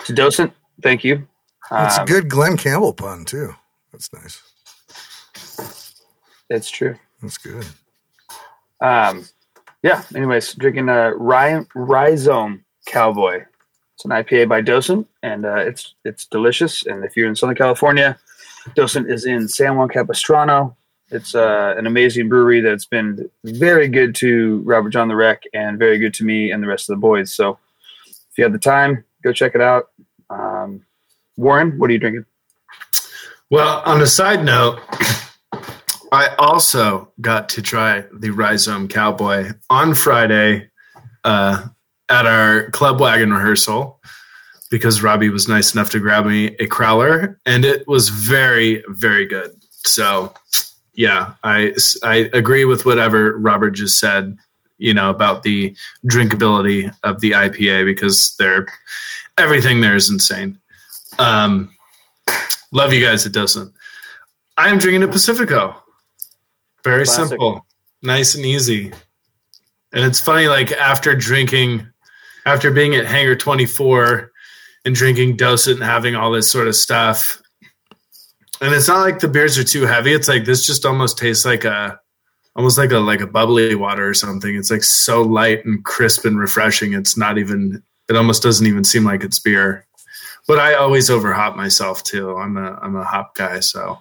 to 0.00 0.12
Docent, 0.12 0.52
thank 0.82 1.04
you. 1.04 1.26
it's 1.72 1.96
a 1.98 2.00
Um, 2.00 2.06
good 2.06 2.28
Glen 2.28 2.56
Campbell 2.56 2.92
pun 2.92 3.24
too. 3.24 3.54
That's 3.92 4.12
nice. 4.12 4.42
That's 6.50 6.68
true. 6.70 6.96
That's 7.22 7.38
good. 7.38 7.64
Um, 8.80 9.26
yeah. 9.82 10.02
Anyways, 10.14 10.54
drinking 10.54 10.88
a 10.88 11.14
Rhy- 11.14 11.64
Rhizome 11.74 12.64
Cowboy. 12.86 13.44
It's 13.94 14.04
an 14.04 14.10
IPA 14.10 14.48
by 14.48 14.60
Docent, 14.60 15.06
and 15.22 15.46
uh, 15.46 15.56
it's 15.56 15.94
it's 16.04 16.26
delicious. 16.26 16.84
And 16.86 17.04
if 17.04 17.16
you're 17.16 17.28
in 17.28 17.36
Southern 17.36 17.54
California, 17.56 18.18
Docent 18.74 19.08
is 19.10 19.24
in 19.24 19.48
San 19.48 19.76
Juan 19.76 19.88
Capistrano. 19.88 20.76
It's 21.14 21.34
uh, 21.34 21.74
an 21.78 21.86
amazing 21.86 22.28
brewery 22.28 22.60
that's 22.60 22.86
been 22.86 23.30
very 23.44 23.88
good 23.88 24.14
to 24.16 24.58
Robert 24.64 24.90
John 24.90 25.08
the 25.08 25.14
Wreck 25.14 25.44
and 25.54 25.78
very 25.78 25.98
good 25.98 26.12
to 26.14 26.24
me 26.24 26.50
and 26.50 26.62
the 26.62 26.66
rest 26.66 26.90
of 26.90 26.96
the 26.96 27.00
boys. 27.00 27.32
So 27.32 27.58
if 28.04 28.36
you 28.36 28.44
have 28.44 28.52
the 28.52 28.58
time, 28.58 29.04
go 29.22 29.32
check 29.32 29.54
it 29.54 29.60
out. 29.60 29.90
Um, 30.28 30.84
Warren, 31.36 31.78
what 31.78 31.88
are 31.88 31.92
you 31.92 32.00
drinking? 32.00 32.24
Well, 33.48 33.82
on 33.86 34.02
a 34.02 34.06
side 34.06 34.44
note, 34.44 34.80
I 36.10 36.34
also 36.38 37.12
got 37.20 37.48
to 37.50 37.62
try 37.62 38.04
the 38.12 38.30
Rhizome 38.30 38.88
Cowboy 38.88 39.52
on 39.70 39.94
Friday 39.94 40.70
uh, 41.22 41.68
at 42.08 42.26
our 42.26 42.70
Club 42.70 43.00
Wagon 43.00 43.32
rehearsal 43.32 44.00
because 44.70 45.02
Robbie 45.02 45.28
was 45.28 45.48
nice 45.48 45.74
enough 45.74 45.90
to 45.90 46.00
grab 46.00 46.26
me 46.26 46.46
a 46.58 46.66
crowler, 46.66 47.36
and 47.46 47.64
it 47.64 47.86
was 47.86 48.08
very, 48.08 48.82
very 48.88 49.26
good. 49.26 49.52
So, 49.70 50.34
yeah, 50.94 51.34
I 51.42 51.74
I 52.02 52.30
agree 52.32 52.64
with 52.64 52.86
whatever 52.86 53.36
Robert 53.38 53.70
just 53.70 53.98
said. 53.98 54.36
You 54.78 54.92
know 54.92 55.08
about 55.08 55.44
the 55.44 55.74
drinkability 56.06 56.92
of 57.04 57.20
the 57.20 57.30
IPA 57.30 57.84
because 57.84 58.34
they're 58.38 58.66
everything 59.38 59.80
there 59.80 59.94
is 59.94 60.10
insane. 60.10 60.58
Um, 61.18 61.74
Love 62.74 62.92
you 62.92 63.00
guys. 63.00 63.24
It 63.24 63.32
doesn't. 63.32 63.72
I 64.56 64.68
am 64.68 64.78
drinking 64.78 65.04
a 65.04 65.08
Pacifico. 65.08 65.76
Very 66.82 67.04
Classic. 67.04 67.28
simple, 67.28 67.64
nice 68.02 68.34
and 68.34 68.44
easy. 68.44 68.92
And 69.92 70.04
it's 70.04 70.20
funny, 70.20 70.48
like 70.48 70.72
after 70.72 71.14
drinking, 71.14 71.86
after 72.46 72.72
being 72.72 72.96
at 72.96 73.06
Hangar 73.06 73.36
24 73.36 74.32
and 74.84 74.94
drinking 74.94 75.36
Docent 75.36 75.76
and 75.76 75.84
having 75.84 76.16
all 76.16 76.32
this 76.32 76.50
sort 76.50 76.66
of 76.66 76.74
stuff. 76.74 77.40
And 78.60 78.74
it's 78.74 78.88
not 78.88 79.00
like 79.00 79.18
the 79.18 79.28
beers 79.28 79.58
are 79.58 79.64
too 79.64 79.86
heavy. 79.86 80.12
It's 80.12 80.28
like 80.28 80.44
this 80.44 80.66
just 80.66 80.84
almost 80.84 81.18
tastes 81.18 81.44
like 81.44 81.64
a 81.64 81.98
almost 82.56 82.78
like 82.78 82.92
a 82.92 82.98
like 82.98 83.20
a 83.20 83.26
bubbly 83.26 83.74
water 83.74 84.08
or 84.08 84.14
something. 84.14 84.54
It's 84.54 84.70
like 84.70 84.84
so 84.84 85.22
light 85.22 85.64
and 85.64 85.84
crisp 85.84 86.24
and 86.24 86.38
refreshing. 86.38 86.92
It's 86.92 87.16
not 87.16 87.38
even 87.38 87.82
it 88.08 88.16
almost 88.16 88.42
doesn't 88.42 88.66
even 88.66 88.84
seem 88.84 89.04
like 89.04 89.24
it's 89.24 89.38
beer 89.38 89.86
but 90.46 90.58
I 90.58 90.74
always 90.74 91.10
overhop 91.10 91.56
myself 91.56 92.02
too. 92.02 92.36
I'm 92.36 92.56
a 92.56 92.78
I'm 92.82 92.96
a 92.96 93.04
hop 93.04 93.34
guy, 93.34 93.60
so 93.60 93.98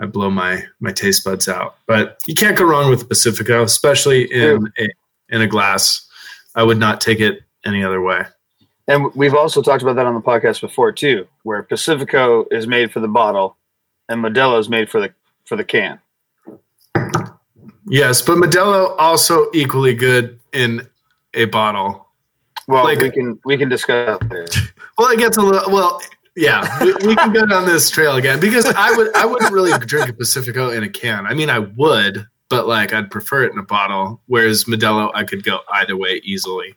I 0.00 0.06
blow 0.06 0.30
my 0.30 0.64
my 0.80 0.92
taste 0.92 1.24
buds 1.24 1.48
out. 1.48 1.76
But 1.86 2.18
you 2.26 2.34
can't 2.34 2.56
go 2.56 2.64
wrong 2.64 2.90
with 2.90 3.08
Pacifico, 3.08 3.62
especially 3.62 4.24
in 4.32 4.70
a, 4.78 4.88
in 5.30 5.42
a 5.42 5.46
glass. 5.46 6.06
I 6.54 6.62
would 6.62 6.78
not 6.78 7.00
take 7.00 7.20
it 7.20 7.42
any 7.64 7.84
other 7.84 8.00
way. 8.00 8.24
And 8.86 9.14
we've 9.14 9.34
also 9.34 9.60
talked 9.60 9.82
about 9.82 9.96
that 9.96 10.06
on 10.06 10.14
the 10.14 10.20
podcast 10.20 10.60
before 10.60 10.92
too, 10.92 11.26
where 11.42 11.62
Pacifico 11.62 12.46
is 12.50 12.66
made 12.66 12.90
for 12.90 13.00
the 13.00 13.08
bottle 13.08 13.57
and 14.08 14.22
Modelo 14.24 14.58
is 14.58 14.68
made 14.68 14.90
for 14.90 15.00
the 15.00 15.12
for 15.44 15.56
the 15.56 15.64
can. 15.64 16.00
Yes, 17.86 18.20
but 18.20 18.36
Modelo 18.36 18.94
also 18.98 19.48
equally 19.54 19.94
good 19.94 20.38
in 20.52 20.86
a 21.34 21.46
bottle. 21.46 22.06
Well, 22.66 22.84
Like- 22.84 23.00
we 23.00 23.10
can 23.10 23.38
we 23.44 23.56
can 23.56 23.68
discuss 23.68 24.18
that. 24.20 24.70
Well, 24.98 25.12
it 25.12 25.20
gets 25.20 25.36
a 25.36 25.40
little. 25.42 25.70
Well, 25.72 26.00
yeah, 26.34 26.82
we, 26.82 26.92
we 27.06 27.14
can 27.14 27.32
go 27.32 27.46
down 27.46 27.66
this 27.66 27.88
trail 27.88 28.16
again 28.16 28.40
because 28.40 28.66
I 28.66 28.90
would 28.96 29.14
I 29.14 29.24
wouldn't 29.24 29.52
really 29.52 29.70
drink 29.86 30.08
a 30.08 30.12
Pacifico 30.12 30.70
in 30.70 30.82
a 30.82 30.88
can. 30.88 31.24
I 31.24 31.34
mean, 31.34 31.50
I 31.50 31.60
would, 31.60 32.26
but 32.48 32.66
like 32.66 32.92
I'd 32.92 33.08
prefer 33.08 33.44
it 33.44 33.52
in 33.52 33.60
a 33.60 33.62
bottle. 33.62 34.20
Whereas 34.26 34.64
Modelo, 34.64 35.12
I 35.14 35.22
could 35.22 35.44
go 35.44 35.60
either 35.72 35.96
way 35.96 36.20
easily. 36.24 36.74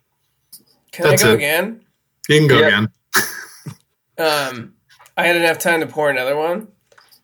Can 0.91 1.07
That's 1.07 1.23
I 1.23 1.25
go 1.25 1.31
it. 1.31 1.35
again? 1.37 1.81
You 2.29 2.37
can 2.41 2.47
go 2.47 2.59
Yeah. 2.59 2.67
again. 2.67 2.89
Um, 4.19 4.75
I 5.17 5.25
had 5.25 5.35
enough 5.35 5.57
time 5.57 5.79
to 5.79 5.87
pour 5.87 6.11
another 6.11 6.35
one. 6.37 6.67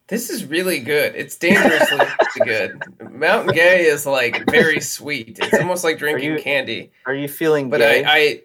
This 0.07 0.29
is 0.29 0.45
really 0.45 0.79
good. 0.79 1.15
It's 1.15 1.35
dangerously 1.35 1.99
good. 2.45 2.79
Mountain 3.11 3.53
Gay 3.53 3.85
is 3.85 4.05
like 4.05 4.49
very 4.49 4.79
sweet. 4.95 5.37
It's 5.41 5.59
almost 5.59 5.83
like 5.83 5.97
drinking 5.97 6.31
you- 6.33 6.39
candy. 6.41 6.91
Are 7.05 7.13
you 7.13 7.27
feeling 7.27 7.69
But 7.69 7.79
gay? 7.79 8.03
I, 8.05 8.15
I, 8.15 8.41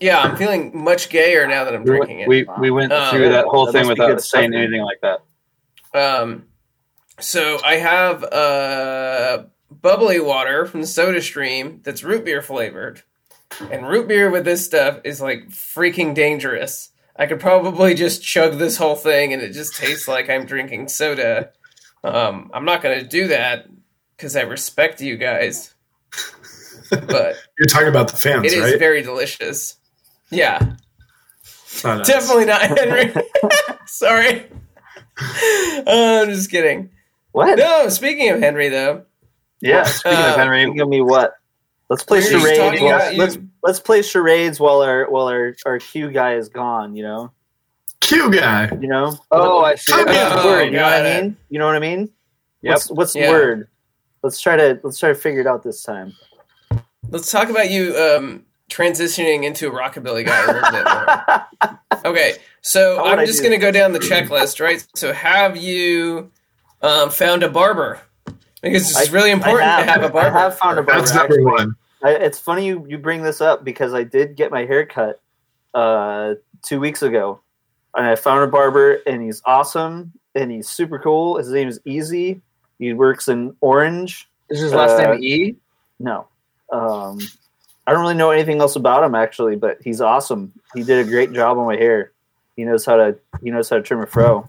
yeah, 0.00 0.18
I'm 0.20 0.36
feeling 0.36 0.72
much 0.82 1.10
gayer 1.10 1.46
now 1.46 1.64
that 1.64 1.74
I'm 1.74 1.82
We, 1.84 1.90
drinking 1.90 2.20
it. 2.20 2.28
we, 2.28 2.46
we 2.58 2.70
went 2.70 2.92
Um, 2.92 3.10
through 3.14 3.28
that 3.28 3.44
whole 3.44 3.66
that 3.66 3.72
thing 3.72 3.86
must 3.86 3.98
without 4.00 4.20
saying 4.22 4.52
stuff. 4.52 4.58
anything 4.58 4.82
like 4.82 5.00
that. 5.02 5.20
Um, 5.94 6.44
so 7.20 7.58
I 7.64 7.76
have 7.76 8.24
uh, 8.24 9.44
bubbly 9.70 10.20
water 10.20 10.66
from 10.66 10.80
the 10.80 10.86
Soda 10.86 11.20
Stream 11.22 11.80
that's 11.84 12.02
root 12.02 12.24
beer 12.24 12.42
flavored, 12.42 13.02
And 13.70 13.86
root 13.88 14.08
beer 14.08 14.30
with 14.30 14.44
this 14.44 14.64
stuff 14.64 15.00
is 15.04 15.20
like 15.20 15.48
freaking 15.50 16.14
dangerous. 16.14 16.90
I 17.18 17.26
could 17.26 17.40
probably 17.40 17.94
just 17.94 18.22
chug 18.22 18.58
this 18.58 18.76
whole 18.76 18.94
thing 18.96 19.32
and 19.32 19.40
it 19.42 19.52
just 19.52 19.76
tastes 19.76 20.06
like 20.06 20.28
I'm 20.28 20.44
drinking 20.44 20.88
soda. 20.88 21.50
Um, 22.04 22.50
I'm 22.52 22.64
not 22.64 22.82
going 22.82 22.98
to 23.00 23.06
do 23.06 23.28
that 23.28 23.66
because 24.16 24.36
I 24.36 24.42
respect 24.42 25.00
you 25.00 25.16
guys. 25.16 25.74
But 26.90 27.36
You're 27.58 27.66
talking 27.68 27.88
about 27.88 28.08
the 28.10 28.16
fans, 28.16 28.44
it 28.44 28.52
is 28.52 28.60
right? 28.72 28.78
very 28.78 29.02
delicious. 29.02 29.76
Yeah, 30.30 30.74
It's 31.42 31.82
not 31.84 32.00
us. 32.02 32.06
definitely 32.06 32.44
not 32.46 32.60
Henry. 32.78 33.14
Sorry. 33.86 34.46
Uh, 35.18 36.22
I'm 36.22 36.28
just 36.30 36.50
kidding. 36.50 36.90
What? 37.32 37.58
No, 37.58 37.88
speaking 37.88 38.30
of 38.30 38.40
Henry, 38.40 38.68
though, 38.68 39.04
Yeah. 39.60 39.84
Speaking 39.84 40.18
Uh, 40.18 40.28
of 40.30 40.36
Henry, 40.36 40.72
Give 40.74 40.88
me 40.88 41.00
what? 41.00 41.34
Let's 41.88 42.02
play 42.02 42.18
We 42.20 42.34
were 42.34 42.40
charades. 42.40 42.58
talking 42.58 42.84
While, 42.84 43.16
let's 43.16 43.38
let's 43.66 43.80
play 43.80 44.00
charades 44.02 44.58
while 44.60 44.80
our 44.82 45.10
while 45.10 45.28
our 45.28 45.54
our 45.66 45.78
Q 45.78 46.10
guy 46.10 46.34
is 46.36 46.48
gone. 46.48 46.96
You 46.96 47.02
know, 47.02 47.32
Q 48.00 48.30
guy. 48.32 48.70
you 48.80 48.88
know. 48.88 49.16
oh, 49.30 49.62
I 49.64 49.74
see. 49.74 49.92
Come 49.92 50.06
What's 50.06 50.18
the 50.18 50.40
Oh, 50.42 50.46
word? 50.46 50.64
You 50.66 50.70
know 50.72 50.82
what 50.82 50.90
got 50.90 51.06
I 51.06 51.08
it. 51.10 51.22
mean? 51.24 51.36
You 51.50 51.58
know 51.58 51.66
what 51.66 51.76
I 51.76 51.80
mean? 51.80 52.10
Yep. 52.62 52.72
What's 52.72 52.90
what's 52.90 53.12
the 53.12 53.20
Yeah. 53.20 53.30
word? 53.30 53.68
Let's 54.22 54.40
try 54.40 54.56
to 54.56 54.80
let's 54.82 54.98
try 54.98 55.10
to 55.10 55.14
figure 55.14 55.40
it 55.40 55.46
out 55.46 55.62
this 55.62 55.82
time. 55.82 56.14
let's 57.10 57.30
talk 57.30 57.48
about 57.50 57.70
you 57.70 57.94
um, 57.96 58.44
transitioning 58.70 59.44
into 59.44 59.68
a 59.68 59.70
rockabilly 59.70 60.24
guy 60.26 60.42
a 60.42 60.46
little 60.52 60.70
bit 60.70 60.84
more. 60.84 61.78
Okay, 62.04 62.34
so 62.60 62.98
How 62.98 63.06
I'm 63.06 63.26
just 63.26 63.40
going 63.40 63.50
to 63.52 63.58
go 63.58 63.72
down 63.72 63.92
the 63.92 63.98
checklist, 63.98 64.60
right? 64.60 64.84
So, 64.94 65.12
have 65.12 65.56
you 65.56 66.30
um, 66.82 67.10
found 67.10 67.42
a 67.42 67.48
barber? 67.48 68.00
Because 68.62 68.90
it's 68.90 69.08
I- 69.08 69.12
really 69.12 69.30
important 69.32 69.68
I 69.68 69.84
to 69.84 69.90
have 69.90 70.02
a 70.04 70.08
barber. 70.08 70.36
I 70.36 70.40
have 70.42 70.56
found 70.58 70.78
a 70.78 70.82
barber. 70.82 71.00
That's 71.00 71.14
number 71.14 71.34
actually. 71.34 71.44
one. 71.44 71.74
I, 72.06 72.10
it's 72.10 72.38
funny 72.38 72.64
you, 72.64 72.86
you 72.88 72.98
bring 72.98 73.22
this 73.22 73.40
up 73.40 73.64
because 73.64 73.92
I 73.92 74.04
did 74.04 74.36
get 74.36 74.52
my 74.52 74.64
hair 74.64 74.86
cut 74.86 75.20
uh, 75.74 76.34
two 76.62 76.78
weeks 76.78 77.02
ago, 77.02 77.40
and 77.96 78.06
I 78.06 78.14
found 78.14 78.44
a 78.44 78.46
barber, 78.46 79.00
and 79.08 79.20
he's 79.20 79.42
awesome, 79.44 80.12
and 80.36 80.52
he's 80.52 80.68
super 80.68 81.00
cool. 81.00 81.36
His 81.36 81.50
name 81.50 81.66
is 81.66 81.80
Easy. 81.84 82.40
He 82.78 82.92
works 82.92 83.26
in 83.26 83.56
Orange. 83.60 84.28
Is 84.50 84.60
his 84.60 84.72
last 84.72 84.92
Uh, 84.92 85.14
name 85.14 85.24
E? 85.24 85.56
No, 85.98 86.28
um, 86.70 87.18
I 87.88 87.92
don't 87.92 88.02
really 88.02 88.14
know 88.14 88.30
anything 88.30 88.60
else 88.60 88.76
about 88.76 89.02
him 89.02 89.16
actually, 89.16 89.56
but 89.56 89.78
he's 89.82 90.00
awesome. 90.00 90.52
He 90.74 90.84
did 90.84 91.04
a 91.04 91.10
great 91.10 91.32
job 91.32 91.58
on 91.58 91.66
my 91.66 91.76
hair. 91.76 92.12
He 92.54 92.62
knows 92.62 92.84
how 92.84 92.98
to 92.98 93.18
he 93.42 93.50
knows 93.50 93.68
how 93.68 93.78
to 93.78 93.82
trim 93.82 94.00
a 94.00 94.06
fro, 94.06 94.48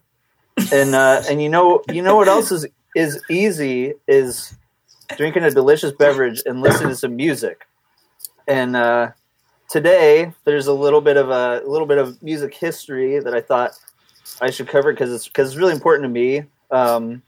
and 0.71 0.93
uh, 0.93 1.23
and 1.27 1.41
you 1.41 1.49
know 1.49 1.81
you 1.91 2.03
know 2.03 2.15
what 2.15 2.27
else 2.27 2.51
is 2.51 2.67
is 2.95 3.19
easy 3.31 3.95
is 4.07 4.55
drinking 5.15 5.43
a 5.43 5.51
delicious 5.51 5.91
beverage 5.91 6.41
and 6.45 6.61
listening 6.61 6.89
to 6.89 6.95
some 6.95 7.15
music. 7.15 7.67
And 8.47 8.75
uh, 8.75 9.11
today 9.69 10.33
there's 10.43 10.67
a 10.67 10.73
little 10.73 11.01
bit 11.01 11.17
of 11.17 11.29
a, 11.29 11.61
a 11.63 11.69
little 11.69 11.87
bit 11.87 11.97
of 11.97 12.21
music 12.21 12.53
history 12.53 13.19
that 13.19 13.33
I 13.33 13.41
thought 13.41 13.71
I 14.41 14.49
should 14.49 14.67
cover 14.67 14.91
because 14.91 15.13
it's 15.13 15.27
because 15.27 15.49
it's 15.49 15.57
really 15.57 15.73
important 15.73 16.03
to 16.03 16.09
me. 16.09 16.43
Um, 16.71 17.21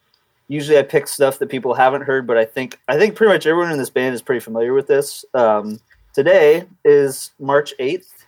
usually 0.48 0.78
I 0.78 0.84
pick 0.84 1.08
stuff 1.08 1.40
that 1.40 1.50
people 1.50 1.74
haven't 1.74 2.02
heard, 2.02 2.28
but 2.28 2.38
I 2.38 2.46
think 2.46 2.80
I 2.88 2.98
think 2.98 3.16
pretty 3.16 3.34
much 3.34 3.46
everyone 3.46 3.72
in 3.72 3.78
this 3.78 3.90
band 3.90 4.16
is 4.16 4.22
pretty 4.22 4.42
familiar 4.42 4.74
with 4.74 4.88
this. 4.88 5.24
Um, 5.34 5.80
today 6.14 6.66
is 6.84 7.32
March 7.40 7.74
eighth, 7.80 8.26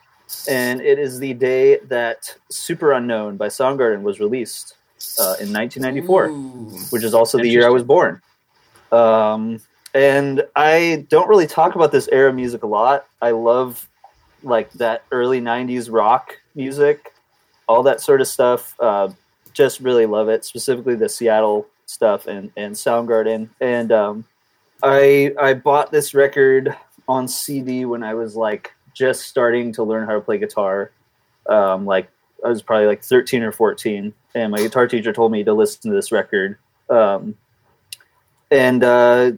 and 0.50 0.82
it 0.82 1.00
is 1.00 1.20
the 1.20 1.34
day 1.34 1.80
that 1.88 2.36
"Superunknown" 2.52 3.38
by 3.38 3.48
Soundgarden 3.48 4.04
was 4.04 4.20
released 4.20 4.76
uh, 5.20 5.36
in 5.40 5.52
1994 5.52 6.26
Ooh. 6.28 6.32
which 6.92 7.04
is 7.04 7.14
also 7.14 7.38
the 7.38 7.48
year 7.48 7.66
I 7.66 7.70
was 7.70 7.84
born. 7.84 8.22
Um, 8.92 9.62
and 9.94 10.44
I 10.56 11.06
don't 11.10 11.28
really 11.28 11.48
talk 11.48 11.76
about 11.76 11.92
this 11.92 12.08
era 12.12 12.30
of 12.30 12.36
music 12.36 12.64
a 12.64 12.68
lot. 12.68 13.06
I 13.22 13.32
love 13.32 13.88
like 14.44 14.72
that 14.74 15.04
early 15.12 15.42
'90s 15.42 15.92
rock 15.92 16.38
music, 16.56 17.14
all 17.68 17.84
that 17.84 18.02
sort 18.02 18.22
of 18.22 18.28
stuff. 18.28 18.76
Uh, 18.80 19.10
just 19.54 19.80
really 19.82 20.06
love 20.06 20.30
it, 20.30 20.46
specifically 20.46 20.96
the 20.96 21.10
Seattle 21.10 21.68
stuff 21.86 22.28
and 22.28 22.52
and 22.56 22.76
Soundgarden. 22.76 23.50
And 23.60 23.92
um, 23.92 24.26
I 24.82 25.34
I 25.40 25.54
bought 25.54 25.92
this 25.92 26.14
record 26.14 26.76
on 27.08 27.28
CD 27.28 27.86
when 27.86 28.04
I 28.04 28.14
was 28.14 28.36
like 28.36 28.74
just 28.94 29.24
starting 29.24 29.74
to 29.74 29.84
learn 29.84 30.08
how 30.08 30.14
to 30.14 30.22
play 30.22 30.38
guitar. 30.38 30.92
Um, 31.48 31.86
like 31.86 32.10
I 32.46 32.50
was 32.50 32.62
probably 32.62 32.88
like 32.88 33.04
13 33.04 33.44
or 33.44 33.52
14, 33.52 34.14
and 34.36 34.52
my 34.52 34.58
guitar 34.60 34.88
teacher 34.88 35.14
told 35.14 35.32
me 35.32 35.44
to 35.44 35.54
listen 35.54 35.92
to 35.92 35.96
this 35.96 36.12
record. 36.12 36.58
Um, 36.90 37.36
and 38.52 38.84
uh, 38.84 39.32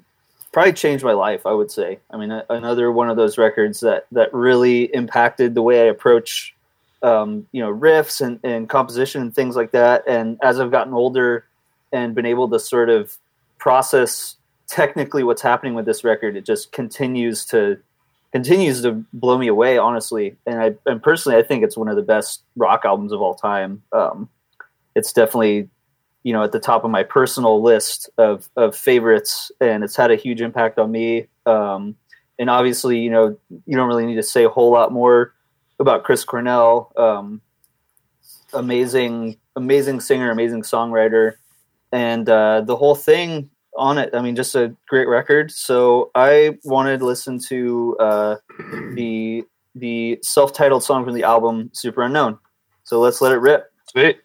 probably 0.51 0.73
changed 0.73 1.03
my 1.03 1.13
life, 1.13 1.45
I 1.45 1.53
would 1.53 1.71
say. 1.71 1.99
I 2.09 2.17
mean, 2.17 2.31
a, 2.31 2.45
another 2.49 2.91
one 2.91 3.09
of 3.09 3.15
those 3.15 3.37
records 3.37 3.79
that, 3.81 4.07
that 4.11 4.33
really 4.33 4.83
impacted 4.93 5.55
the 5.55 5.61
way 5.61 5.83
I 5.83 5.85
approach, 5.85 6.55
um, 7.01 7.47
you 7.51 7.61
know, 7.61 7.73
riffs 7.73 8.19
and, 8.19 8.39
and 8.43 8.67
composition 8.67 9.21
and 9.21 9.33
things 9.33 9.55
like 9.55 9.71
that. 9.71 10.03
And 10.07 10.37
as 10.41 10.59
I've 10.59 10.71
gotten 10.71 10.93
older 10.93 11.45
and 11.91 12.15
been 12.15 12.25
able 12.25 12.49
to 12.49 12.59
sort 12.59 12.89
of 12.89 13.15
process 13.59 14.35
technically 14.67 15.23
what's 15.23 15.41
happening 15.41 15.75
with 15.75 15.85
this 15.85 16.03
record, 16.03 16.35
it 16.35 16.45
just 16.45 16.71
continues 16.71 17.45
to 17.45 17.77
continues 18.31 18.81
to 18.81 19.05
blow 19.13 19.37
me 19.37 19.47
away, 19.47 19.77
honestly. 19.77 20.35
And 20.47 20.59
I 20.59 20.75
and 20.87 21.01
personally, 21.03 21.37
I 21.37 21.43
think 21.43 21.63
it's 21.63 21.77
one 21.77 21.87
of 21.87 21.95
the 21.95 22.01
best 22.01 22.41
rock 22.55 22.81
albums 22.83 23.11
of 23.11 23.21
all 23.21 23.35
time. 23.35 23.83
Um, 23.91 24.27
it's 24.95 25.13
definitely, 25.13 25.69
you 26.23 26.33
know, 26.33 26.43
at 26.43 26.51
the 26.51 26.59
top 26.59 26.83
of 26.83 26.91
my 26.91 27.03
personal 27.03 27.61
list 27.61 28.09
of 28.17 28.49
of 28.55 28.75
favorites, 28.75 29.51
and 29.59 29.83
it's 29.83 29.95
had 29.95 30.11
a 30.11 30.15
huge 30.15 30.41
impact 30.41 30.79
on 30.79 30.91
me. 30.91 31.27
Um, 31.45 31.95
and 32.39 32.49
obviously, 32.49 32.99
you 32.99 33.09
know, 33.09 33.37
you 33.65 33.77
don't 33.77 33.87
really 33.87 34.05
need 34.05 34.15
to 34.15 34.23
say 34.23 34.43
a 34.43 34.49
whole 34.49 34.71
lot 34.71 34.91
more 34.91 35.33
about 35.79 36.03
Chris 36.03 36.23
Cornell. 36.23 36.91
Um, 36.97 37.41
amazing, 38.53 39.37
amazing 39.55 39.99
singer, 39.99 40.31
amazing 40.31 40.63
songwriter, 40.63 41.33
and 41.91 42.27
uh, 42.29 42.61
the 42.61 42.75
whole 42.75 42.95
thing 42.95 43.49
on 43.77 43.97
it. 43.97 44.09
I 44.13 44.21
mean, 44.21 44.35
just 44.35 44.55
a 44.55 44.75
great 44.87 45.07
record. 45.07 45.51
So 45.51 46.11
I 46.15 46.57
wanted 46.63 46.99
to 46.99 47.05
listen 47.05 47.39
to 47.49 47.97
uh, 47.99 48.35
the 48.93 49.43
the 49.75 50.19
self-titled 50.21 50.83
song 50.83 51.03
from 51.03 51.15
the 51.15 51.23
album 51.23 51.71
Superunknown. 51.73 52.37
So 52.83 52.99
let's 52.99 53.21
let 53.21 53.31
it 53.31 53.37
rip. 53.37 53.71
Sweet. 53.89 54.19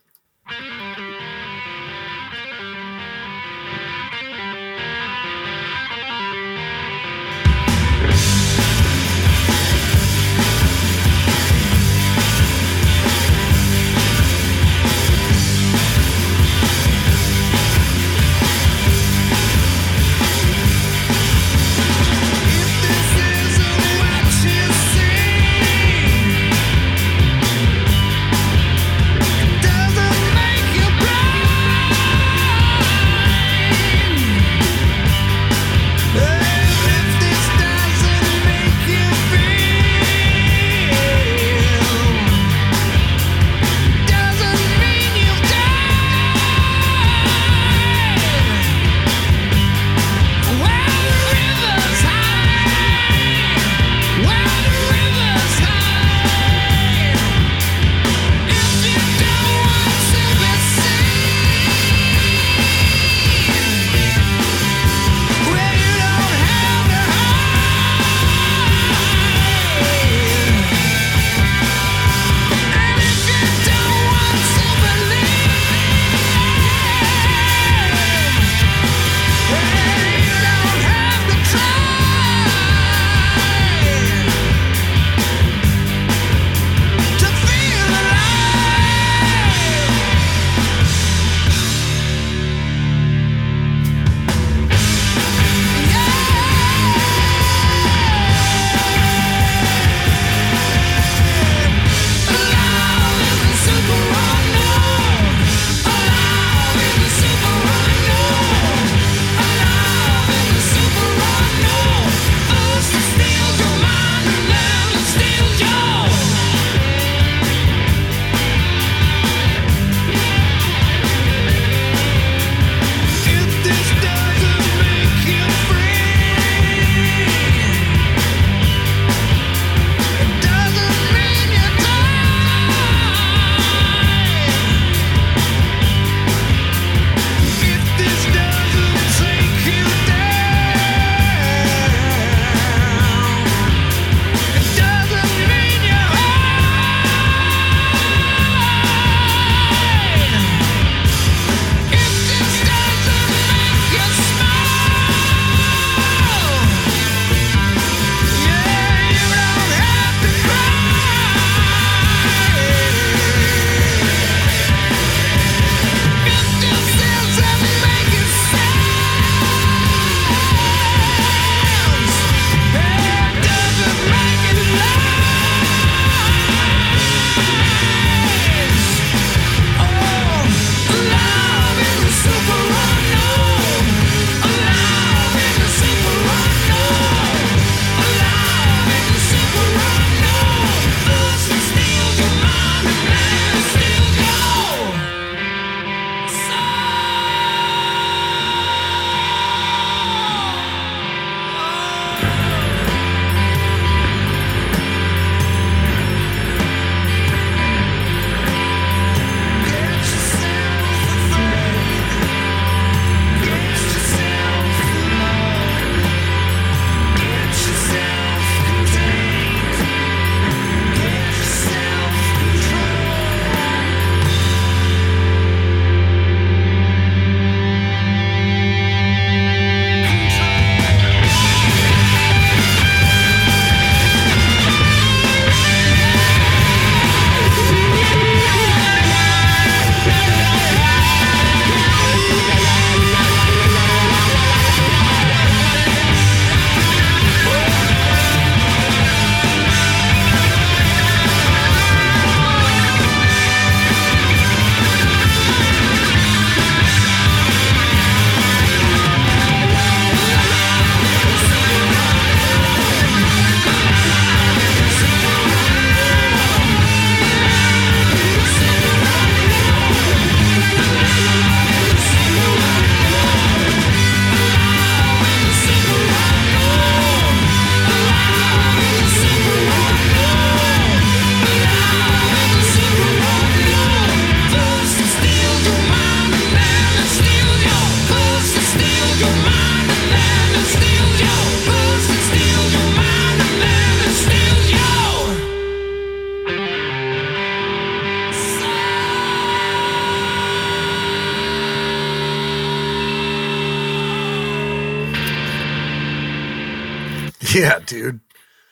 Dude. 307.89 308.21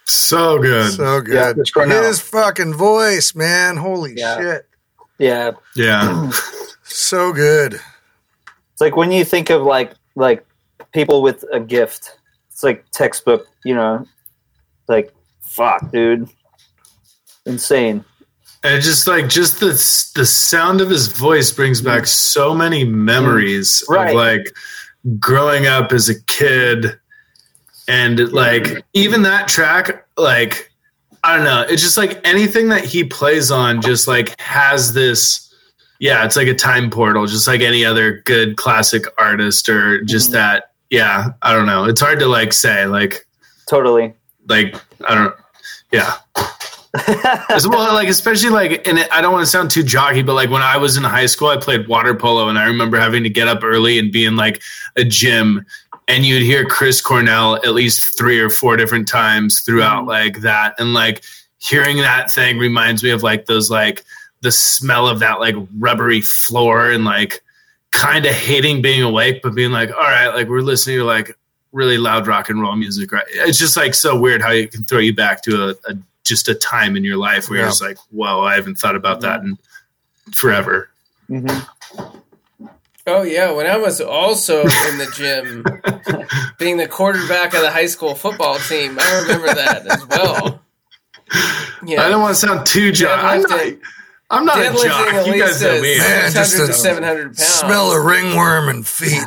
So 0.04 0.58
good. 0.58 0.92
So 0.92 1.16
Yeah, 1.26 1.52
good. 1.52 1.72
Chris 1.72 2.06
His 2.06 2.20
fucking 2.20 2.74
voice, 2.74 3.34
man. 3.34 3.76
Holy 3.76 4.14
Yeah. 4.16 4.38
shit. 4.38 4.68
Yeah, 5.18 5.52
yeah. 5.74 6.30
So 6.88 7.32
good. 7.32 7.74
it's 7.74 8.80
like 8.80 8.94
when 8.96 9.10
you 9.10 9.24
think 9.24 9.50
of 9.50 9.62
like 9.62 9.92
like 10.14 10.46
people 10.92 11.20
with 11.20 11.44
a 11.52 11.58
gift, 11.58 12.16
it's 12.48 12.62
like 12.62 12.84
textbook. 12.92 13.48
You 13.64 13.74
know, 13.74 14.06
like 14.86 15.12
fuck, 15.40 15.90
dude, 15.90 16.28
insane. 17.44 18.04
And 18.62 18.80
just 18.82 19.08
like 19.08 19.28
just 19.28 19.58
the 19.58 19.72
the 20.14 20.24
sound 20.24 20.80
of 20.80 20.88
his 20.88 21.08
voice 21.08 21.50
brings 21.50 21.80
back 21.80 22.04
mm. 22.04 22.08
so 22.08 22.54
many 22.54 22.84
memories 22.84 23.82
Right. 23.88 24.10
of 24.10 24.14
like 24.14 24.46
growing 25.18 25.66
up 25.66 25.92
as 25.92 26.08
a 26.08 26.20
kid 26.22 26.98
and 27.88 28.32
like 28.32 28.84
even 28.94 29.22
that 29.22 29.48
track 29.48 30.06
like 30.16 30.72
I 31.24 31.36
don't 31.36 31.44
know, 31.44 31.62
it's 31.68 31.82
just 31.82 31.96
like 31.96 32.20
anything 32.26 32.68
that 32.68 32.84
he 32.84 33.02
plays 33.04 33.50
on 33.50 33.82
just 33.82 34.06
like 34.08 34.38
has 34.40 34.92
this 34.94 35.42
yeah, 35.98 36.24
it's 36.24 36.36
like 36.36 36.48
a 36.48 36.54
time 36.54 36.90
portal 36.90 37.26
just 37.26 37.46
like 37.48 37.60
any 37.62 37.84
other 37.84 38.20
good 38.26 38.56
classic 38.56 39.04
artist 39.18 39.68
or 39.68 40.02
just 40.02 40.30
Mhm. 40.30 40.34
that 40.34 40.70
yeah, 40.90 41.30
I 41.42 41.52
don't 41.52 41.66
know. 41.66 41.84
It's 41.84 42.00
hard 42.00 42.18
to 42.20 42.26
like 42.26 42.52
say 42.52 42.86
like 42.86 43.26
Totally. 43.68 44.14
like 44.48 44.76
I 45.08 45.14
don't 45.14 45.34
yeah. 45.92 46.14
Well, 47.08 47.92
like 47.94 48.08
especially 48.08 48.48
like, 48.50 48.86
and 48.88 48.98
I 49.12 49.20
don't 49.20 49.32
want 49.32 49.44
to 49.44 49.50
sound 49.50 49.70
too 49.70 49.82
jockey, 49.82 50.22
but 50.22 50.32
like 50.34 50.48
when 50.50 50.62
I 50.62 50.76
was 50.78 50.96
in 50.96 51.02
high 51.04 51.26
school, 51.26 51.48
I 51.48 51.56
played 51.58 51.88
water 51.88 52.14
polo, 52.14 52.48
and 52.48 52.58
I 52.58 52.64
remember 52.64 52.98
having 52.98 53.22
to 53.22 53.28
get 53.30 53.48
up 53.48 53.62
early 53.62 53.98
and 53.98 54.10
be 54.10 54.24
in 54.24 54.36
like 54.36 54.62
a 54.96 55.04
gym, 55.04 55.66
and 56.08 56.24
you'd 56.24 56.42
hear 56.42 56.64
Chris 56.64 57.00
Cornell 57.00 57.56
at 57.56 57.74
least 57.74 58.16
three 58.18 58.38
or 58.40 58.50
four 58.50 58.76
different 58.76 59.08
times 59.08 59.60
throughout 59.60 60.04
Mhm. 60.04 60.08
like 60.08 60.40
that, 60.42 60.74
and 60.78 60.94
like 60.94 61.22
hearing 61.58 61.98
that 61.98 62.30
thing 62.30 62.58
reminds 62.58 63.02
me 63.02 63.10
of 63.10 63.22
like 63.22 63.46
those 63.46 63.70
like 63.70 64.04
the 64.42 64.52
smell 64.52 65.08
of 65.08 65.18
that 65.20 65.40
like 65.40 65.56
rubbery 65.78 66.20
floor 66.20 66.90
and 66.90 67.04
like 67.04 67.42
kind 67.90 68.26
of 68.26 68.34
hating 68.34 68.82
being 68.82 69.02
awake, 69.02 69.40
but 69.42 69.54
being 69.54 69.72
like, 69.72 69.90
all 69.90 70.02
right, 70.02 70.28
like 70.28 70.48
we're 70.48 70.60
listening 70.60 70.98
to 70.98 71.04
like 71.04 71.36
really 71.72 71.96
loud 71.98 72.26
rock 72.26 72.50
and 72.50 72.60
roll 72.60 72.76
music, 72.76 73.10
right? 73.12 73.24
It's 73.30 73.58
just 73.58 73.76
like 73.76 73.94
so 73.94 74.18
weird 74.18 74.42
how 74.42 74.50
it 74.52 74.70
can 74.72 74.84
throw 74.84 74.98
you 74.98 75.14
back 75.14 75.42
to 75.44 75.70
a, 75.70 75.90
a 75.90 75.94
just 76.24 76.48
a 76.48 76.54
time 76.54 76.96
in 76.96 77.04
your 77.04 77.16
life 77.16 77.48
where 77.48 77.58
Yeah. 77.58 77.64
you're 77.64 77.70
just 77.70 77.82
like, 77.82 77.96
whoa, 78.10 78.42
I 78.44 78.54
haven't 78.54 78.76
thought 78.76 78.96
about 78.96 79.20
that 79.22 79.40
in 79.42 79.56
forever. 80.34 80.90
hmm 81.28 81.46
Oh 83.08 83.22
yeah, 83.22 83.52
when 83.52 83.66
I 83.66 83.76
was 83.76 84.00
also 84.00 84.62
in 84.62 84.98
the 84.98 85.06
gym, 85.14 85.62
being 86.58 86.76
the 86.76 86.88
quarterback 86.88 87.54
of 87.54 87.60
the 87.60 87.70
high 87.70 87.86
school 87.86 88.16
football 88.16 88.58
team, 88.58 88.98
I 88.98 89.20
remember 89.20 89.46
that 89.54 89.86
as 89.86 90.04
well. 90.08 90.60
Yeah, 91.84 92.02
I 92.02 92.08
don't 92.08 92.20
want 92.20 92.34
to 92.34 92.40
sound 92.40 92.66
too 92.66 92.90
jock. 92.90 93.22
I'm 93.22 93.42
not, 93.42 93.60
I'm 94.28 94.44
not 94.44 94.58
a 94.58 94.62
deadlifting 94.62 94.84
jock. 94.84 95.24
You 95.26 95.38
guys 95.40 95.62
know 95.62 95.80
me. 95.80 95.98
Man, 95.98 96.32
just 96.32 96.58
a 96.58 96.72
seven 96.72 97.04
hundred 97.04 97.26
pounds. 97.26 97.44
Smell 97.44 97.92
of 97.96 98.04
ringworm 98.04 98.68
and 98.68 98.84
feet. 98.84 99.22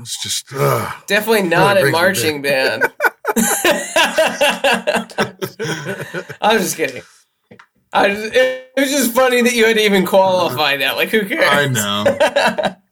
It's 0.00 0.22
just, 0.22 0.52
ugh. 0.54 0.92
Definitely 1.06 1.48
not 1.48 1.76
Really 1.76 1.88
in 1.88 1.94
brings 1.94 1.94
me 1.94 2.00
marching 2.02 2.42
band. 2.42 2.82
I'm 6.42 6.58
just 6.58 6.76
kidding. 6.76 7.02
I 7.90 8.08
just, 8.08 8.34
it, 8.34 8.70
it 8.76 8.80
was 8.80 8.90
just 8.90 9.14
funny 9.14 9.40
that 9.40 9.54
you 9.54 9.64
had 9.64 9.76
to 9.76 9.82
even 9.82 10.04
qualify 10.04 10.76
that. 10.76 10.96
Like, 10.96 11.08
who 11.08 11.24
cares? 11.26 11.48
I 11.48 11.68
know. 11.68 12.76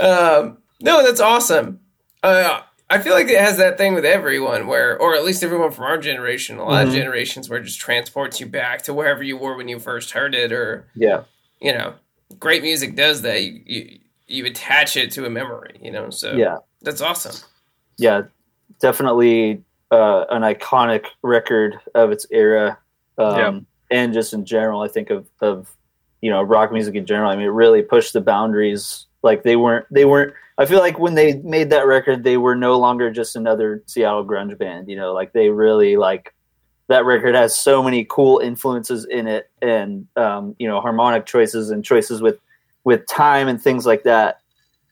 Um, 0.00 0.58
no, 0.80 1.02
that's 1.04 1.20
awesome. 1.20 1.80
Uh, 2.22 2.60
I 2.90 2.98
feel 2.98 3.12
like 3.14 3.28
it 3.28 3.40
has 3.40 3.56
that 3.58 3.76
thing 3.76 3.94
with 3.94 4.04
everyone 4.04 4.66
where, 4.66 4.96
or 5.00 5.14
at 5.14 5.24
least 5.24 5.42
everyone 5.42 5.72
from 5.72 5.84
our 5.84 5.98
generation, 5.98 6.58
a 6.58 6.64
lot 6.64 6.84
of 6.84 6.90
Mhm. 6.90 6.96
generations 6.96 7.48
where 7.50 7.58
it 7.58 7.64
just 7.64 7.80
transports 7.80 8.40
you 8.40 8.46
back 8.46 8.82
to 8.82 8.94
wherever 8.94 9.22
you 9.22 9.36
were 9.36 9.56
when 9.56 9.68
you 9.68 9.78
first 9.78 10.12
heard 10.12 10.34
it, 10.34 10.52
or 10.52 10.86
Yeah. 10.94 11.24
you 11.60 11.72
know, 11.72 11.94
great 12.38 12.62
music 12.62 12.94
does 12.94 13.22
that. 13.22 13.42
You 13.42 13.60
you, 13.66 13.98
you 14.28 14.46
attach 14.46 14.96
it 14.96 15.10
to 15.12 15.26
a 15.26 15.30
memory, 15.30 15.78
you 15.82 15.90
know. 15.90 16.10
So 16.10 16.32
Yeah. 16.34 16.58
that's 16.82 17.00
awesome. 17.00 17.34
yeah, 17.96 18.22
definitely 18.80 19.64
uh, 19.90 20.26
an 20.30 20.42
iconic 20.42 21.06
record 21.22 21.80
of 21.94 22.12
its 22.12 22.26
era, 22.30 22.78
um, 23.16 23.36
Yeah. 23.36 23.60
and 23.90 24.12
just 24.12 24.32
in 24.34 24.44
general, 24.44 24.82
I 24.82 24.88
think 24.88 25.10
of 25.10 25.26
of 25.40 25.74
you 26.20 26.30
know 26.30 26.42
rock 26.42 26.72
music 26.72 26.94
in 26.94 27.06
general. 27.06 27.30
I 27.30 27.36
mean, 27.36 27.46
it 27.46 27.50
really 27.50 27.82
pushed 27.82 28.12
the 28.12 28.20
boundaries. 28.20 29.06
Like 29.22 29.42
they 29.42 29.56
weren't 29.56 29.86
they 29.90 30.04
weren't. 30.04 30.34
I 30.58 30.66
feel 30.66 30.80
like 30.80 30.98
when 30.98 31.14
they 31.14 31.34
made 31.34 31.70
that 31.70 31.86
record, 31.86 32.24
they 32.24 32.36
were 32.36 32.56
no 32.56 32.78
longer 32.78 33.10
just 33.10 33.36
another 33.36 33.82
Seattle 33.86 34.24
grunge 34.24 34.58
band. 34.58 34.88
You 34.88 34.96
know, 34.96 35.12
like 35.12 35.32
they 35.32 35.50
really 35.50 35.96
like 35.96 36.34
that 36.88 37.04
record 37.04 37.34
has 37.34 37.56
so 37.56 37.82
many 37.82 38.06
cool 38.08 38.38
influences 38.38 39.04
in 39.04 39.26
it, 39.26 39.50
and 39.62 40.06
um, 40.16 40.56
you 40.58 40.68
know 40.68 40.80
harmonic 40.80 41.26
choices 41.26 41.70
and 41.70 41.84
choices 41.84 42.20
with 42.20 42.38
with 42.84 43.06
time 43.06 43.48
and 43.48 43.60
things 43.60 43.86
like 43.86 44.04
that. 44.04 44.40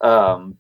Um, 0.01 0.59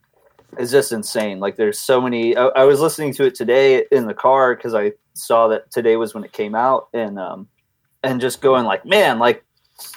is 0.59 0.71
just 0.71 0.93
insane. 0.93 1.41
Like 1.41 1.57
there's 1.57 1.79
so 1.79 2.01
many. 2.01 2.37
I, 2.37 2.47
I 2.47 2.64
was 2.64 2.81
listening 2.81 3.12
to 3.14 3.25
it 3.25 3.35
today 3.35 3.85
in 3.93 4.07
the 4.07 4.14
car 4.14 4.55
because 4.55 4.75
I 4.75 4.93
saw 5.14 5.49
that 5.49 5.71
today 5.71 5.97
was 5.97 6.14
when 6.14 6.25
it 6.25 6.33
came 6.33 6.55
out, 6.55 6.89
and 6.93 7.19
um, 7.19 7.49
and 8.03 8.21
just 8.21 8.41
going 8.41 8.64
like, 8.64 8.85
man, 8.85 9.19
like 9.19 9.45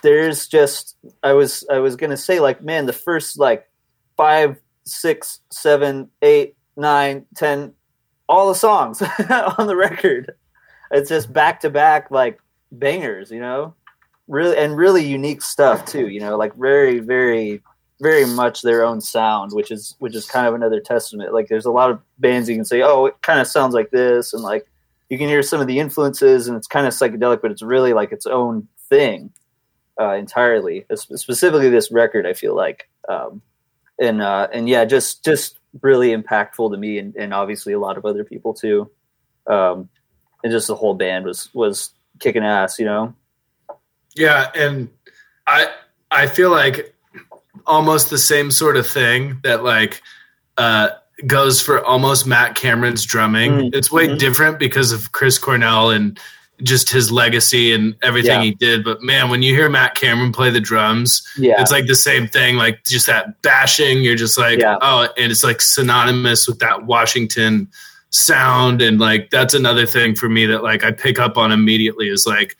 there's 0.01 0.47
just. 0.47 0.95
I 1.23 1.33
was 1.33 1.65
I 1.69 1.79
was 1.79 1.95
gonna 1.95 2.17
say 2.17 2.39
like, 2.39 2.61
man, 2.61 2.85
the 2.85 2.93
first 2.93 3.39
like 3.39 3.69
five, 4.17 4.57
six, 4.85 5.39
seven, 5.51 6.09
eight, 6.21 6.55
nine, 6.75 7.25
ten, 7.35 7.73
all 8.27 8.49
the 8.49 8.55
songs 8.55 9.01
on 9.29 9.67
the 9.67 9.75
record. 9.75 10.33
It's 10.91 11.09
just 11.09 11.31
back 11.31 11.61
to 11.61 11.69
back 11.69 12.11
like 12.11 12.39
bangers, 12.71 13.31
you 13.31 13.39
know, 13.39 13.75
really 14.27 14.57
and 14.57 14.75
really 14.75 15.03
unique 15.03 15.41
stuff 15.41 15.85
too. 15.85 16.07
You 16.07 16.19
know, 16.19 16.37
like 16.37 16.55
very 16.55 16.99
very 16.99 17.61
very 18.01 18.25
much 18.25 18.61
their 18.61 18.83
own 18.83 19.01
sound, 19.01 19.51
which 19.53 19.71
is 19.71 19.95
which 19.99 20.15
is 20.15 20.25
kind 20.25 20.47
of 20.47 20.53
another 20.53 20.79
testament. 20.79 21.33
Like 21.33 21.47
there's 21.47 21.65
a 21.65 21.71
lot 21.71 21.91
of 21.91 21.99
bands 22.17 22.49
you 22.49 22.55
can 22.55 22.65
say, 22.65 22.81
oh, 22.81 23.05
it 23.05 23.21
kind 23.21 23.39
of 23.39 23.47
sounds 23.47 23.73
like 23.73 23.91
this, 23.91 24.33
and 24.33 24.43
like 24.43 24.67
you 25.09 25.17
can 25.17 25.27
hear 25.27 25.43
some 25.43 25.61
of 25.61 25.67
the 25.67 25.79
influences, 25.79 26.47
and 26.47 26.57
it's 26.57 26.67
kind 26.67 26.87
of 26.87 26.93
psychedelic, 26.93 27.41
but 27.41 27.51
it's 27.51 27.61
really 27.61 27.93
like 27.93 28.11
its 28.11 28.25
own 28.25 28.67
thing 28.89 29.31
uh, 29.99 30.13
entirely. 30.13 30.85
Specifically, 30.95 31.69
this 31.69 31.91
record, 31.91 32.25
I 32.25 32.33
feel 32.33 32.55
like, 32.55 32.89
um, 33.07 33.41
and 33.99 34.21
uh, 34.21 34.47
and 34.53 34.69
yeah, 34.69 34.85
just 34.85 35.23
just 35.25 35.57
really 35.81 36.15
impactful 36.15 36.71
to 36.71 36.77
me, 36.77 36.97
and, 36.99 37.15
and 37.15 37.33
obviously 37.33 37.73
a 37.73 37.79
lot 37.79 37.97
of 37.97 38.05
other 38.05 38.23
people 38.23 38.53
too. 38.53 38.89
Um, 39.47 39.89
and 40.43 40.51
just 40.51 40.67
the 40.67 40.75
whole 40.75 40.93
band 40.93 41.25
was 41.25 41.53
was 41.53 41.91
kicking 42.19 42.43
ass, 42.43 42.79
you 42.79 42.85
know. 42.85 43.13
Yeah, 44.15 44.49
and 44.55 44.89
I 45.47 45.69
I 46.11 46.27
feel 46.27 46.49
like 46.49 46.95
almost 47.65 48.09
the 48.09 48.17
same 48.17 48.51
sort 48.51 48.77
of 48.77 48.87
thing 48.87 49.39
that 49.43 49.63
like 49.63 50.01
uh 50.57 50.89
goes 51.27 51.61
for 51.61 51.83
almost 51.85 52.25
Matt 52.25 52.55
Cameron's 52.55 53.05
drumming. 53.05 53.51
Mm, 53.51 53.75
It's 53.75 53.91
way 53.91 54.07
mhm. 54.07 54.17
different 54.17 54.59
because 54.59 54.91
of 54.91 55.11
Chris 55.11 55.37
Cornell 55.37 55.89
and 55.89 56.19
just 56.63 56.89
his 56.89 57.11
legacy 57.11 57.73
and 57.73 57.95
everything 58.01 58.31
Yeah. 58.39 58.43
he 58.43 58.51
did. 58.51 58.83
But 58.83 59.01
man, 59.01 59.29
when 59.29 59.41
you 59.41 59.53
hear 59.55 59.69
Matt 59.69 59.95
Cameron 59.95 60.31
play 60.31 60.49
the 60.49 60.59
drums, 60.59 61.21
Yeah, 61.37 61.61
it's 61.61 61.71
like 61.71 61.87
the 61.87 61.95
same 61.95 62.27
thing. 62.27 62.55
Like 62.57 62.83
just 62.85 63.07
that 63.07 63.41
bashing, 63.41 64.01
you're 64.01 64.15
just 64.15 64.37
like, 64.37 64.59
Yeah. 64.59 64.77
oh, 64.81 65.07
and 65.17 65.31
it's 65.31 65.43
like 65.43 65.61
synonymous 65.61 66.47
with 66.47 66.59
that 66.59 66.85
Washington 66.85 67.69
sound. 68.09 68.81
And 68.81 68.99
like 68.99 69.29
that's 69.29 69.53
another 69.53 69.85
thing 69.85 70.15
for 70.15 70.27
me 70.29 70.45
that 70.47 70.63
like 70.63 70.83
I 70.83 70.91
pick 70.91 71.17
up 71.19 71.37
on 71.37 71.51
immediately 71.51 72.09
is 72.09 72.25
like 72.27 72.55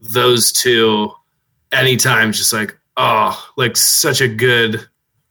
those 0.00 0.50
two 0.52 1.10
anytime 1.72 2.32
just 2.32 2.52
like 2.52 2.76
oh 2.96 3.50
like 3.56 3.76
such 3.76 4.20
a 4.20 4.28
good 4.28 4.86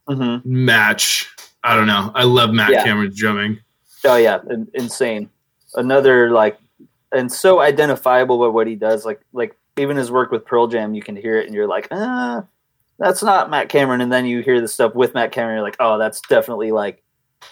hmm 0.08 0.38
match. 0.44 1.30
I 1.64 1.76
don't 1.76 1.88
know. 1.88 2.12
I 2.14 2.24
love 2.24 2.52
Matt 2.52 2.72
Yeah. 2.72 2.84
Cameron's 2.84 3.18
drumming. 3.18 3.60
Oh 4.06 4.18
yeah, 4.18 4.40
in- 4.50 4.68
insane. 4.74 5.30
Another 5.76 6.30
like, 6.32 6.58
and 7.14 7.32
so 7.32 7.60
identifiable 7.60 8.40
by 8.40 8.48
what 8.48 8.68
he 8.68 8.76
does. 8.76 9.06
Like 9.06 9.22
like 9.32 9.56
even 9.78 9.98
his 9.98 10.12
work 10.12 10.32
with 10.32 10.46
Pearl 10.46 10.68
Jam, 10.68 10.94
you 10.94 11.02
can 11.02 11.16
hear 11.16 11.38
it, 11.40 11.46
and 11.46 11.56
you're 11.56 11.68
like, 11.68 11.88
ah, 11.92 12.44
that's 13.00 13.24
not 13.24 13.50
Matt 13.50 13.70
Cameron. 13.70 14.02
And 14.02 14.12
then 14.12 14.26
you 14.26 14.42
hear 14.42 14.62
the 14.62 14.68
stuff 14.68 14.94
with 14.96 15.14
Matt 15.14 15.32
Cameron, 15.32 15.58
you're 15.58 15.64
like, 15.64 15.78
oh, 15.80 15.98
that's 15.98 16.22
definitely 16.22 16.72
like 16.72 17.02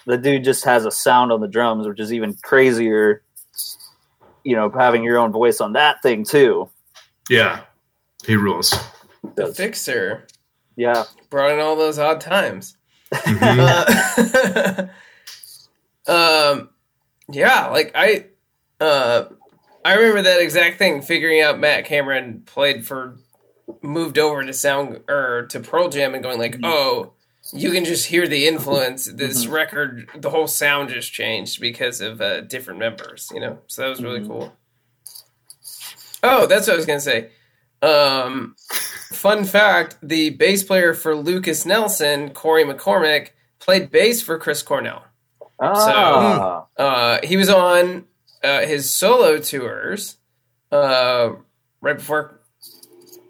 the 0.05 0.17
dude 0.17 0.43
just 0.43 0.65
has 0.65 0.85
a 0.85 0.91
sound 0.91 1.31
on 1.31 1.41
the 1.41 1.47
drums, 1.47 1.87
which 1.87 1.99
is 1.99 2.13
even 2.13 2.35
crazier. 2.43 3.23
You 4.43 4.55
know, 4.55 4.69
having 4.71 5.03
your 5.03 5.19
own 5.19 5.31
voice 5.31 5.61
on 5.61 5.73
that 5.73 6.01
thing 6.01 6.23
too. 6.25 6.69
Yeah. 7.29 7.61
He 8.25 8.35
rules. 8.35 8.73
The 9.35 9.53
fixer 9.53 10.27
Yeah, 10.75 11.03
brought 11.29 11.51
in 11.51 11.59
all 11.59 11.75
those 11.75 11.99
odd 11.99 12.21
times. 12.21 12.75
Mhm. 13.13 14.89
Uh, 16.07 16.11
um, 16.11 16.69
yeah, 17.29 17.67
like 17.67 17.91
I, 17.93 18.27
uh, 18.79 19.25
I 19.83 19.95
remember 19.95 20.21
that 20.23 20.41
exact 20.41 20.77
thing. 20.77 21.01
Figuring 21.01 21.41
out 21.41 21.59
Matt 21.59 21.85
Cameron 21.85 22.43
played 22.45 22.85
for, 22.85 23.17
moved 23.81 24.17
over 24.19 24.43
to 24.43 24.53
sound 24.53 25.01
or 25.09 25.47
to 25.49 25.59
Pearl 25.59 25.89
Jam 25.89 26.13
and 26.13 26.23
going 26.23 26.37
like, 26.39 26.57
Mhm. 26.57 26.65
oh, 26.65 27.13
you 27.53 27.71
can 27.71 27.83
just 27.85 28.05
hear 28.07 28.27
the 28.27 28.47
influence. 28.47 29.05
This 29.05 29.47
record, 29.47 30.07
the 30.15 30.29
whole 30.29 30.47
sound 30.47 30.89
just 30.89 31.11
changed 31.11 31.59
because 31.59 31.99
of 31.99 32.21
uh, 32.21 32.41
different 32.41 32.79
members. 32.79 33.29
You 33.33 33.39
know, 33.39 33.59
so 33.67 33.81
that 33.81 33.89
was 33.89 34.03
really 34.03 34.19
Mhm. 34.21 34.27
cool. 34.27 34.53
Oh, 36.23 36.45
that's 36.45 36.67
what 36.67 36.73
I 36.73 36.77
was 36.77 36.85
gonna 36.85 36.99
say. 37.01 37.29
Um, 37.81 38.55
fun 39.11 39.43
fact: 39.43 39.97
the 40.03 40.29
bass 40.31 40.63
player 40.63 40.93
for 40.93 41.15
Lukas 41.15 41.65
Nelson, 41.65 42.29
Corey 42.29 42.63
McCormick, 42.63 43.29
played 43.59 43.89
bass 43.89 44.21
for 44.21 44.37
Chris 44.37 44.61
Cornell. 44.61 45.03
Ah, 45.59 46.65
Uh, 46.77 47.19
he 47.23 47.37
was 47.37 47.49
on 47.49 48.05
uh, 48.43 48.61
his 48.61 48.89
solo 48.89 49.39
tours 49.39 50.17
uh, 50.71 51.33
right 51.81 51.97
before. 51.97 52.39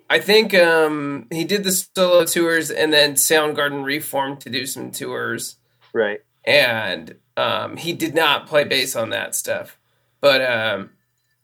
I 0.09 0.19
think 0.19 0.53
um, 0.53 1.27
he 1.31 1.45
did 1.45 1.63
the 1.63 1.71
solo 1.71 2.25
tours 2.25 2.69
and 2.69 2.91
then 2.91 3.13
Soundgarden 3.13 3.83
reformed 3.85 4.41
to 4.41 4.49
do 4.49 4.65
some 4.65 4.91
tours, 4.91 5.55
right. 5.93 6.19
and 6.43 7.15
um, 7.37 7.77
he 7.77 7.93
did 7.93 8.13
not 8.13 8.45
play 8.47 8.65
bass 8.65 8.95
on 8.95 9.09
that 9.11 9.35
stuff. 9.35 9.77
But 10.19 10.41
um, 10.41 10.89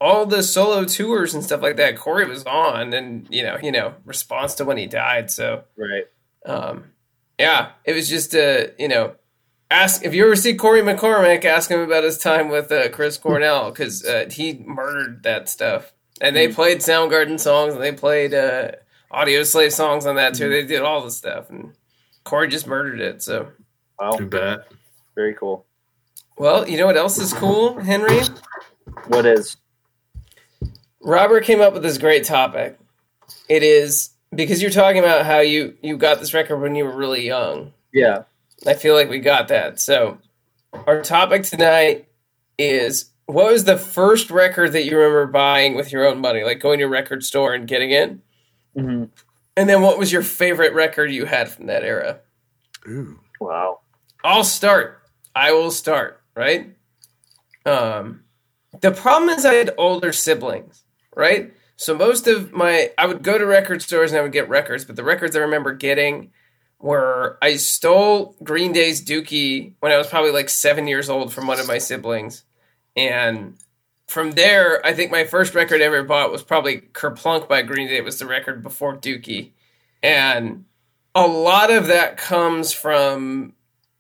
all 0.02 0.26
the 0.26 0.44
solo 0.44 0.84
tours 0.84 1.34
and 1.34 1.44
stuff 1.44 1.62
like 1.62 1.78
that, 1.78 1.98
Corey 1.98 2.26
was 2.28 2.44
on, 2.46 2.94
and 2.94 3.26
you 3.30 3.42
know, 3.42 3.58
you 3.64 3.72
know, 3.72 3.96
response 4.06 4.54
to 4.56 4.66
when 4.66 4.78
he 4.78 4.86
died. 4.86 5.32
So 5.32 5.64
Right. 5.78 6.06
um, 6.46 6.92
yeah, 7.40 7.70
it 7.86 7.94
was 7.94 8.10
just 8.10 8.36
uh, 8.36 8.68
you 8.78 8.90
know, 8.90 9.16
ask 9.70 10.04
if 10.04 10.14
you 10.14 10.26
ever 10.26 10.36
see 10.36 10.56
Corey 10.56 10.82
McCormick, 10.82 11.46
ask 11.46 11.70
him 11.70 11.80
about 11.80 12.04
his 12.04 12.18
time 12.18 12.50
with 12.50 12.72
uh, 12.72 12.90
Chris 12.90 13.18
Cornell 13.18 13.72
because 13.72 14.06
uh, 14.06 14.30
he 14.32 14.54
murdered 14.66 15.24
that 15.24 15.50
stuff. 15.50 15.94
And 16.20 16.36
they 16.36 16.48
played 16.48 16.80
Soundgarden 16.80 17.40
songs 17.40 17.76
and 17.76 17.84
they 17.84 17.92
played 17.92 18.34
uh, 18.34 18.72
Audioslave 19.12 19.72
songs 19.72 20.06
on 20.06 20.16
that 20.16 20.34
too. 20.34 20.50
They 20.50 20.66
did 20.66 20.82
all 20.82 21.04
the 21.04 21.12
stuff, 21.12 21.50
and 21.50 21.74
Corey 22.24 22.48
just 22.48 22.68
murdered 22.68 23.00
it. 23.00 23.22
So, 23.22 23.50
Wow. 24.00 24.18
You 24.20 24.26
bet. 24.28 24.68
Very 25.16 25.34
cool. 25.34 25.66
well, 26.38 26.68
you 26.70 26.78
know 26.78 26.86
what 26.86 26.98
else 26.98 27.18
is 27.18 27.34
cool, 27.34 27.80
Henry? 27.80 28.20
What 29.08 29.26
is? 29.26 29.58
Robert 31.02 31.44
came 31.44 31.62
up 31.62 31.74
with 31.74 31.84
this 31.84 31.98
great 31.98 32.24
topic. 32.26 32.78
It 33.50 33.64
is 33.64 34.12
because 34.36 34.62
you're 34.62 34.72
talking 34.72 35.00
about 35.00 35.26
how 35.26 35.40
you 35.40 35.78
you 35.82 35.98
got 35.98 36.20
this 36.20 36.34
record 36.34 36.58
when 36.58 36.76
you 36.76 36.86
were 36.86 36.96
really 36.96 37.26
young. 37.26 37.74
Yeah. 37.94 38.24
I 38.66 38.74
feel 38.74 38.96
like 38.96 39.10
we 39.10 39.20
got 39.20 39.50
that. 39.50 39.80
So, 39.80 40.18
our 40.74 41.02
topic 41.02 41.44
tonight 41.44 42.08
is 42.58 43.12
what 43.26 43.52
was 43.52 43.66
the 43.66 43.78
first 43.78 44.32
record 44.32 44.72
that 44.74 44.86
you 44.86 44.98
remember 44.98 45.28
buying 45.28 45.76
with 45.76 45.92
your 45.92 46.06
own 46.08 46.20
money, 46.20 46.44
like 46.44 46.60
going 46.60 46.80
to 46.80 46.86
a 46.86 46.90
record 46.90 47.24
store 47.24 47.54
and 47.54 47.68
getting 47.68 47.92
it? 47.92 48.18
hmm 48.76 49.06
And 49.56 49.70
then 49.70 49.82
what 49.82 49.98
was 49.98 50.12
your 50.12 50.24
favorite 50.24 50.74
record 50.74 51.12
you 51.12 51.26
had 51.26 51.50
from 51.50 51.68
that 51.68 51.84
era? 51.84 52.22
Ooh. 52.88 53.20
Wow. 53.40 53.82
I'll 54.24 54.44
start. 54.44 55.02
I 55.36 55.52
will 55.52 55.72
start, 55.72 56.22
right? 56.36 56.76
Um 57.66 58.24
the 58.82 58.92
problem 58.92 59.30
is 59.30 59.46
I 59.46 59.56
had 59.56 59.74
older 59.78 60.14
siblings, 60.14 60.84
right? 61.16 61.54
So 61.76 61.96
most 61.96 62.28
of 62.28 62.54
my 62.54 62.92
I 62.98 63.06
would 63.06 63.24
go 63.24 63.38
to 63.38 63.46
record 63.46 63.82
stores 63.82 64.12
and 64.12 64.20
I 64.20 64.24
would 64.24 64.32
get 64.32 64.50
records, 64.50 64.86
but 64.86 64.96
the 64.96 65.04
records 65.04 65.36
I 65.36 65.40
remember 65.40 65.74
getting 65.74 66.32
were 66.80 67.38
I 67.42 67.56
stole 67.56 68.36
Green 68.44 68.72
Day's 68.72 69.04
Dookie 69.04 69.74
when 69.80 69.92
I 69.92 69.98
was 69.98 70.08
probably 70.08 70.32
like 70.32 70.50
7 70.50 70.88
years 70.88 71.10
old 71.10 71.34
from 71.34 71.48
one 71.48 71.60
of 71.60 71.68
my 71.68 71.78
siblings. 71.78 72.44
And 72.96 73.58
from 74.08 74.32
there, 74.32 74.86
I 74.86 74.94
think 74.94 75.12
my 75.12 75.26
first 75.26 75.54
record 75.54 75.82
I 75.82 75.86
ever 75.86 76.04
bought 76.04 76.32
was 76.32 76.44
probably 76.44 76.78
Kerplunk 76.80 77.48
by 77.48 77.62
Green 77.62 77.88
Day. 77.88 77.98
It 77.98 78.04
was 78.04 78.20
the 78.20 78.26
record 78.26 78.64
before 78.64 78.96
Dookie. 78.96 79.52
And 80.02 80.66
a 81.14 81.28
lot 81.28 81.72
of 81.72 81.88
that 81.88 82.18
comes 82.18 82.72
from 82.72 83.54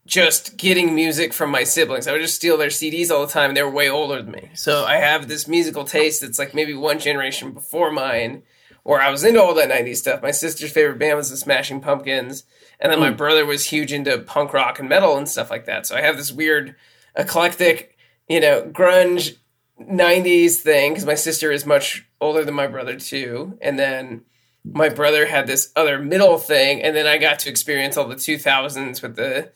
just 0.05 0.55
getting 0.55 0.95
music 0.95 1.33
from 1.33 1.51
my 1.51 1.63
siblings. 1.63 2.07
I 2.07 2.13
would 2.13 2.21
just 2.21 2.35
steal 2.35 2.57
their 2.57 2.69
CDs 2.69 3.11
all 3.11 3.25
the 3.25 3.31
time, 3.31 3.53
they 3.53 3.61
were 3.61 3.69
way 3.69 3.89
older 3.89 4.21
than 4.21 4.31
me. 4.31 4.49
So 4.53 4.85
I 4.85 4.95
have 4.95 5.27
this 5.27 5.47
musical 5.47 5.83
taste 5.83 6.21
that's 6.21 6.39
like 6.39 6.53
maybe 6.53 6.73
one 6.73 6.99
generation 6.99 7.51
before 7.51 7.91
mine, 7.91 8.43
where 8.87 9.01
I 9.01 9.09
was 9.09 9.25
into 9.25 9.43
all 9.43 9.53
that 9.55 9.69
90s 9.69 9.97
stuff. 9.97 10.21
My 10.21 10.31
sister's 10.31 10.71
favorite 10.71 10.97
band 10.97 11.17
was 11.17 11.29
the 11.29 11.35
Smashing 11.35 11.81
Pumpkins, 11.81 12.45
and 12.79 12.89
then 12.89 13.01
my 13.01 13.09
hmm. 13.09 13.17
brother 13.17 13.45
was 13.45 13.65
huge 13.65 13.91
into 13.91 14.17
punk 14.19 14.53
rock 14.53 14.79
and 14.79 14.87
metal 14.87 15.17
and 15.17 15.27
stuff 15.27 15.51
like 15.51 15.65
that. 15.65 15.85
So 15.85 15.97
I 15.97 16.01
have 16.01 16.15
this 16.15 16.31
weird 16.31 16.73
eclectic, 17.13 17.97
you 18.29 18.39
know, 18.39 18.61
grunge 18.61 19.35
90s 19.77 20.61
thing 20.61 20.93
because 20.93 21.05
my 21.05 21.15
sister 21.15 21.51
is 21.51 21.65
much 21.65 22.07
older 22.21 22.45
than 22.45 22.53
my 22.53 22.67
brother 22.67 22.97
too. 22.97 23.57
And 23.61 23.77
then 23.77 24.21
my 24.63 24.87
brother 24.87 25.25
had 25.25 25.47
this 25.47 25.69
other 25.75 25.99
middle 25.99 26.37
thing, 26.37 26.81
and 26.81 26.95
then 26.95 27.07
I 27.07 27.17
got 27.17 27.39
to 27.39 27.49
experience 27.49 27.97
all 27.97 28.07
the 28.07 28.15
2000s 28.15 29.01
with 29.01 29.17
the 29.17 29.51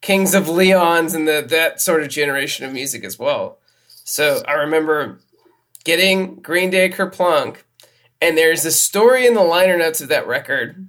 Kings 0.00 0.34
of 0.34 0.48
Leons 0.48 1.14
and 1.14 1.28
the 1.28 1.46
that 1.50 1.80
sort 1.80 2.02
of 2.02 2.08
generation 2.08 2.66
of 2.66 2.72
music 2.72 3.04
as 3.04 3.16
well. 3.16 3.60
So 3.86 4.42
I 4.48 4.54
remember 4.54 5.20
getting 5.84 6.40
Green 6.40 6.70
Day 6.70 6.90
Kerplunk, 6.90 7.58
and 8.22 8.38
there's 8.38 8.64
a 8.64 8.70
story 8.70 9.26
in 9.26 9.34
the 9.34 9.42
liner 9.42 9.76
notes 9.76 10.00
of 10.00 10.08
that 10.08 10.28
record 10.28 10.86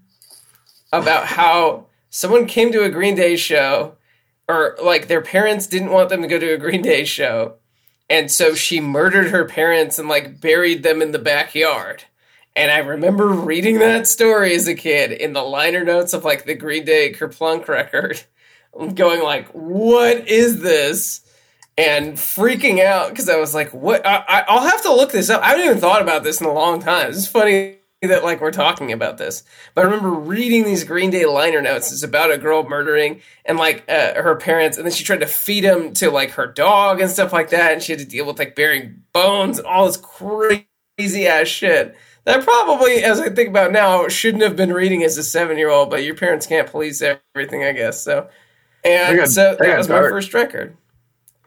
about 0.93 1.25
how 1.25 1.88
someone 2.11 2.45
came 2.45 2.71
to 2.71 2.84
a 2.84 2.91
Green 2.91 3.15
Day 3.15 3.36
show, 3.36 3.95
or 4.47 4.77
like 4.81 5.07
their 5.07 5.21
parents 5.21 5.65
didn't 5.65 5.89
want 5.89 6.09
them 6.09 6.21
to 6.21 6.27
go 6.27 6.38
to 6.38 6.53
a 6.53 6.59
Green 6.59 6.84
Day 6.84 7.05
show, 7.05 7.55
and 8.07 8.29
so 8.29 8.53
she 8.53 8.79
murdered 8.79 9.31
her 9.31 9.45
parents 9.45 9.97
and 9.97 10.07
like 10.07 10.39
buried 10.39 10.84
them 10.84 11.01
in 11.01 11.11
the 11.11 11.17
backyard. 11.17 12.03
And 12.55 12.69
I 12.69 12.77
remember 12.77 13.29
reading 13.29 13.79
that 13.79 14.05
story 14.05 14.53
as 14.53 14.67
a 14.67 14.75
kid 14.75 15.11
in 15.11 15.34
the 15.34 15.41
liner 15.41 15.84
notes 15.84 16.13
of 16.13 16.23
like 16.23 16.45
the 16.45 16.53
Green 16.53 16.86
Day 16.86 17.13
Kerplunk 17.13 17.67
record, 17.67 18.21
going 18.93 19.23
like, 19.23 19.47
"What 19.49 20.27
is 20.27 20.61
this?" 20.61 21.21
And 21.78 22.13
freaking 22.13 22.84
out 22.84 23.09
because 23.09 23.30
I 23.30 23.38
was 23.38 23.53
like, 23.55 23.71
"What?" 23.74 24.05
I, 24.05 24.24
I, 24.28 24.45
I'll 24.47 24.67
have 24.67 24.82
to 24.84 24.93
look 24.93 25.11
this 25.11 25.30
up. 25.30 25.41
I 25.41 25.49
haven't 25.49 25.65
even 25.65 25.78
thought 25.80 26.01
about 26.01 26.24
this 26.24 26.41
in 26.41 26.47
a 26.47 26.53
long 26.53 26.80
time. 26.82 27.09
It's 27.09 27.28
funny 27.28 27.78
that 28.01 28.24
like 28.24 28.41
we're 28.41 28.51
talking 28.51 28.91
about 28.91 29.17
this, 29.17 29.43
but 29.74 29.82
I 29.82 29.86
remember 29.86 30.11
reading 30.11 30.65
these 30.65 30.84
Green 30.84 31.09
Day 31.09 31.26
liner 31.26 31.61
notes. 31.61 31.91
It's 31.91 32.03
about 32.03 32.32
a 32.32 32.38
girl 32.38 32.67
murdering 32.67 33.21
and 33.45 33.57
like 33.57 33.86
uh, 33.89 34.21
her 34.21 34.36
parents, 34.36 34.78
and 34.78 34.86
then 34.86 34.93
she 34.93 35.03
tried 35.03 35.21
to 35.21 35.26
feed 35.28 35.63
them 35.63 35.93
to 35.95 36.11
like 36.11 36.32
her 36.32 36.47
dog 36.47 36.99
and 37.01 37.09
stuff 37.09 37.34
like 37.34 37.49
that, 37.51 37.74
and 37.74 37.82
she 37.82 37.93
had 37.93 37.99
to 37.99 38.05
deal 38.05 38.26
with 38.26 38.39
like 38.39 38.55
burying 38.55 39.03
bones 39.13 39.57
and 39.57 39.67
all 39.67 39.86
this 39.88 39.97
crazy 39.97 41.28
ass 41.28 41.47
shit. 41.47 41.95
That 42.26 42.43
probably, 42.43 43.03
as 43.03 43.19
I 43.19 43.30
think 43.30 43.49
about 43.49 43.71
now, 43.74 44.07
shouldn't 44.07 44.43
have 44.43 44.55
been 44.55 44.71
reading 44.74 45.03
as 45.03 45.17
a 45.17 45.24
seven 45.24 45.57
year 45.57 45.69
old, 45.69 45.89
but 45.89 46.03
your 46.03 46.15
parents 46.15 46.45
can't 46.45 46.69
police 46.69 47.01
everything, 47.01 47.63
I 47.63 47.74
guess. 47.74 48.01
So, 48.03 48.30
and 48.84 49.17
got- 49.17 49.30
so 49.30 49.57
that 49.59 49.78
was 49.78 49.89
my 49.89 49.95
first 50.09 50.34
record, 50.34 50.78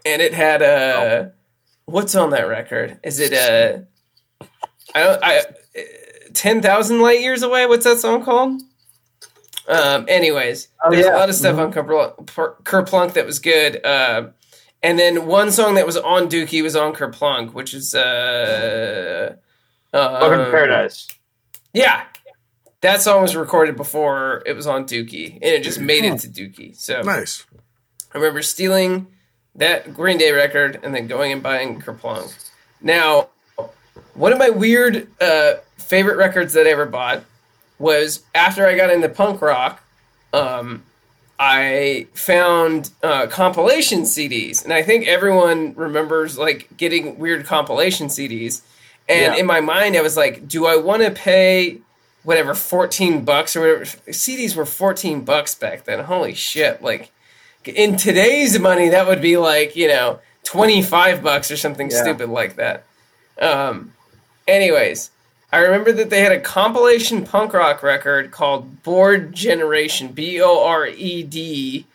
and 0.07 0.23
it 0.23 0.33
had 0.33 0.63
uh, 0.63 1.27
what's 1.87 2.15
on 2.15 2.31
that 2.31 2.49
record? 2.49 2.99
Is 3.03 3.19
it 3.21 3.33
uh, 3.35 4.47
I 4.95 5.03
don't 5.03 5.23
I 5.23 5.43
ten 6.33 6.63
thousand 6.63 7.01
light 7.03 7.21
years 7.21 7.43
away? 7.43 7.67
What's 7.67 7.85
that 7.85 7.99
song 7.99 8.25
called? 8.25 8.63
Um. 9.69 10.07
Anyways, 10.09 10.69
Oh, 10.85 10.91
there's 10.91 11.05
yeah. 11.05 11.17
a 11.17 11.19
lot 11.19 11.29
of 11.29 11.35
stuff 11.35 11.59
on 11.59 11.73
Kerplunk, 11.73 13.15
that 13.15 13.27
was 13.27 13.41
good. 13.41 13.85
Uh, 13.85 14.29
and 14.83 14.99
then 14.99 15.27
one 15.27 15.51
song 15.51 15.75
that 15.75 15.87
was 15.87 15.97
on 15.97 16.29
Dookie 16.29 16.63
was 16.63 16.77
on 16.77 16.93
Kerplunk, 16.95 17.53
which 17.53 17.75
is 17.75 17.93
uh, 17.95 19.35
Welcome 19.93 20.41
uh, 20.41 20.45
to 20.45 20.51
Paradise. 20.53 21.09
Yeah, 21.73 22.05
that 22.83 23.03
song 23.03 23.23
was 23.23 23.35
recorded 23.35 23.75
before 23.77 24.43
it 24.47 24.55
was 24.55 24.67
on 24.69 24.85
Dookie, 24.85 25.33
and 25.35 25.43
it 25.45 25.65
just 25.65 25.81
made 25.81 26.05
it 26.05 26.21
to 26.21 26.29
Dookie. 26.29 26.77
So 26.77 27.03
Nice. 27.03 27.45
I 28.15 28.19
remember 28.19 28.43
stealing 28.43 29.09
that 29.57 29.95
Green 29.95 30.19
Day 30.19 30.33
record 30.33 30.81
and 30.83 30.95
then 30.95 31.07
going 31.07 31.33
and 31.33 31.43
buying 31.43 31.81
Kerplunk. 31.81 32.33
Now, 32.81 33.29
one 34.15 34.33
of 34.33 34.39
my 34.39 34.51
weird 34.51 35.09
uh, 35.21 35.55
favorite 35.77 36.17
records 36.17 36.53
that 36.55 36.67
I 36.67 36.71
ever 36.71 36.87
bought 36.87 37.25
was 37.79 38.23
after 38.35 38.67
I 38.67 38.77
got 38.77 38.91
into 38.91 39.09
punk 39.09 39.41
rock. 39.43 39.83
Um, 40.33 40.83
I 41.39 42.07
found 42.15 42.91
uh, 43.03 43.27
compilation 43.27 44.03
CDs, 44.03 44.65
and 44.65 44.73
I 44.73 44.83
think 44.83 45.07
everyone 45.07 45.75
remembers 45.75 46.39
like 46.39 46.75
getting 46.77 47.19
weird 47.19 47.45
compilation 47.45 48.07
CDs. 48.09 48.63
And 49.09 49.35
Yeah. 49.35 49.41
in 49.41 49.47
my 49.47 49.61
mind, 49.61 49.97
I 49.97 50.01
was 50.01 50.17
like, 50.17 50.49
"Do 50.49 50.67
I 50.67 50.77
want 50.77 51.03
to 51.03 51.11
pay 51.11 51.79
whatever 52.23 52.55
fourteen 52.55 53.23
bucks 53.25 53.55
or 53.55 53.61
whatever?" 53.61 53.85
CDs 53.85 54.57
were 54.57 54.65
fourteen 54.67 55.21
bucks 55.25 55.55
back 55.55 55.85
then. 55.85 56.01
Holy 56.05 56.33
shit! 56.35 56.83
Like 56.83 57.11
in 57.69 57.97
today's 57.97 58.59
money, 58.59 58.89
that 58.91 59.07
would 59.07 59.21
be 59.23 59.37
like 59.37 59.77
you 59.77 59.89
know 59.89 60.21
twenty 60.45 60.83
five 60.83 61.23
bucks 61.23 61.51
or 61.51 61.57
something 61.57 61.91
Yeah. 61.91 62.03
stupid 62.03 62.29
like 62.31 62.57
that. 62.57 62.85
Um, 63.41 63.93
anyways, 64.49 65.11
I 65.53 65.59
remember 65.59 65.93
that 65.93 66.11
they 66.11 66.21
had 66.23 66.33
a 66.33 66.41
compilation 66.41 67.25
punk 67.25 67.53
rock 67.53 67.83
record 67.83 68.31
called 68.31 68.83
Bored 68.83 69.35
Generation, 69.35 70.09
B 70.09 70.41
O 70.41 70.65
R 70.65 70.87
E 70.87 71.23
D 71.23 71.87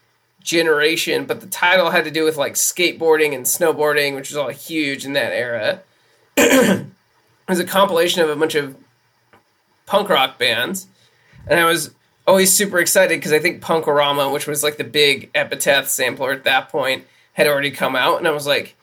Generation, 0.43 1.25
but 1.25 1.39
the 1.41 1.47
title 1.47 1.91
had 1.91 2.03
to 2.05 2.11
do 2.11 2.23
with 2.23 2.37
like 2.37 2.53
skateboarding 2.53 3.33
and 3.35 3.45
snowboarding, 3.45 4.15
which 4.15 4.29
was 4.29 4.37
all 4.37 4.49
huge 4.49 5.05
in 5.05 5.13
that 5.13 5.31
era. 5.33 5.81
it 6.37 6.85
was 7.47 7.59
a 7.59 7.65
compilation 7.65 8.21
of 8.21 8.29
a 8.29 8.35
bunch 8.35 8.55
of 8.55 8.75
punk 9.85 10.09
rock 10.09 10.37
bands, 10.39 10.87
and 11.47 11.59
I 11.59 11.65
was 11.65 11.91
always 12.31 12.53
super 12.53 12.79
excited 12.79 13.19
because 13.19 13.33
I 13.33 13.39
think 13.39 13.61
Punk-O-Rama, 13.61 14.29
which 14.31 14.47
was 14.47 14.63
like 14.63 14.77
the 14.77 14.85
big 14.85 15.29
Epitaph 15.35 15.87
sampler 15.87 16.31
at 16.31 16.45
that 16.45 16.69
point, 16.69 17.05
had 17.33 17.45
already 17.45 17.71
come 17.71 17.93
out, 17.95 18.17
and 18.19 18.27
I 18.27 18.31
was 18.31 18.47
like, 18.47 18.75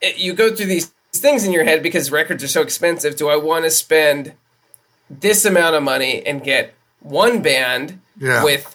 it, 0.00 0.16
you 0.18 0.32
go 0.32 0.54
through 0.54 0.66
these 0.66 0.86
things 1.12 1.44
in 1.44 1.52
your 1.52 1.64
head 1.64 1.82
because 1.82 2.10
records 2.10 2.42
are 2.42 2.48
so 2.48 2.62
expensive. 2.62 3.16
Do 3.16 3.28
I 3.28 3.36
want 3.36 3.64
to 3.66 3.70
spend 3.70 4.32
this 5.10 5.44
amount 5.44 5.76
of 5.76 5.82
money 5.82 6.24
and 6.26 6.42
get 6.42 6.74
one 7.00 7.42
band 7.42 8.00
Yeah. 8.18 8.42
with 8.42 8.74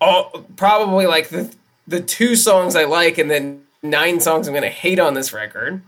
all 0.00 0.44
probably 0.56 1.06
like 1.06 1.28
the 1.30 1.52
the 1.88 2.00
two 2.00 2.36
songs 2.36 2.76
I 2.76 2.84
like 2.84 3.16
and 3.18 3.30
then 3.30 3.62
nine 3.82 4.20
songs 4.20 4.46
I'm 4.46 4.52
going 4.54 4.62
to 4.62 4.68
hate 4.68 4.98
on 4.98 5.14
this 5.14 5.32
record? 5.32 5.82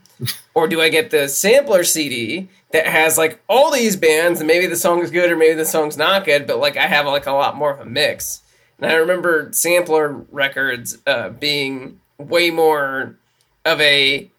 or 0.54 0.68
do 0.68 0.80
I 0.80 0.88
get 0.90 1.10
the 1.10 1.28
sampler 1.28 1.82
CD 1.82 2.48
that 2.70 2.86
has 2.86 3.18
like 3.18 3.42
all 3.48 3.72
these 3.72 3.96
bands 3.96 4.40
and 4.40 4.46
maybe 4.46 4.66
the 4.66 4.76
song 4.76 5.00
is 5.02 5.10
good 5.10 5.30
or 5.30 5.36
maybe 5.36 5.54
the 5.54 5.64
song's 5.64 5.96
not 5.96 6.24
good, 6.24 6.46
but 6.46 6.58
like 6.58 6.76
I 6.76 6.86
have 6.86 7.06
like 7.06 7.26
a 7.26 7.32
lot 7.32 7.56
more 7.56 7.72
of 7.72 7.80
a 7.80 7.84
mix. 7.84 8.40
And 8.78 8.90
I 8.90 8.94
remember 8.94 9.48
sampler 9.52 10.08
records 10.30 10.98
uh, 11.06 11.30
being 11.30 12.00
way 12.18 12.50
more 12.50 13.16
of 13.64 13.80
a 13.80 14.30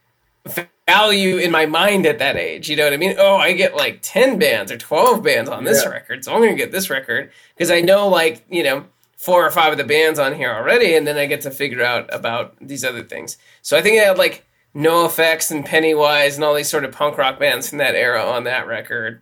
value 0.87 1.37
in 1.37 1.51
my 1.51 1.65
mind 1.65 2.05
at 2.05 2.19
that 2.19 2.37
age. 2.37 2.69
You 2.69 2.75
know 2.75 2.83
what 2.85 2.93
I 2.93 2.97
mean? 2.97 3.15
Oh, 3.17 3.35
I 3.37 3.53
get 3.53 3.75
like 3.75 3.99
10 4.01 4.37
bands 4.39 4.71
or 4.71 4.77
12 4.77 5.23
bands 5.23 5.49
on 5.49 5.63
this 5.63 5.83
Yeah. 5.83 5.89
record. 5.89 6.23
So 6.23 6.31
I'm 6.33 6.39
going 6.39 6.51
to 6.51 6.57
get 6.57 6.71
this 6.71 6.89
record 6.89 7.31
because 7.55 7.71
I 7.71 7.81
know 7.81 8.07
like, 8.07 8.45
you 8.49 8.63
know, 8.63 8.85
four 9.17 9.45
or 9.45 9.51
five 9.51 9.71
of 9.71 9.77
the 9.77 9.83
bands 9.83 10.19
on 10.19 10.35
here 10.35 10.53
already. 10.53 10.95
And 10.95 11.07
then 11.07 11.17
I 11.17 11.25
get 11.25 11.41
to 11.41 11.51
figure 11.51 11.83
out 11.83 12.13
about 12.13 12.55
these 12.61 12.83
other 12.83 13.03
things. 13.03 13.37
So 13.61 13.77
I 13.77 13.81
think 13.81 13.99
I 13.99 14.05
had 14.05 14.17
like 14.17 14.45
NOFX 14.75 15.51
and 15.51 15.65
Pennywise 15.65 16.35
and 16.35 16.43
all 16.43 16.53
these 16.53 16.69
sort 16.69 16.83
of 16.83 16.91
punk 16.91 17.17
rock 17.17 17.39
bands 17.39 17.69
from 17.69 17.77
that 17.77 17.95
era 17.95 18.23
on 18.23 18.43
that 18.43 18.67
record. 18.67 19.21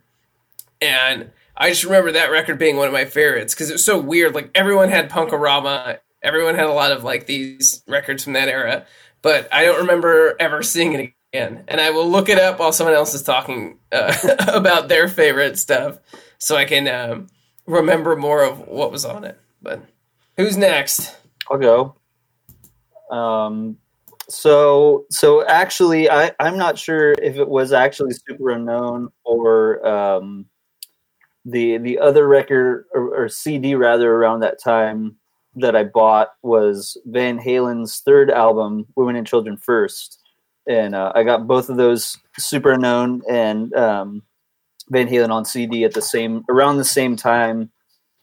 And 0.81 1.31
I 1.55 1.69
just 1.69 1.83
remember 1.83 2.11
that 2.13 2.31
record 2.31 2.57
being 2.57 2.77
one 2.77 2.87
of 2.87 2.93
my 2.93 3.05
favorites 3.05 3.53
because 3.53 3.69
it 3.69 3.73
was 3.73 3.85
so 3.85 3.99
weird. 3.99 4.33
Like 4.33 4.49
everyone 4.55 4.89
had 4.89 5.09
Punk-O-Rama, 5.09 5.99
everyone 6.21 6.55
had 6.55 6.65
a 6.65 6.73
lot 6.73 6.91
of 6.91 7.03
like 7.03 7.27
these 7.27 7.83
records 7.87 8.23
from 8.23 8.33
that 8.33 8.47
era, 8.49 8.85
but 9.21 9.47
I 9.53 9.63
don't 9.65 9.81
remember 9.81 10.35
ever 10.39 10.63
seeing 10.63 10.93
it 10.93 11.13
again. 11.33 11.63
And 11.67 11.79
I 11.79 11.91
will 11.91 12.09
look 12.09 12.29
it 12.29 12.39
up 12.39 12.59
while 12.59 12.71
someone 12.71 12.95
else 12.95 13.13
is 13.13 13.21
talking 13.21 13.77
uh, 13.91 14.15
about 14.47 14.87
their 14.87 15.07
favorite 15.07 15.57
stuff, 15.57 15.99
so 16.37 16.55
I 16.55 16.65
can 16.65 16.87
um, 16.87 17.27
remember 17.65 18.15
more 18.15 18.43
of 18.43 18.59
what 18.67 18.91
was 18.91 19.05
on 19.05 19.23
it. 19.23 19.39
But 19.63 19.81
who's 20.37 20.57
next? 20.57 21.15
I'll 21.49 21.57
go. 21.57 21.95
Um, 23.09 23.77
so 24.29 25.05
so 25.09 25.45
actually, 25.47 26.09
I 26.09 26.31
I'm 26.39 26.57
not 26.57 26.77
sure 26.77 27.13
if 27.13 27.37
it 27.37 27.47
was 27.47 27.71
actually 27.71 28.13
superunknown 28.13 29.07
or 29.23 29.85
um, 29.87 30.45
the 31.45 31.77
the 31.77 31.99
other 31.99 32.27
record 32.27 32.85
or, 32.93 33.23
or 33.23 33.29
CD 33.29 33.75
rather 33.75 34.13
around 34.13 34.41
that 34.41 34.61
time 34.61 35.15
that 35.55 35.75
I 35.75 35.83
bought 35.83 36.29
was 36.41 36.97
Van 37.05 37.37
Halen's 37.37 37.99
third 37.99 38.31
album, 38.31 38.87
Women 38.95 39.15
and 39.15 39.27
Children 39.27 39.57
First, 39.57 40.19
and 40.67 40.95
uh, 40.95 41.11
I 41.15 41.23
got 41.23 41.47
both 41.47 41.69
of 41.69 41.77
those 41.77 42.17
superunknown 42.39 43.21
and 43.29 43.73
um, 43.75 44.23
Van 44.89 45.07
Halen 45.07 45.29
on 45.29 45.45
CD 45.45 45.83
at 45.83 45.93
the 45.93 46.01
same 46.01 46.43
around 46.49 46.77
the 46.77 46.85
same 46.85 47.15
time 47.15 47.71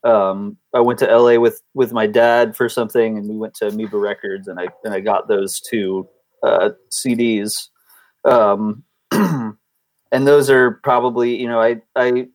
um, 0.04 0.56
I 0.74 0.80
went 0.80 0.98
to 1.00 1.06
LA 1.06 1.38
with 1.38 1.60
with 1.74 1.92
my 1.92 2.06
dad 2.06 2.56
for 2.56 2.68
something, 2.68 3.18
and 3.18 3.28
we 3.28 3.36
went 3.36 3.54
to 3.54 3.68
Amoeba 3.68 3.98
Records, 3.98 4.48
and 4.48 4.58
I 4.58 4.68
and 4.84 4.94
I 4.94 5.00
got 5.00 5.28
those 5.28 5.60
two 5.60 6.08
uh, 6.42 6.70
CDs, 6.90 7.68
um, 8.24 8.84
and 9.10 9.56
those 10.12 10.48
are 10.48 10.80
probably 10.82 11.38
you 11.38 11.48
know 11.48 11.60
I 11.60 11.82
I 11.94 12.28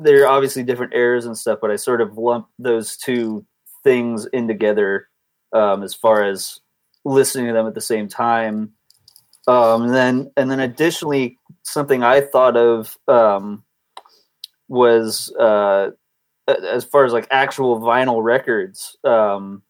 they're 0.00 0.28
obviously 0.28 0.62
different 0.62 0.94
eras 0.94 1.26
and 1.26 1.36
stuff, 1.36 1.58
but 1.60 1.70
I 1.70 1.76
sort 1.76 2.00
of 2.00 2.16
lump 2.16 2.46
those 2.58 2.96
two 2.96 3.44
things 3.84 4.26
in 4.32 4.48
together 4.48 5.08
um, 5.52 5.82
as 5.82 5.94
far 5.94 6.24
as 6.24 6.60
listening 7.04 7.48
to 7.48 7.52
them 7.52 7.66
at 7.66 7.74
the 7.74 7.80
same 7.80 8.08
time. 8.08 8.72
Um, 9.46 9.82
and 9.82 9.94
then 9.94 10.32
and 10.38 10.50
then 10.50 10.60
additionally, 10.60 11.38
something 11.62 12.02
I 12.02 12.22
thought 12.22 12.56
of 12.56 12.96
um, 13.06 13.64
was. 14.68 15.30
Uh, 15.38 15.90
as 16.48 16.84
far 16.84 17.04
as 17.04 17.12
like 17.12 17.26
actual 17.30 17.80
vinyl 17.80 18.22
records 18.22 18.96
um 19.04 19.62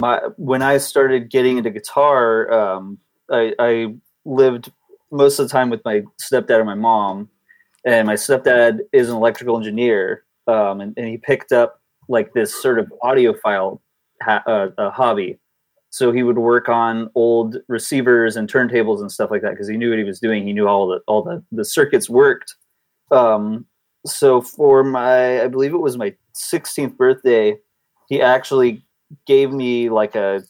my 0.00 0.20
when 0.36 0.62
i 0.62 0.78
started 0.78 1.30
getting 1.30 1.58
into 1.58 1.70
guitar 1.70 2.50
um 2.52 2.98
i 3.30 3.52
i 3.58 3.94
lived 4.24 4.70
most 5.10 5.38
of 5.38 5.46
the 5.46 5.52
time 5.52 5.68
with 5.68 5.84
my 5.84 6.02
stepdad 6.22 6.58
and 6.58 6.66
my 6.66 6.74
mom 6.74 7.28
and 7.84 8.06
my 8.06 8.14
stepdad 8.14 8.78
is 8.92 9.08
an 9.08 9.16
electrical 9.16 9.56
engineer 9.56 10.24
um 10.46 10.80
and, 10.80 10.94
and 10.96 11.08
he 11.08 11.18
picked 11.18 11.52
up 11.52 11.80
like 12.08 12.32
this 12.32 12.54
sort 12.54 12.78
of 12.78 12.92
audiophile 13.02 13.80
ha- 14.22 14.42
uh, 14.46 14.90
hobby. 14.90 15.38
So 15.90 16.10
he 16.10 16.22
would 16.22 16.38
work 16.38 16.68
on 16.68 17.10
old 17.14 17.56
receivers 17.68 18.36
and 18.36 18.50
turntables 18.50 19.00
and 19.00 19.12
stuff 19.12 19.30
like 19.30 19.42
that 19.42 19.50
because 19.50 19.68
he 19.68 19.76
knew 19.76 19.90
what 19.90 19.98
he 19.98 20.04
was 20.04 20.20
doing. 20.20 20.46
He 20.46 20.52
knew 20.52 20.66
all 20.66 20.86
the 20.86 21.00
all 21.06 21.22
the 21.22 21.42
the 21.52 21.64
circuits 21.64 22.08
worked. 22.08 22.54
Um 23.10 23.66
so 24.06 24.40
for 24.40 24.82
my 24.82 25.42
i 25.42 25.48
believe 25.48 25.74
it 25.74 25.78
was 25.78 25.96
my 25.96 26.14
16th 26.34 26.96
birthday 26.96 27.56
he 28.08 28.20
actually 28.20 28.84
gave 29.26 29.52
me 29.52 29.88
like 29.88 30.14
a 30.14 30.42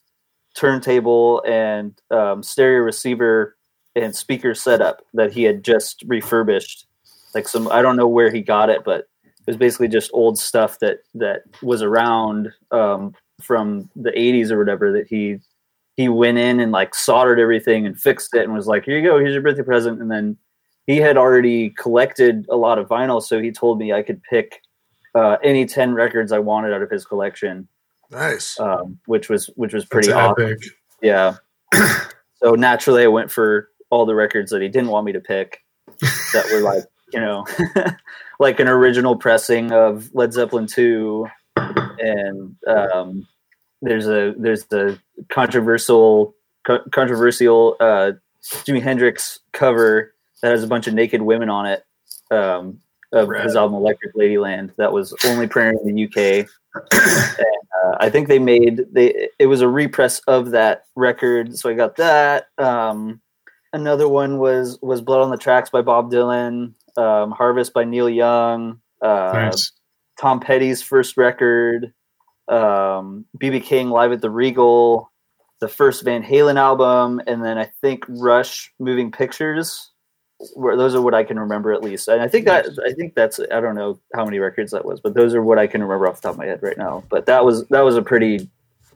turntable 0.56 1.42
and 1.46 2.00
um, 2.10 2.42
stereo 2.42 2.80
receiver 2.82 3.56
and 3.94 4.14
speaker 4.14 4.54
setup 4.54 5.02
that 5.14 5.32
he 5.32 5.42
had 5.42 5.64
just 5.64 6.02
refurbished. 6.06 6.86
Like 7.34 7.48
some 7.48 7.68
i 7.68 7.80
don't 7.80 7.96
know 7.96 8.08
where 8.08 8.30
he 8.30 8.42
got 8.42 8.68
it 8.68 8.84
but 8.84 9.08
it 9.24 9.46
was 9.46 9.56
basically 9.56 9.88
just 9.88 10.10
old 10.12 10.38
stuff 10.38 10.78
that 10.80 10.98
that 11.14 11.42
was 11.62 11.80
around 11.80 12.52
um, 12.70 13.14
from 13.40 13.88
the 13.96 14.10
80s 14.10 14.50
or 14.50 14.58
whatever 14.58 14.92
that 14.92 15.06
he 15.08 15.38
he 15.96 16.08
went 16.08 16.38
in 16.38 16.60
and 16.60 16.72
like 16.72 16.94
soldered 16.94 17.40
everything 17.40 17.86
and 17.86 17.98
fixed 17.98 18.34
it 18.34 18.44
and 18.44 18.52
was 18.52 18.66
like 18.66 18.84
here 18.84 18.98
you 18.98 19.08
go 19.08 19.18
here's 19.18 19.32
your 19.32 19.42
birthday 19.42 19.62
present 19.62 20.00
and 20.00 20.10
then 20.10 20.36
he 20.86 20.96
had 20.98 21.16
already 21.16 21.70
collected 21.70 22.46
a 22.50 22.56
lot 22.56 22.78
of 22.78 22.88
vinyl, 22.88 23.22
so 23.22 23.40
he 23.40 23.50
told 23.52 23.78
me 23.78 23.92
I 23.92 24.02
could 24.02 24.22
pick 24.22 24.60
uh, 25.14 25.36
any 25.42 25.66
ten 25.66 25.94
records 25.94 26.32
I 26.32 26.38
wanted 26.38 26.72
out 26.72 26.82
of 26.82 26.90
his 26.90 27.04
collection, 27.04 27.68
Nice. 28.10 28.58
um, 28.58 28.98
which 29.06 29.28
was 29.28 29.46
which 29.56 29.72
was 29.72 29.84
That's 29.84 29.90
pretty 29.90 30.12
awesome. 30.12 30.56
Yeah. 31.00 31.36
so 32.42 32.54
naturally, 32.54 33.04
I 33.04 33.08
went 33.08 33.30
for 33.30 33.68
all 33.90 34.06
the 34.06 34.14
records 34.14 34.50
that 34.50 34.62
he 34.62 34.68
didn't 34.68 34.90
want 34.90 35.06
me 35.06 35.12
to 35.12 35.20
pick, 35.20 35.60
that 36.00 36.48
were 36.52 36.60
like 36.60 36.84
you 37.12 37.20
know, 37.20 37.46
like 38.40 38.58
an 38.58 38.68
original 38.68 39.16
pressing 39.16 39.72
of 39.72 40.10
Led 40.14 40.32
Zeppelin 40.32 40.66
two, 40.66 41.26
and 41.56 42.56
um, 42.66 43.26
there's 43.82 44.08
a 44.08 44.34
there's 44.38 44.64
the 44.66 44.98
controversial 45.28 46.34
co- 46.66 46.82
controversial 46.90 47.76
uh, 47.80 48.12
Jimi 48.42 48.82
Hendrix 48.82 49.40
cover 49.52 50.11
that 50.42 50.50
has 50.50 50.62
a 50.62 50.68
bunch 50.68 50.86
of 50.86 50.94
naked 50.94 51.22
women 51.22 51.48
on 51.48 51.66
it 51.66 51.84
um, 52.30 52.80
of 53.12 53.28
Rad. 53.28 53.44
his 53.44 53.56
album 53.56 53.76
Electric 53.76 54.14
Ladyland 54.14 54.74
that 54.76 54.92
was 54.92 55.14
only 55.26 55.46
printed 55.46 55.86
in 55.86 55.94
the 55.94 56.04
UK. 56.04 56.48
and, 56.92 57.46
uh, 57.84 57.96
I 58.00 58.10
think 58.10 58.28
they 58.28 58.38
made 58.38 58.82
they 58.92 59.28
it 59.38 59.46
was 59.46 59.60
a 59.60 59.68
repress 59.68 60.20
of 60.20 60.50
that 60.52 60.84
record, 60.96 61.56
so 61.56 61.68
I 61.70 61.74
got 61.74 61.96
that. 61.96 62.46
Um, 62.58 63.20
another 63.72 64.08
one 64.08 64.38
was 64.38 64.78
was 64.82 65.00
Blood 65.00 65.20
on 65.20 65.30
the 65.30 65.36
Tracks 65.36 65.70
by 65.70 65.82
Bob 65.82 66.10
Dylan, 66.10 66.74
um, 66.96 67.30
Harvest 67.30 67.72
by 67.72 67.84
Neil 67.84 68.08
Young, 68.08 68.80
uh, 69.02 69.32
Nice. 69.34 69.72
Tom 70.18 70.40
Petty's 70.40 70.82
first 70.82 71.16
record, 71.16 71.92
um, 72.48 73.26
BB 73.38 73.64
King 73.64 73.90
live 73.90 74.12
at 74.12 74.22
the 74.22 74.30
Regal, 74.30 75.10
the 75.60 75.68
first 75.68 76.04
Van 76.04 76.22
Halen 76.22 76.56
album, 76.56 77.20
and 77.26 77.44
then 77.44 77.58
I 77.58 77.70
think 77.82 78.04
Rush 78.08 78.72
Moving 78.78 79.12
Pictures. 79.12 79.91
Where 80.54 80.76
those 80.76 80.94
are 80.94 81.02
what 81.02 81.14
I 81.14 81.24
can 81.24 81.38
remember 81.38 81.72
at 81.72 81.82
least, 81.82 82.08
and 82.08 82.20
I 82.20 82.28
think 82.28 82.46
that 82.46 82.66
I 82.84 82.92
think 82.92 83.14
that's 83.14 83.38
I 83.52 83.60
don't 83.60 83.74
know 83.74 83.98
how 84.14 84.24
many 84.24 84.38
records 84.38 84.72
that 84.72 84.84
was, 84.84 85.00
but 85.00 85.14
those 85.14 85.34
are 85.34 85.42
what 85.42 85.58
I 85.58 85.66
can 85.66 85.82
remember 85.82 86.08
off 86.08 86.16
the 86.16 86.22
top 86.22 86.32
of 86.32 86.38
my 86.38 86.46
head 86.46 86.62
right 86.62 86.76
now. 86.76 87.04
But 87.08 87.26
that 87.26 87.44
was 87.44 87.66
that 87.68 87.82
was 87.82 87.96
a 87.96 88.02
pretty 88.02 88.50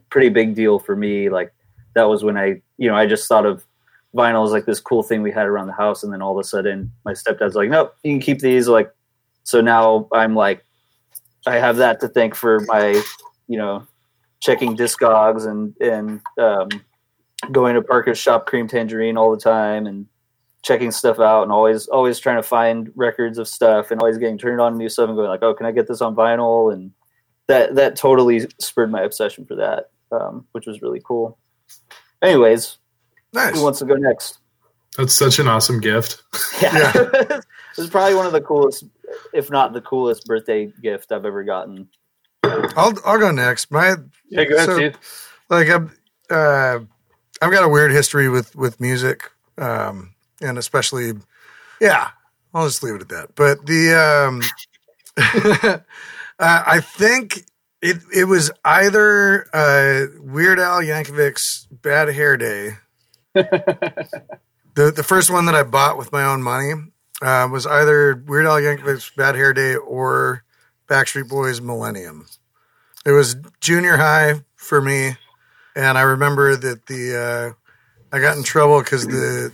pretty 0.09 0.29
big 0.29 0.55
deal 0.55 0.79
for 0.79 0.95
me. 0.95 1.29
Like 1.29 1.53
that 1.93 2.09
was 2.09 2.23
when 2.23 2.37
I 2.37 2.61
you 2.77 2.89
know 2.89 2.95
I 2.95 3.05
just 3.05 3.27
thought 3.27 3.45
of 3.45 3.65
vinyl 4.15 4.45
as 4.45 4.51
like 4.51 4.65
this 4.65 4.79
cool 4.79 5.03
thing 5.03 5.21
we 5.21 5.31
had 5.31 5.47
around 5.47 5.67
the 5.67 5.73
house, 5.73 6.03
and 6.03 6.11
then 6.11 6.21
all 6.21 6.37
of 6.37 6.43
a 6.43 6.47
sudden 6.47 6.91
my 7.05 7.13
stepdad's 7.13 7.55
like, 7.55 7.69
nope, 7.69 7.95
you 8.03 8.11
can 8.13 8.19
keep 8.19 8.39
these. 8.39 8.67
Like 8.67 8.91
so 9.43 9.61
now 9.61 10.07
I'm 10.11 10.35
like 10.35 10.65
I 11.47 11.55
have 11.55 11.77
that 11.77 12.01
to 12.01 12.09
thank 12.09 12.35
for 12.35 12.59
my, 12.67 13.01
you 13.47 13.57
know, 13.57 13.87
checking 14.39 14.75
discogs 14.75 15.47
and 15.47 15.73
and 15.79 16.21
um, 16.37 16.67
going 17.51 17.75
to 17.75 17.81
Parker's 17.81 18.17
shop 18.17 18.45
Cream 18.45 18.67
Tangerine 18.67 19.17
all 19.17 19.31
the 19.31 19.41
time 19.41 19.87
and 19.87 20.05
checking 20.63 20.91
stuff 20.91 21.19
out 21.19 21.43
and 21.43 21.51
always 21.51 21.87
always 21.87 22.19
trying 22.19 22.37
to 22.37 22.43
find 22.43 22.91
records 22.95 23.37
of 23.37 23.47
stuff 23.47 23.91
and 23.91 24.01
always 24.01 24.17
getting 24.17 24.37
turned 24.37 24.59
on 24.61 24.77
new 24.77 24.89
stuff 24.89 25.07
and 25.07 25.15
going 25.17 25.29
like, 25.29 25.43
oh, 25.43 25.53
can 25.53 25.65
I 25.65 25.71
get 25.71 25.87
this 25.87 26.01
on 26.01 26.15
vinyl? 26.15 26.73
And 26.73 26.91
that 27.47 27.75
that 27.75 27.95
totally 27.95 28.47
spurred 28.59 28.91
my 28.91 29.01
obsession 29.01 29.45
for 29.45 29.55
that, 29.55 29.89
um, 30.11 30.45
which 30.51 30.65
was 30.65 30.81
really 30.81 31.01
cool. 31.05 31.37
Anyways, 32.21 32.77
Nice. 33.33 33.55
who 33.55 33.63
wants 33.63 33.79
to 33.79 33.85
go 33.85 33.93
next? 33.95 34.39
That's 34.97 35.13
such 35.13 35.37
an 35.39 35.47
awesome 35.47 35.79
gift. 35.79 36.23
Yeah, 36.61 36.91
this 36.91 37.43
is 37.77 37.89
probably 37.89 38.15
one 38.15 38.25
of 38.25 38.31
the 38.31 38.41
coolest, 38.41 38.83
if 39.31 39.51
not 39.51 39.71
the 39.73 39.81
coolest, 39.81 40.25
birthday 40.25 40.73
gift 40.81 41.11
I've 41.11 41.23
ever 41.25 41.43
gotten. 41.43 41.87
I'll 42.43 42.93
I'll 43.05 43.19
go 43.19 43.29
next. 43.31 43.69
My 43.69 43.95
Yeah, 44.29 44.45
go 44.45 44.55
ahead, 44.55 44.65
So- 44.65 44.75
Steve. 44.75 44.97
like 45.49 45.69
I'm, 45.69 45.91
uh, 46.31 46.79
I've 47.41 47.51
got 47.51 47.63
a 47.63 47.69
weird 47.69 47.91
history 47.91 48.27
with 48.27 48.55
with 48.55 48.81
music, 48.81 49.29
um, 49.59 50.15
and 50.41 50.57
especially, 50.57 51.13
yeah. 51.79 52.09
I'll 52.53 52.65
just 52.65 52.81
leave 52.81 52.95
it 52.95 53.01
at 53.01 53.09
that. 53.09 53.35
But 53.35 53.65
the, 53.65 53.93
um, 53.93 54.41
uh, 56.39 56.63
I 56.65 56.79
think 56.79 57.45
it 57.81 57.97
it 58.13 58.25
was 58.25 58.51
either 58.65 59.45
uh, 59.53 60.07
Weird 60.19 60.59
Al 60.59 60.81
Yankovic's 60.81 61.67
"Bad 61.71 62.09
Hair 62.09 62.37
Day." 62.37 62.71
the 63.33 64.91
the 64.95 65.03
first 65.03 65.29
one 65.29 65.45
that 65.45 65.55
I 65.55 65.63
bought 65.63 65.97
with 65.97 66.11
my 66.11 66.23
own 66.23 66.41
money 66.41 66.73
uh, 67.21 67.47
was 67.51 67.65
either 67.65 68.15
Weird 68.15 68.45
Al 68.45 68.59
Yankovic's 68.59 69.11
"Bad 69.15 69.35
Hair 69.35 69.53
Day" 69.53 69.75
or 69.75 70.43
Backstreet 70.87 71.29
Boys' 71.29 71.61
"Millennium." 71.61 72.27
It 73.05 73.11
was 73.11 73.35
junior 73.61 73.97
high 73.97 74.41
for 74.55 74.81
me, 74.81 75.15
and 75.75 75.97
I 75.97 76.01
remember 76.01 76.55
that 76.55 76.87
the 76.87 77.55
uh, 78.11 78.15
I 78.15 78.19
got 78.19 78.37
in 78.37 78.43
trouble 78.43 78.79
because 78.79 79.05
the 79.05 79.51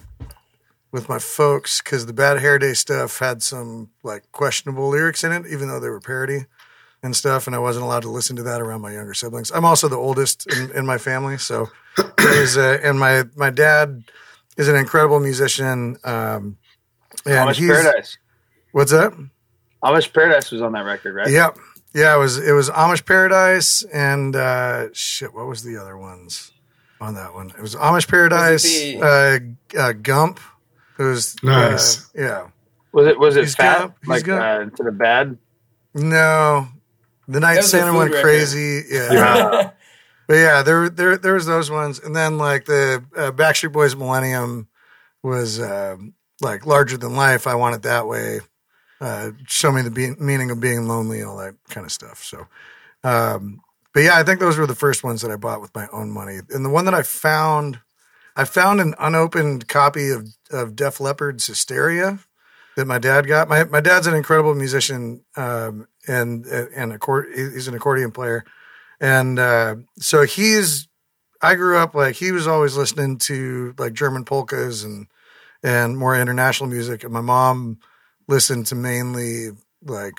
with 0.94 1.10
my 1.10 1.18
folks 1.20 1.82
because 1.82 2.06
the 2.06 2.14
Bad 2.14 2.40
Hair 2.40 2.60
Day 2.60 2.74
stuff 2.74 3.18
had 3.18 3.42
some 3.42 3.90
like 4.04 4.32
questionable 4.32 4.88
lyrics 4.88 5.24
in 5.24 5.32
it, 5.34 5.46
even 5.52 5.68
though 5.68 5.80
they 5.80 5.90
were 5.90 6.00
parody 6.00 6.46
and 7.02 7.16
stuff, 7.16 7.48
and 7.48 7.56
I 7.56 7.60
wasn't 7.60 7.84
allowed 7.84 8.04
to 8.04 8.10
listen 8.10 8.36
to 8.38 8.44
that 8.44 8.62
around 8.62 8.82
my 8.82 8.94
younger 8.94 9.16
siblings. 9.16 9.52
I'm 9.52 9.66
also 9.66 9.90
the 9.90 9.98
oldest 9.98 10.48
in, 10.56 10.72
in 10.72 10.86
my 10.86 11.00
family, 11.00 11.38
so 11.38 11.68
there's 12.18 12.56
uh, 12.56 12.80
and 12.82 12.98
my 13.00 13.24
my 13.36 13.50
dad 13.50 14.04
is 14.56 14.70
an 14.70 14.76
incredible 14.76 15.20
musician. 15.20 15.98
Um, 16.04 16.58
and 17.26 17.50
Amish 17.50 17.56
he's 17.56 17.70
Paradise. 17.70 18.18
what's 18.72 18.92
that? 18.92 19.14
Amish 19.84 20.14
Paradise 20.14 20.52
was 20.52 20.62
on 20.62 20.74
that 20.74 20.86
record, 20.86 21.16
right? 21.16 21.30
Yep. 21.30 21.58
Yeah, 21.96 22.16
it 22.16 22.20
was 22.20 22.38
it 22.38 22.54
was 22.54 22.70
Amish 22.70 23.06
Paradise 23.06 23.84
and 23.92 24.36
uh 24.36 24.94
shit, 24.94 25.34
what 25.34 25.48
was 25.48 25.64
the 25.64 25.78
other 25.78 25.98
ones 25.98 26.52
on 27.02 27.16
that 27.16 27.34
one? 27.34 27.50
It 27.50 27.62
was 27.62 27.76
Amish 27.76 28.08
Paradise, 28.08 28.64
the- 28.64 29.02
uh, 29.76 29.80
uh 29.80 29.94
Gump. 29.94 30.40
It 31.00 31.04
was 31.04 31.36
uh, 31.44 31.48
Nice. 31.48 32.10
yeah. 32.16 32.48
Was 32.92 33.08
it 33.08 33.20
was 33.20 33.36
it 33.36 33.42
He's 33.42 33.56
fat? 33.56 33.80
got- 33.80 33.96
he's 34.02 34.10
like 34.10 34.24
got- 34.26 34.62
uh, 34.62 34.66
to 34.70 34.84
the 34.84 34.92
bad? 34.92 35.38
No. 35.94 36.68
The 37.28 37.40
night 37.40 37.54
That 37.56 37.60
was 37.62 37.66
a 37.74 37.78
Santa 37.78 37.98
went 37.98 38.12
record. 38.12 38.24
crazy. 38.24 38.84
Yeah. 38.90 39.14
Yeah. 39.14 39.70
But 40.26 40.36
yeah, 40.36 40.62
there 40.64 40.88
there 40.90 41.18
there 41.18 41.34
was 41.34 41.46
those 41.46 41.70
ones 41.70 42.00
and 42.00 42.16
then 42.16 42.38
like 42.38 42.64
the 42.64 43.04
uh, 43.16 43.32
Backstreet 43.32 43.74
Boys 43.74 43.94
Millennium 43.94 44.70
was 45.22 45.60
um 45.60 46.14
like 46.40 46.66
larger 46.66 46.96
than 46.98 47.14
life. 47.18 47.46
I 47.46 47.56
want 47.56 47.76
it 47.76 47.82
that 47.82 48.08
way. 48.08 48.40
Uh, 49.02 49.32
show 49.48 49.70
me 49.74 49.82
the 49.82 49.92
be- 49.92 50.16
meaning 50.18 50.50
of 50.50 50.62
being 50.62 50.88
lonely 50.88 51.20
and 51.20 51.28
all 51.28 51.36
that 51.38 51.56
kind 51.68 51.86
of 51.86 51.92
stuff. 51.92 52.24
So, 52.24 52.48
um, 53.04 53.60
but 53.94 54.00
yeah, 54.04 54.18
I 54.18 54.24
think 54.24 54.40
those 54.40 54.58
were 54.58 54.66
the 54.66 54.74
first 54.76 55.04
ones 55.04 55.22
that 55.24 55.30
I 55.30 55.36
bought 55.36 55.60
with 55.60 55.76
my 55.76 55.88
own 55.92 56.10
money. 56.10 56.40
And 56.52 56.64
the 56.64 56.70
one 56.70 56.86
that 56.86 56.94
I 56.94 57.04
found, 57.04 57.80
I 58.36 58.46
found 58.46 58.82
an 58.82 58.96
unopened 59.00 59.68
copy 59.68 60.10
of 60.10 60.28
of 60.52 60.76
Def 60.76 61.00
Leppard's 61.00 61.48
Hysteria 61.48 62.20
that 62.76 62.86
my 62.86 62.98
dad 62.98 63.28
got. 63.28 63.48
My 63.48 63.64
my 63.66 63.82
dad's 63.82 64.08
an 64.08 64.16
incredible 64.16 64.56
musician, 64.56 65.24
um, 65.36 65.88
and 66.08 66.46
and 66.46 66.94
accord, 66.94 67.28
he's 67.34 67.68
an 67.68 67.76
accordion 67.76 68.12
player, 68.12 68.44
and 69.00 69.40
uh, 69.40 69.76
so 69.98 70.24
he's. 70.24 70.88
I 71.42 71.56
grew 71.56 71.78
up 71.78 71.94
like 71.94 72.16
he 72.16 72.32
was 72.32 72.48
always 72.48 72.78
listening 72.78 73.18
to 73.20 73.76
like 73.78 73.94
German 73.94 74.24
polkas 74.24 74.84
and 74.84 75.08
and 75.62 75.98
more 75.98 76.20
international 76.20 76.70
music, 76.70 77.04
and 77.04 77.14
my 77.14 77.22
mom 77.22 77.80
listened 78.28 78.68
to 78.68 78.76
mainly 78.76 79.50
like 79.86 80.14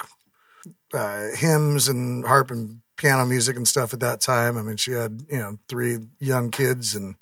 uh, 0.93 1.29
hymns 1.35 1.89
and 1.89 2.27
harp 2.27 2.51
and 2.51 2.81
piano 2.97 3.25
music 3.27 3.57
and 3.57 3.67
stuff 3.67 3.95
at 3.95 4.01
that 4.01 4.21
time. 4.21 4.59
I 4.59 4.63
mean, 4.63 4.77
she 4.77 4.93
had 4.93 5.23
you 5.31 5.39
know 5.39 5.59
three 5.69 5.99
young 6.21 6.51
kids, 6.51 6.95
and 6.95 7.17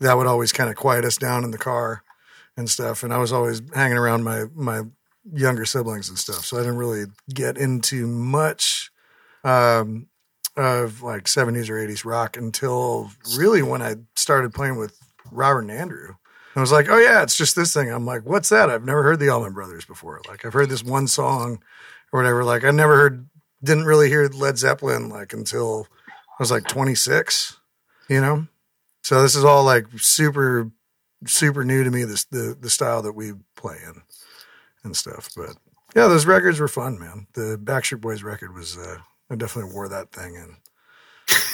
that 0.00 0.16
would 0.16 0.26
always 0.26 0.52
kind 0.52 0.70
of 0.70 0.76
quiet 0.76 1.04
us 1.04 1.16
down 1.16 1.44
in 1.44 1.50
the 1.50 1.58
car 1.58 2.02
and 2.56 2.68
stuff. 2.68 3.02
And 3.02 3.12
I 3.12 3.18
was 3.18 3.32
always 3.32 3.62
hanging 3.74 3.98
around 3.98 4.24
my 4.24 4.44
my 4.54 4.82
younger 5.32 5.64
siblings 5.64 6.08
and 6.08 6.18
stuff, 6.18 6.44
so 6.44 6.56
I 6.56 6.60
didn't 6.60 6.78
really 6.78 7.04
get 7.32 7.56
into 7.58 8.06
much 8.06 8.90
um, 9.44 10.08
of 10.56 11.02
like 11.02 11.28
seventies 11.28 11.70
or 11.70 11.78
eighties 11.78 12.04
rock 12.04 12.36
until 12.36 13.10
really 13.36 13.62
when 13.62 13.82
I 13.82 13.96
started 14.16 14.54
playing 14.54 14.76
with 14.76 14.98
Robert 15.30 15.62
and 15.62 15.70
Andrew. 15.70 16.14
I 16.56 16.60
was 16.60 16.72
like, 16.72 16.88
oh 16.90 16.98
yeah, 16.98 17.22
it's 17.22 17.38
just 17.38 17.54
this 17.54 17.72
thing. 17.72 17.90
I'm 17.90 18.04
like, 18.04 18.22
what's 18.26 18.48
that? 18.48 18.70
I've 18.70 18.84
never 18.84 19.02
heard 19.04 19.20
the 19.20 19.28
Allman 19.28 19.52
Brothers 19.52 19.84
before. 19.84 20.20
Like 20.28 20.44
I've 20.44 20.52
heard 20.52 20.68
this 20.68 20.82
one 20.82 21.06
song 21.06 21.62
or 22.12 22.20
whatever. 22.20 22.42
Like 22.42 22.64
I 22.64 22.72
never 22.72 22.96
heard, 22.96 23.28
didn't 23.62 23.84
really 23.84 24.08
hear 24.08 24.26
Led 24.26 24.58
Zeppelin 24.58 25.08
like 25.08 25.32
until 25.32 25.86
I 26.08 26.42
was 26.42 26.50
like 26.50 26.66
26, 26.66 27.56
you 28.08 28.20
know? 28.20 28.46
So 29.02 29.22
this 29.22 29.34
is 29.34 29.44
all 29.44 29.64
like 29.64 29.86
super, 29.96 30.70
super 31.26 31.64
new 31.64 31.84
to 31.84 31.90
me, 31.90 32.04
this, 32.04 32.24
the, 32.24 32.56
the 32.58 32.70
style 32.70 33.02
that 33.02 33.12
we 33.12 33.32
play 33.56 33.76
in 33.86 34.02
and 34.84 34.96
stuff. 34.96 35.30
But 35.36 35.56
yeah, 35.96 36.06
those 36.06 36.26
records 36.26 36.60
were 36.60 36.68
fun, 36.68 36.98
man. 36.98 37.26
The 37.34 37.58
Backstreet 37.62 38.00
Boys 38.00 38.22
record 38.22 38.54
was, 38.54 38.76
uh, 38.78 38.98
I 39.30 39.36
definitely 39.36 39.72
wore 39.72 39.88
that 39.88 40.12
thing 40.12 40.36
and 40.36 40.56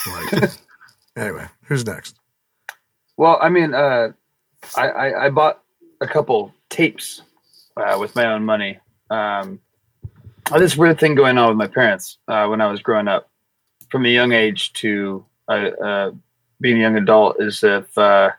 like, 0.06 0.50
anyway, 1.16 1.46
who's 1.64 1.86
next? 1.86 2.16
Well, 3.16 3.38
I 3.40 3.48
mean, 3.48 3.74
uh, 3.74 4.12
I, 4.76 4.88
I 4.88 5.24
I 5.26 5.30
bought 5.30 5.62
a 6.00 6.06
couple 6.06 6.54
tapes 6.68 7.22
uh, 7.76 7.96
with 7.98 8.14
my 8.14 8.26
own 8.26 8.44
money. 8.44 8.78
Um, 9.10 9.60
had 10.48 10.60
this 10.60 10.76
weird 10.76 11.00
thing 11.00 11.14
going 11.14 11.38
on 11.38 11.48
with 11.48 11.56
my 11.56 11.66
parents 11.66 12.18
uh, 12.28 12.46
when 12.46 12.60
I 12.60 12.70
was 12.70 12.80
growing 12.82 13.08
up, 13.08 13.30
from 13.90 14.04
a 14.04 14.08
young 14.08 14.32
age 14.32 14.72
to 14.74 15.24
uh, 15.48 15.70
uh, 15.82 16.10
being 16.60 16.78
a 16.78 16.80
young 16.80 16.96
adult, 16.96 17.36
is 17.40 17.62
if 17.62 17.96
uh, 17.98 18.30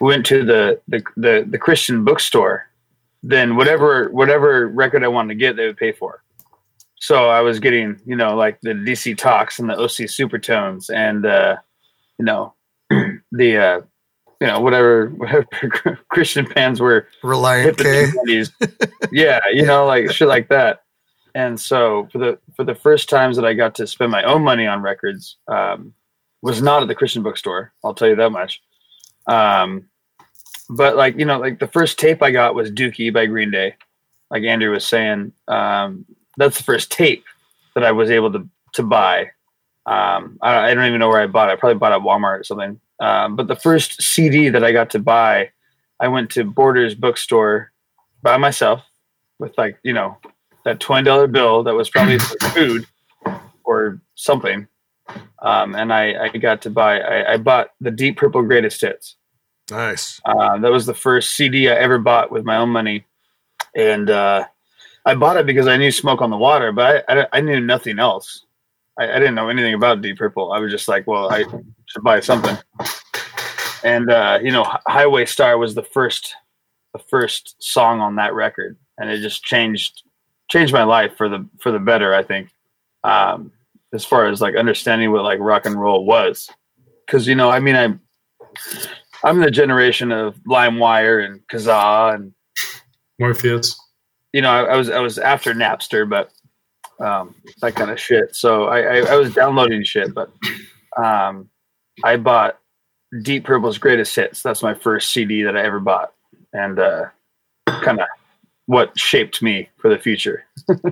we 0.00 0.08
went 0.08 0.26
to 0.26 0.44
the, 0.44 0.80
the 0.88 1.02
the 1.16 1.46
the 1.48 1.58
Christian 1.58 2.04
bookstore, 2.04 2.68
then 3.22 3.56
whatever 3.56 4.10
whatever 4.10 4.68
record 4.68 5.04
I 5.04 5.08
wanted 5.08 5.34
to 5.34 5.38
get, 5.38 5.56
they 5.56 5.66
would 5.66 5.76
pay 5.76 5.92
for. 5.92 6.22
So 6.98 7.28
I 7.28 7.40
was 7.40 7.60
getting, 7.60 8.00
you 8.06 8.16
know, 8.16 8.34
like 8.34 8.58
the 8.62 8.70
DC 8.70 9.16
Talks 9.18 9.58
and 9.58 9.68
the 9.68 9.76
OC 9.76 10.08
Supertones, 10.08 10.90
and 10.92 11.26
uh, 11.26 11.56
you 12.18 12.24
know, 12.24 12.54
the 13.32 13.56
uh, 13.56 13.80
you 14.40 14.46
know 14.46 14.60
whatever 14.60 15.08
whatever 15.16 15.46
Christian 16.08 16.46
bands 16.46 16.80
were 16.80 17.08
Relient 17.22 17.78
K. 17.78 18.44
yeah, 19.12 19.40
you 19.52 19.64
know, 19.64 19.86
like 19.86 20.10
shit 20.10 20.28
like 20.28 20.48
that. 20.48 20.82
And 21.34 21.60
so 21.60 22.08
for 22.10 22.18
the 22.18 22.38
for 22.54 22.64
the 22.64 22.74
first 22.74 23.08
times 23.08 23.36
that 23.36 23.44
I 23.44 23.52
got 23.52 23.74
to 23.76 23.86
spend 23.86 24.10
my 24.10 24.22
own 24.22 24.42
money 24.42 24.66
on 24.66 24.80
records, 24.80 25.36
um, 25.48 25.92
was 26.46 26.62
not 26.62 26.80
at 26.80 26.86
the 26.86 26.94
Christian 26.94 27.24
bookstore. 27.24 27.72
I'll 27.82 27.92
tell 27.92 28.06
you 28.06 28.14
that 28.14 28.30
much. 28.30 28.62
Um, 29.26 29.88
but 30.70 30.96
like 30.96 31.18
you 31.18 31.24
know, 31.24 31.40
like 31.40 31.58
the 31.58 31.66
first 31.66 31.98
tape 31.98 32.22
I 32.22 32.30
got 32.30 32.54
was 32.54 32.70
Dookie 32.70 33.12
by 33.12 33.26
Green 33.26 33.50
Day. 33.50 33.74
Like 34.30 34.44
Andrew 34.44 34.70
was 34.70 34.84
saying, 34.84 35.32
um, 35.48 36.06
that's 36.36 36.56
the 36.56 36.62
first 36.62 36.92
tape 36.92 37.24
that 37.74 37.82
I 37.82 37.90
was 37.90 38.10
able 38.12 38.32
to 38.32 38.48
to 38.74 38.84
buy. 38.84 39.22
Um, 39.86 40.38
I, 40.40 40.70
I 40.70 40.74
don't 40.74 40.86
even 40.86 41.00
know 41.00 41.08
where 41.08 41.20
I 41.20 41.26
bought 41.26 41.48
it. 41.48 41.52
I 41.52 41.56
probably 41.56 41.78
bought 41.78 41.92
it 41.92 41.96
at 41.96 42.02
Walmart 42.02 42.40
or 42.40 42.44
something. 42.44 42.80
Um, 43.00 43.34
but 43.34 43.48
the 43.48 43.56
first 43.56 44.00
CD 44.00 44.48
that 44.48 44.62
I 44.62 44.70
got 44.70 44.90
to 44.90 45.00
buy, 45.00 45.50
I 45.98 46.06
went 46.06 46.30
to 46.30 46.44
Borders 46.44 46.94
bookstore 46.94 47.72
by 48.22 48.36
myself 48.36 48.84
with 49.40 49.58
like 49.58 49.80
you 49.82 49.92
know 49.92 50.16
that 50.64 50.78
twenty 50.78 51.04
dollar 51.04 51.26
bill 51.26 51.64
that 51.64 51.74
was 51.74 51.90
probably 51.90 52.18
for 52.20 52.38
food 52.50 52.86
or 53.64 54.00
something. 54.14 54.68
Um, 55.40 55.74
and 55.74 55.92
I, 55.92 56.24
I 56.24 56.28
got 56.28 56.62
to 56.62 56.70
buy. 56.70 57.00
I, 57.00 57.34
I 57.34 57.36
bought 57.36 57.70
the 57.80 57.90
Deep 57.90 58.16
Purple 58.16 58.42
Greatest 58.42 58.80
Hits. 58.80 59.16
Nice. 59.70 60.20
Uh, 60.24 60.58
that 60.58 60.70
was 60.70 60.86
the 60.86 60.94
first 60.94 61.30
CD 61.34 61.68
I 61.68 61.74
ever 61.74 61.98
bought 61.98 62.30
with 62.30 62.44
my 62.44 62.56
own 62.56 62.68
money, 62.68 63.04
and 63.74 64.10
uh, 64.10 64.44
I 65.04 65.14
bought 65.14 65.36
it 65.36 65.46
because 65.46 65.68
I 65.68 65.76
knew 65.76 65.92
Smoke 65.92 66.22
on 66.22 66.30
the 66.30 66.36
Water, 66.36 66.72
but 66.72 67.04
I, 67.08 67.20
I, 67.20 67.26
I 67.34 67.40
knew 67.40 67.60
nothing 67.60 67.98
else. 67.98 68.44
I, 68.98 69.10
I 69.10 69.18
didn't 69.18 69.34
know 69.34 69.48
anything 69.48 69.74
about 69.74 70.02
Deep 70.02 70.18
Purple. 70.18 70.52
I 70.52 70.58
was 70.58 70.70
just 70.70 70.88
like, 70.88 71.06
well, 71.06 71.30
I 71.30 71.44
should 71.86 72.02
buy 72.02 72.20
something. 72.20 72.56
And 73.84 74.10
uh, 74.10 74.38
you 74.42 74.50
know, 74.50 74.64
Hi- 74.64 74.80
Highway 74.86 75.26
Star 75.26 75.58
was 75.58 75.74
the 75.74 75.82
first, 75.82 76.34
the 76.92 76.98
first 76.98 77.56
song 77.58 78.00
on 78.00 78.16
that 78.16 78.34
record, 78.34 78.76
and 78.98 79.10
it 79.10 79.20
just 79.20 79.44
changed 79.44 80.02
changed 80.48 80.72
my 80.72 80.84
life 80.84 81.16
for 81.16 81.28
the 81.28 81.46
for 81.60 81.70
the 81.70 81.78
better. 81.78 82.14
I 82.14 82.22
think, 82.22 82.50
um, 83.04 83.52
as 83.92 84.04
far 84.04 84.26
as 84.26 84.40
like 84.40 84.56
understanding 84.56 85.12
what 85.12 85.24
like 85.24 85.38
rock 85.40 85.66
and 85.66 85.80
roll 85.80 86.04
was, 86.04 86.50
because 87.06 87.26
you 87.26 87.34
know, 87.34 87.50
I 87.50 87.60
mean, 87.60 87.76
I'm 87.76 88.00
I'm 89.24 89.40
the 89.40 89.50
generation 89.50 90.12
of 90.12 90.36
LimeWire 90.48 91.24
and 91.24 91.40
Kazaa, 91.48 92.14
and 92.14 92.32
Morpheus. 93.18 93.78
you 94.32 94.42
know, 94.42 94.50
I, 94.50 94.74
I 94.74 94.76
was 94.76 94.90
I 94.90 95.00
was 95.00 95.18
after 95.18 95.54
Napster, 95.54 96.08
but 96.08 96.30
um, 97.04 97.34
that 97.60 97.74
kind 97.74 97.90
of 97.90 98.00
shit. 98.00 98.34
So 98.34 98.64
I, 98.64 98.80
I, 98.80 98.96
I 99.12 99.16
was 99.16 99.34
downloading 99.34 99.84
shit, 99.84 100.14
but 100.14 100.30
um, 100.96 101.48
I 102.04 102.16
bought 102.16 102.58
Deep 103.22 103.44
Purple's 103.44 103.78
Greatest 103.78 104.14
Hits. 104.14 104.42
That's 104.42 104.62
my 104.62 104.74
first 104.74 105.10
CD 105.12 105.42
that 105.42 105.56
I 105.56 105.62
ever 105.62 105.80
bought, 105.80 106.12
and 106.52 106.78
uh, 106.78 107.06
kind 107.66 108.00
of 108.00 108.06
what 108.66 108.98
shaped 108.98 109.42
me 109.42 109.68
for 109.78 109.88
the 109.88 109.98
future. 109.98 110.44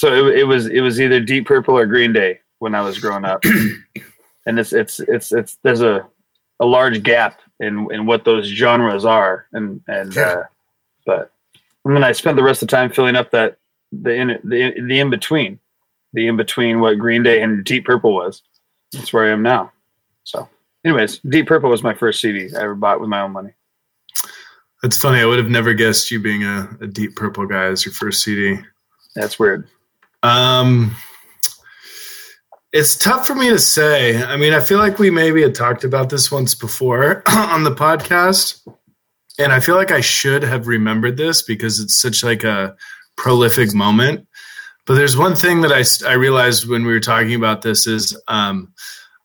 so 0.00 0.28
it, 0.28 0.38
it 0.40 0.44
was 0.44 0.66
it 0.66 0.80
was 0.80 0.98
either 0.98 1.20
Deep 1.20 1.46
Purple 1.46 1.76
or 1.76 1.84
Green 1.84 2.14
Day 2.14 2.40
when 2.58 2.74
I 2.74 2.80
was 2.80 2.98
growing 2.98 3.26
up, 3.26 3.44
and 4.46 4.58
it's 4.58 4.72
it's 4.72 4.98
it's 5.00 5.30
it's 5.30 5.58
there's 5.62 5.82
a 5.82 6.06
a 6.58 6.64
large 6.64 7.02
gap 7.02 7.38
in 7.60 7.86
in 7.92 8.06
what 8.06 8.24
those 8.24 8.46
genres 8.46 9.04
are, 9.04 9.46
and 9.52 9.82
and 9.86 10.14
Yeah. 10.16 10.22
uh, 10.22 10.42
but 11.04 11.32
and 11.84 11.94
then 11.94 12.02
I 12.02 12.12
spent 12.12 12.36
the 12.36 12.42
rest 12.42 12.62
of 12.62 12.68
the 12.68 12.74
time 12.76 12.90
filling 12.90 13.14
up 13.14 13.30
that 13.32 13.58
the 13.92 14.14
in 14.14 14.28
the 14.42 14.72
the 14.86 15.00
in 15.00 15.10
between, 15.10 15.58
the 16.14 16.28
in 16.28 16.38
between 16.38 16.80
what 16.80 16.96
Green 16.98 17.22
Day 17.22 17.42
and 17.42 17.62
Deep 17.62 17.84
Purple 17.84 18.14
was. 18.14 18.42
That's 18.92 19.12
where 19.12 19.26
I 19.26 19.30
am 19.32 19.42
now. 19.42 19.70
So, 20.24 20.48
anyways, 20.82 21.18
Deep 21.20 21.46
Purple 21.46 21.68
was 21.68 21.82
my 21.82 21.92
first 21.94 22.22
CD 22.22 22.48
I 22.56 22.62
ever 22.62 22.74
bought 22.74 23.00
with 23.00 23.10
my 23.10 23.20
own 23.20 23.32
money. 23.32 23.52
That's 24.82 24.96
funny. 24.96 25.20
I 25.20 25.26
would 25.26 25.38
have 25.38 25.50
never 25.50 25.74
guessed 25.74 26.10
you 26.10 26.20
being 26.20 26.42
a, 26.42 26.68
a 26.80 26.86
Deep 26.86 27.16
Purple 27.16 27.46
guy 27.46 27.64
as 27.64 27.84
your 27.84 27.92
first 27.92 28.22
CD. 28.22 28.58
That's 29.14 29.38
weird. 29.38 29.68
Um, 30.22 30.96
it's 32.72 32.96
tough 32.96 33.26
for 33.26 33.34
me 33.34 33.48
to 33.50 33.58
say. 33.58 34.22
I 34.22 34.36
mean, 34.36 34.52
I 34.52 34.60
feel 34.60 34.78
like 34.78 34.98
we 34.98 35.10
maybe 35.10 35.42
had 35.42 35.54
talked 35.54 35.84
about 35.84 36.10
this 36.10 36.30
once 36.30 36.54
before 36.54 37.22
on 37.28 37.64
the 37.64 37.74
podcast, 37.74 38.66
and 39.38 39.52
I 39.52 39.60
feel 39.60 39.74
like 39.74 39.90
I 39.90 40.00
should 40.00 40.42
have 40.42 40.68
remembered 40.68 41.16
this 41.16 41.42
because 41.42 41.80
it's 41.80 42.00
such 42.00 42.22
like 42.22 42.44
a 42.44 42.76
prolific 43.16 43.74
moment. 43.74 44.26
But 44.86 44.94
there's 44.94 45.16
one 45.16 45.34
thing 45.34 45.62
that 45.62 45.72
I 45.72 46.08
I 46.08 46.14
realized 46.14 46.68
when 46.68 46.84
we 46.84 46.92
were 46.92 47.00
talking 47.00 47.34
about 47.34 47.62
this 47.62 47.86
is 47.86 48.20
um, 48.28 48.72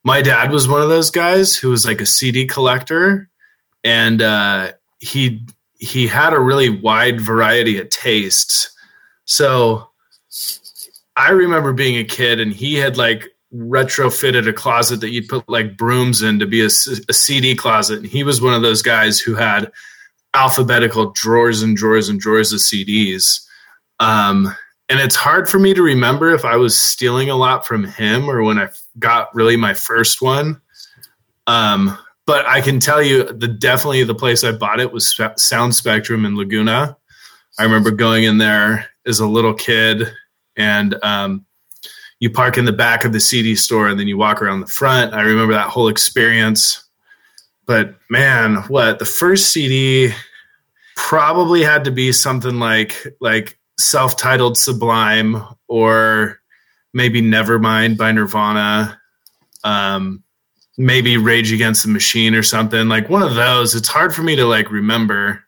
my 0.04 0.22
dad 0.22 0.50
was 0.50 0.68
one 0.68 0.82
of 0.82 0.88
those 0.88 1.10
guys 1.10 1.56
who 1.56 1.70
was 1.70 1.84
like 1.84 2.00
a 2.00 2.06
CD 2.06 2.46
collector, 2.46 3.28
and 3.84 4.22
uh, 4.22 4.72
he 4.98 5.46
he 5.78 6.06
had 6.06 6.32
a 6.32 6.40
really 6.40 6.68
wide 6.68 7.20
variety 7.20 7.78
of 7.78 7.88
tastes. 7.90 8.70
So 9.24 9.88
I 11.16 11.30
remember 11.30 11.72
being 11.72 11.96
a 11.96 12.04
kid 12.04 12.40
and 12.40 12.52
he 12.52 12.74
had 12.74 12.96
like 12.96 13.32
retrofitted 13.54 14.46
a 14.48 14.52
closet 14.52 15.00
that 15.00 15.10
you'd 15.10 15.28
put 15.28 15.48
like 15.48 15.76
brooms 15.76 16.22
in 16.22 16.38
to 16.38 16.46
be 16.46 16.64
a 16.64 16.70
CD 16.70 17.54
closet. 17.54 18.00
And 18.00 18.06
he 18.06 18.22
was 18.22 18.40
one 18.40 18.54
of 18.54 18.62
those 18.62 18.82
guys 18.82 19.18
who 19.18 19.34
had 19.34 19.72
alphabetical 20.34 21.12
drawers 21.12 21.62
and 21.62 21.76
drawers 21.76 22.08
and 22.08 22.20
drawers 22.20 22.52
of 22.52 22.60
CDs. 22.60 23.40
Um, 23.98 24.54
and 24.88 25.00
it's 25.00 25.16
hard 25.16 25.48
for 25.48 25.58
me 25.58 25.74
to 25.74 25.82
remember 25.82 26.34
if 26.34 26.44
I 26.44 26.56
was 26.56 26.80
stealing 26.80 27.30
a 27.30 27.36
lot 27.36 27.66
from 27.66 27.84
him 27.84 28.28
or 28.28 28.42
when 28.42 28.58
I 28.58 28.68
got 28.98 29.34
really 29.34 29.56
my 29.56 29.74
first 29.74 30.20
one. 30.20 30.60
Um, 31.46 31.96
but 32.26 32.46
I 32.46 32.60
can 32.60 32.78
tell 32.78 33.02
you 33.02 33.24
the 33.24 33.48
definitely 33.48 34.04
the 34.04 34.14
place 34.14 34.44
I 34.44 34.52
bought 34.52 34.80
it 34.80 34.92
was 34.92 35.18
Sound 35.36 35.74
Spectrum 35.74 36.24
in 36.24 36.36
Laguna. 36.36 36.96
I 37.58 37.62
remember 37.62 37.90
going 37.90 38.24
in 38.24 38.38
there 38.38 38.90
as 39.06 39.20
a 39.20 39.26
little 39.26 39.54
kid 39.54 40.12
and 40.56 40.96
um, 41.02 41.44
you 42.18 42.30
park 42.30 42.58
in 42.58 42.64
the 42.64 42.72
back 42.72 43.04
of 43.04 43.12
the 43.12 43.20
CD 43.20 43.54
store 43.54 43.88
and 43.88 43.98
then 43.98 44.08
you 44.08 44.16
walk 44.16 44.40
around 44.40 44.60
the 44.60 44.66
front. 44.66 45.14
I 45.14 45.22
remember 45.22 45.54
that 45.54 45.68
whole 45.68 45.88
experience. 45.88 46.82
But 47.66 47.96
man, 48.08 48.56
what 48.68 48.98
the 48.98 49.04
first 49.04 49.52
CD 49.52 50.12
probably 50.96 51.62
had 51.62 51.84
to 51.84 51.90
be 51.90 52.12
something 52.12 52.58
like 52.58 53.06
like 53.20 53.58
self-titled 53.78 54.56
Sublime 54.56 55.42
or 55.68 56.40
maybe 56.94 57.20
Nevermind 57.20 57.98
by 57.98 58.12
Nirvana. 58.12 58.98
Um, 59.64 60.22
maybe 60.78 61.16
Rage 61.16 61.52
Against 61.52 61.84
the 61.84 61.90
Machine 61.90 62.34
or 62.34 62.42
something 62.42 62.88
like 62.88 63.10
one 63.10 63.22
of 63.22 63.34
those. 63.34 63.74
It's 63.74 63.88
hard 63.88 64.14
for 64.14 64.22
me 64.22 64.36
to 64.36 64.46
like 64.46 64.70
remember. 64.70 65.44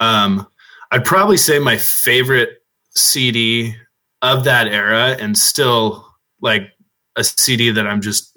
Um, 0.00 0.46
I'd 0.90 1.04
probably 1.04 1.36
say 1.36 1.58
my 1.58 1.76
favorite 1.76 2.62
CD 2.90 3.76
of 4.22 4.44
that 4.44 4.68
era 4.68 5.16
and 5.20 5.36
still 5.36 6.06
like 6.40 6.72
a 7.16 7.24
CD 7.24 7.70
that 7.70 7.86
I'm 7.86 8.00
just 8.00 8.36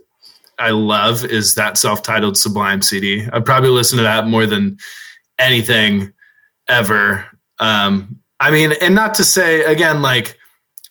I 0.59 0.69
love 0.69 1.25
is 1.25 1.55
that 1.55 1.77
self-titled 1.77 2.37
Sublime 2.37 2.83
CD. 2.83 3.27
I'd 3.33 3.45
probably 3.45 3.69
listen 3.69 3.97
to 3.97 4.03
that 4.03 4.27
more 4.27 4.45
than 4.45 4.77
anything 5.39 6.13
ever. 6.67 7.25
Um, 7.57 8.19
I 8.39 8.51
mean, 8.51 8.73
and 8.79 8.93
not 8.93 9.15
to 9.15 9.23
say 9.23 9.63
again, 9.63 10.03
like 10.03 10.37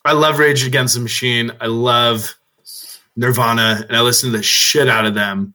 I 0.04 0.12
love 0.12 0.38
Rage 0.38 0.66
Against 0.66 0.94
the 0.94 1.00
Machine. 1.00 1.52
I 1.60 1.66
love 1.66 2.34
Nirvana, 3.16 3.84
and 3.88 3.96
I 3.96 4.00
listen 4.00 4.32
to 4.32 4.36
the 4.38 4.42
shit 4.42 4.88
out 4.88 5.04
of 5.04 5.14
them. 5.14 5.54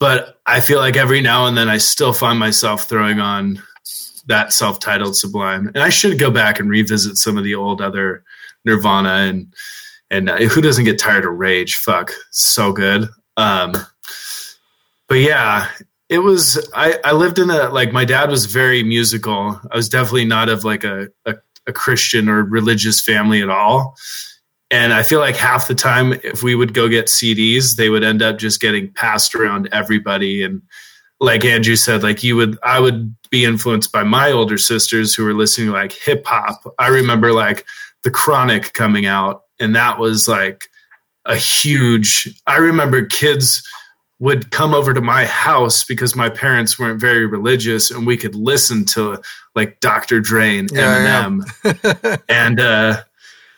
But 0.00 0.40
I 0.46 0.60
feel 0.60 0.78
like 0.78 0.96
every 0.96 1.20
now 1.20 1.46
and 1.46 1.56
then 1.56 1.68
I 1.68 1.78
still 1.78 2.12
find 2.12 2.38
myself 2.38 2.88
throwing 2.88 3.20
on 3.20 3.62
that 4.26 4.52
self-titled 4.52 5.16
Sublime, 5.16 5.68
and 5.68 5.78
I 5.78 5.88
should 5.88 6.18
go 6.18 6.30
back 6.30 6.58
and 6.58 6.70
revisit 6.70 7.16
some 7.16 7.36
of 7.36 7.44
the 7.44 7.54
old 7.54 7.80
other 7.80 8.24
Nirvana 8.64 9.28
and 9.28 9.54
and 10.10 10.28
uh, 10.28 10.36
who 10.38 10.60
doesn't 10.60 10.84
get 10.84 10.98
tired 10.98 11.24
of 11.24 11.32
Rage? 11.32 11.76
Fuck, 11.76 12.12
so 12.30 12.72
good. 12.72 13.08
Um, 13.36 13.72
but 15.08 15.18
yeah, 15.18 15.68
it 16.08 16.18
was. 16.18 16.68
I 16.74 16.98
I 17.04 17.12
lived 17.12 17.38
in 17.38 17.50
a 17.50 17.70
like 17.70 17.92
my 17.92 18.04
dad 18.04 18.30
was 18.30 18.46
very 18.46 18.82
musical. 18.82 19.60
I 19.70 19.76
was 19.76 19.88
definitely 19.88 20.26
not 20.26 20.48
of 20.48 20.64
like 20.64 20.84
a 20.84 21.08
a, 21.24 21.36
a 21.66 21.72
Christian 21.72 22.28
or 22.28 22.42
religious 22.42 23.00
family 23.00 23.42
at 23.42 23.48
all. 23.48 23.96
And 24.72 24.94
I 24.94 25.02
feel 25.02 25.20
like 25.20 25.36
half 25.36 25.68
the 25.68 25.74
time, 25.74 26.14
if 26.24 26.42
we 26.42 26.54
would 26.54 26.72
go 26.72 26.88
get 26.88 27.06
CDs, 27.06 27.76
they 27.76 27.90
would 27.90 28.02
end 28.02 28.22
up 28.22 28.38
just 28.38 28.58
getting 28.58 28.90
passed 28.90 29.34
around 29.34 29.68
everybody. 29.70 30.42
And 30.42 30.62
like 31.20 31.44
Andrew 31.44 31.76
said, 31.76 32.02
like 32.02 32.22
you 32.22 32.36
would, 32.36 32.58
I 32.62 32.80
would 32.80 33.14
be 33.28 33.44
influenced 33.44 33.92
by 33.92 34.02
my 34.02 34.32
older 34.32 34.56
sisters 34.56 35.14
who 35.14 35.24
were 35.24 35.34
listening 35.34 35.66
to 35.66 35.72
like 35.74 35.92
hip 35.92 36.24
hop. 36.24 36.62
I 36.78 36.88
remember 36.88 37.34
like 37.34 37.66
the 38.02 38.10
Chronic 38.10 38.72
coming 38.72 39.06
out, 39.06 39.42
and 39.60 39.74
that 39.76 39.98
was 39.98 40.28
like 40.28 40.68
a 41.24 41.36
huge. 41.36 42.40
I 42.46 42.56
remember 42.56 43.04
kids 43.04 43.62
would 44.18 44.50
come 44.50 44.72
over 44.72 44.94
to 44.94 45.00
my 45.00 45.24
house 45.24 45.84
because 45.84 46.14
my 46.14 46.28
parents 46.28 46.78
weren't 46.78 47.00
very 47.00 47.26
religious, 47.26 47.90
and 47.90 48.06
we 48.06 48.16
could 48.16 48.34
listen 48.34 48.84
to 48.86 49.20
like 49.54 49.80
Dr. 49.80 50.20
Dre 50.20 50.58
and 50.58 50.70
Yeah, 50.70 51.24
Eminem, 51.24 52.22
and 52.28 52.60
uh, 52.60 53.02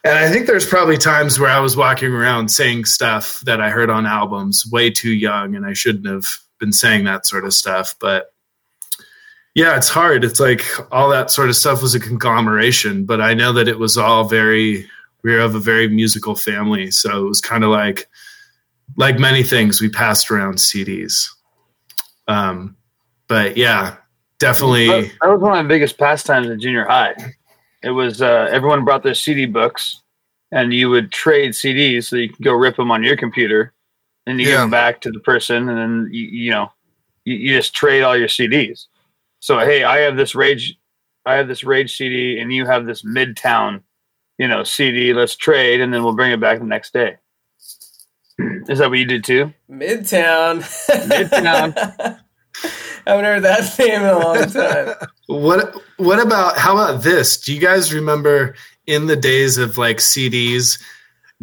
and 0.05 0.19
I 0.19 0.31
think 0.31 0.47
there's 0.47 0.67
probably 0.67 0.99
times 0.99 1.39
where 1.39 1.51
I 1.51 1.61
was 1.61 1.77
walking 1.77 2.13
around 2.13 2.51
saying 2.51 2.85
stuff 2.85 3.41
that 3.41 3.61
I 3.61 3.71
heard 3.71 3.91
on 3.91 4.07
albums 4.07 4.65
way 4.71 4.91
too 4.91 5.13
young, 5.13 5.55
and 5.57 5.65
I 5.65 5.73
shouldn't 5.73 6.07
have 6.07 6.27
been 6.61 6.73
saying 6.73 7.05
that 7.05 7.27
sort 7.27 7.45
of 7.45 7.55
stuff. 7.55 7.95
But 8.01 8.34
yeah, 9.55 9.77
it's 9.77 9.89
hard. 9.89 10.25
It's 10.25 10.41
like 10.41 10.65
all 10.93 11.09
that 11.11 11.31
sort 11.31 11.49
of 11.49 11.57
stuff 11.57 11.81
was 11.81 11.95
a 11.95 12.01
conglomeration, 12.01 13.05
but 13.05 13.21
I 13.21 13.35
know 13.35 13.53
that 13.53 13.69
it 13.69 13.79
was 13.79 13.97
all 13.97 14.25
very. 14.25 14.89
We 15.23 15.33
were 15.33 15.41
of 15.41 15.55
a 15.55 15.61
very 15.61 15.89
musical 15.89 16.35
family, 16.35 16.91
so 16.91 17.25
it 17.25 17.29
was 17.29 17.41
kind 17.41 17.65
of 17.65 17.71
like, 17.71 18.11
like 18.99 19.19
many 19.19 19.43
things, 19.43 19.81
we 19.81 19.89
passed 19.89 20.31
around 20.31 20.57
CDs. 20.57 21.27
Um, 22.29 22.77
but 23.27 23.57
yeah, 23.57 23.97
definitely. 24.39 24.87
That 24.89 25.31
was 25.31 25.41
one 25.41 25.59
of 25.59 25.65
my 25.65 25.69
biggest 25.69 25.97
pastimes 25.97 26.49
in 26.49 26.61
junior 26.61 26.85
high. 26.85 27.15
It 27.83 27.91
was 27.91 28.21
uh, 28.21 28.49
everyone 28.51 28.85
brought 28.85 29.03
their 29.03 29.15
CD 29.15 29.47
books, 29.47 30.03
and 30.53 30.75
you 30.75 30.91
would 30.91 31.11
trade 31.11 31.53
CDs 31.53 32.05
so 32.05 32.17
you 32.17 32.29
could 32.29 32.45
go 32.45 32.53
rip 32.53 32.77
them 32.77 32.91
on 32.91 33.03
your 33.03 33.17
computer, 33.17 33.73
and 34.27 34.39
you 34.39 34.47
give 34.47 34.59
them 34.59 34.71
back 34.71 35.01
to 35.03 35.11
the 35.11 35.21
person, 35.21 35.69
and 35.71 35.79
then 35.79 36.09
you, 36.13 36.25
you 36.27 36.51
know 36.51 36.71
you, 37.25 37.35
you 37.35 37.57
just 37.57 37.75
trade 37.75 38.03
all 38.03 38.17
your 38.17 38.29
CDs. 38.29 38.89
So 39.45 39.59
hey, 39.59 39.85
I 39.85 39.99
have 39.99 40.17
this 40.17 40.35
rage, 40.35 40.75
I 41.27 41.35
have 41.35 41.49
this 41.49 41.65
rage 41.65 41.95
CD, 41.95 42.39
and 42.39 42.51
you 42.51 42.65
have 42.65 42.87
this 42.87 43.03
Midtown, 43.03 43.83
you 44.39 44.49
know 44.49 44.65
CD. 44.65 45.13
Let's 45.13 45.37
trade, 45.37 45.83
and 45.83 45.93
then 45.93 46.03
we'll 46.03 46.15
bring 46.15 46.33
it 46.33 46.41
back 46.41 46.61
the 46.61 46.65
next 46.65 46.95
day. 46.95 47.17
Is 48.39 48.79
that 48.79 48.89
what 48.89 48.99
you 48.99 49.05
did 49.05 49.23
too? 49.23 49.53
Midtown. 49.71 50.63
Midtown. 51.11 51.77
I 53.07 53.11
haven't 53.11 53.25
heard 53.27 53.43
that 53.43 53.79
name 53.79 54.01
in 54.01 54.07
a 54.07 54.19
long 54.19 54.49
time. 54.49 55.09
What 55.27 55.75
what 55.99 56.21
about 56.21 56.57
how 56.57 56.73
about 56.73 57.03
this? 57.03 57.39
Do 57.39 57.55
you 57.55 57.61
guys 57.61 57.93
remember 57.93 58.55
in 58.87 59.09
the 59.09 59.17
days 59.17 59.59
of 59.59 59.77
like 59.77 59.99
CDs 59.99 60.81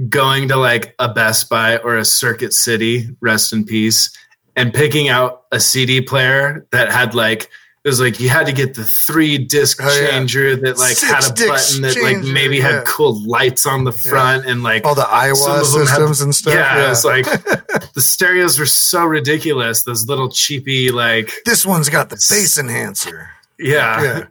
going 0.10 0.47
to 0.47 0.56
like 0.56 0.95
a 0.97 1.14
Best 1.14 1.52
Buy 1.52 1.78
or 1.78 1.97
a 1.97 2.06
Circuit 2.06 2.54
City, 2.54 3.16
rest 3.22 3.54
in 3.54 3.64
peace, 3.64 4.10
and 4.56 4.74
picking 4.74 5.08
out 5.08 5.43
a 5.52 5.60
CD 5.60 6.02
player 6.02 6.66
that 6.72 6.91
had 6.91 7.14
like 7.14 7.47
it 7.84 7.89
was 7.89 7.99
like 7.99 8.19
you 8.19 8.29
had 8.29 8.45
to 8.45 8.51
get 8.53 8.75
the 8.75 8.84
three 8.84 9.38
disc 9.39 9.79
Oh, 9.82 9.88
yeah. 10.01 10.11
changer 10.11 10.55
that 10.55 10.77
like 10.77 10.99
had 10.99 11.19
a 11.19 11.21
Six-disc 11.23 11.47
button 11.47 11.82
that 11.82 12.01
like 12.03 12.17
maybe 12.34 12.57
yeah. 12.57 12.77
had 12.77 12.86
cool 12.86 13.19
lights 13.27 13.65
on 13.65 13.84
the 13.86 13.91
front 13.91 14.45
and 14.45 14.61
like 14.63 14.86
All 14.86 14.93
the 14.95 15.01
some 15.01 15.11
Iowa 15.11 15.61
of 15.61 15.71
them 15.71 15.79
had- 15.82 15.88
systems 15.88 16.21
and 16.21 16.36
stuff. 16.36 16.53
yeah, 16.53 16.77
Yeah, 16.77 16.86
it 16.86 16.89
was 16.89 17.05
like 17.05 17.25
the 17.93 18.01
stereos 18.01 18.59
were 18.59 18.65
so 18.67 19.05
ridiculous. 19.05 19.84
Those 19.84 20.07
little 20.07 20.29
cheapy 20.29 20.91
like 20.91 21.32
this 21.45 21.65
one's 21.65 21.89
got 21.89 22.09
the 22.09 22.15
bass 22.29 22.57
enhancer. 22.57 23.29
yeah. 23.59 24.01
Yeah. 24.03 24.25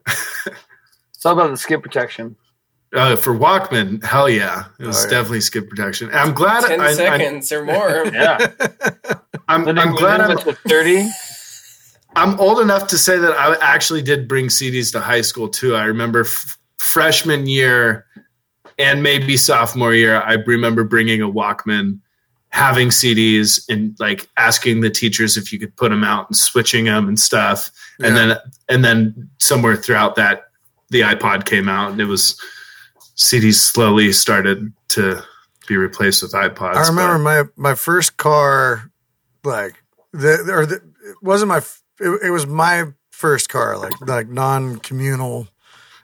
It's 1.14 1.26
all 1.26 1.34
about 1.34 1.51
the 1.51 1.59
skip 1.59 1.82
protection. 1.82 2.34
Uh, 2.94 3.14
for 3.14 3.34
Walkman, 3.36 4.03
hell 4.03 4.26
yeah, 4.26 4.64
it 4.80 4.86
was 4.86 4.96
Oh, 4.96 5.03
yeah. 5.05 5.11
definitely 5.11 5.42
skip 5.42 5.68
protection. 5.68 6.09
I'm 6.14 6.32
glad. 6.32 6.64
Ten 6.64 6.80
I, 6.80 6.86
I, 6.86 6.92
seconds 6.94 7.53
or 7.53 7.62
more. 7.62 8.07
Yeah, 8.11 8.38
I'm, 9.48 9.68
I'm 9.68 9.94
glad 9.94 10.22
I'm, 10.22 10.38
thirty. 10.38 11.07
I'm 12.16 12.38
old 12.40 12.61
enough 12.61 12.88
to 12.88 12.98
say 12.98 13.18
that 13.18 13.32
I 13.32 13.56
actually 13.61 14.02
did 14.02 14.28
bring 14.28 14.46
CDs 14.46 14.92
to 14.92 15.00
high 15.00 15.20
school 15.20 15.48
too. 15.48 15.76
I 15.76 15.84
remember 15.84 16.20
f- 16.20 16.58
freshman 16.78 17.46
year 17.46 18.06
and 18.78 19.02
maybe 19.02 19.36
sophomore 19.36 19.94
year, 19.94 20.20
I 20.20 20.34
remember 20.34 20.84
bringing 20.84 21.20
a 21.20 21.28
Walkman 21.28 22.00
having 22.49 22.88
CDs 22.88 23.62
and 23.68 23.95
like 24.00 24.28
asking 24.37 24.80
the 24.80 24.91
teachers 24.91 25.37
if 25.37 25.53
you 25.53 25.58
could 25.58 25.76
put 25.76 25.91
them 25.91 26.03
out 26.03 26.28
and 26.28 26.37
switching 26.37 26.87
them 26.87 27.07
and 27.07 27.18
stuff. 27.18 27.70
And 28.03 28.16
then 28.16 28.38
and 28.68 28.84
then 28.84 29.30
somewhere 29.38 29.76
throughout 29.76 30.16
that, 30.16 30.45
the 30.88 31.03
iPod 31.03 31.45
came 31.45 31.68
out 31.68 31.92
and 31.92 32.00
it 32.00 32.07
was 32.07 32.41
CDs 33.16 33.57
slowly 33.57 34.12
started 34.12 34.72
to 34.88 35.22
be 35.68 35.76
replaced 35.76 36.22
with 36.22 36.32
iPods. 36.32 36.76
I 36.76 36.88
remember 36.88 37.18
my 37.18 37.45
my 37.57 37.74
first 37.74 38.16
car, 38.16 38.91
like 39.45 39.74
the 40.12 40.50
or 40.50 40.66
the, 40.66 40.76
it 40.76 41.16
wasn't 41.22 41.50
my 41.50 41.61
it, 42.01 42.27
it 42.27 42.31
was 42.31 42.47
my 42.47 42.87
first 43.11 43.49
car, 43.49 43.77
like 43.77 43.93
like 44.01 44.29
non 44.29 44.79
communal, 44.79 45.49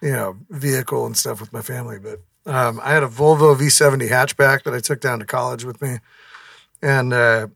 you 0.02 0.12
know, 0.12 0.36
vehicle 0.50 1.06
and 1.06 1.16
stuff 1.16 1.40
with 1.40 1.52
my 1.52 1.62
family. 1.62 1.98
But 1.98 2.20
um, 2.46 2.80
I 2.82 2.92
had 2.92 3.02
a 3.02 3.08
Volvo 3.08 3.56
V70 3.56 4.08
hatchback 4.08 4.62
that 4.64 4.74
I 4.74 4.80
took 4.80 5.00
down 5.00 5.18
to 5.18 5.24
college 5.24 5.64
with 5.64 5.80
me, 5.82 5.98
and 6.82 7.12
uh, 7.12 7.48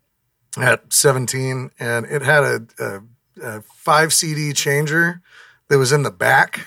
at 0.59 0.93
17, 0.93 1.71
and 1.79 2.07
it 2.07 2.23
had 2.23 2.43
a, 2.43 2.67
a, 2.79 3.01
a 3.43 3.63
five 3.63 4.13
CD 4.13 4.53
changer 4.53 5.21
that 5.69 5.79
was 5.79 5.93
in 5.93 6.03
the 6.03 6.11
back. 6.11 6.67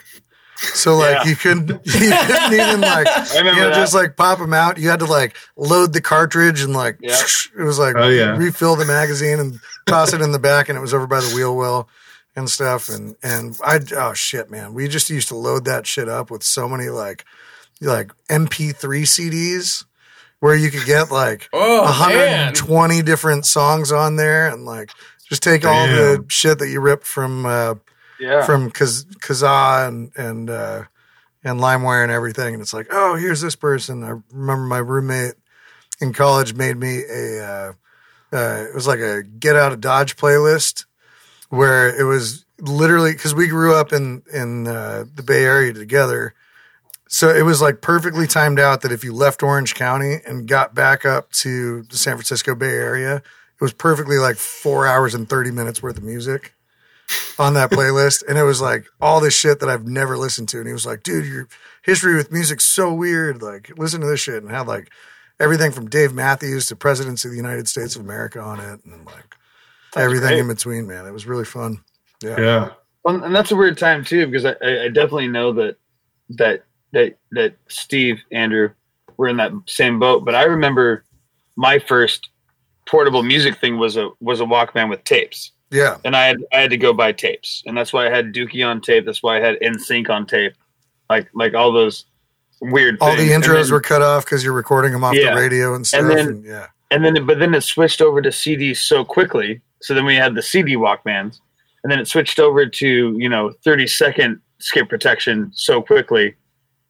So 0.57 0.95
like 0.95 1.23
Yeah. 1.23 1.30
you 1.30 1.35
couldn't 1.35 1.67
you 1.85 2.11
couldn't 2.11 2.53
even 2.53 2.81
like 2.81 3.07
you 3.35 3.43
know, 3.43 3.55
that. 3.69 3.73
just 3.75 3.93
like 3.93 4.15
pop 4.15 4.39
them 4.39 4.53
out. 4.53 4.77
You 4.77 4.89
had 4.89 4.99
to 4.99 5.05
like 5.05 5.35
load 5.57 5.93
the 5.93 6.01
cartridge 6.01 6.61
and 6.61 6.73
like 6.73 6.97
Yeah. 7.01 7.17
it 7.59 7.63
was 7.63 7.80
like 7.80 7.95
Oh, 7.97 8.07
yeah. 8.09 8.38
refill 8.38 8.75
the 8.75 8.85
magazine 8.85 9.39
and 9.39 9.59
toss 9.85 10.13
it 10.13 10.21
in 10.21 10.31
the 10.31 10.39
back, 10.39 10.69
and 10.69 10.77
it 10.77 10.81
was 10.81 10.93
over 10.93 11.07
by 11.07 11.19
the 11.19 11.34
wheel 11.35 11.55
well 11.55 11.89
and 12.35 12.49
stuff. 12.49 12.89
And 12.89 13.15
and 13.23 13.57
I 13.65 13.80
oh 13.97 14.13
shit, 14.13 14.49
man, 14.49 14.73
we 14.73 14.88
just 14.88 15.09
used 15.09 15.27
to 15.30 15.35
load 15.35 15.65
that 15.65 15.85
shit 15.85 16.07
up 16.09 16.31
with 16.31 16.43
so 16.43 16.67
many 16.69 16.89
like 16.89 17.25
like 17.81 18.11
MP3 18.30 18.77
CDs 19.03 19.84
where 20.39 20.55
you 20.55 20.69
could 20.71 20.85
get 20.85 21.11
like 21.11 21.49
Oh 21.53 21.84
man, 22.07 22.53
120 22.53 23.01
different 23.01 23.45
songs 23.45 23.91
on 23.91 24.15
there 24.15 24.47
and 24.47 24.65
like 24.65 24.91
just 25.27 25.43
take 25.43 25.65
all 25.65 25.88
the 25.88 26.23
shit 26.30 26.59
that 26.59 26.69
you 26.69 26.80
ripped 26.80 27.05
from 27.07 27.45
uh, 27.45 27.75
Yeah. 28.24 28.45
from 28.45 28.72
Kaz- 28.72 29.06
Kazaa 29.18 29.88
and 29.88 30.12
and 30.16 30.50
uh, 30.50 30.84
and 31.44 31.60
LimeWire 31.60 32.04
and 32.04 32.12
everything. 32.12 32.54
And 32.54 32.62
it's 32.62 32.74
like, 32.74 32.88
oh, 32.91 33.16
here's 33.16 33.41
this 33.41 33.56
person. 33.56 34.04
I 34.04 34.14
remember 34.32 34.66
my 34.66 34.78
roommate 34.78 35.36
in 36.00 36.14
college 36.14 36.54
made 36.54 36.78
me 36.78 37.04
a. 37.10 37.44
Uh, 37.44 37.74
uh, 38.32 38.66
it 38.68 38.74
was 38.74 38.88
like 38.88 39.00
a 39.00 39.22
get 39.22 39.56
out 39.56 39.72
of 39.72 39.80
Dodge 39.80 40.16
playlist 40.16 40.86
where 41.50 41.88
it 41.95 42.04
was 42.04 42.45
literally 42.60 43.12
because 43.12 43.36
we 43.36 43.48
grew 43.48 43.76
up 43.76 43.94
in 43.94 44.24
in 44.34 44.68
uh, 44.68 45.06
the 45.14 45.22
Bay 45.22 45.44
Area 45.44 45.74
together. 45.74 46.34
So 47.08 47.30
it 47.30 47.44
was 47.44 47.62
like 47.62 47.82
perfectly 47.82 48.26
timed 48.26 48.60
out 48.60 48.82
that 48.82 48.91
if 48.91 49.04
you 49.04 49.14
left 49.14 49.44
Orange 49.44 49.76
County 49.76 50.18
and 50.26 50.48
got 50.48 50.74
back 50.74 51.06
up 51.06 51.32
to 51.34 51.84
the 51.84 51.98
San 51.98 52.16
Francisco 52.16 52.56
Bay 52.56 52.72
Area, 52.72 53.18
it 53.18 53.62
was 53.62 53.72
perfectly 53.72 54.18
like 54.18 54.38
four 54.38 54.88
hours 54.88 55.14
and 55.14 55.30
30 55.30 55.52
minutes 55.52 55.84
worth 55.84 55.98
of 55.98 56.04
music 56.04 56.56
on 57.40 57.53
that 57.56 57.72
playlist. 57.72 58.23
And 58.27 58.38
it 58.38 58.44
was 58.44 58.61
like 58.61 58.85
all 59.02 59.19
this 59.19 59.35
shit 59.38 59.60
that 59.60 59.69
I've 59.69 59.88
never 59.88 60.18
listened 60.18 60.49
to. 60.49 60.57
And 60.57 60.68
he 60.68 60.73
was 60.73 60.85
like, 60.85 61.03
dude, 61.03 61.26
your 61.26 61.48
history 61.84 62.15
with 62.15 62.31
music's 62.31 62.65
so 62.65 62.94
weird. 62.94 63.41
Like, 63.41 63.72
listen 63.77 64.02
to 64.02 64.07
this 64.07 64.19
shit. 64.19 64.41
And 64.41 64.52
had 64.52 64.68
like 64.68 64.90
everything 65.40 65.72
from 65.72 65.90
Dave 65.90 66.14
Matthews 66.14 66.68
to 66.68 66.76
Presidents 66.76 67.26
of 67.26 67.31
the 67.31 67.38
United 67.38 67.68
States 67.68 67.95
of 67.95 68.02
America 68.02 68.40
on 68.40 68.60
it. 68.60 68.84
And 68.85 69.06
like 69.06 69.35
everything 69.95 70.30
great. 70.30 70.40
in 70.40 70.48
between, 70.48 70.88
man. 70.88 71.06
It 71.06 71.11
was 71.11 71.26
really 71.26 71.45
fun. 71.45 71.84
Yeah. 72.22 72.40
Yeah. 72.40 72.69
Well, 73.03 73.23
and 73.23 73.35
that's 73.35 73.52
a 73.52 73.56
weird 73.56 73.77
time 73.77 74.06
too 74.06 74.27
because 74.27 74.45
I, 74.45 74.56
I 74.61 74.84
I 74.84 74.88
definitely 74.88 75.27
know 75.27 75.52
that 75.53 75.77
that 76.30 76.64
that 76.94 77.18
that 77.31 77.56
Steve 77.68 78.22
Andrew 78.31 78.69
were 79.18 79.27
in 79.27 79.38
that 79.38 79.52
same 79.68 79.99
boat. 79.99 80.23
But 80.23 80.35
I 80.35 80.44
remember 80.44 81.03
my 81.56 81.80
first 81.80 82.30
portable 82.88 83.23
music 83.23 83.60
thing 83.60 83.77
was 83.77 83.98
a 83.98 84.10
was 84.19 84.40
a 84.40 84.45
Walkman 84.45 84.90
with 84.90 85.03
tapes, 85.03 85.52
Yeah. 85.74 85.98
and 86.06 86.16
I 86.16 86.28
had 86.28 86.38
I 86.54 86.58
had 86.62 86.70
to 86.70 86.78
go 86.78 86.94
buy 86.94 87.12
tapes, 87.12 87.64
and 87.66 87.76
that's 87.78 87.91
why 87.91 88.06
I 88.08 88.10
had 88.10 88.34
Dookie 88.34 88.66
on 88.66 88.80
tape. 88.80 89.06
That's 89.06 89.22
why 89.24 89.38
I 89.38 89.41
had 89.41 89.60
NSYNC 89.62 90.10
on 90.10 90.26
tape, 90.28 90.54
like 91.10 91.30
like 91.34 91.54
all 91.56 91.72
those 91.72 92.06
weird. 92.62 92.98
All 93.02 93.12
the 93.12 93.18
things. 93.18 93.32
And 93.32 93.44
intros 93.44 93.64
then- 93.66 93.72
were 93.74 93.82
cut 93.82 94.02
off 94.02 94.24
because 94.26 94.44
you're 94.44 94.54
recording 94.54 94.91
them 94.91 95.04
off 95.04 95.16
Yeah. 95.16 95.34
the 95.36 95.41
radio 95.41 95.74
and 95.76 95.86
stuff. 95.86 96.02
And 96.02 96.12
And 96.20 96.45
yeah. 96.45 96.68
and 96.91 97.04
then 97.04 97.26
but 97.26 97.40
then 97.40 97.54
it 97.54 97.62
switched 97.62 98.02
over 98.02 98.22
to 98.22 98.30
CDs 98.30 98.78
so 98.78 99.04
quickly. 99.04 99.62
So 99.82 99.94
then 99.94 100.06
we 100.06 100.16
had 100.16 100.36
the 100.36 100.41
CD 100.41 100.76
Walkmans, 100.76 101.40
and 101.84 101.91
then 101.91 102.00
it 102.00 102.08
switched 102.08 102.40
over 102.40 102.66
to 102.68 103.18
you 103.18 103.28
know 103.28 103.52
thirty 103.64 103.88
second 103.88 104.40
skip 104.60 104.88
protection 104.88 105.52
so 105.54 105.82
quickly, 105.82 106.36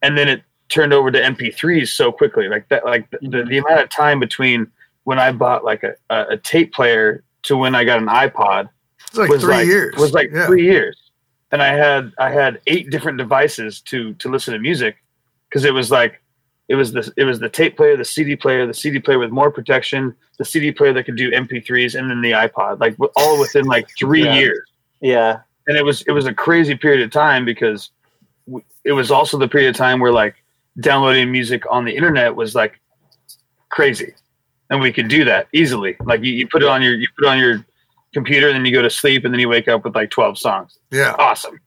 and 0.02 0.16
then 0.16 0.28
it 0.28 0.42
turned 0.68 0.92
over 0.92 1.10
to 1.10 1.18
MP3s 1.20 1.88
so 1.88 2.10
quickly. 2.12 2.48
Like 2.48 2.68
that, 2.68 2.84
like 2.84 3.10
the, 3.10 3.18
the, 3.22 3.44
the 3.44 3.58
amount 3.58 3.80
of 3.80 3.88
time 3.90 4.18
between 4.20 4.66
when 5.04 5.18
I 5.18 5.30
bought 5.32 5.64
like 5.64 5.82
a, 5.82 5.94
a, 6.08 6.26
a 6.30 6.36
tape 6.38 6.72
player 6.72 7.22
to 7.44 7.56
when 7.56 7.74
I 7.74 7.84
got 7.84 7.98
an 7.98 8.06
iPod 8.08 8.68
It's 9.08 9.16
like 9.18 9.30
was 9.30 9.42
three 9.42 9.54
like 9.54 9.66
years. 9.66 9.94
was 9.96 10.12
like 10.12 10.30
yeah. 10.32 10.46
three 10.46 10.64
years, 10.64 10.96
and 11.52 11.62
I 11.62 11.68
had 11.74 12.12
I 12.18 12.30
had 12.30 12.60
eight 12.66 12.90
different 12.90 13.18
devices 13.18 13.80
to 13.82 14.14
to 14.14 14.28
listen 14.28 14.52
to 14.54 14.60
music 14.60 14.96
because 15.48 15.64
it 15.64 15.72
was 15.74 15.90
like 15.90 16.20
it 16.68 16.74
was 16.76 16.92
the 16.92 17.12
it 17.16 17.24
was 17.24 17.38
the 17.40 17.48
tape 17.48 17.76
player, 17.76 17.96
the 17.96 18.04
CD 18.04 18.36
player, 18.36 18.66
the 18.66 18.74
CD 18.74 18.98
player 18.98 19.18
with 19.18 19.30
more 19.30 19.50
protection, 19.50 20.14
the 20.38 20.44
CD 20.44 20.72
player 20.72 20.92
that 20.94 21.04
could 21.04 21.16
do 21.16 21.30
MP3s, 21.30 21.98
and 21.98 22.10
then 22.10 22.20
the 22.22 22.32
iPod, 22.32 22.80
like 22.80 22.96
all 23.16 23.38
within 23.38 23.66
like 23.66 23.86
three 23.98 24.24
Yeah. 24.24 24.34
years. 24.34 24.68
Yeah. 25.00 25.40
And 25.66 25.76
it 25.76 25.84
was 25.84 26.02
it 26.02 26.12
was 26.12 26.26
a 26.26 26.32
crazy 26.34 26.74
period 26.74 27.02
of 27.02 27.10
time 27.10 27.44
because 27.44 27.90
w- 28.46 28.64
it 28.84 28.92
was 28.92 29.10
also 29.10 29.38
the 29.38 29.48
period 29.48 29.70
of 29.70 29.76
time 29.76 30.00
where 30.00 30.12
like 30.12 30.36
downloading 30.80 31.30
music 31.30 31.62
on 31.70 31.84
the 31.84 31.94
internet 31.94 32.34
was 32.34 32.54
like 32.54 32.80
crazy, 33.70 34.14
and 34.70 34.80
we 34.80 34.92
could 34.92 35.08
do 35.08 35.24
that 35.24 35.48
easily. 35.52 35.96
Like 36.04 36.22
you, 36.22 36.32
you 36.32 36.48
put 36.48 36.62
it 36.62 36.68
on 36.68 36.82
your 36.82 36.94
you 36.94 37.06
put 37.18 37.26
it 37.26 37.30
on 37.30 37.38
your 37.38 37.64
computer, 38.12 38.48
and 38.48 38.56
then 38.56 38.64
you 38.64 38.72
go 38.72 38.82
to 38.82 38.90
sleep, 38.90 39.24
and 39.24 39.32
then 39.34 39.40
you 39.40 39.48
wake 39.48 39.68
up 39.68 39.84
with 39.84 39.94
like 39.94 40.10
twelve 40.10 40.38
songs 40.38 40.78
Yeah. 40.90 41.14
awesome. 41.18 41.60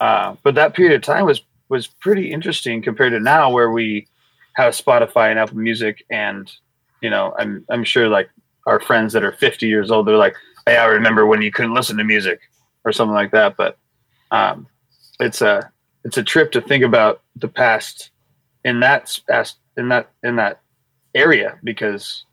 Uh, 0.00 0.34
but 0.42 0.54
that 0.54 0.74
period 0.74 0.94
of 0.94 1.02
time 1.02 1.26
was 1.26 1.42
was 1.68 1.86
pretty 1.86 2.32
interesting 2.32 2.82
compared 2.82 3.12
to 3.12 3.20
now, 3.20 3.50
where 3.50 3.70
we 3.70 4.08
have 4.54 4.74
Spotify 4.74 5.30
and 5.30 5.38
Apple 5.38 5.58
Music, 5.58 6.04
and 6.10 6.50
you 7.02 7.10
know, 7.10 7.34
I'm 7.38 7.64
I'm 7.70 7.84
sure 7.84 8.08
like 8.08 8.30
our 8.66 8.80
friends 8.80 9.12
that 9.14 9.24
are 9.24 9.32
50 9.32 9.66
years 9.66 9.90
old, 9.90 10.06
they're 10.06 10.16
like, 10.16 10.36
"Hey, 10.66 10.76
I 10.76 10.86
remember 10.86 11.26
when 11.26 11.42
you 11.42 11.50
couldn't 11.52 11.74
listen 11.74 11.96
to 11.98 12.04
music 12.04 12.40
or 12.84 12.92
something 12.92 13.14
like 13.14 13.30
that." 13.32 13.56
But 13.56 13.78
um, 14.30 14.66
it's 15.18 15.40
a 15.42 15.70
it's 16.04 16.16
a 16.18 16.22
trip 16.22 16.50
to 16.52 16.60
think 16.60 16.82
about 16.82 17.22
the 17.36 17.48
past 17.48 18.10
in 18.64 18.80
that 18.80 19.18
past 19.28 19.58
in 19.76 19.88
that 19.90 20.10
in 20.22 20.36
that 20.36 20.60
area 21.14 21.58
because 21.62 22.24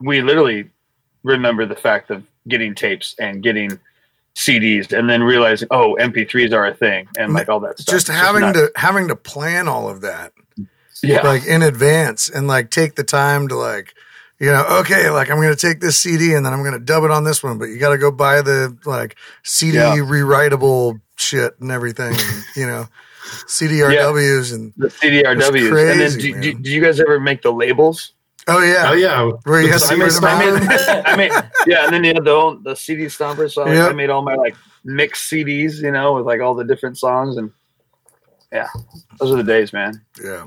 we 0.00 0.22
literally 0.22 0.70
remember 1.22 1.66
the 1.66 1.76
fact 1.76 2.10
of 2.10 2.24
getting 2.48 2.74
tapes 2.74 3.14
and 3.18 3.42
getting 3.42 3.78
CDs 4.34 4.96
and 4.96 5.08
then 5.10 5.22
realizing, 5.22 5.68
oh, 5.70 5.96
MP3s 6.00 6.52
are 6.52 6.66
a 6.66 6.74
thing 6.74 7.08
and 7.18 7.34
like 7.34 7.48
all 7.48 7.60
that 7.60 7.78
stuff. 7.78 7.94
Just 7.94 8.08
having 8.08 8.42
nuts. 8.42 8.58
to 8.58 8.70
having 8.76 9.08
to 9.08 9.16
plan 9.16 9.68
all 9.68 9.88
of 9.88 10.00
that 10.02 10.32
yeah, 11.02 11.22
like 11.22 11.46
in 11.46 11.62
advance 11.62 12.28
and 12.28 12.46
like 12.46 12.70
take 12.70 12.94
the 12.94 13.04
time 13.04 13.48
to 13.48 13.56
like 13.56 13.94
you 14.38 14.46
know 14.46 14.64
okay 14.80 15.10
like 15.10 15.30
i'm 15.30 15.40
gonna 15.40 15.56
take 15.56 15.80
this 15.80 15.98
cd 15.98 16.34
and 16.34 16.44
then 16.44 16.52
i'm 16.52 16.62
gonna 16.62 16.78
dub 16.78 17.04
it 17.04 17.10
on 17.10 17.24
this 17.24 17.42
one 17.42 17.58
but 17.58 17.66
you 17.66 17.78
gotta 17.78 17.98
go 17.98 18.10
buy 18.10 18.42
the 18.42 18.76
like 18.84 19.16
cd 19.42 19.76
Yeah. 19.76 19.96
rewritable 19.96 21.00
shit 21.16 21.58
and 21.60 21.70
everything 21.70 22.12
and, 22.12 22.44
you 22.56 22.66
know 22.66 22.86
cdrws 23.46 24.54
and 24.54 24.72
the 24.76 24.88
CDRWs. 24.88 25.30
and 25.30 25.40
then 25.40 25.70
crazy, 25.70 26.32
do, 26.32 26.40
do, 26.40 26.54
do 26.54 26.70
you 26.70 26.80
guys 26.80 26.98
ever 27.00 27.20
make 27.20 27.42
the 27.42 27.52
labels? 27.52 28.12
Oh 28.50 28.62
yeah 28.62 28.90
Oh 28.90 28.92
yeah. 28.94 29.30
where 29.44 29.62
you 29.62 29.70
have 29.72 29.80
So 29.80 29.94
to 29.94 29.94
I 29.94 29.98
made, 29.98 30.12
I 30.22 30.32
out. 30.32 30.68
made, 30.68 31.04
I 31.06 31.16
made, 31.16 31.32
yeah, 31.66 31.84
and 31.84 31.92
then 31.94 32.04
you 32.04 32.12
had 32.14 32.24
the 32.24 32.34
whole, 32.34 32.56
the 32.56 32.74
CD 32.76 33.04
stomper. 33.06 33.50
So 33.50 33.66
Yep. 33.66 33.90
I 33.90 33.92
made 33.94 34.10
all 34.10 34.22
my 34.22 34.34
like 34.34 34.54
mixed 34.84 35.30
CDs, 35.30 35.82
you 35.82 35.90
know, 35.92 36.14
with 36.14 36.26
like 36.26 36.40
all 36.40 36.54
the 36.54 36.64
different 36.64 36.98
songs, 36.98 37.36
and 37.36 37.50
yeah, 38.52 38.68
those 39.18 39.30
are 39.32 39.36
the 39.36 39.44
days, 39.44 39.72
man. 39.72 40.00
yeah 40.22 40.46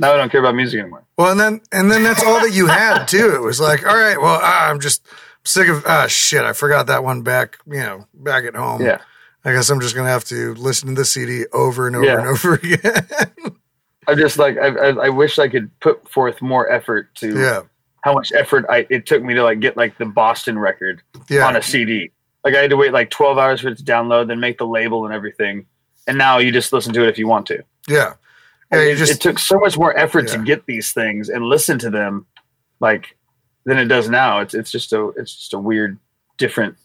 Now 0.00 0.12
I 0.14 0.16
don't 0.16 0.30
care 0.30 0.40
about 0.40 0.54
music 0.56 0.80
anymore. 0.80 1.04
well 1.16 1.30
and 1.30 1.40
then 1.40 1.60
and 1.72 1.90
then 1.90 2.02
that's 2.02 2.22
all 2.24 2.40
that 2.40 2.52
you 2.52 2.66
had 2.66 3.06
too 3.06 3.34
it 3.34 3.40
was 3.40 3.60
like 3.60 3.86
all 3.86 3.96
right 3.96 4.20
well 4.20 4.38
ah, 4.42 4.68
i'm 4.68 4.80
just 4.80 5.02
sick 5.44 5.68
of 5.68 5.84
ah 5.86 6.06
shit 6.08 6.42
i 6.42 6.52
forgot 6.52 6.88
that 6.88 7.02
one 7.04 7.22
back 7.22 7.58
you 7.66 7.78
know 7.80 8.06
back 8.12 8.44
at 8.44 8.56
home 8.56 8.82
Yeah, 8.82 8.98
i 9.44 9.52
guess 9.52 9.70
i'm 9.70 9.80
just 9.80 9.94
gonna 9.94 10.08
have 10.10 10.24
to 10.24 10.54
listen 10.54 10.88
to 10.88 10.94
the 10.96 11.04
cd 11.04 11.46
over 11.52 11.86
and 11.86 11.94
over 11.96 12.04
Yeah. 12.06 12.18
and 12.18 12.26
over 12.26 12.54
again 12.62 13.06
I 14.08 14.14
just 14.14 14.38
like 14.38 14.56
I, 14.58 14.68
I, 14.68 14.88
I 15.06 15.08
wish 15.08 15.38
I 15.38 15.48
could 15.48 15.70
put 15.80 16.08
forth 16.08 16.40
more 16.42 16.70
effort 16.70 17.14
to 17.16 17.38
yeah 17.38 17.62
how 18.02 18.14
much 18.14 18.32
effort 18.32 18.64
I 18.68 18.86
it 18.90 19.06
took 19.06 19.22
me 19.22 19.34
to 19.34 19.42
like 19.42 19.60
get 19.60 19.76
like 19.76 19.98
the 19.98 20.06
Boston 20.06 20.58
record 20.58 21.02
yeah 21.28 21.46
on 21.46 21.56
a 21.56 21.62
CD. 21.62 22.10
Like 22.44 22.54
I 22.54 22.58
had 22.60 22.70
to 22.70 22.76
wait 22.76 22.92
like 22.92 23.10
12 23.10 23.38
hours 23.38 23.60
for 23.62 23.68
it 23.68 23.78
to 23.78 23.82
download, 23.84 24.28
then 24.28 24.38
make 24.38 24.58
the 24.58 24.66
label 24.66 25.04
and 25.04 25.12
everything. 25.12 25.66
And 26.06 26.16
now 26.16 26.38
you 26.38 26.52
just 26.52 26.72
listen 26.72 26.92
to 26.92 27.02
it 27.02 27.08
if 27.08 27.18
you 27.18 27.26
want 27.26 27.46
to. 27.46 27.64
Yeah. 27.88 28.14
Yeah, 28.72 28.78
it, 28.80 28.96
just 28.96 29.12
it 29.12 29.20
took 29.20 29.38
so 29.40 29.58
much 29.58 29.76
more 29.76 29.96
effort 29.98 30.26
Yeah. 30.28 30.36
to 30.36 30.44
get 30.44 30.66
these 30.66 30.92
things 30.92 31.28
and 31.28 31.44
listen 31.44 31.78
to 31.80 31.90
them, 31.90 32.26
like 32.80 33.16
than 33.64 33.78
it 33.78 33.86
does 33.86 34.08
now. 34.08 34.38
It's 34.40 34.54
it's 34.54 34.70
just 34.70 34.92
a 34.92 35.08
it's 35.16 35.34
just 35.34 35.54
a 35.54 35.58
weird, 35.58 35.98
different. 36.38 36.76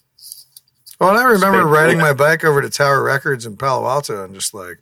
well, 1.00 1.10
and 1.12 1.20
I 1.20 1.24
remember 1.24 1.60
Space. 1.62 1.72
riding 1.72 1.98
my 2.00 2.14
bike 2.14 2.44
over 2.44 2.62
to 2.62 2.70
Tower 2.70 3.04
Records 3.04 3.46
in 3.46 3.58
Palo 3.58 3.88
Alto 3.88 4.24
and 4.26 4.34
just 4.34 4.54
like 4.56 4.80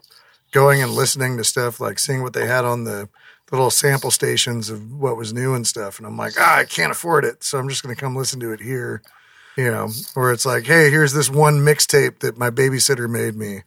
going 0.51 0.81
and 0.81 0.91
listening 0.91 1.37
to 1.37 1.43
stuff, 1.43 1.79
like 1.79 1.99
seeing 1.99 2.23
what 2.23 2.33
they 2.33 2.47
had 2.47 2.65
on 2.65 2.83
the 2.83 3.09
little 3.51 3.71
sample 3.71 4.11
stations 4.11 4.69
of 4.69 4.93
what 4.93 5.17
was 5.17 5.33
new 5.33 5.53
and 5.53 5.65
stuff. 5.65 5.97
And 5.97 6.07
I'm 6.07 6.17
like, 6.17 6.33
ah, 6.37 6.57
I 6.57 6.65
can't 6.65 6.91
afford 6.91 7.25
it, 7.25 7.43
so 7.43 7.57
I'm 7.57 7.69
just 7.69 7.83
going 7.83 7.95
to 7.95 7.99
come 7.99 8.15
listen 8.15 8.39
to 8.41 8.51
it 8.51 8.61
here. 8.61 9.01
You 9.57 9.71
know, 9.71 9.89
where 10.13 10.31
it's 10.31 10.45
like, 10.45 10.65
hey, 10.65 10.89
here's 10.89 11.11
this 11.11 11.29
one 11.29 11.59
mixtape 11.59 12.19
that 12.19 12.37
my 12.37 12.49
babysitter 12.49 13.09
made 13.09 13.35
me. 13.35 13.63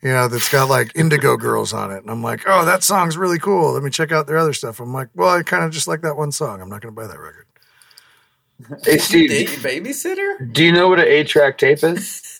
You 0.00 0.10
know, 0.10 0.28
that's 0.28 0.48
got 0.48 0.68
like 0.68 0.92
Indigo 0.94 1.36
Girls 1.36 1.72
on 1.72 1.90
it. 1.90 1.98
And 1.98 2.10
I'm 2.10 2.22
like, 2.22 2.42
oh, 2.46 2.64
that 2.64 2.84
song's 2.84 3.16
really 3.16 3.38
cool. 3.38 3.72
Let 3.72 3.82
me 3.82 3.90
check 3.90 4.12
out 4.12 4.26
their 4.26 4.38
other 4.38 4.52
stuff. 4.52 4.78
I'm 4.78 4.92
like, 4.92 5.08
well, 5.14 5.30
I 5.30 5.42
kind 5.42 5.64
of 5.64 5.72
just 5.72 5.88
like 5.88 6.02
that 6.02 6.16
one 6.16 6.30
song. 6.30 6.60
I'm 6.60 6.68
not 6.68 6.80
going 6.80 6.94
to 6.94 7.00
buy 7.00 7.08
that 7.08 7.18
record. 7.18 7.46
Hey 8.84 8.98
Steve, 8.98 9.48
babysitter? 9.60 10.52
do 10.52 10.64
you 10.64 10.72
know 10.72 10.88
what 10.88 11.00
an 11.00 11.06
eight 11.06 11.28
track 11.28 11.58
tape 11.58 11.82
is? 11.82 12.31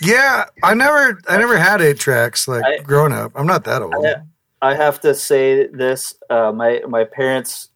Yeah, 0.00 0.46
I 0.62 0.74
never, 0.74 1.20
I 1.28 1.36
never 1.36 1.58
had 1.58 1.80
eight 1.82 1.98
tracks 1.98 2.48
like 2.48 2.64
I- 2.64 2.78
growing 2.78 3.12
up. 3.12 3.32
I'm 3.34 3.46
not 3.46 3.64
that 3.64 3.82
old. 3.82 4.06
I, 4.06 4.22
I 4.62 4.74
have 4.74 5.00
to 5.00 5.14
say 5.14 5.66
this. 5.66 6.14
Uh, 6.28 6.52
my 6.52 6.80
my 6.88 7.04
parents 7.04 7.68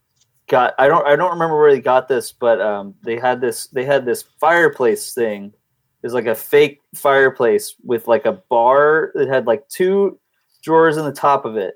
got. 0.48 0.74
I 0.78 0.88
don't. 0.88 1.06
I 1.06 1.16
don't 1.16 1.32
remember 1.32 1.59
where 1.59 1.72
they 1.72 1.80
got 1.80 2.09
this, 2.09 2.32
but 2.32 2.60
um, 2.60 2.94
they 3.02 3.18
had 3.18 3.40
this. 3.40 3.68
They 3.68 3.84
had 3.84 4.05
this 4.05 4.24
fireplace 4.40 5.14
thing. 5.14 5.46
It 5.46 6.06
was 6.06 6.14
like 6.14 6.26
a 6.26 6.34
fake 6.34 6.80
fireplace 6.94 7.74
with 7.82 8.06
like 8.06 8.26
a 8.26 8.42
bar 8.51 9.12
that 9.14 9.28
had 9.28 9.46
like 9.46 9.66
two 9.68 10.18
drawers 10.62 10.96
in 10.96 11.05
the 11.05 11.12
top 11.12 11.44
of 11.44 11.56
it, 11.56 11.74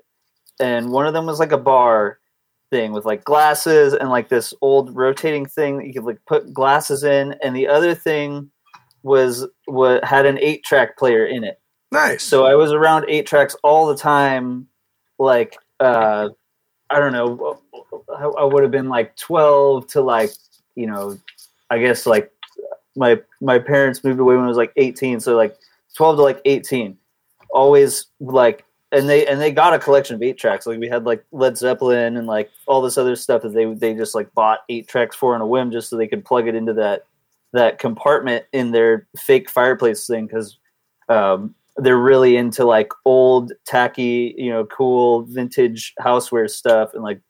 and 0.59 0.91
one 0.91 1.07
of 1.07 1.13
them 1.13 1.25
was 1.25 1.39
like 1.39 1.51
a 1.51 1.57
bar 1.57 2.19
thing 2.69 2.91
with 2.91 3.05
like 3.05 3.23
glasses 3.23 3.93
and 3.95 4.09
like 4.09 4.29
this 4.29 4.53
old 4.61 4.95
rotating 4.95 5.47
thing 5.47 5.77
that 5.77 5.87
you 5.87 5.93
could 5.93 6.03
like 6.03 6.19
put 6.27 6.53
glasses 6.53 7.03
in, 7.03 7.33
and 7.43 7.55
the 7.55 7.67
other 7.67 7.95
thing 7.95 8.51
was 9.03 9.47
what 9.65 10.03
had 10.03 10.25
an 10.25 10.37
eight 10.39 10.63
track 10.63 10.97
player 10.97 11.25
in 11.25 11.43
it. 11.43 11.59
Nice. 11.91 12.23
So 12.23 12.45
I 12.45 12.55
was 12.55 12.71
around 12.71 13.05
eight 13.07 13.25
tracks 13.25 13.55
all 13.63 13.87
the 13.87 13.97
time. 13.97 14.67
Like, 15.17 15.57
uh, 15.79 16.29
I 16.89 16.99
don't 16.99 17.13
know, 17.13 17.59
I, 18.15 18.23
I 18.25 18.43
would 18.43 18.63
have 18.63 18.71
been 18.71 18.89
like 18.89 19.15
12 19.15 19.87
to 19.87 20.01
like, 20.01 20.31
you 20.75 20.87
know, 20.87 21.17
I 21.69 21.79
guess 21.79 22.05
like 22.05 22.31
my, 22.95 23.19
my 23.41 23.59
parents 23.59 24.03
moved 24.03 24.19
away 24.19 24.35
when 24.35 24.45
I 24.45 24.47
was 24.47 24.57
like 24.57 24.73
18. 24.75 25.19
So 25.19 25.35
like 25.35 25.57
12 25.95 26.17
to 26.17 26.23
like 26.23 26.41
18, 26.45 26.97
always 27.51 28.05
like, 28.19 28.65
and 28.91 29.07
they, 29.07 29.27
and 29.27 29.39
they 29.39 29.51
got 29.51 29.73
a 29.73 29.79
collection 29.79 30.15
of 30.15 30.23
eight 30.23 30.37
tracks. 30.37 30.65
Like 30.65 30.79
we 30.79 30.87
had 30.87 31.05
like 31.05 31.23
Led 31.31 31.57
Zeppelin 31.57 32.17
and 32.17 32.25
like 32.25 32.49
all 32.65 32.81
this 32.81 32.97
other 32.97 33.15
stuff 33.15 33.43
that 33.43 33.53
they, 33.53 33.71
they 33.73 33.93
just 33.93 34.15
like 34.15 34.33
bought 34.33 34.59
eight 34.69 34.87
tracks 34.87 35.15
for 35.15 35.35
on 35.35 35.41
a 35.41 35.47
whim 35.47 35.71
just 35.71 35.89
so 35.89 35.97
they 35.97 36.07
could 36.07 36.25
plug 36.25 36.47
it 36.47 36.55
into 36.55 36.73
that, 36.73 37.05
that 37.53 37.79
compartment 37.79 38.45
in 38.53 38.71
their 38.71 39.07
fake 39.17 39.49
fireplace 39.49 40.05
thing. 40.07 40.27
Cause, 40.27 40.57
um, 41.07 41.55
they're 41.77 41.97
really 41.97 42.35
into 42.35 42.65
like 42.65 42.91
old 43.05 43.53
tacky 43.65 44.35
you 44.37 44.49
know 44.49 44.65
cool 44.65 45.21
vintage 45.23 45.93
houseware 46.01 46.49
stuff 46.49 46.93
and 46.93 47.03
like 47.03 47.21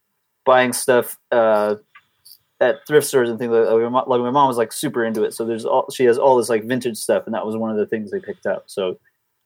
buying 0.44 0.74
stuff 0.74 1.20
uh 1.32 1.76
at 2.60 2.78
thrift 2.88 3.06
stores 3.06 3.30
and 3.30 3.38
things 3.38 3.52
like 3.52 3.66
that. 3.66 3.74
Like 3.74 3.84
my, 3.84 3.90
mom, 3.90 4.06
like 4.08 4.22
my 4.22 4.32
mom 4.32 4.48
was 4.48 4.58
like 4.58 4.72
super 4.72 5.06
into 5.06 5.24
it 5.24 5.36
so 5.36 5.46
there's 5.46 5.66
all 5.66 5.88
she 5.91 6.06
has 6.06 6.18
all 6.18 6.36
this 6.36 6.50
like 6.50 6.64
vintage 6.64 6.98
stuff 6.98 7.28
and 7.28 7.36
that 7.36 7.46
was 7.46 7.56
one 7.56 7.70
of 7.70 7.78
the 7.78 7.86
things 7.86 8.10
they 8.10 8.20
picked 8.20 8.48
up 8.48 8.64
so 8.66 9.00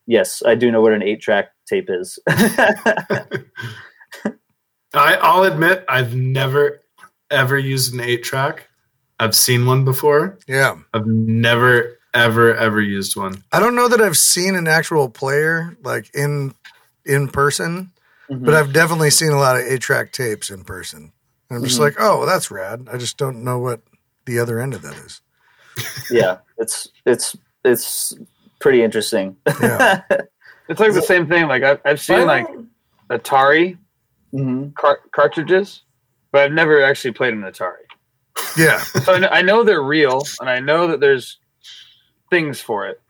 yes 0.07 0.41
i 0.45 0.55
do 0.55 0.71
know 0.71 0.81
what 0.81 0.93
an 0.93 1.03
eight 1.03 1.21
track 1.21 1.49
tape 1.67 1.89
is 1.89 2.17
I, 4.93 5.15
I'll 5.15 5.43
admit 5.43 5.83
I've 5.89 6.15
never 6.15 6.81
ever 7.31 7.57
used 7.57 7.93
an 7.93 7.99
eight 7.99 8.23
track. 8.23 8.69
I've 9.19 9.35
seen 9.35 9.65
one 9.65 9.85
before. 9.85 10.37
yeah. 10.47 10.75
I've 10.93 11.07
never 11.07 11.97
ever 12.13 12.55
ever 12.55 12.79
used 12.81 13.15
one. 13.15 13.43
I 13.51 13.59
don't 13.59 13.75
know 13.75 13.87
that 13.87 13.99
I've 14.01 14.17
seen 14.17 14.55
an 14.55 14.67
actual 14.67 15.09
player 15.09 15.75
like 15.83 16.09
in 16.13 16.53
in 17.05 17.27
person, 17.29 17.91
Mm-hmm. 18.29 18.45
but 18.45 18.53
I've 18.53 18.71
definitely 18.71 19.09
seen 19.09 19.31
a 19.31 19.37
lot 19.37 19.57
of 19.57 19.63
eight 19.63 19.81
track 19.81 20.13
tapes 20.13 20.49
in 20.49 20.63
person. 20.63 21.11
And 21.49 21.57
I'm 21.57 21.63
just 21.65 21.77
Mhm. 21.77 21.81
like, 21.81 21.95
oh, 21.99 22.19
well, 22.19 22.27
that's 22.27 22.49
rad. 22.49 22.87
I 22.91 22.97
just 22.97 23.17
don't 23.17 23.43
know 23.43 23.59
what 23.59 23.81
the 24.25 24.39
other 24.39 24.59
end 24.61 24.73
of 24.73 24.81
that 24.83 24.95
is. 24.95 25.21
yeah 26.11 26.37
it's 26.57 26.87
it's 27.05 27.35
it's 27.65 28.13
pretty 28.59 28.81
interesting 28.83 29.35
Yeah. 29.61 30.01
It's 30.69 30.79
like 30.79 30.93
the 30.93 31.01
same 31.01 31.27
thing. 31.27 31.47
Like 31.49 31.63
I've, 31.63 31.81
I've 31.83 31.99
seen 32.01 32.25
like 32.25 32.47
Atari 33.09 33.77
Mhm. 34.33 34.73
car- 34.75 35.01
cartridges, 35.11 35.81
but 36.31 36.41
I've 36.43 36.53
never 36.53 36.81
actually 36.81 37.11
played 37.11 37.33
an 37.33 37.41
Atari. 37.41 37.82
Yeah. 38.57 38.83
So 39.03 39.13
I 39.13 39.19
know, 39.19 39.27
I 39.27 39.41
know 39.41 39.63
they're 39.63 39.81
real, 39.81 40.23
and 40.39 40.49
I 40.49 40.59
know 40.59 40.87
that 40.87 40.99
there's 40.99 41.37
things 42.29 42.61
for 42.61 42.87
it 42.87 43.01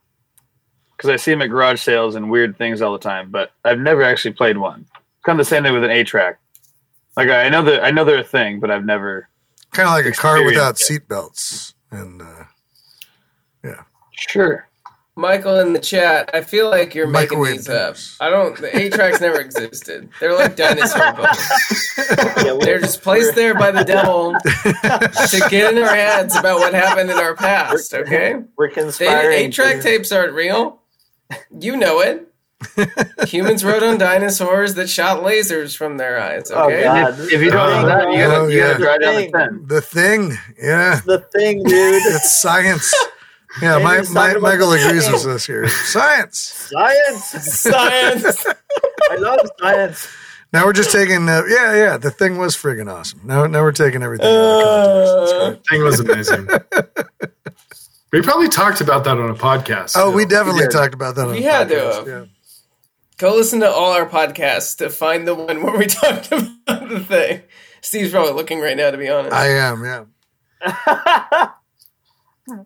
because 0.96 1.10
I 1.10 1.16
see 1.16 1.30
them 1.30 1.42
at 1.42 1.46
garage 1.46 1.80
sales 1.80 2.14
and 2.14 2.30
weird 2.30 2.56
things 2.56 2.82
all 2.82 2.92
the 2.92 2.98
time. 2.98 3.30
But 3.30 3.52
I've 3.64 3.78
never 3.78 4.02
actually 4.02 4.34
played 4.34 4.58
one. 4.58 4.86
Kind 5.24 5.38
of 5.38 5.46
the 5.46 5.48
same 5.48 5.62
thing 5.62 5.72
with 5.72 5.84
an 5.84 5.90
A 5.90 6.04
track. 6.04 6.40
Like 7.16 7.28
I 7.28 7.48
know 7.48 7.62
that 7.62 7.84
I 7.84 7.90
know 7.90 8.04
they're 8.04 8.18
a 8.18 8.24
thing, 8.24 8.60
but 8.60 8.70
I've 8.70 8.84
never. 8.84 9.28
Kind 9.72 9.88
of 9.88 9.94
like 9.94 10.06
a 10.06 10.12
car 10.16 10.44
without 10.44 10.76
seatbelts. 10.76 11.74
And 11.90 12.22
uh, 12.22 12.44
yeah. 13.64 13.82
Sure. 14.12 14.68
Michael 15.16 15.60
in 15.60 15.72
the 15.74 15.78
chat, 15.78 16.28
I 16.34 16.40
feel 16.40 16.68
like 16.70 16.92
you're 16.94 17.06
making 17.06 17.38
Microwave 17.38 17.56
these 17.58 17.68
up. 17.68 17.94
things. 17.94 18.16
I 18.20 18.30
don't. 18.30 18.56
The 18.56 18.76
eight 18.76 18.92
tracks 18.94 19.20
never 19.20 19.40
existed. 19.40 20.08
They're 20.18 20.34
like 20.34 20.56
dinosaur 20.56 21.12
bones. 21.16 22.60
They're 22.64 22.80
just 22.80 23.00
placed 23.02 23.36
there 23.36 23.54
by 23.54 23.70
the 23.70 23.84
devil 23.84 24.32
to 24.42 25.46
get 25.50 25.76
in 25.76 25.82
our 25.84 25.94
heads 25.94 26.34
about 26.36 26.58
what 26.58 26.74
happened 26.74 27.10
in 27.10 27.16
our 27.18 27.36
past. 27.36 27.94
Okay, 27.94 28.34
we're 28.56 28.68
they, 28.68 28.74
conspiring 28.74 29.38
eight 29.38 29.52
track 29.52 29.82
tapes 29.82 30.10
aren't 30.10 30.32
real. 30.32 30.80
You 31.60 31.76
know 31.76 32.00
it. 32.00 32.28
Humans 33.28 33.64
rode 33.64 33.82
on 33.82 33.98
dinosaurs 33.98 34.74
that 34.74 34.88
shot 34.88 35.22
lasers 35.22 35.76
from 35.76 35.96
their 35.98 36.18
eyes. 36.20 36.50
Oh, 36.52 36.64
Okay, 36.66 36.82
God. 36.84 37.20
If, 37.20 37.32
if 37.34 37.42
you 37.42 37.50
don't 37.50 37.70
know 37.70 37.82
oh, 37.82 37.86
that, 37.86 38.10
you 38.10 38.18
gotta, 38.18 38.36
Oh, 38.40 38.46
you 38.48 38.58
yeah. 38.58 38.78
gotta 38.78 38.82
drive 38.82 39.00
down 39.00 39.14
the 39.14 39.30
ten. 39.30 39.64
the 39.66 39.80
thing. 39.80 40.32
Yeah. 40.60 41.00
the 41.04 41.18
thing 41.34 41.62
dude 41.62 42.02
It's 42.06 42.34
science. 42.40 42.92
Yeah, 43.62 43.78
Maybe 43.78 44.08
my, 44.12 44.32
my, 44.34 44.38
Michael 44.38 44.72
agrees 44.72 45.08
with 45.10 45.26
us 45.26 45.46
here. 45.46 45.68
Science. 45.68 46.38
science 46.38 47.24
science. 47.60 48.46
i 49.10 49.16
love 49.16 49.38
science 49.60 50.08
Now 50.52 50.66
we're 50.66 50.72
just 50.72 50.90
taking, 50.90 51.28
uh, 51.28 51.42
yeah, 51.48 51.74
yeah. 51.74 51.96
The 51.96 52.10
thing 52.10 52.36
was 52.38 52.56
friggin' 52.56 52.92
awesome. 52.92 53.20
Now, 53.24 53.46
now 53.46 53.62
we're 53.62 53.72
taking 53.72 54.02
everything 54.02 54.26
out 54.26 54.32
of 54.32 54.64
context. 54.64 55.14
That's 55.20 55.32
Uh, 55.32 55.48
great. 55.50 55.66
Thing 55.68 55.82
was 55.84 56.00
amazing. 56.00 56.48
we 58.12 58.22
probably 58.22 58.48
talked 58.48 58.80
about 58.80 59.04
that 59.04 59.18
on 59.18 59.30
a 59.30 59.34
podcast. 59.34 59.92
Oh, 59.96 60.10
we 60.10 60.24
definitely 60.24 60.62
did. 60.62 60.70
talked 60.72 60.94
about 60.94 61.14
that. 61.16 61.26
On 61.28 61.32
We 61.34 61.42
the 61.42 61.48
had 61.50 61.68
to 61.68 61.74
podcast, 61.76 61.96
have. 61.96 62.08
Yeah. 62.08 62.24
Go 63.18 63.34
listen 63.36 63.60
to 63.60 63.70
all 63.70 63.92
our 63.92 64.06
podcasts 64.08 64.76
to 64.78 64.90
find 64.90 65.26
the 65.28 65.34
one 65.36 65.62
where 65.62 65.78
we 65.78 65.86
talked 65.88 66.26
about 66.32 66.88
the 66.88 67.00
thing. 67.00 67.42
Steve's 67.82 68.10
probably 68.10 68.32
looking 68.32 68.58
right 68.60 68.76
now, 68.76 68.90
to 68.90 68.96
be 68.98 69.08
honest. 69.08 69.32
I 69.34 69.46
am. 69.48 69.84
Yeah. 69.84 70.04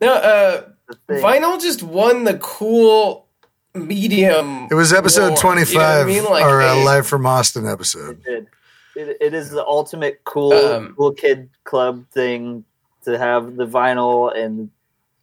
no, 0.01 0.13
uh, 0.13 0.61
The 0.61 0.61
thing. 0.61 0.73
Vinyl 1.09 1.59
just 1.61 1.83
won 1.83 2.23
the 2.23 2.37
cool 2.37 3.27
medium. 3.75 4.67
It 4.71 4.75
was 4.75 4.93
episode 4.93 5.29
war. 5.29 5.37
twenty 5.37 5.69
You 5.71 5.77
know 5.77 5.83
I 5.83 6.03
mean? 6.05 6.23
Like 6.25 6.43
our 6.43 6.61
uh, 6.61 6.75
a- 6.75 6.83
live 6.83 7.07
from 7.07 7.25
Austin 7.25 7.67
episode. 7.67 8.21
It, 8.25 8.47
it, 8.95 9.17
it 9.21 9.33
is 9.33 9.49
the 9.51 9.65
ultimate 9.65 10.21
cool 10.25 10.53
Um, 10.53 10.93
cool 10.97 11.13
kid 11.13 11.49
club 11.63 12.05
thing 12.11 12.65
to 13.05 13.17
have 13.17 13.55
the 13.55 13.65
vinyl 13.67 14.35
and 14.35 14.69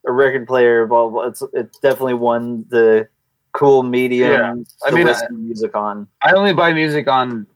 a 0.06 0.12
record 0.12 0.47
player. 0.47 0.86
Blah, 0.86 1.09
blah, 1.09 1.10
blah. 1.22 1.28
It's 1.28 1.43
it's 1.52 1.78
definitely 1.78 2.14
won 2.14 2.64
the 2.68 3.09
cool 3.52 3.82
medium 3.82 4.30
Yeah. 4.32 4.55
I 4.86 4.90
mean, 4.93 5.06
listen 5.06 5.28
to 5.28 5.34
music 5.34 5.74
on. 5.76 6.06
I 6.22 6.32
only 6.32 6.52
buy 6.52 6.72
music 6.72 7.09
on 7.09 7.47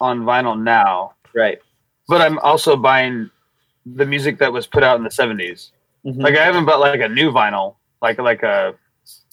on 0.00 0.20
vinyl 0.22 0.60
now, 0.60 1.14
Right. 1.34 1.58
but 2.08 2.20
I'm 2.20 2.38
also 2.40 2.76
buying 2.76 3.30
the 3.86 4.04
music 4.06 4.38
that 4.38 4.52
was 4.52 4.66
put 4.66 4.82
out 4.82 4.96
in 4.98 5.04
the 5.04 5.10
70s. 5.10 5.70
Mhm. 6.04 6.22
Like 6.22 6.36
I 6.36 6.44
haven't 6.44 6.64
bought 6.66 6.80
like 6.80 7.00
a 7.00 7.08
new 7.08 7.32
vinyl, 7.32 7.76
like 8.02 8.18
like 8.18 8.42
a 8.42 8.74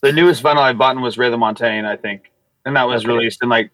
the 0.02 0.11
newest 0.11 0.41
vinyl 0.43 0.57
I 0.61 0.73
bought 0.73 0.95
was 0.98 1.18
Ray 1.18 1.30
LaMontagne, 1.30 1.85
I 1.85 1.95
think, 1.98 2.31
and 2.65 2.76
that 2.76 2.88
was 2.88 3.03
Okay. 3.03 3.14
released 3.14 3.39
in 3.43 3.49
like 3.49 3.72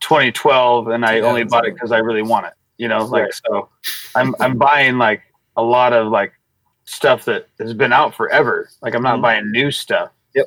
2012, 0.00 0.88
and 0.88 1.04
I 1.04 1.20
only 1.20 1.44
bought 1.44 1.66
it 1.66 1.74
because 1.74 1.92
I 1.92 1.98
really 1.98 2.22
want 2.22 2.46
it. 2.46 2.52
You 2.78 2.88
know, 2.88 3.04
like 3.04 3.24
Right. 3.24 3.34
so, 3.46 3.68
I'm 4.14 4.34
I'm 4.40 4.56
buying 4.58 4.98
like 4.98 5.22
a 5.56 5.62
lot 5.62 5.92
of 5.92 6.08
like 6.08 6.32
stuff 6.84 7.24
that 7.24 7.48
has 7.58 7.74
been 7.74 7.92
out 7.92 8.14
forever. 8.14 8.68
Like 8.82 8.94
I'm 8.94 9.02
not 9.02 9.18
Mhm. 9.18 9.22
buying 9.22 9.50
new 9.50 9.70
stuff. 9.70 10.10
Yep. 10.34 10.46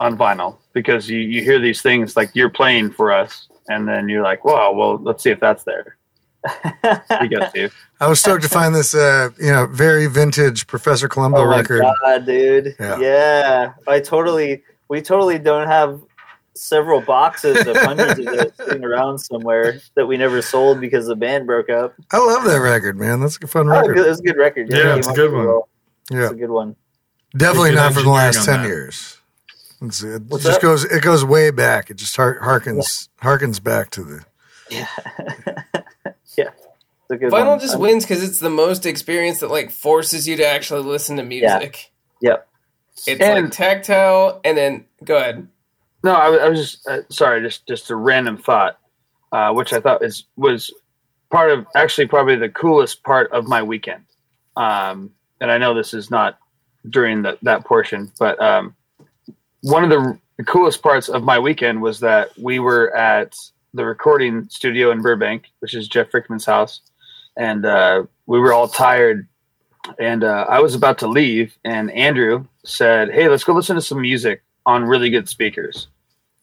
On 0.00 0.16
vinyl 0.18 0.56
because 0.74 1.08
you 1.08 1.18
you 1.20 1.42
hear 1.42 1.58
these 1.58 1.80
things 1.82 2.16
like 2.16 2.30
you're 2.34 2.50
playing 2.50 2.90
for 2.90 3.12
us, 3.12 3.48
and 3.68 3.88
then 3.88 4.08
you're 4.08 4.22
like, 4.22 4.44
wow, 4.44 4.72
well, 4.72 4.98
let's 4.98 5.22
see 5.22 5.30
if 5.30 5.40
that's 5.40 5.64
there. 5.64 5.96
You 7.22 7.28
get 7.28 7.52
to. 7.54 7.70
I 8.00 8.08
was 8.08 8.18
stoked 8.20 8.42
to 8.44 8.48
find 8.48 8.74
this, 8.74 8.94
uh, 8.94 9.28
you 9.38 9.50
know, 9.50 9.66
very 9.66 10.06
vintage 10.06 10.66
Professor 10.66 11.08
Columbo 11.08 11.38
oh 11.38 11.46
my 11.46 11.58
record. 11.58 11.82
god, 12.02 12.24
dude! 12.26 12.74
Yeah. 12.80 12.98
Yeah. 12.98 13.72
I 13.86 14.00
totally. 14.00 14.62
We 14.88 15.02
totally 15.02 15.38
don't 15.38 15.68
have 15.68 16.00
several 16.54 17.00
boxes 17.00 17.64
of 17.66 17.76
hundreds 17.76 18.18
of 18.18 18.24
those 18.26 18.52
sitting 18.66 18.84
around 18.84 19.18
somewhere 19.18 19.80
that 19.94 20.06
we 20.06 20.16
never 20.16 20.42
sold 20.42 20.80
because 20.80 21.06
the 21.06 21.14
band 21.16 21.46
broke 21.46 21.70
up. 21.70 21.94
I 22.10 22.18
love 22.18 22.44
that 22.44 22.56
record, 22.60 22.98
man. 22.98 23.20
That's 23.20 23.36
a 23.42 23.46
fun 23.46 23.68
Oh, 23.68 23.72
record. 23.72 23.96
good- 23.96 24.06
it 24.06 24.08
was 24.08 24.20
a 24.20 24.22
good 24.24 24.36
record. 24.36 24.68
Yeah, 24.70 24.94
it 24.94 24.98
it's 24.98 25.08
a 25.08 25.12
good 25.12 25.32
one. 25.32 25.46
well. 25.46 25.68
Yeah, 26.10 26.22
It's 26.24 26.32
a 26.32 26.36
good 26.36 26.50
one. 26.50 26.74
definitely 27.36 27.72
not 27.72 27.92
for 27.94 28.02
the 28.02 28.10
last 28.10 28.44
ten 28.44 28.62
that. 28.62 28.66
years. 28.68 29.18
It's, 29.82 30.02
it 30.02 30.22
What's 30.28 30.44
just 30.44 30.60
that? 30.60 30.66
goes. 30.66 30.84
It 30.84 31.02
goes 31.02 31.24
way 31.24 31.50
back. 31.50 31.88
It 31.90 31.94
just 31.98 32.16
har- 32.16 32.40
harkens 32.40 33.08
harkens 33.22 33.62
back 33.62 33.90
to 33.90 34.02
the. 34.04 34.24
Yeah. 34.70 34.86
a 36.04 36.12
good 36.36 36.48
Vinyl 37.18 37.46
one. 37.48 37.60
just 37.60 37.72
I'm- 37.74 37.80
wins 37.82 38.04
because 38.04 38.22
it's 38.22 38.38
the 38.38 38.50
most 38.50 38.86
experience 38.86 39.40
that 39.40 39.50
like 39.50 39.70
forces 39.70 40.28
you 40.28 40.36
to 40.36 40.46
actually 40.46 40.82
listen 40.82 41.16
to 41.16 41.22
music. 41.22 41.90
Yeah. 42.20 42.30
Yep. 42.30 42.48
It's 43.06 43.20
And- 43.20 43.44
like 43.46 43.52
tactile, 43.52 44.40
and 44.44 44.56
then 44.56 44.84
go 45.04 45.16
ahead. 45.16 45.48
No, 46.02 46.12
I, 46.14 46.28
was- 46.30 46.40
I 46.40 46.48
was 46.48 46.58
just 46.60 46.88
uh, 46.88 46.98
sorry, 47.10 47.42
just 47.42 47.66
just 47.66 47.90
a 47.90 47.96
random 47.96 48.36
thought, 48.36 48.78
uh, 49.32 49.52
which 49.52 49.72
I 49.72 49.80
thought 49.80 50.02
is 50.04 50.24
was 50.36 50.72
part 51.30 51.50
of 51.50 51.66
actually 51.76 52.06
probably 52.08 52.36
the 52.36 52.48
coolest 52.48 53.02
part 53.04 53.30
of 53.32 53.46
my 53.46 53.62
weekend. 53.62 54.04
Um, 54.56 55.12
and 55.40 55.50
I 55.50 55.58
know 55.58 55.74
this 55.74 55.94
is 55.94 56.10
not 56.10 56.38
during 56.88 57.22
the, 57.22 57.38
that 57.42 57.64
portion, 57.64 58.10
but 58.18 58.40
um, 58.42 58.74
one 59.62 59.84
of 59.84 59.90
the, 59.90 60.18
the 60.38 60.44
coolest 60.44 60.82
parts 60.82 61.08
of 61.08 61.22
my 61.22 61.38
weekend 61.38 61.80
was 61.82 62.00
that 62.00 62.30
we 62.38 62.58
were 62.58 62.94
at 62.96 63.34
the 63.74 63.84
recording 63.84 64.48
studio 64.48 64.90
in 64.90 65.00
Burbank, 65.02 65.44
which 65.60 65.74
is 65.74 65.86
Jeff 65.86 66.10
Frickman's 66.10 66.44
house, 66.46 66.80
and 67.40 67.64
uh, 67.64 68.04
we 68.26 68.38
were 68.38 68.52
all 68.52 68.68
tired. 68.68 69.26
And 69.98 70.22
uh, 70.22 70.44
I 70.48 70.60
was 70.60 70.74
about 70.74 70.98
to 70.98 71.08
leave, 71.08 71.56
and 71.64 71.90
Andrew 71.92 72.46
said, 72.64 73.10
"Hey, 73.10 73.28
let's 73.28 73.44
go 73.44 73.54
listen 73.54 73.76
to 73.76 73.82
some 73.82 74.00
music 74.02 74.42
on 74.66 74.84
really 74.84 75.08
good 75.08 75.26
speakers." 75.28 75.88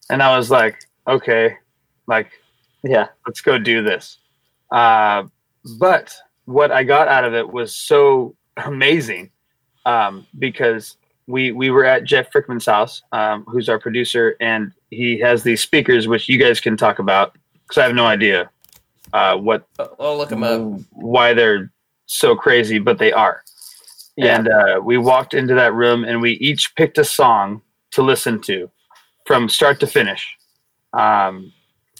And 0.09 0.23
I 0.23 0.35
was 0.35 0.49
like, 0.49 0.75
"Okay, 1.07 1.55
like 2.07 2.31
Yeah. 2.83 3.07
let's 3.27 3.41
go 3.41 3.59
do 3.59 3.83
this." 3.83 4.17
Uh, 4.71 5.25
but 5.77 6.15
what 6.45 6.71
I 6.71 6.83
got 6.83 7.07
out 7.07 7.25
of 7.25 7.35
it 7.35 7.47
was 7.47 7.73
so 7.75 8.35
amazing 8.65 9.29
um, 9.85 10.25
because 10.39 10.97
we 11.27 11.51
we 11.51 11.69
were 11.69 11.85
at 11.85 12.05
Jeff 12.05 12.31
Frickman's 12.31 12.65
house, 12.65 13.03
um, 13.11 13.45
who's 13.47 13.69
our 13.69 13.79
producer, 13.79 14.35
and 14.41 14.71
he 14.89 15.19
has 15.19 15.43
these 15.43 15.61
speakers 15.61 16.07
which 16.07 16.27
you 16.27 16.39
guys 16.39 16.59
can 16.59 16.75
talk 16.75 16.97
about 16.97 17.37
because 17.67 17.77
I 17.77 17.83
have 17.83 17.95
no 17.95 18.07
idea 18.07 18.49
uh, 19.13 19.35
what 19.37 19.67
I'll- 19.79 19.95
I'll 19.99 20.17
look 20.17 20.29
them 20.29 20.43
up. 20.43 20.81
why 20.91 21.33
they're 21.33 21.71
so 22.05 22.35
crazy, 22.35 22.79
but 22.79 22.97
they 22.97 23.11
are. 23.11 23.43
Yeah. 24.15 24.37
And 24.37 24.47
uh, 24.47 24.81
we 24.83 24.97
walked 24.97 25.33
into 25.33 25.53
that 25.55 25.73
room 25.73 26.03
and 26.03 26.21
we 26.21 26.31
each 26.33 26.75
picked 26.75 26.97
a 26.97 27.03
song 27.03 27.61
to 27.91 28.01
listen 28.01 28.41
to 28.43 28.69
from 29.25 29.47
start 29.49 29.79
to 29.81 29.87
finish. 29.87 30.27
Um, 30.93 31.53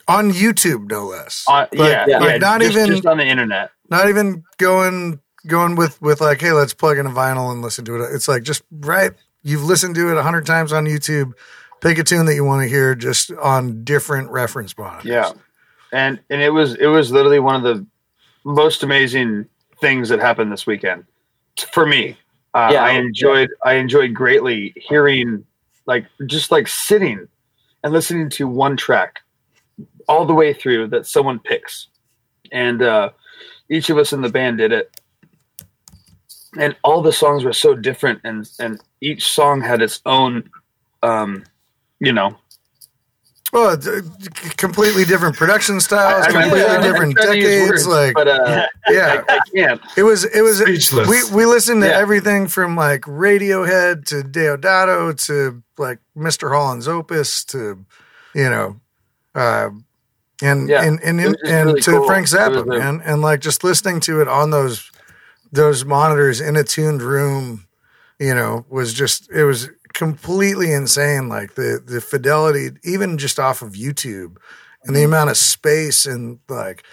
on 0.08 0.32
YouTube, 0.32 0.90
no 0.90 1.06
less. 1.06 1.44
on, 1.48 1.68
Like- 1.74 1.74
yeah, 1.74 2.06
yeah, 2.08 2.24
yeah, 2.26 2.38
not 2.38 2.62
just, 2.62 2.74
even- 2.78 2.88
just 2.88 3.06
on 3.06 3.18
the 3.18 3.26
internet. 3.26 3.70
Not 3.90 4.10
even 4.10 4.44
going 4.58 5.20
going 5.46 5.76
with 5.76 6.02
with 6.02 6.20
like, 6.20 6.42
hey, 6.42 6.52
let's 6.52 6.74
plug 6.74 6.98
in 6.98 7.06
a 7.06 7.10
vinyl 7.10 7.52
and 7.54 7.62
listen 7.62 7.86
to 7.86 7.96
it. 8.04 8.14
It's 8.14 8.28
like 8.28 8.44
just 8.44 8.64
right. 8.72 9.12
You've 9.44 9.64
listened 9.64 9.96
to 9.96 10.12
it 10.12 10.18
a 10.18 10.24
hundred 10.24 10.46
times 10.46 10.74
on 10.74 10.86
YouTube. 10.86 11.32
Pick 11.80 11.98
a 12.00 12.04
tune 12.04 12.26
that 12.26 12.36
you 12.36 12.44
want 12.44 12.64
to 12.64 12.68
hear, 12.68 12.96
just 12.96 13.32
on 13.32 13.84
different 13.86 14.30
reference 14.32 14.78
monitors. 14.78 15.06
Yeah, 15.06 15.32
and 15.98 16.20
and 16.30 16.42
it 16.42 16.52
was 16.52 16.76
it 16.76 16.86
was 16.86 17.12
literally 17.12 17.40
one 17.40 17.56
of 17.56 17.64
the 17.64 17.86
most 18.44 18.84
amazing 18.84 19.48
things 19.82 20.10
that 20.10 20.20
happened 20.20 20.52
this 20.52 20.68
weekend 20.68 21.04
for 21.74 21.86
me. 21.88 22.16
Uh, 22.54 22.70
Yeah. 22.72 22.84
I 22.84 22.92
enjoyed 22.92 23.50
I 23.66 23.74
enjoyed 23.74 24.14
greatly 24.14 24.74
hearing 24.76 25.44
like 25.88 26.06
just 26.28 26.52
like 26.52 26.68
sitting 26.68 27.28
and 27.84 27.92
listening 27.94 28.30
to 28.32 28.48
one 28.48 28.78
track 28.78 29.22
all 30.08 30.26
the 30.26 30.34
way 30.36 30.54
through 30.54 30.88
that 30.90 31.08
someone 31.08 31.40
picks, 31.40 31.88
and 32.52 32.82
uh, 32.82 33.10
each 33.70 33.90
of 33.90 33.98
us 33.98 34.14
in 34.14 34.22
the 34.22 34.30
band 34.30 34.60
did 34.60 34.72
it, 34.72 35.02
and 36.60 36.76
all 36.84 37.02
the 37.02 37.12
songs 37.12 37.44
were 37.44 37.54
so 37.54 37.74
different, 37.76 38.22
and 38.24 38.48
and 38.60 38.80
each 39.02 39.28
song 39.32 39.62
had 39.62 39.82
its 39.82 40.02
own, 40.06 40.50
um, 41.02 41.44
you 42.00 42.14
know, 42.14 42.38
Well, 43.54 43.70
uh, 43.72 44.02
completely 44.58 45.06
different 45.06 45.38
production 45.38 45.80
styles, 45.80 46.26
I- 46.26 46.30
I 46.30 46.32
completely 46.44 46.82
different 46.82 47.16
trying 47.18 47.32
to 47.32 47.38
use 47.38 47.46
decades. 47.48 47.70
words, 47.72 47.88
like, 47.88 48.14
but 48.14 48.28
uh, 48.28 48.68
yeah, 48.90 49.24
I, 49.30 49.36
I 49.36 49.40
can't. 49.56 49.82
it 49.96 50.04
was 50.04 50.26
it 50.26 50.42
was 50.42 50.60
Speechless. 50.60 51.08
we 51.08 51.24
we 51.36 51.46
listened 51.46 51.82
to 51.84 51.88
Yeah. 51.88 51.98
everything 51.98 52.48
from 52.48 52.76
like 52.76 53.02
Radiohead 53.02 54.06
to 54.08 54.16
Deodato 54.24 55.16
to 55.28 55.64
like 55.78 56.00
Mr. 56.16 56.50
Holland's 56.52 56.88
Opus 56.88 57.46
to 57.46 57.86
you 58.36 58.50
know, 58.50 58.80
uh, 59.34 59.70
and 60.42 60.68
Yeah. 60.68 60.84
and 60.84 61.00
and, 61.02 61.20
It 61.22 61.36
and, 61.46 61.68
really 61.68 61.82
to 61.82 61.92
cool. 61.92 62.06
Frank 62.06 62.28
Zappa, 62.28 62.66
man, 62.66 63.02
and 63.06 63.22
like 63.22 63.40
just 63.40 63.64
listening 63.64 64.02
to 64.02 64.20
it 64.22 64.28
on 64.28 64.50
those 64.52 64.92
those 65.54 65.86
monitors 65.86 66.42
in 66.42 66.58
a 66.58 66.64
tuned 66.66 67.02
room, 67.02 67.66
you 68.20 68.36
know, 68.36 68.66
was 68.70 68.94
just 68.94 69.32
it 69.32 69.46
was 69.46 69.70
completely 69.98 70.72
insane. 70.72 71.28
Like 71.28 71.56
the 71.56 71.82
the 71.86 72.00
fidelity, 72.02 72.70
even 72.84 73.18
just 73.18 73.40
off 73.40 73.62
of 73.62 73.74
YouTube, 73.74 74.38
and 74.84 74.96
the 74.96 75.04
amount 75.04 75.30
of 75.30 75.38
space 75.38 76.06
and 76.06 76.40
like 76.48 76.84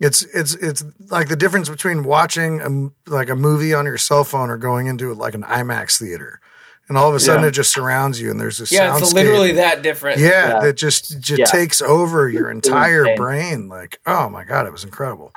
it's 0.00 0.22
it's 0.34 0.54
it's 0.54 0.84
like 1.10 1.28
the 1.28 1.36
difference 1.36 1.68
between 1.68 2.04
watching 2.04 2.60
a, 2.60 2.64
m- 2.64 2.94
like 3.06 3.28
a 3.28 3.36
movie 3.36 3.74
on 3.74 3.84
your 3.84 3.98
cell 3.98 4.24
phone 4.24 4.50
or 4.50 4.56
going 4.56 4.86
into 4.86 5.12
like 5.14 5.34
an 5.34 5.42
IMAX 5.42 5.98
theater, 5.98 6.40
and 6.88 6.96
all 6.98 7.08
of 7.08 7.14
a 7.14 7.20
sudden 7.20 7.42
Yeah. 7.42 7.48
it 7.48 7.52
just 7.52 7.72
surrounds 7.72 8.20
you 8.20 8.30
and 8.30 8.40
there's 8.40 8.60
a 8.60 8.72
Yeah, 8.74 8.96
it's 8.96 9.12
literally 9.12 9.52
that 9.52 9.82
different. 9.82 10.18
yeah, 10.20 10.28
Yeah. 10.54 10.60
that 10.60 10.76
just 10.76 11.20
just 11.20 11.38
Yeah. 11.40 11.44
takes 11.46 11.80
over 11.82 12.28
your 12.28 12.50
entire 12.50 13.16
brain. 13.16 13.68
Like, 13.68 13.98
oh 14.06 14.28
my 14.28 14.44
god, 14.44 14.66
it 14.66 14.72
was 14.72 14.84
incredible. 14.84 15.32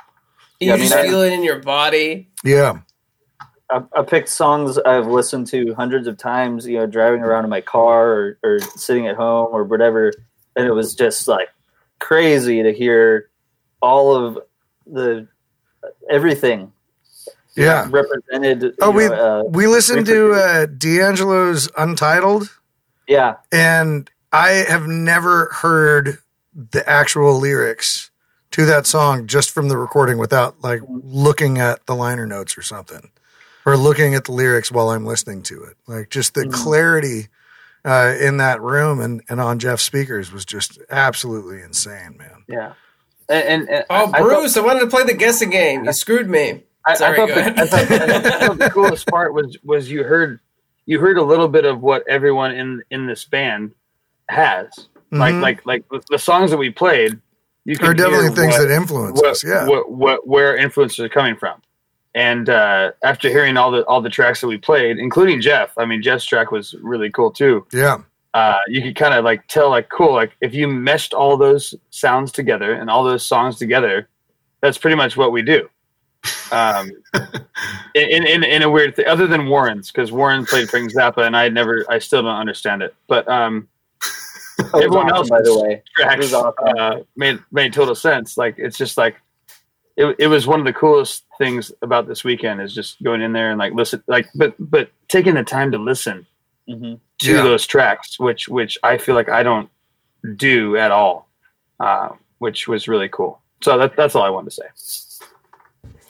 You 0.60 0.68
Yeah, 0.68 0.74
I 0.74 0.76
mean, 0.76 0.86
just 0.88 0.98
I- 0.98 1.06
feel 1.06 1.22
it 1.22 1.32
in 1.32 1.44
your 1.44 1.60
body. 1.60 2.28
Yeah, 2.44 2.78
I, 3.70 3.82
I 3.96 4.02
picked 4.02 4.28
songs 4.28 4.78
I've 4.78 5.06
listened 5.06 5.46
to 5.48 5.74
hundreds 5.74 6.06
of 6.06 6.16
times, 6.16 6.66
you 6.66 6.78
know, 6.78 6.86
driving 6.86 7.22
around 7.22 7.44
in 7.44 7.50
my 7.50 7.60
car 7.60 8.10
or, 8.10 8.38
or 8.42 8.60
sitting 8.60 9.06
at 9.06 9.16
home 9.16 9.48
or 9.52 9.64
whatever. 9.64 10.12
And 10.56 10.66
it 10.66 10.72
was 10.72 10.94
just 10.94 11.28
like 11.28 11.48
crazy 11.98 12.62
to 12.62 12.72
hear 12.72 13.30
all 13.80 14.14
of 14.14 14.38
the 14.86 15.28
everything 16.10 16.72
yeah. 17.58 17.86
represented. 17.90 18.74
Oh, 18.80 18.90
we 18.90 19.08
know, 19.08 19.40
uh, 19.40 19.42
we 19.44 19.66
listened 19.66 20.06
to 20.06 20.32
uh, 20.32 20.66
D'Angelo's 20.66 21.68
Untitled, 21.76 22.50
yeah, 23.06 23.36
and 23.52 24.10
I 24.32 24.64
have 24.68 24.86
never 24.86 25.46
heard 25.46 26.18
the 26.54 26.88
actual 26.88 27.38
lyrics 27.38 28.10
to 28.52 28.64
that 28.66 28.86
song 28.86 29.26
just 29.26 29.50
from 29.50 29.68
the 29.68 29.76
recording 29.76 30.18
without 30.18 30.60
like 30.62 30.80
looking 30.88 31.58
at 31.58 31.84
the 31.86 31.94
liner 31.94 32.26
notes 32.26 32.56
or 32.56 32.62
something, 32.62 33.10
or 33.66 33.76
looking 33.76 34.14
at 34.14 34.24
the 34.24 34.32
lyrics 34.32 34.70
while 34.72 34.90
I'm 34.90 35.04
listening 35.06 35.42
to 35.44 35.64
it. 35.64 35.76
Like 35.86 36.10
just 36.10 36.34
the 36.34 36.44
Mhm. 36.44 36.52
clarity 36.52 37.28
uh, 37.84 38.14
in 38.20 38.38
that 38.38 38.60
room 38.60 39.00
and 39.00 39.22
and 39.28 39.40
on 39.40 39.58
Jeff's 39.58 39.82
speakers 39.84 40.32
was 40.32 40.44
just 40.44 40.78
absolutely 40.90 41.62
insane, 41.62 42.16
man. 42.18 42.44
Yeah. 42.48 42.72
And, 43.28 43.44
and, 43.44 43.68
and 43.70 43.84
Oh, 43.90 43.94
I- 43.94 44.02
I 44.02 44.06
thought- 44.06 44.20
Bruce, 44.22 44.56
I, 44.56 44.60
wanted 44.60 44.80
to 44.80 44.86
play 44.88 45.04
the 45.04 45.14
guessing 45.14 45.50
game. 45.50 45.84
You 45.84 45.92
screwed 45.92 46.28
me. 46.28 46.62
I, 46.86 46.92
I 46.92 46.96
thought 46.96 47.28
the. 47.28 47.44
I 47.44 47.66
thought, 47.66 47.90
I 47.92 48.46
thought 48.46 48.58
the 48.58 48.70
coolest 48.74 49.06
part 49.06 49.34
was 49.34 49.56
was 49.62 49.90
you 49.90 50.02
heard 50.04 50.40
you 50.86 50.98
heard 50.98 51.18
a 51.18 51.22
little 51.22 51.48
bit 51.48 51.64
of 51.66 51.82
what 51.82 52.06
everyone 52.08 52.52
in 52.52 52.82
in 52.90 53.06
this 53.06 53.24
band 53.26 53.72
has. 54.28 54.88
Like 55.10 55.34
Mhm. 55.34 55.42
like 55.42 55.66
like 55.66 55.88
the, 55.90 56.02
the 56.10 56.18
songs 56.18 56.50
that 56.50 56.56
we 56.58 56.70
played. 56.70 57.18
You 57.64 57.76
There 57.76 57.90
are 57.90 57.94
definitely 57.94 58.26
hear 58.28 58.34
things 58.36 58.54
what, 58.58 58.68
that 58.68 58.74
influence 58.74 59.20
what, 59.20 59.30
us. 59.30 59.44
Yeah, 59.44 59.66
what, 59.68 59.90
what 59.92 60.26
where 60.26 60.56
influences 60.56 61.00
are 61.00 61.08
coming 61.10 61.36
from. 61.36 61.60
And 62.18 62.48
uh, 62.48 62.92
after 63.04 63.28
hearing 63.28 63.56
all 63.56 63.70
the 63.70 63.84
all 63.86 64.00
the 64.02 64.10
tracks 64.10 64.40
that 64.40 64.48
we 64.48 64.58
played, 64.58 64.98
including 64.98 65.40
Jeff, 65.40 65.72
I 65.78 65.84
mean 65.86 66.02
Jeff's 66.02 66.24
track 66.24 66.50
was 66.50 66.74
really 66.82 67.10
cool 67.10 67.30
too. 67.30 67.64
yeah, 67.72 67.98
uh, 68.34 68.58
you 68.68 68.82
could 68.82 68.94
kind 68.96 69.14
of 69.14 69.24
like 69.24 69.46
tell 69.48 69.70
like 69.70 69.88
cool 69.88 70.12
like 70.12 70.36
if 70.40 70.54
you 70.54 70.68
meshed 70.68 71.14
all 71.14 71.36
those 71.36 71.74
sounds 71.90 72.30
together 72.30 72.72
and 72.74 72.90
all 72.90 73.02
those 73.02 73.24
songs 73.24 73.56
together 73.56 74.08
that's 74.60 74.78
pretty 74.78 74.96
much 74.96 75.16
what 75.16 75.32
we 75.32 75.42
do 75.42 75.68
um, 76.52 76.90
in, 77.94 78.26
in, 78.26 78.44
in 78.44 78.62
a 78.62 78.70
weird 78.70 78.94
thing 78.94 79.06
other 79.06 79.26
than 79.26 79.48
warren's 79.48 79.90
because 79.90 80.12
warren 80.12 80.44
played 80.44 80.68
frank 80.68 80.92
zappa 80.92 81.26
and 81.26 81.36
i 81.36 81.48
never 81.48 81.84
i 81.88 81.98
still 81.98 82.22
don't 82.22 82.36
understand 82.36 82.82
it 82.82 82.94
but 83.06 83.26
um, 83.28 83.66
Everyone 84.74 85.10
awesome, 85.10 85.16
else 85.16 85.30
by 85.30 85.40
the 85.42 85.58
way. 85.62 85.82
tracks 85.96 86.32
awesome. 86.32 86.54
uh, 86.78 86.96
made 87.16 87.38
made 87.50 87.72
total 87.72 87.94
sense 87.94 88.36
like 88.36 88.56
it's 88.58 88.76
just 88.76 88.98
like 88.98 89.16
it, 89.98 90.16
it 90.20 90.26
was 90.28 90.46
one 90.46 90.60
of 90.60 90.64
the 90.66 90.72
coolest 90.72 91.24
things 91.38 91.72
about 91.82 92.06
this 92.06 92.22
weekend 92.24 92.62
is 92.62 92.72
just 92.72 93.02
going 93.02 93.20
in 93.20 93.32
there 93.32 93.50
and 93.50 93.58
like 93.58 93.74
listen 93.74 94.02
like 94.06 94.28
but 94.36 94.54
but 94.58 94.90
taking 95.08 95.34
the 95.34 95.42
time 95.44 95.72
to 95.72 95.78
listen 95.78 96.26
hmm 96.68 96.94
to 97.20 97.34
Yeah. 97.34 97.42
those 97.42 97.66
tracks, 97.66 98.18
which 98.20 98.48
which 98.48 98.78
I 98.84 98.96
feel 98.96 99.16
like 99.16 99.28
I 99.28 99.42
don't 99.42 99.68
do 100.36 100.76
at 100.76 100.92
all, 100.92 101.28
uh, 101.80 102.10
which 102.38 102.68
was 102.68 102.86
really 102.86 103.08
cool. 103.08 103.40
So 103.62 103.76
that, 103.76 103.96
that's 103.96 104.14
all 104.14 104.22
I 104.22 104.30
wanted 104.30 104.50
to 104.50 104.56
say. 104.56 104.68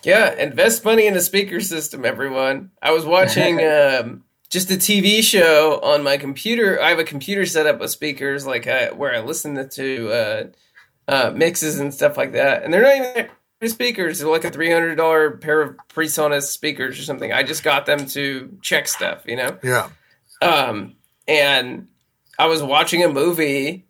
Yeah, 0.05 0.35
invest 0.35 0.85
money 0.85 1.06
in 1.06 1.16
a 1.16 1.20
speaker 1.20 1.60
system, 1.60 2.05
everyone. 2.05 2.70
I 2.82 2.93
was 2.93 3.06
watching 3.06 3.59
um, 3.65 4.24
just 4.51 4.70
a 4.70 4.74
TV 4.74 5.23
show 5.23 5.81
on 5.82 6.02
my 6.02 6.19
computer. 6.19 6.81
I 6.81 6.90
have 6.90 6.98
a 6.98 7.05
computer 7.05 7.47
set 7.47 7.66
up 7.66 7.81
with 7.81 7.90
speakers, 7.90 8.47
like 8.47 8.66
uh, 8.66 8.90
where 8.90 9.15
I 9.15 9.20
listen 9.20 9.69
to 9.69 10.12
uh, 10.12 10.44
uh, 11.09 11.32
mixes 11.35 11.81
and 11.81 11.93
stuff 11.93 12.16
like 12.19 12.32
that. 12.32 12.65
And 12.65 12.73
they're 12.73 12.82
not 12.82 12.97
even 12.97 13.15
they're 13.15 13.31
speakers; 13.67 14.21
they're 14.21 14.29
like 14.29 14.45
a 14.45 14.51
three 14.51 14.71
hundred 14.71 14.95
dollar 14.97 15.33
pair 15.33 15.61
of 15.63 15.77
PreSonus 15.89 16.43
speakers 16.43 16.99
or 16.99 17.03
something. 17.03 17.33
I 17.33 17.43
just 17.43 17.65
got 17.65 17.87
them 17.87 18.07
to 18.09 18.57
check 18.63 18.87
stuff, 18.87 19.23
you 19.27 19.37
know. 19.37 19.59
yeah, 19.63 19.89
Um, 20.41 20.95
and 21.27 21.89
I 22.39 22.47
was 22.47 22.63
watching 22.63 23.03
a 23.03 23.09
movie 23.09 23.87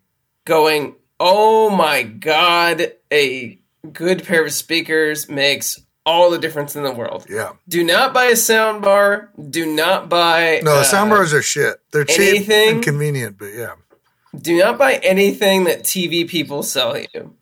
going, 0.46 0.94
oh 1.20 1.68
my 1.68 2.02
God, 2.02 2.92
a 3.12 3.58
good 3.92 4.24
pair 4.24 4.46
of 4.46 4.52
speakers 4.52 5.28
makes 5.28 5.78
all 6.06 6.30
the 6.30 6.38
difference 6.38 6.74
in 6.74 6.82
the 6.84 6.92
world. 6.92 7.26
Yeah. 7.28 7.52
Do 7.68 7.84
not 7.84 8.14
buy 8.14 8.26
a 8.26 8.36
sound 8.36 8.80
bar. 8.80 9.30
Do 9.50 9.66
not 9.66 10.08
buy 10.08 10.62
No, 10.64 10.76
uh, 10.76 10.82
sound 10.84 11.10
bars 11.10 11.34
are 11.34 11.42
shit. 11.42 11.76
They're 11.92 12.06
cheap 12.06 12.20
anything- 12.20 12.68
and 12.76 12.82
convenient, 12.82 13.36
but 13.38 13.52
yeah. 13.52 13.74
Do 14.34 14.56
not 14.56 14.78
buy 14.78 14.94
anything 14.94 15.64
that 15.64 15.82
TV 15.82 16.26
people 16.26 16.62
sell 16.62 16.96
you. 16.98 17.34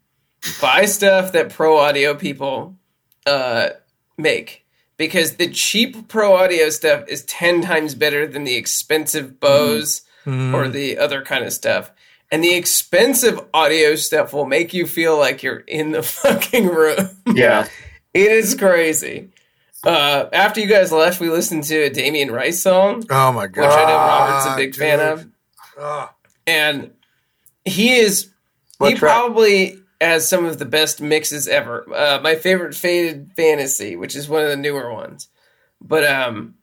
Buy 0.60 0.84
stuff 0.86 1.32
that 1.32 1.50
pro 1.50 1.78
audio 1.78 2.14
people 2.14 2.76
uh, 3.26 3.70
make 4.16 4.64
because 4.96 5.36
the 5.36 5.48
cheap 5.50 6.08
pro 6.08 6.34
audio 6.36 6.70
stuff 6.70 7.04
is 7.08 7.24
10 7.24 7.62
times 7.62 7.94
better 7.94 8.26
than 8.26 8.44
the 8.44 8.56
expensive 8.56 9.40
Bose 9.40 10.02
Mm-hmm. 10.26 10.56
or 10.56 10.68
the 10.68 10.98
other 10.98 11.22
kind 11.22 11.44
of 11.44 11.52
stuff. 11.52 11.92
And 12.32 12.42
the 12.42 12.54
expensive 12.54 13.38
audio 13.54 13.94
stuff 13.94 14.32
will 14.32 14.44
make 14.44 14.74
you 14.74 14.84
feel 14.84 15.16
like 15.16 15.44
you're 15.44 15.58
in 15.60 15.92
the 15.92 16.02
fucking 16.22 16.66
room. 16.66 17.10
Yeah. 17.32 17.68
it 18.12 18.32
is 18.32 18.56
crazy. 18.56 19.28
Uh, 19.84 20.24
after 20.32 20.60
you 20.60 20.66
guys 20.66 20.90
left, 20.90 21.20
we 21.20 21.28
listened 21.28 21.62
to 21.64 21.76
a 21.84 21.90
Damien 21.90 22.32
Rice 22.32 22.60
song, 22.60 23.04
Oh 23.08 23.30
my 23.32 23.46
god. 23.46 23.62
which 23.68 23.70
I 23.70 23.84
know 23.84 23.96
Robert's 23.96 24.46
a 24.52 24.56
big 24.56 24.74
fan 24.74 24.98
of 24.98 25.28
Ah. 25.78 26.12
and 26.44 26.90
he 27.64 27.94
is 27.94 28.28
What 28.78 28.94
he 28.94 28.96
track? 28.98 29.12
probably 29.12 29.78
has 30.00 30.28
some 30.28 30.44
of 30.44 30.58
the 30.58 30.64
best 30.64 31.00
mixes 31.00 31.48
ever. 31.48 31.86
Uh, 31.94 32.20
my 32.22 32.34
favorite 32.34 32.74
Faded 32.74 33.32
Fantasy, 33.36 33.96
which 33.96 34.14
is 34.16 34.28
one 34.28 34.42
of 34.42 34.48
the 34.48 34.56
newer 34.56 34.92
ones, 34.92 35.28
but 35.80 36.04
um, 36.04 36.54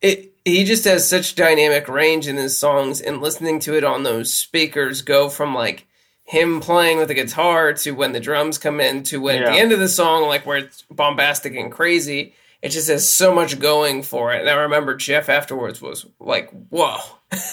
it 0.00 0.34
he 0.44 0.64
just 0.64 0.84
has 0.84 1.08
such 1.08 1.36
dynamic 1.36 1.88
range 1.88 2.26
in 2.26 2.36
his 2.36 2.58
songs, 2.58 3.00
and 3.00 3.20
listening 3.20 3.60
to 3.60 3.76
it 3.76 3.84
on 3.84 4.02
those 4.02 4.32
speakers 4.32 5.02
go 5.02 5.28
from 5.28 5.54
like 5.54 5.86
him 6.24 6.60
playing 6.60 6.98
with 6.98 7.08
the 7.08 7.14
guitar 7.14 7.72
to 7.74 7.92
when 7.92 8.12
the 8.12 8.20
drums 8.20 8.56
come 8.58 8.80
in 8.80 9.02
to 9.04 9.20
when 9.20 9.42
at 9.42 9.52
the 9.52 9.58
end 9.58 9.72
of 9.72 9.78
the 9.78 9.88
song, 9.88 10.26
like 10.26 10.46
where 10.46 10.58
it's 10.58 10.82
bombastic 10.90 11.54
and 11.54 11.70
crazy. 11.70 12.34
It 12.62 12.68
just 12.70 12.88
has 12.88 13.08
so 13.08 13.34
much 13.34 13.58
going 13.58 14.04
for 14.04 14.32
it. 14.32 14.40
And 14.40 14.48
I 14.48 14.54
remember 14.54 14.94
Jeff 14.94 15.28
afterwards 15.28 15.82
was 15.82 16.06
like, 16.20 16.48
whoa. 16.70 16.98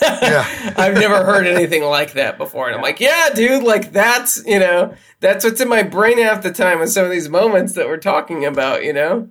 Yeah. 0.02 0.74
I've 0.78 0.94
never 0.94 1.24
heard 1.26 1.48
anything 1.48 1.84
like 1.84 2.14
that 2.14 2.38
before. 2.38 2.68
And 2.68 2.76
I'm 2.76 2.82
like, 2.84 3.00
yeah, 3.00 3.30
dude, 3.34 3.64
like 3.64 3.92
that's, 3.92 4.46
you 4.46 4.60
know, 4.60 4.94
that's 5.20 5.44
what's 5.44 5.62
in 5.62 5.68
my 5.68 5.82
brain 5.82 6.20
half 6.20 6.44
the 6.44 6.52
time 6.52 6.80
with 6.80 6.92
some 6.92 7.06
of 7.06 7.12
these 7.12 7.28
moments 7.28 7.74
that 7.74 7.88
we're 7.88 7.98
talking 7.98 8.46
about, 8.46 8.84
you 8.84 8.94
know? 8.94 9.28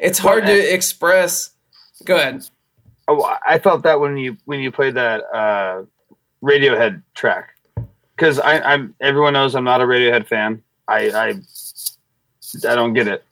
It's 0.00 0.18
hard 0.18 0.44
Well, 0.44 0.56
to 0.56 0.74
express. 0.74 1.50
Go 2.04 2.16
ahead. 2.16 2.44
Oh, 3.06 3.36
I 3.46 3.58
felt 3.58 3.82
that 3.84 4.00
when 4.00 4.16
you 4.16 4.36
when 4.46 4.60
you 4.60 4.72
played 4.72 4.94
that 4.94 5.22
uh, 5.32 5.82
Radiohead 6.42 7.02
track, 7.14 7.54
because 8.16 8.40
I'm 8.40 8.94
everyone 9.00 9.32
knows 9.34 9.54
I'm 9.54 9.64
not 9.64 9.80
a 9.80 9.84
Radiohead 9.84 10.26
fan. 10.26 10.62
I 10.88 11.10
I, 11.10 11.28
I 12.68 12.74
don't 12.74 12.94
get 12.94 13.08
it. 13.08 13.24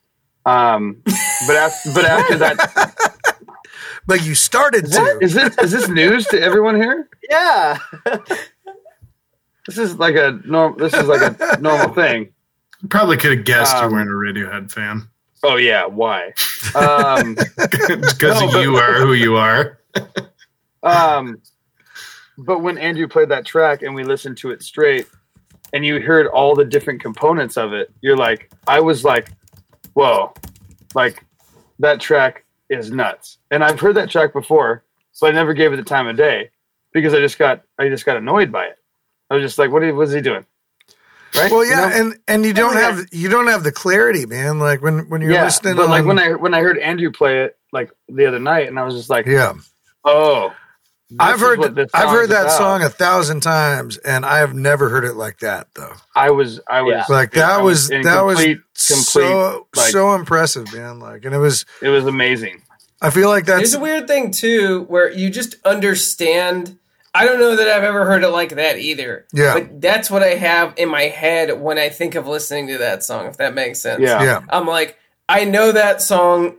Um, 0.49 1.03
but 1.47 1.57
after 1.57 1.93
but 1.95 2.05
after 2.05 2.37
that, 2.39 2.95
But 4.07 4.25
you 4.25 4.35
started 4.35 4.85
is, 4.85 4.93
that, 4.93 5.19
to. 5.21 5.25
is 5.25 5.35
this 5.35 5.59
is 5.59 5.71
this 5.71 5.89
news 5.89 6.27
to 6.29 6.41
everyone 6.41 6.77
here? 6.77 7.09
Yeah. 7.29 7.79
This 9.67 9.77
is 9.77 9.99
like 9.99 10.15
a 10.15 10.41
norm. 10.47 10.77
This 10.79 10.95
is 10.95 11.07
like 11.07 11.21
a 11.21 11.61
normal 11.61 11.93
thing. 11.93 12.33
Probably 12.89 13.19
could 13.19 13.37
have 13.37 13.45
guessed 13.45 13.77
Um, 13.77 13.91
you 13.91 13.97
weren't 13.97 14.09
a 14.09 14.13
Radiohead 14.13 14.71
fan 14.71 15.09
Oh 15.43 15.57
yeah, 15.57 15.85
why? 15.85 16.33
Um, 16.75 17.35
because 17.57 18.41
No, 18.41 18.61
you 18.61 18.77
are 18.77 18.95
who 18.95 19.13
you 19.13 19.37
are. 19.37 19.79
Um, 20.83 21.41
but 22.39 22.61
when 22.61 22.79
Andrew 22.79 23.09
played 23.09 23.29
that 23.29 23.45
track 23.45 23.83
and 23.83 23.95
we 23.95 24.05
listened 24.05 24.37
to 24.39 24.51
it 24.51 24.63
straight, 24.63 25.07
and 25.73 25.85
you 25.85 26.01
heard 26.01 26.27
all 26.27 26.55
the 26.55 26.65
different 26.65 27.01
components 27.03 27.57
of 27.57 27.73
it, 27.73 27.93
you're 28.01 28.17
like, 28.17 28.51
I 28.67 28.81
was 28.81 29.05
like, 29.05 29.33
whoa, 29.99 30.33
like 30.95 31.25
that 31.81 32.01
track 32.01 32.45
is 32.71 32.93
nuts. 32.93 33.39
And 33.51 33.65
I've 33.65 33.81
heard 33.81 33.97
that 33.97 34.11
track 34.11 34.33
before, 34.33 34.85
but 35.21 35.31
I 35.31 35.33
never 35.33 35.55
gave 35.55 35.73
it 35.73 35.77
the 35.77 35.83
time 35.83 36.07
of 36.07 36.17
day 36.17 36.51
because 36.93 37.15
I 37.15 37.19
just 37.19 37.37
got 37.37 37.63
I 37.79 37.89
just 37.89 38.07
got 38.07 38.17
annoyed 38.17 38.53
by 38.53 38.67
it. 38.67 38.77
I 39.29 39.35
was 39.35 39.43
just 39.43 39.59
like, 39.59 39.71
what, 39.71 39.83
what 39.95 40.07
is 40.07 40.15
he 40.15 40.21
doing? 40.21 40.47
Right? 41.35 41.51
Well, 41.51 41.65
You 41.65 41.73
yeah, 41.73 41.89
know? 41.89 42.01
and 42.01 42.19
and 42.29 42.45
you 42.47 42.53
don't 42.55 42.75
yeah. 42.75 42.93
have 42.93 43.07
you 43.11 43.29
don't 43.29 43.49
have 43.49 43.65
the 43.65 43.73
clarity, 43.73 44.25
man. 44.25 44.61
Like 44.61 44.83
when 44.83 45.09
when 45.09 45.21
you're 45.21 45.33
yeah, 45.33 45.45
listening, 45.45 45.75
but 45.77 45.89
like 45.89 46.05
when 46.05 46.19
I 46.19 46.33
when 46.35 46.55
I 46.55 46.61
heard 46.61 46.79
Andrew 46.79 47.11
play 47.11 47.43
it 47.43 47.59
like 47.73 47.91
the 48.09 48.27
other 48.27 48.39
night, 48.39 48.69
and 48.69 48.79
I 48.79 48.85
was 48.85 48.95
just 48.95 49.11
like, 49.11 49.27
yeah, 49.27 49.55
oh, 50.05 50.55
this 51.11 51.17
I've 51.21 51.41
heard 51.41 51.61
I've 51.95 52.11
heard 52.11 52.29
that 52.31 52.43
about. 52.43 52.59
song 52.59 52.83
a 52.83 52.89
thousand 52.89 53.41
times, 53.43 53.97
and 53.99 54.27
I 54.27 54.39
have 54.39 54.55
never 54.55 54.89
heard 54.89 55.05
it 55.05 55.15
like 55.15 55.39
that 55.39 55.69
though. 55.75 55.95
I 56.15 56.31
was 56.31 56.61
I 56.69 56.83
was 56.83 56.93
Yeah. 56.93 57.05
Like 57.09 57.33
that 57.33 57.51
I 57.51 57.63
was 57.63 57.91
in 57.91 58.03
that 58.03 58.23
was 58.23 58.37
complete- 58.37 58.61
so 58.77 59.67
like- 59.75 59.91
so 59.91 60.15
impressive, 60.15 60.73
man. 60.75 61.01
Like, 61.01 61.25
and 61.25 61.35
it 61.35 61.39
was. 61.39 61.65
it 61.83 61.89
was 61.89 62.05
amazing. 62.07 62.63
I 63.01 63.11
feel 63.11 63.29
like 63.29 63.47
that's 63.47 63.59
There's 63.61 63.75
a 63.75 63.81
weird 63.81 64.07
thing 64.09 64.33
too 64.33 64.85
where 64.89 65.11
you 65.11 65.31
just 65.31 65.57
understand. 65.65 66.79
I 67.15 67.25
don't 67.25 67.41
know 67.41 67.57
that 67.57 67.69
I've 67.69 67.85
ever 67.85 68.05
heard 68.05 68.23
it 68.23 68.29
like 68.29 68.51
that 68.57 68.79
either. 68.79 69.25
Yeah. 69.33 69.55
But 69.55 69.81
that's 69.81 70.11
what 70.11 70.23
I 70.23 70.35
have 70.35 70.75
in 70.77 70.89
my 70.91 71.05
head 71.05 71.61
when 71.61 71.79
I 71.79 71.89
think 71.89 72.15
of 72.17 72.27
listening 72.27 72.67
to 72.69 72.79
that 72.79 73.03
song, 73.03 73.27
if 73.27 73.39
that 73.39 73.55
makes 73.55 73.81
sense. 73.81 74.01
Yeah. 74.03 74.23
yeah, 74.23 74.41
I'm 74.51 74.67
like, 74.67 74.97
I 75.29 75.45
know 75.45 75.73
that 75.73 76.03
song 76.03 76.57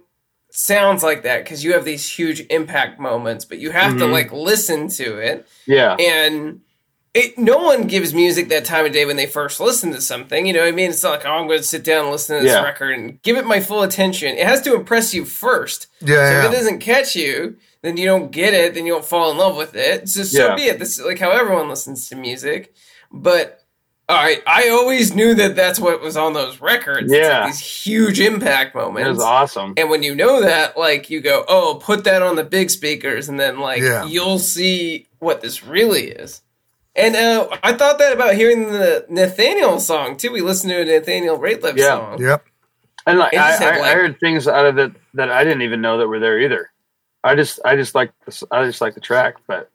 sounds 0.52 1.04
like 1.04 1.24
that 1.24 1.44
because 1.44 1.64
you 1.64 1.74
have 1.74 1.86
these 1.86 2.10
huge 2.10 2.42
impact 2.50 3.00
moments, 3.00 3.46
but 3.46 3.60
you 3.60 3.72
have 3.72 3.98
to 4.00 4.06
Mhm. 4.06 4.12
like 4.12 4.32
listen 4.32 4.88
to 4.90 5.18
it. 5.18 5.48
Yeah. 5.66 5.94
And 5.96 6.62
it, 7.14 7.38
no 7.40 7.58
one 7.58 7.84
gives 7.88 8.14
music 8.14 8.50
that 8.50 8.66
time 8.66 8.86
of 8.86 8.92
day 8.92 9.06
when 9.06 9.16
they 9.16 9.26
first 9.26 9.60
listen 9.60 9.92
to 9.94 10.02
something. 10.02 10.46
You 10.46 10.54
know 10.54 10.60
what 10.60 10.68
I 10.68 10.72
mean? 10.72 10.92
It's 10.92 11.02
not 11.04 11.12
like, 11.12 11.26
oh, 11.26 11.32
I'm 11.32 11.48
going 11.48 11.60
to 11.60 11.64
sit 11.64 11.84
down 11.84 12.04
and 12.04 12.12
listen 12.12 12.38
to 12.38 12.44
this 12.44 12.52
Yeah. 12.54 12.62
record 12.64 12.92
and 12.98 13.22
give 13.24 13.36
it 13.36 13.46
my 13.46 13.60
full 13.60 13.82
attention. 13.82 14.38
It 14.38 14.46
has 14.46 14.62
to 14.62 14.76
impress 14.76 15.14
you 15.14 15.26
first. 15.26 15.88
yeah, 16.02 16.16
So 16.42 16.48
if 16.48 16.52
it 16.54 16.56
doesn't 16.56 16.80
catch 16.80 17.16
you, 17.16 17.56
then 17.82 17.98
you 17.98 18.06
don't 18.06 18.32
get 18.32 18.54
it. 18.54 18.74
Then 18.76 18.86
you 18.86 18.94
don't 18.94 19.06
fall 19.06 19.32
in 19.32 19.38
love 19.38 19.58
with 19.58 19.76
it. 19.76 20.08
So 20.08 20.24
so 20.24 20.50
Yeah. 20.50 20.56
be 20.56 20.64
it. 20.66 20.78
This 20.80 21.00
is 21.00 21.06
like 21.06 21.20
how 21.20 21.32
everyone 21.32 21.68
listens 21.70 22.08
to 22.10 22.16
music. 22.16 22.74
But 23.12 23.59
all 24.10 24.16
right, 24.18 24.42
I 24.48 24.70
always 24.70 25.14
knew 25.14 25.36
that 25.36 25.56
that's 25.56 25.80
what 25.80 26.02
was 26.02 26.18
on 26.18 26.34
those 26.34 26.60
records. 26.60 27.12
It's 27.12 27.14
like 27.14 27.22
Yeah. 27.22 27.46
these 27.46 27.60
huge 27.60 28.20
impact 28.20 28.74
moments. 28.76 29.06
It 29.08 29.12
was 29.12 29.22
awesome. 29.22 29.76
And 29.78 29.90
when 29.90 30.02
you 30.04 30.16
know 30.16 30.42
that, 30.42 30.76
like 30.78 31.10
you 31.10 31.22
go, 31.22 31.46
oh, 31.48 31.80
put 31.82 32.04
that 32.06 32.22
on 32.24 32.36
the 32.36 32.44
big 32.44 32.70
speakers, 32.72 33.30
and 33.30 33.40
then 33.40 33.60
like 33.60 33.82
Yeah. 33.82 34.06
you'll 34.06 34.40
see 34.40 35.08
what 35.20 35.42
this 35.42 35.64
really 35.64 36.08
is. 36.10 36.42
And 36.96 37.16
uh, 37.16 37.48
I 37.64 37.74
thought 37.74 38.00
that 38.00 38.12
about 38.12 38.34
hearing 38.34 38.72
the 38.72 39.06
Nathaniel 39.10 39.80
song 39.80 40.18
too. 40.18 40.32
We 40.32 40.42
listened 40.42 40.72
to 40.72 40.82
a 40.82 40.86
Nathaniel 40.86 41.38
Rateliff 41.38 41.78
Yeah. 41.78 41.90
song. 41.90 42.22
Yep. 42.22 42.46
And 43.06 43.20
like 43.20 43.34
I, 43.34 43.52
just 43.52 43.62
had, 43.62 43.74
I, 43.76 43.80
like- 43.80 43.92
I 43.92 43.94
heard 43.94 44.20
things 44.20 44.48
out 44.48 44.66
of 44.66 44.78
it 44.80 44.92
that 45.14 45.32
I 45.32 45.44
didn't 45.44 45.62
even 45.62 45.82
know 45.82 45.98
that 46.00 46.08
were 46.08 46.20
there 46.20 46.40
either. 46.40 46.72
I 47.24 47.36
just 47.36 47.60
I 47.64 47.76
just 47.76 47.94
like 47.96 48.12
I 48.52 48.66
just 48.66 48.82
like 48.82 48.96
the 48.96 49.02
track, 49.02 49.36
but 49.46 49.70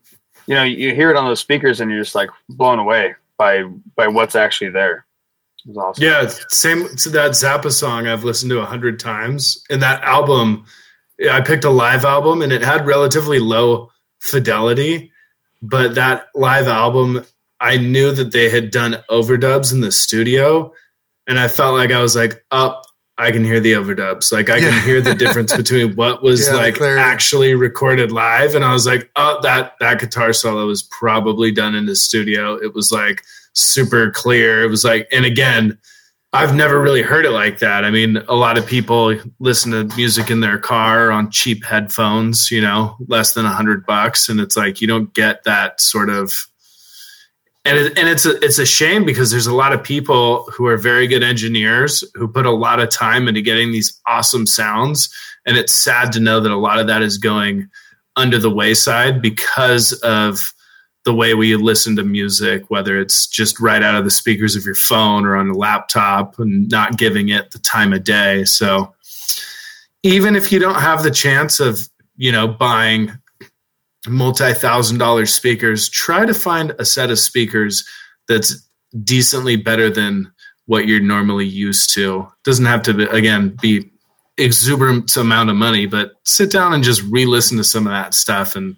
you 0.47 0.55
know 0.55 0.65
you 0.65 0.94
hear 0.94 1.11
it 1.11 1.16
on 1.16 1.24
those 1.27 1.40
speakers 1.40 1.81
and 1.81 1.90
you're 1.90 2.01
just 2.02 2.15
like 2.15 2.31
blown 2.48 2.78
away 2.78 3.15
by 3.39 3.65
by 3.97 4.09
what's 4.09 4.36
actually 4.36 4.70
there. 4.70 5.06
Awesome. 5.77 6.05
Yeah, 6.05 6.28
same 6.48 6.89
to 6.97 7.09
that 7.11 7.32
Zappa 7.32 7.73
song 7.73 8.06
I've 8.06 8.24
listened 8.24 8.51
to 8.51 8.61
a 8.61 8.66
hundred 8.66 9.01
times. 9.01 9.62
And 9.70 9.82
that 9.82 10.02
album, 10.02 10.66
I 11.31 11.40
picked 11.40 11.65
a 11.65 11.70
live 11.70 12.05
album 12.05 12.43
and 12.43 12.52
it 12.52 12.62
had 12.62 12.86
relatively 12.86 13.39
low 13.39 13.90
fidelity, 14.20 15.11
but 15.62 15.94
that 15.94 16.27
live 16.35 16.69
album, 16.69 17.24
I 17.61 17.78
knew 17.78 18.12
that 18.12 18.32
they 18.32 18.51
had 18.51 18.70
done 18.70 19.02
overdubs 19.11 19.73
in 19.73 19.81
the 19.81 19.93
studio, 19.93 20.73
and 21.27 21.39
I 21.39 21.48
felt 21.48 21.78
like 21.78 21.90
I 21.90 22.02
was 22.02 22.15
like, 22.15 22.44
up. 22.51 22.85
I 23.16 23.31
can 23.31 23.45
hear 23.45 23.61
the 23.61 23.74
overdubs. 23.74 24.32
Like 24.32 24.51
I 24.51 24.57
Yeah. 24.57 24.70
can 24.70 24.82
hear 24.85 25.01
the 25.01 25.15
difference 25.15 25.57
between 25.57 25.95
what 25.95 26.23
was 26.23 26.47
Yeah, 26.49 26.55
like 26.55 26.81
actually 26.81 27.55
recorded 27.55 28.11
live, 28.11 28.55
and 28.55 28.65
I 28.65 28.73
was 28.73 28.86
like, 28.86 29.11
oh, 29.16 29.39
that 29.43 29.74
that 29.81 30.01
guitar 30.01 30.32
solo 30.32 30.66
was 30.66 30.82
probably 30.82 31.53
done 31.53 31.74
in 31.74 31.86
the 31.86 31.95
studio. 31.97 32.55
It 32.55 32.74
was 32.74 32.91
like 32.91 33.23
super 33.53 34.11
clear. 34.11 34.65
It 34.65 34.69
was 34.69 34.85
like, 34.85 35.07
and 35.12 35.24
again, 35.24 35.78
I've 36.32 36.57
never 36.57 36.81
really 36.81 37.03
heard 37.03 37.24
it 37.24 37.31
like 37.31 37.61
that. 37.61 37.85
I 37.85 37.91
mean, 37.91 38.16
a 38.28 38.35
lot 38.35 38.59
of 38.59 38.66
people 38.66 39.16
listen 39.39 39.70
to 39.70 39.97
music 39.97 40.28
in 40.31 40.41
their 40.41 40.59
car 40.59 41.12
on 41.12 41.31
cheap 41.31 41.65
headphones, 41.65 42.51
you 42.51 42.61
know, 42.61 42.97
less 43.07 43.35
than 43.35 43.47
a 43.47 43.51
hundred 43.53 43.86
bucks, 43.86 44.28
and 44.28 44.41
it's 44.41 44.57
like 44.57 44.81
you 44.81 44.89
don't 44.89 45.15
get 45.15 45.45
that 45.45 45.81
sort 45.81 46.11
of. 46.11 46.47
And 47.66 47.78
it, 47.78 47.99
and 47.99 48.09
it's 48.09 48.27
a 48.27 48.36
it's 48.45 48.59
a 48.59 48.66
shame 48.66 49.07
because 49.07 49.31
there's 49.31 49.47
a 49.47 49.55
lot 49.55 49.73
of 49.73 49.82
people 49.82 50.45
who 50.53 50.66
are 50.66 50.77
very 50.77 51.07
good 51.07 51.23
engineers 51.23 52.05
who 52.15 52.28
put 52.28 52.45
a 52.45 52.51
lot 52.51 52.78
of 52.78 52.91
time 52.91 53.27
into 53.27 53.41
getting 53.41 53.73
these 53.73 53.99
awesome 54.07 54.47
sounds, 54.47 55.09
and 55.47 55.57
it's 55.57 55.73
sad 55.73 56.12
to 56.12 56.20
know 56.20 56.41
that 56.41 56.53
a 56.53 56.57
lot 56.57 56.78
of 56.78 56.86
that 56.89 57.03
is 57.03 57.16
going 57.16 57.69
under 58.16 58.39
the 58.39 58.51
wayside 58.51 59.23
because 59.23 59.93
of 60.03 60.53
the 61.05 61.15
way 61.15 61.35
we 61.35 61.55
listen 61.57 61.97
to 61.97 62.03
music, 62.03 62.65
whether 62.70 62.99
it's 62.99 63.27
just 63.27 63.61
right 63.61 63.82
out 63.82 63.95
of 63.95 64.05
the 64.05 64.11
speakers 64.11 64.57
of 64.57 64.65
your 64.65 64.74
phone 64.74 65.27
or 65.27 65.36
on 65.36 65.51
a 65.51 65.55
laptop 65.55 66.39
and 66.39 66.70
not 66.70 66.97
giving 66.97 67.28
it 67.28 67.51
the 67.51 67.59
time 67.59 67.93
of 67.93 68.05
day. 68.05 68.45
So 68.45 68.95
even 70.03 70.35
if 70.35 70.51
you 70.51 70.59
don't 70.59 70.81
have 70.81 71.03
the 71.03 71.11
chance 71.11 71.61
of, 71.61 71.89
you 72.16 72.32
know, 72.32 72.49
buying 72.49 73.12
multi-thousand 74.07 74.99
dollar 74.99 75.27
speakers, 75.27 75.89
try 75.89 76.25
to 76.27 76.35
find 76.35 76.75
a 76.79 76.85
set 76.85 77.11
of 77.11 77.19
speakers 77.19 77.85
that's 78.29 78.69
decently 79.03 79.57
better 79.57 79.91
than 79.91 80.31
what 80.67 80.87
you're 80.87 81.01
normally 81.01 81.47
used 81.47 81.93
to. 81.95 82.27
Doesn't 82.45 82.67
have 82.67 82.83
to 82.83 82.95
be, 82.95 83.05
again 83.05 83.57
be 83.61 83.91
exuberant 84.37 85.17
amount 85.17 85.51
of 85.51 85.57
money, 85.57 85.87
but 85.87 86.13
sit 86.25 86.51
down 86.51 86.73
and 86.75 86.83
just 86.83 87.03
re-listen 87.03 87.57
to 87.59 87.65
some 87.65 87.87
of 87.87 87.93
that 87.93 88.15
stuff, 88.15 88.57
and 88.57 88.77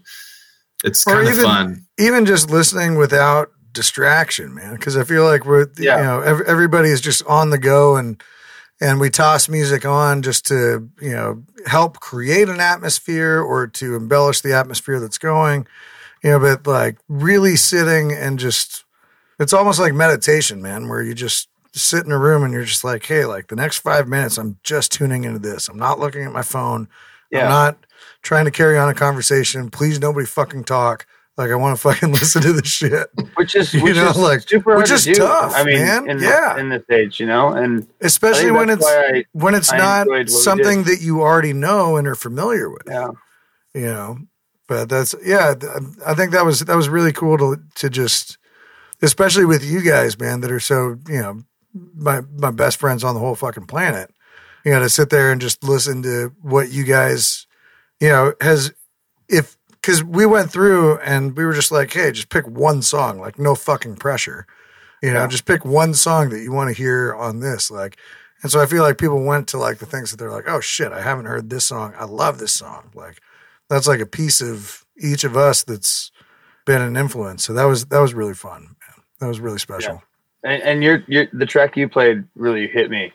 it's 0.85 1.05
kind 1.05 1.27
of 1.27 1.35
fun. 1.39 1.87
even 1.99 2.27
just 2.27 2.51
listening 2.51 2.97
without 2.97 3.51
distraction, 3.73 4.55
man. 4.55 4.75
Because 4.75 4.97
I 4.97 5.05
feel 5.05 5.25
like 5.25 5.45
we're, 5.47 5.67
Yeah. 5.79 5.97
you 5.99 6.03
know, 6.05 6.21
ev- 6.21 6.41
everybody 6.47 6.91
is 6.91 7.01
just 7.01 7.23
on 7.27 7.51
the 7.51 7.59
go 7.59 7.97
and 7.97 8.23
and 8.81 9.01
we 9.01 9.11
toss 9.11 9.49
music 9.49 9.85
on 9.85 10.23
just 10.23 10.47
to 10.47 10.89
you 11.01 11.13
know 11.13 11.43
help 11.67 12.01
create 12.01 12.49
an 12.49 12.61
atmosphere 12.61 13.41
or 13.41 13.67
to 13.67 13.97
embellish 13.97 14.41
the 14.41 14.55
atmosphere 14.55 15.01
that's 15.01 15.19
going. 15.19 15.67
You 16.23 16.31
know, 16.31 16.39
but 16.41 16.67
like 16.67 16.99
really 17.09 17.57
sitting 17.57 18.13
and 18.13 18.39
just 18.39 18.85
it's 19.39 19.53
almost 19.53 19.79
like 19.79 19.95
meditation, 19.95 20.63
man, 20.63 20.89
where 20.89 21.03
you 21.03 21.15
just 21.15 21.49
sit 21.73 22.05
in 22.07 22.13
a 22.13 22.19
room 22.19 22.43
and 22.43 22.53
you're 22.53 22.65
just 22.65 22.85
like, 22.85 23.05
hey, 23.05 23.27
like 23.27 23.49
the 23.49 23.57
next 23.57 23.79
five 23.79 24.09
minutes, 24.09 24.39
I'm 24.39 24.59
just 24.63 24.93
tuning 24.93 25.25
into 25.25 25.39
this. 25.39 25.69
I'm 25.69 25.79
not 25.79 26.01
looking 26.01 26.25
at 26.25 26.33
my 26.33 26.43
phone. 26.43 26.89
yeah. 27.31 27.45
I'm 27.45 27.51
not 27.51 27.87
trying 28.23 28.47
to 28.47 28.51
carry 28.51 28.79
on 28.79 28.89
a 28.89 28.95
conversation. 28.95 29.71
Please, 29.71 30.01
nobody 30.01 30.27
fucking 30.27 30.65
talk. 30.65 31.07
Like 31.37 31.51
I 31.51 31.55
want 31.57 31.77
to 31.77 31.81
fucking 31.83 32.13
listen 32.13 32.41
to 32.43 32.53
this 32.55 32.67
shit, 32.67 33.09
which 33.35 33.55
is 33.57 33.75
You 33.75 33.83
which 33.83 33.97
know, 33.97 34.09
is 34.11 34.17
like, 34.17 34.49
super 34.49 34.77
which 34.79 34.91
is 34.91 35.05
to 35.05 35.15
tough, 35.15 35.53
I 35.55 35.65
mean, 35.65 35.79
man. 35.79 36.09
in, 36.11 36.19
Yeah. 36.21 36.59
in 36.59 36.71
this 36.71 36.83
age, 36.91 37.21
you 37.21 37.27
know, 37.27 37.49
and 37.53 37.87
especially 38.01 38.51
when 38.51 38.71
it's 38.71 38.87
I, 38.87 39.25
when 39.33 39.55
it's 39.55 39.71
I 39.73 39.77
not 39.79 40.01
enjoyed 40.07 40.17
what 40.19 40.27
we 40.27 40.33
something 40.33 40.83
that 40.85 41.01
you 41.03 41.21
already 41.21 41.53
know 41.53 41.97
and 41.99 42.09
are 42.09 42.15
familiar 42.15 42.71
with. 42.71 42.85
yeah, 42.87 43.11
You 43.75 43.83
know, 43.87 44.19
but 44.67 44.89
that's 44.89 45.15
yeah. 45.25 45.55
I 46.07 46.15
think 46.15 46.33
that 46.33 46.45
was 46.45 46.61
that 46.61 46.75
was 46.77 46.89
really 46.89 47.13
cool 47.13 47.37
to 47.39 47.61
to 47.77 47.91
just, 47.91 48.39
especially 49.03 49.45
with 49.45 49.63
you 49.65 49.83
guys, 49.83 50.19
man, 50.19 50.41
that 50.41 50.51
are 50.51 50.59
so 50.61 50.97
you 51.09 51.21
know 51.21 51.43
my 51.95 52.23
my 52.39 52.51
best 52.51 52.79
friends 52.81 53.05
on 53.05 53.13
the 53.15 53.21
whole 53.21 53.35
fucking 53.35 53.67
planet. 53.67 54.11
You 54.65 54.73
know, 54.73 54.81
to 54.81 54.89
sit 54.89 55.11
there 55.11 55.31
and 55.31 55.41
just 55.41 55.63
listen 55.63 56.03
to 56.03 56.33
what 56.43 56.73
you 56.73 56.83
guys, 56.85 57.47
you 58.01 58.09
know, 58.09 58.33
has 58.41 58.73
if 59.29 59.56
because 59.87 60.03
we 60.03 60.27
went 60.27 60.51
through 60.51 60.99
and 60.99 61.37
we 61.37 61.45
were 61.45 61.53
just 61.53 61.71
like, 61.71 61.93
hey, 61.93 62.11
just 62.11 62.29
pick 62.29 62.45
one 62.49 62.83
song, 62.83 63.21
like 63.21 63.39
no 63.39 63.55
fucking 63.55 63.95
pressure. 63.95 64.45
You 65.01 65.13
know, 65.13 65.21
Yeah. 65.21 65.27
just 65.29 65.45
pick 65.45 65.65
one 65.65 65.95
song 65.95 66.31
that 66.31 66.41
you 66.41 66.51
want 66.51 66.71
to 66.71 66.75
hear 66.75 67.15
on 67.15 67.39
this. 67.39 67.71
Like, 67.71 67.97
and 68.43 68.51
so 68.51 68.61
I 68.61 68.67
feel 68.67 68.83
like 68.83 68.99
people 68.99 69.23
went 69.23 69.47
to 69.51 69.59
like 69.59 69.79
the 69.79 69.87
things 69.87 70.11
that 70.11 70.17
they're 70.17 70.33
like, 70.33 70.49
oh 70.49 70.59
shit, 70.61 70.91
I 70.91 71.03
haven't 71.03 71.27
heard 71.27 71.51
this 71.51 71.65
song. 71.67 71.95
I 71.97 72.05
love 72.05 72.41
this 72.41 72.53
song. 72.53 72.91
Like, 72.95 73.21
that's 73.71 73.87
like 73.87 74.01
a 74.01 74.07
piece 74.07 74.41
of 74.41 74.85
each 74.99 75.23
of 75.23 75.37
us 75.37 75.63
that's 75.63 76.11
been 76.65 76.83
an 76.83 76.97
influence. 76.97 77.45
So 77.45 77.53
that 77.53 77.65
was 77.65 77.87
that 77.87 78.01
was 78.01 78.13
really 78.13 78.35
fun. 78.35 78.63
Man. 78.63 79.05
That 79.21 79.29
was 79.29 79.39
really 79.39 79.59
special. 79.61 80.03
and, 80.43 80.61
and 80.63 80.83
your 80.83 81.05
your 81.07 81.27
the 81.33 81.47
track 81.47 81.77
you 81.77 81.89
played 81.89 82.25
really 82.35 82.67
hit 82.67 82.91
me, 82.91 83.13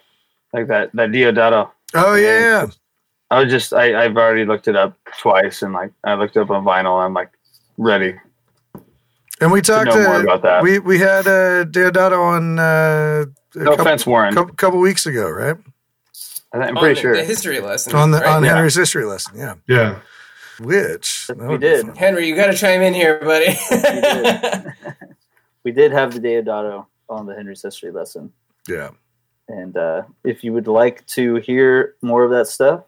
like 0.53 0.67
that 0.67 0.91
that 0.93 1.09
Deodato. 1.09 1.69
Oh 1.95 2.15
yeah, 2.15 2.39
yeah. 2.39 2.67
I 3.31 3.41
was 3.43 3.49
just 3.51 3.73
I 3.73 4.03
I've 4.03 4.15
already 4.17 4.45
looked 4.45 4.67
it 4.67 4.75
up 4.75 4.97
twice, 5.19 5.61
and 5.63 5.73
like 5.73 5.91
I 6.03 6.13
looked 6.15 6.35
it 6.37 6.41
up 6.41 6.49
on 6.51 6.63
vinyl, 6.63 6.97
and 6.97 7.05
I'm 7.05 7.13
like 7.13 7.31
ready. 7.77 8.15
And 9.39 9.51
we 9.51 9.61
talked 9.61 9.87
know 9.89 10.03
more 10.03 10.21
about 10.21 10.43
that. 10.43 10.61
we 10.61 10.77
we 10.79 10.99
had 10.99 11.25
uh, 11.25 11.65
Deodato 11.65 12.19
on 12.21 12.59
uh, 12.59 13.25
a 13.55 13.57
No 13.57 13.71
couple, 13.71 13.81
offense, 13.81 14.05
Warren. 14.05 14.33
couple, 14.35 14.53
couple 14.55 14.79
weeks 14.79 15.05
ago, 15.07 15.27
right? 15.29 15.55
I 16.53 16.57
think- 16.57 16.69
I'm 16.69 16.77
On 16.77 16.81
pretty 16.83 16.95
the- 16.95 17.01
sure. 17.01 17.15
the 17.15 17.23
history 17.23 17.59
lesson 17.61 17.95
On 17.95 18.11
the 18.11 18.19
right? 18.19 18.27
on 18.35 18.43
Yeah. 18.43 18.55
Henry's 18.55 18.75
history 18.75 19.05
lesson, 19.05 19.37
yeah. 19.37 19.55
Yeah. 19.67 19.99
Which 20.59 21.27
We 21.35 21.57
did. 21.57 21.97
Henry, 21.97 22.27
you 22.27 22.35
got 22.35 22.47
to 22.47 22.53
chime 22.53 22.81
in 22.81 22.93
here, 22.93 23.19
buddy. 23.19 23.57
We 25.63 25.71
did 25.71 25.91
have 25.91 26.13
the 26.13 26.19
Deodato 26.19 26.87
on 27.07 27.25
the 27.27 27.35
Henry's 27.35 27.61
history 27.61 27.91
lesson. 27.91 28.33
Yeah. 28.67 28.89
And 29.47 29.77
uh, 29.77 30.03
if 30.23 30.43
you 30.43 30.53
would 30.53 30.67
like 30.67 31.05
to 31.07 31.35
hear 31.35 31.95
more 32.01 32.23
of 32.23 32.31
that 32.31 32.47
stuff, 32.47 32.83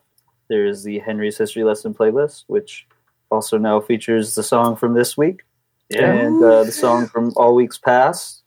there's 0.50 0.84
the 0.84 1.00
Henry's 1.00 1.38
History 1.38 1.64
Lesson 1.64 1.94
playlist, 1.94 2.44
which 2.48 2.88
also 3.32 3.58
now 3.58 3.80
features 3.80 4.36
the 4.36 4.44
song 4.44 4.76
from 4.76 4.94
this 4.94 5.18
week 5.18 5.42
yeah. 5.90 6.12
and 6.12 6.44
uh, 6.44 6.64
the 6.64 6.72
song 6.72 7.08
from 7.08 7.34
all 7.36 7.56
weeks 7.56 7.78
past. 7.78 8.44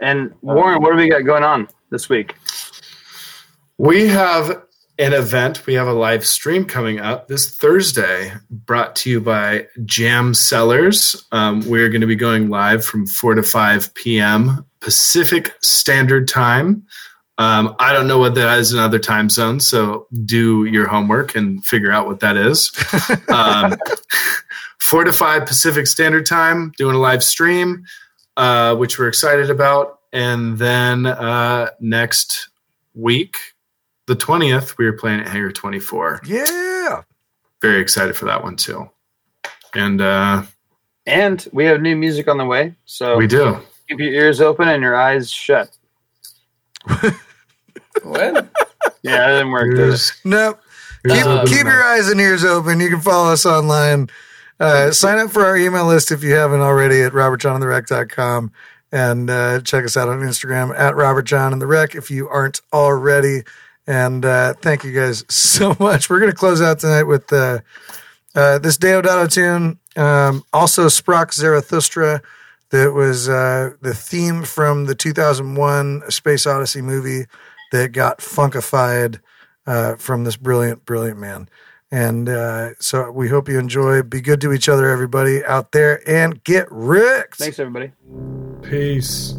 And 0.00 0.34
Warren, 0.40 0.82
what 0.82 0.92
do 0.92 0.96
we 0.96 1.10
got 1.10 1.24
going 1.24 1.44
on 1.44 1.68
this 1.90 2.08
week? 2.08 2.34
We 3.76 4.08
have 4.08 4.62
an 4.98 5.12
event. 5.14 5.66
We 5.66 5.74
have 5.74 5.88
a 5.88 5.92
live 5.92 6.26
stream 6.26 6.64
coming 6.66 7.00
up 7.00 7.28
this 7.28 7.54
Thursday, 7.54 8.32
brought 8.50 8.96
to 8.96 9.10
you 9.10 9.20
by 9.20 9.66
Jam 9.84 10.34
Sellers. 10.34 11.26
Um, 11.32 11.62
we're 11.68 11.88
going 11.88 12.02
to 12.02 12.06
be 12.06 12.16
going 12.16 12.50
live 12.50 12.84
from 12.84 13.06
4 13.06 13.36
to 13.36 13.42
5 13.42 13.94
p.m. 13.94 14.66
Pacific 14.80 15.54
Standard 15.60 16.28
Time. 16.28 16.86
Um, 17.40 17.74
I 17.78 17.94
don't 17.94 18.06
know 18.06 18.18
what 18.18 18.34
that 18.34 18.58
is 18.58 18.72
in 18.74 18.78
other 18.78 18.98
time 18.98 19.30
zones, 19.30 19.66
so 19.66 20.06
do 20.26 20.66
your 20.66 20.86
homework 20.86 21.34
and 21.34 21.64
figure 21.64 21.90
out 21.90 22.06
what 22.06 22.20
that 22.20 22.36
is. 22.36 22.70
Um, 23.30 23.76
4 24.78 25.04
to 25.04 25.12
5 25.12 25.46
Pacific 25.46 25.86
Standard 25.86 26.26
Time, 26.26 26.72
doing 26.76 26.94
a 26.96 26.98
live 26.98 27.22
stream, 27.24 27.84
uh, 28.36 28.74
which 28.76 28.98
we're 28.98 29.08
excited 29.08 29.48
about. 29.50 30.00
And 30.12 30.58
then 30.58 31.06
uh, 31.06 31.70
next 31.80 32.48
week, 32.94 33.36
the 34.06 34.16
20th, 34.16 34.76
we 34.78 34.86
are 34.86 34.92
playing 34.92 35.20
at 35.20 35.28
Hangar 35.28 35.52
24. 35.52 36.22
Yeah. 36.26 37.02
Very 37.62 37.80
excited 37.80 38.16
for 38.16 38.24
that 38.26 38.42
one 38.42 38.56
too. 38.56 38.90
And 39.74 40.00
uh, 40.00 40.42
And 41.06 41.46
we 41.52 41.64
have 41.66 41.80
new 41.80 41.94
music 41.96 42.26
on 42.28 42.36
the 42.38 42.44
way, 42.46 42.74
so 42.84 43.16
we 43.16 43.26
do. 43.26 43.58
keep 43.88 43.98
your 44.00 44.12
ears 44.12 44.40
open 44.40 44.68
and 44.68 44.82
your 44.82 44.96
eyes 44.96 45.30
shut. 45.30 45.70
what? 48.04 48.48
Yeah, 49.02 49.16
that 49.28 49.32
didn't 49.38 49.50
work. 49.50 49.70
did 49.70 49.78
it? 49.78 49.82
Here's- 49.82 50.12
No. 50.24 50.58
here's 51.04 51.22
Keep, 51.22 51.46
keep 51.58 51.64
your 51.66 51.82
eyes 51.82 52.08
and 52.08 52.20
ears 52.20 52.44
open. 52.44 52.80
You 52.80 52.88
can 52.90 53.00
follow 53.00 53.32
us 53.32 53.46
online. 53.46 54.08
Uh, 54.58 54.90
sign 54.90 55.18
up 55.18 55.30
for 55.30 55.44
our 55.46 55.56
email 55.56 55.86
list 55.86 56.12
if 56.12 56.22
you 56.22 56.34
haven't 56.34 56.60
already 56.60 57.00
at 57.02 57.12
robertjonandthewreck.com 57.12 58.52
and 58.92 59.30
uh, 59.30 59.60
check 59.62 59.84
us 59.84 59.96
out 59.96 60.08
on 60.08 60.20
Instagram 60.20 60.76
at 60.78 60.94
robertjonandthewreck 60.94 61.94
if 61.94 62.10
you 62.10 62.28
aren't 62.28 62.60
already. 62.72 63.42
And 63.86 64.24
uh, 64.24 64.54
thank 64.54 64.84
you 64.84 64.92
guys 64.92 65.24
so 65.32 65.74
much. 65.80 66.10
We're 66.10 66.20
going 66.20 66.30
to 66.32 66.36
close 66.36 66.60
out 66.60 66.80
tonight 66.80 67.04
with 67.04 67.32
uh, 67.32 67.60
uh, 68.34 68.58
this 68.58 68.76
Deodato 68.76 69.32
tune. 69.32 69.78
Um, 69.96 70.44
also, 70.52 70.86
Sprach 70.86 71.32
Zarathustra, 71.32 72.20
that 72.70 72.92
was 72.92 73.28
uh, 73.28 73.70
the 73.80 73.94
theme 73.94 74.42
from 74.44 74.86
the 74.86 74.94
2001 74.94 76.10
Space 76.10 76.46
Odyssey 76.46 76.82
movie 76.82 77.26
that 77.70 77.92
got 77.92 78.18
funkified 78.18 79.20
uh, 79.66 79.96
from 79.96 80.24
this 80.24 80.36
brilliant, 80.36 80.84
brilliant 80.84 81.18
man. 81.18 81.48
And 81.90 82.28
uh, 82.28 82.74
so 82.78 83.10
we 83.10 83.28
hope 83.28 83.48
you 83.48 83.58
enjoy. 83.58 84.02
Be 84.02 84.20
good 84.20 84.40
to 84.42 84.52
each 84.52 84.68
other, 84.68 84.88
everybody 84.88 85.44
out 85.44 85.72
there, 85.72 86.08
and 86.08 86.42
get 86.44 86.68
ricked. 86.70 87.38
Thanks, 87.38 87.58
everybody. 87.58 87.92
Peace. 88.62 89.34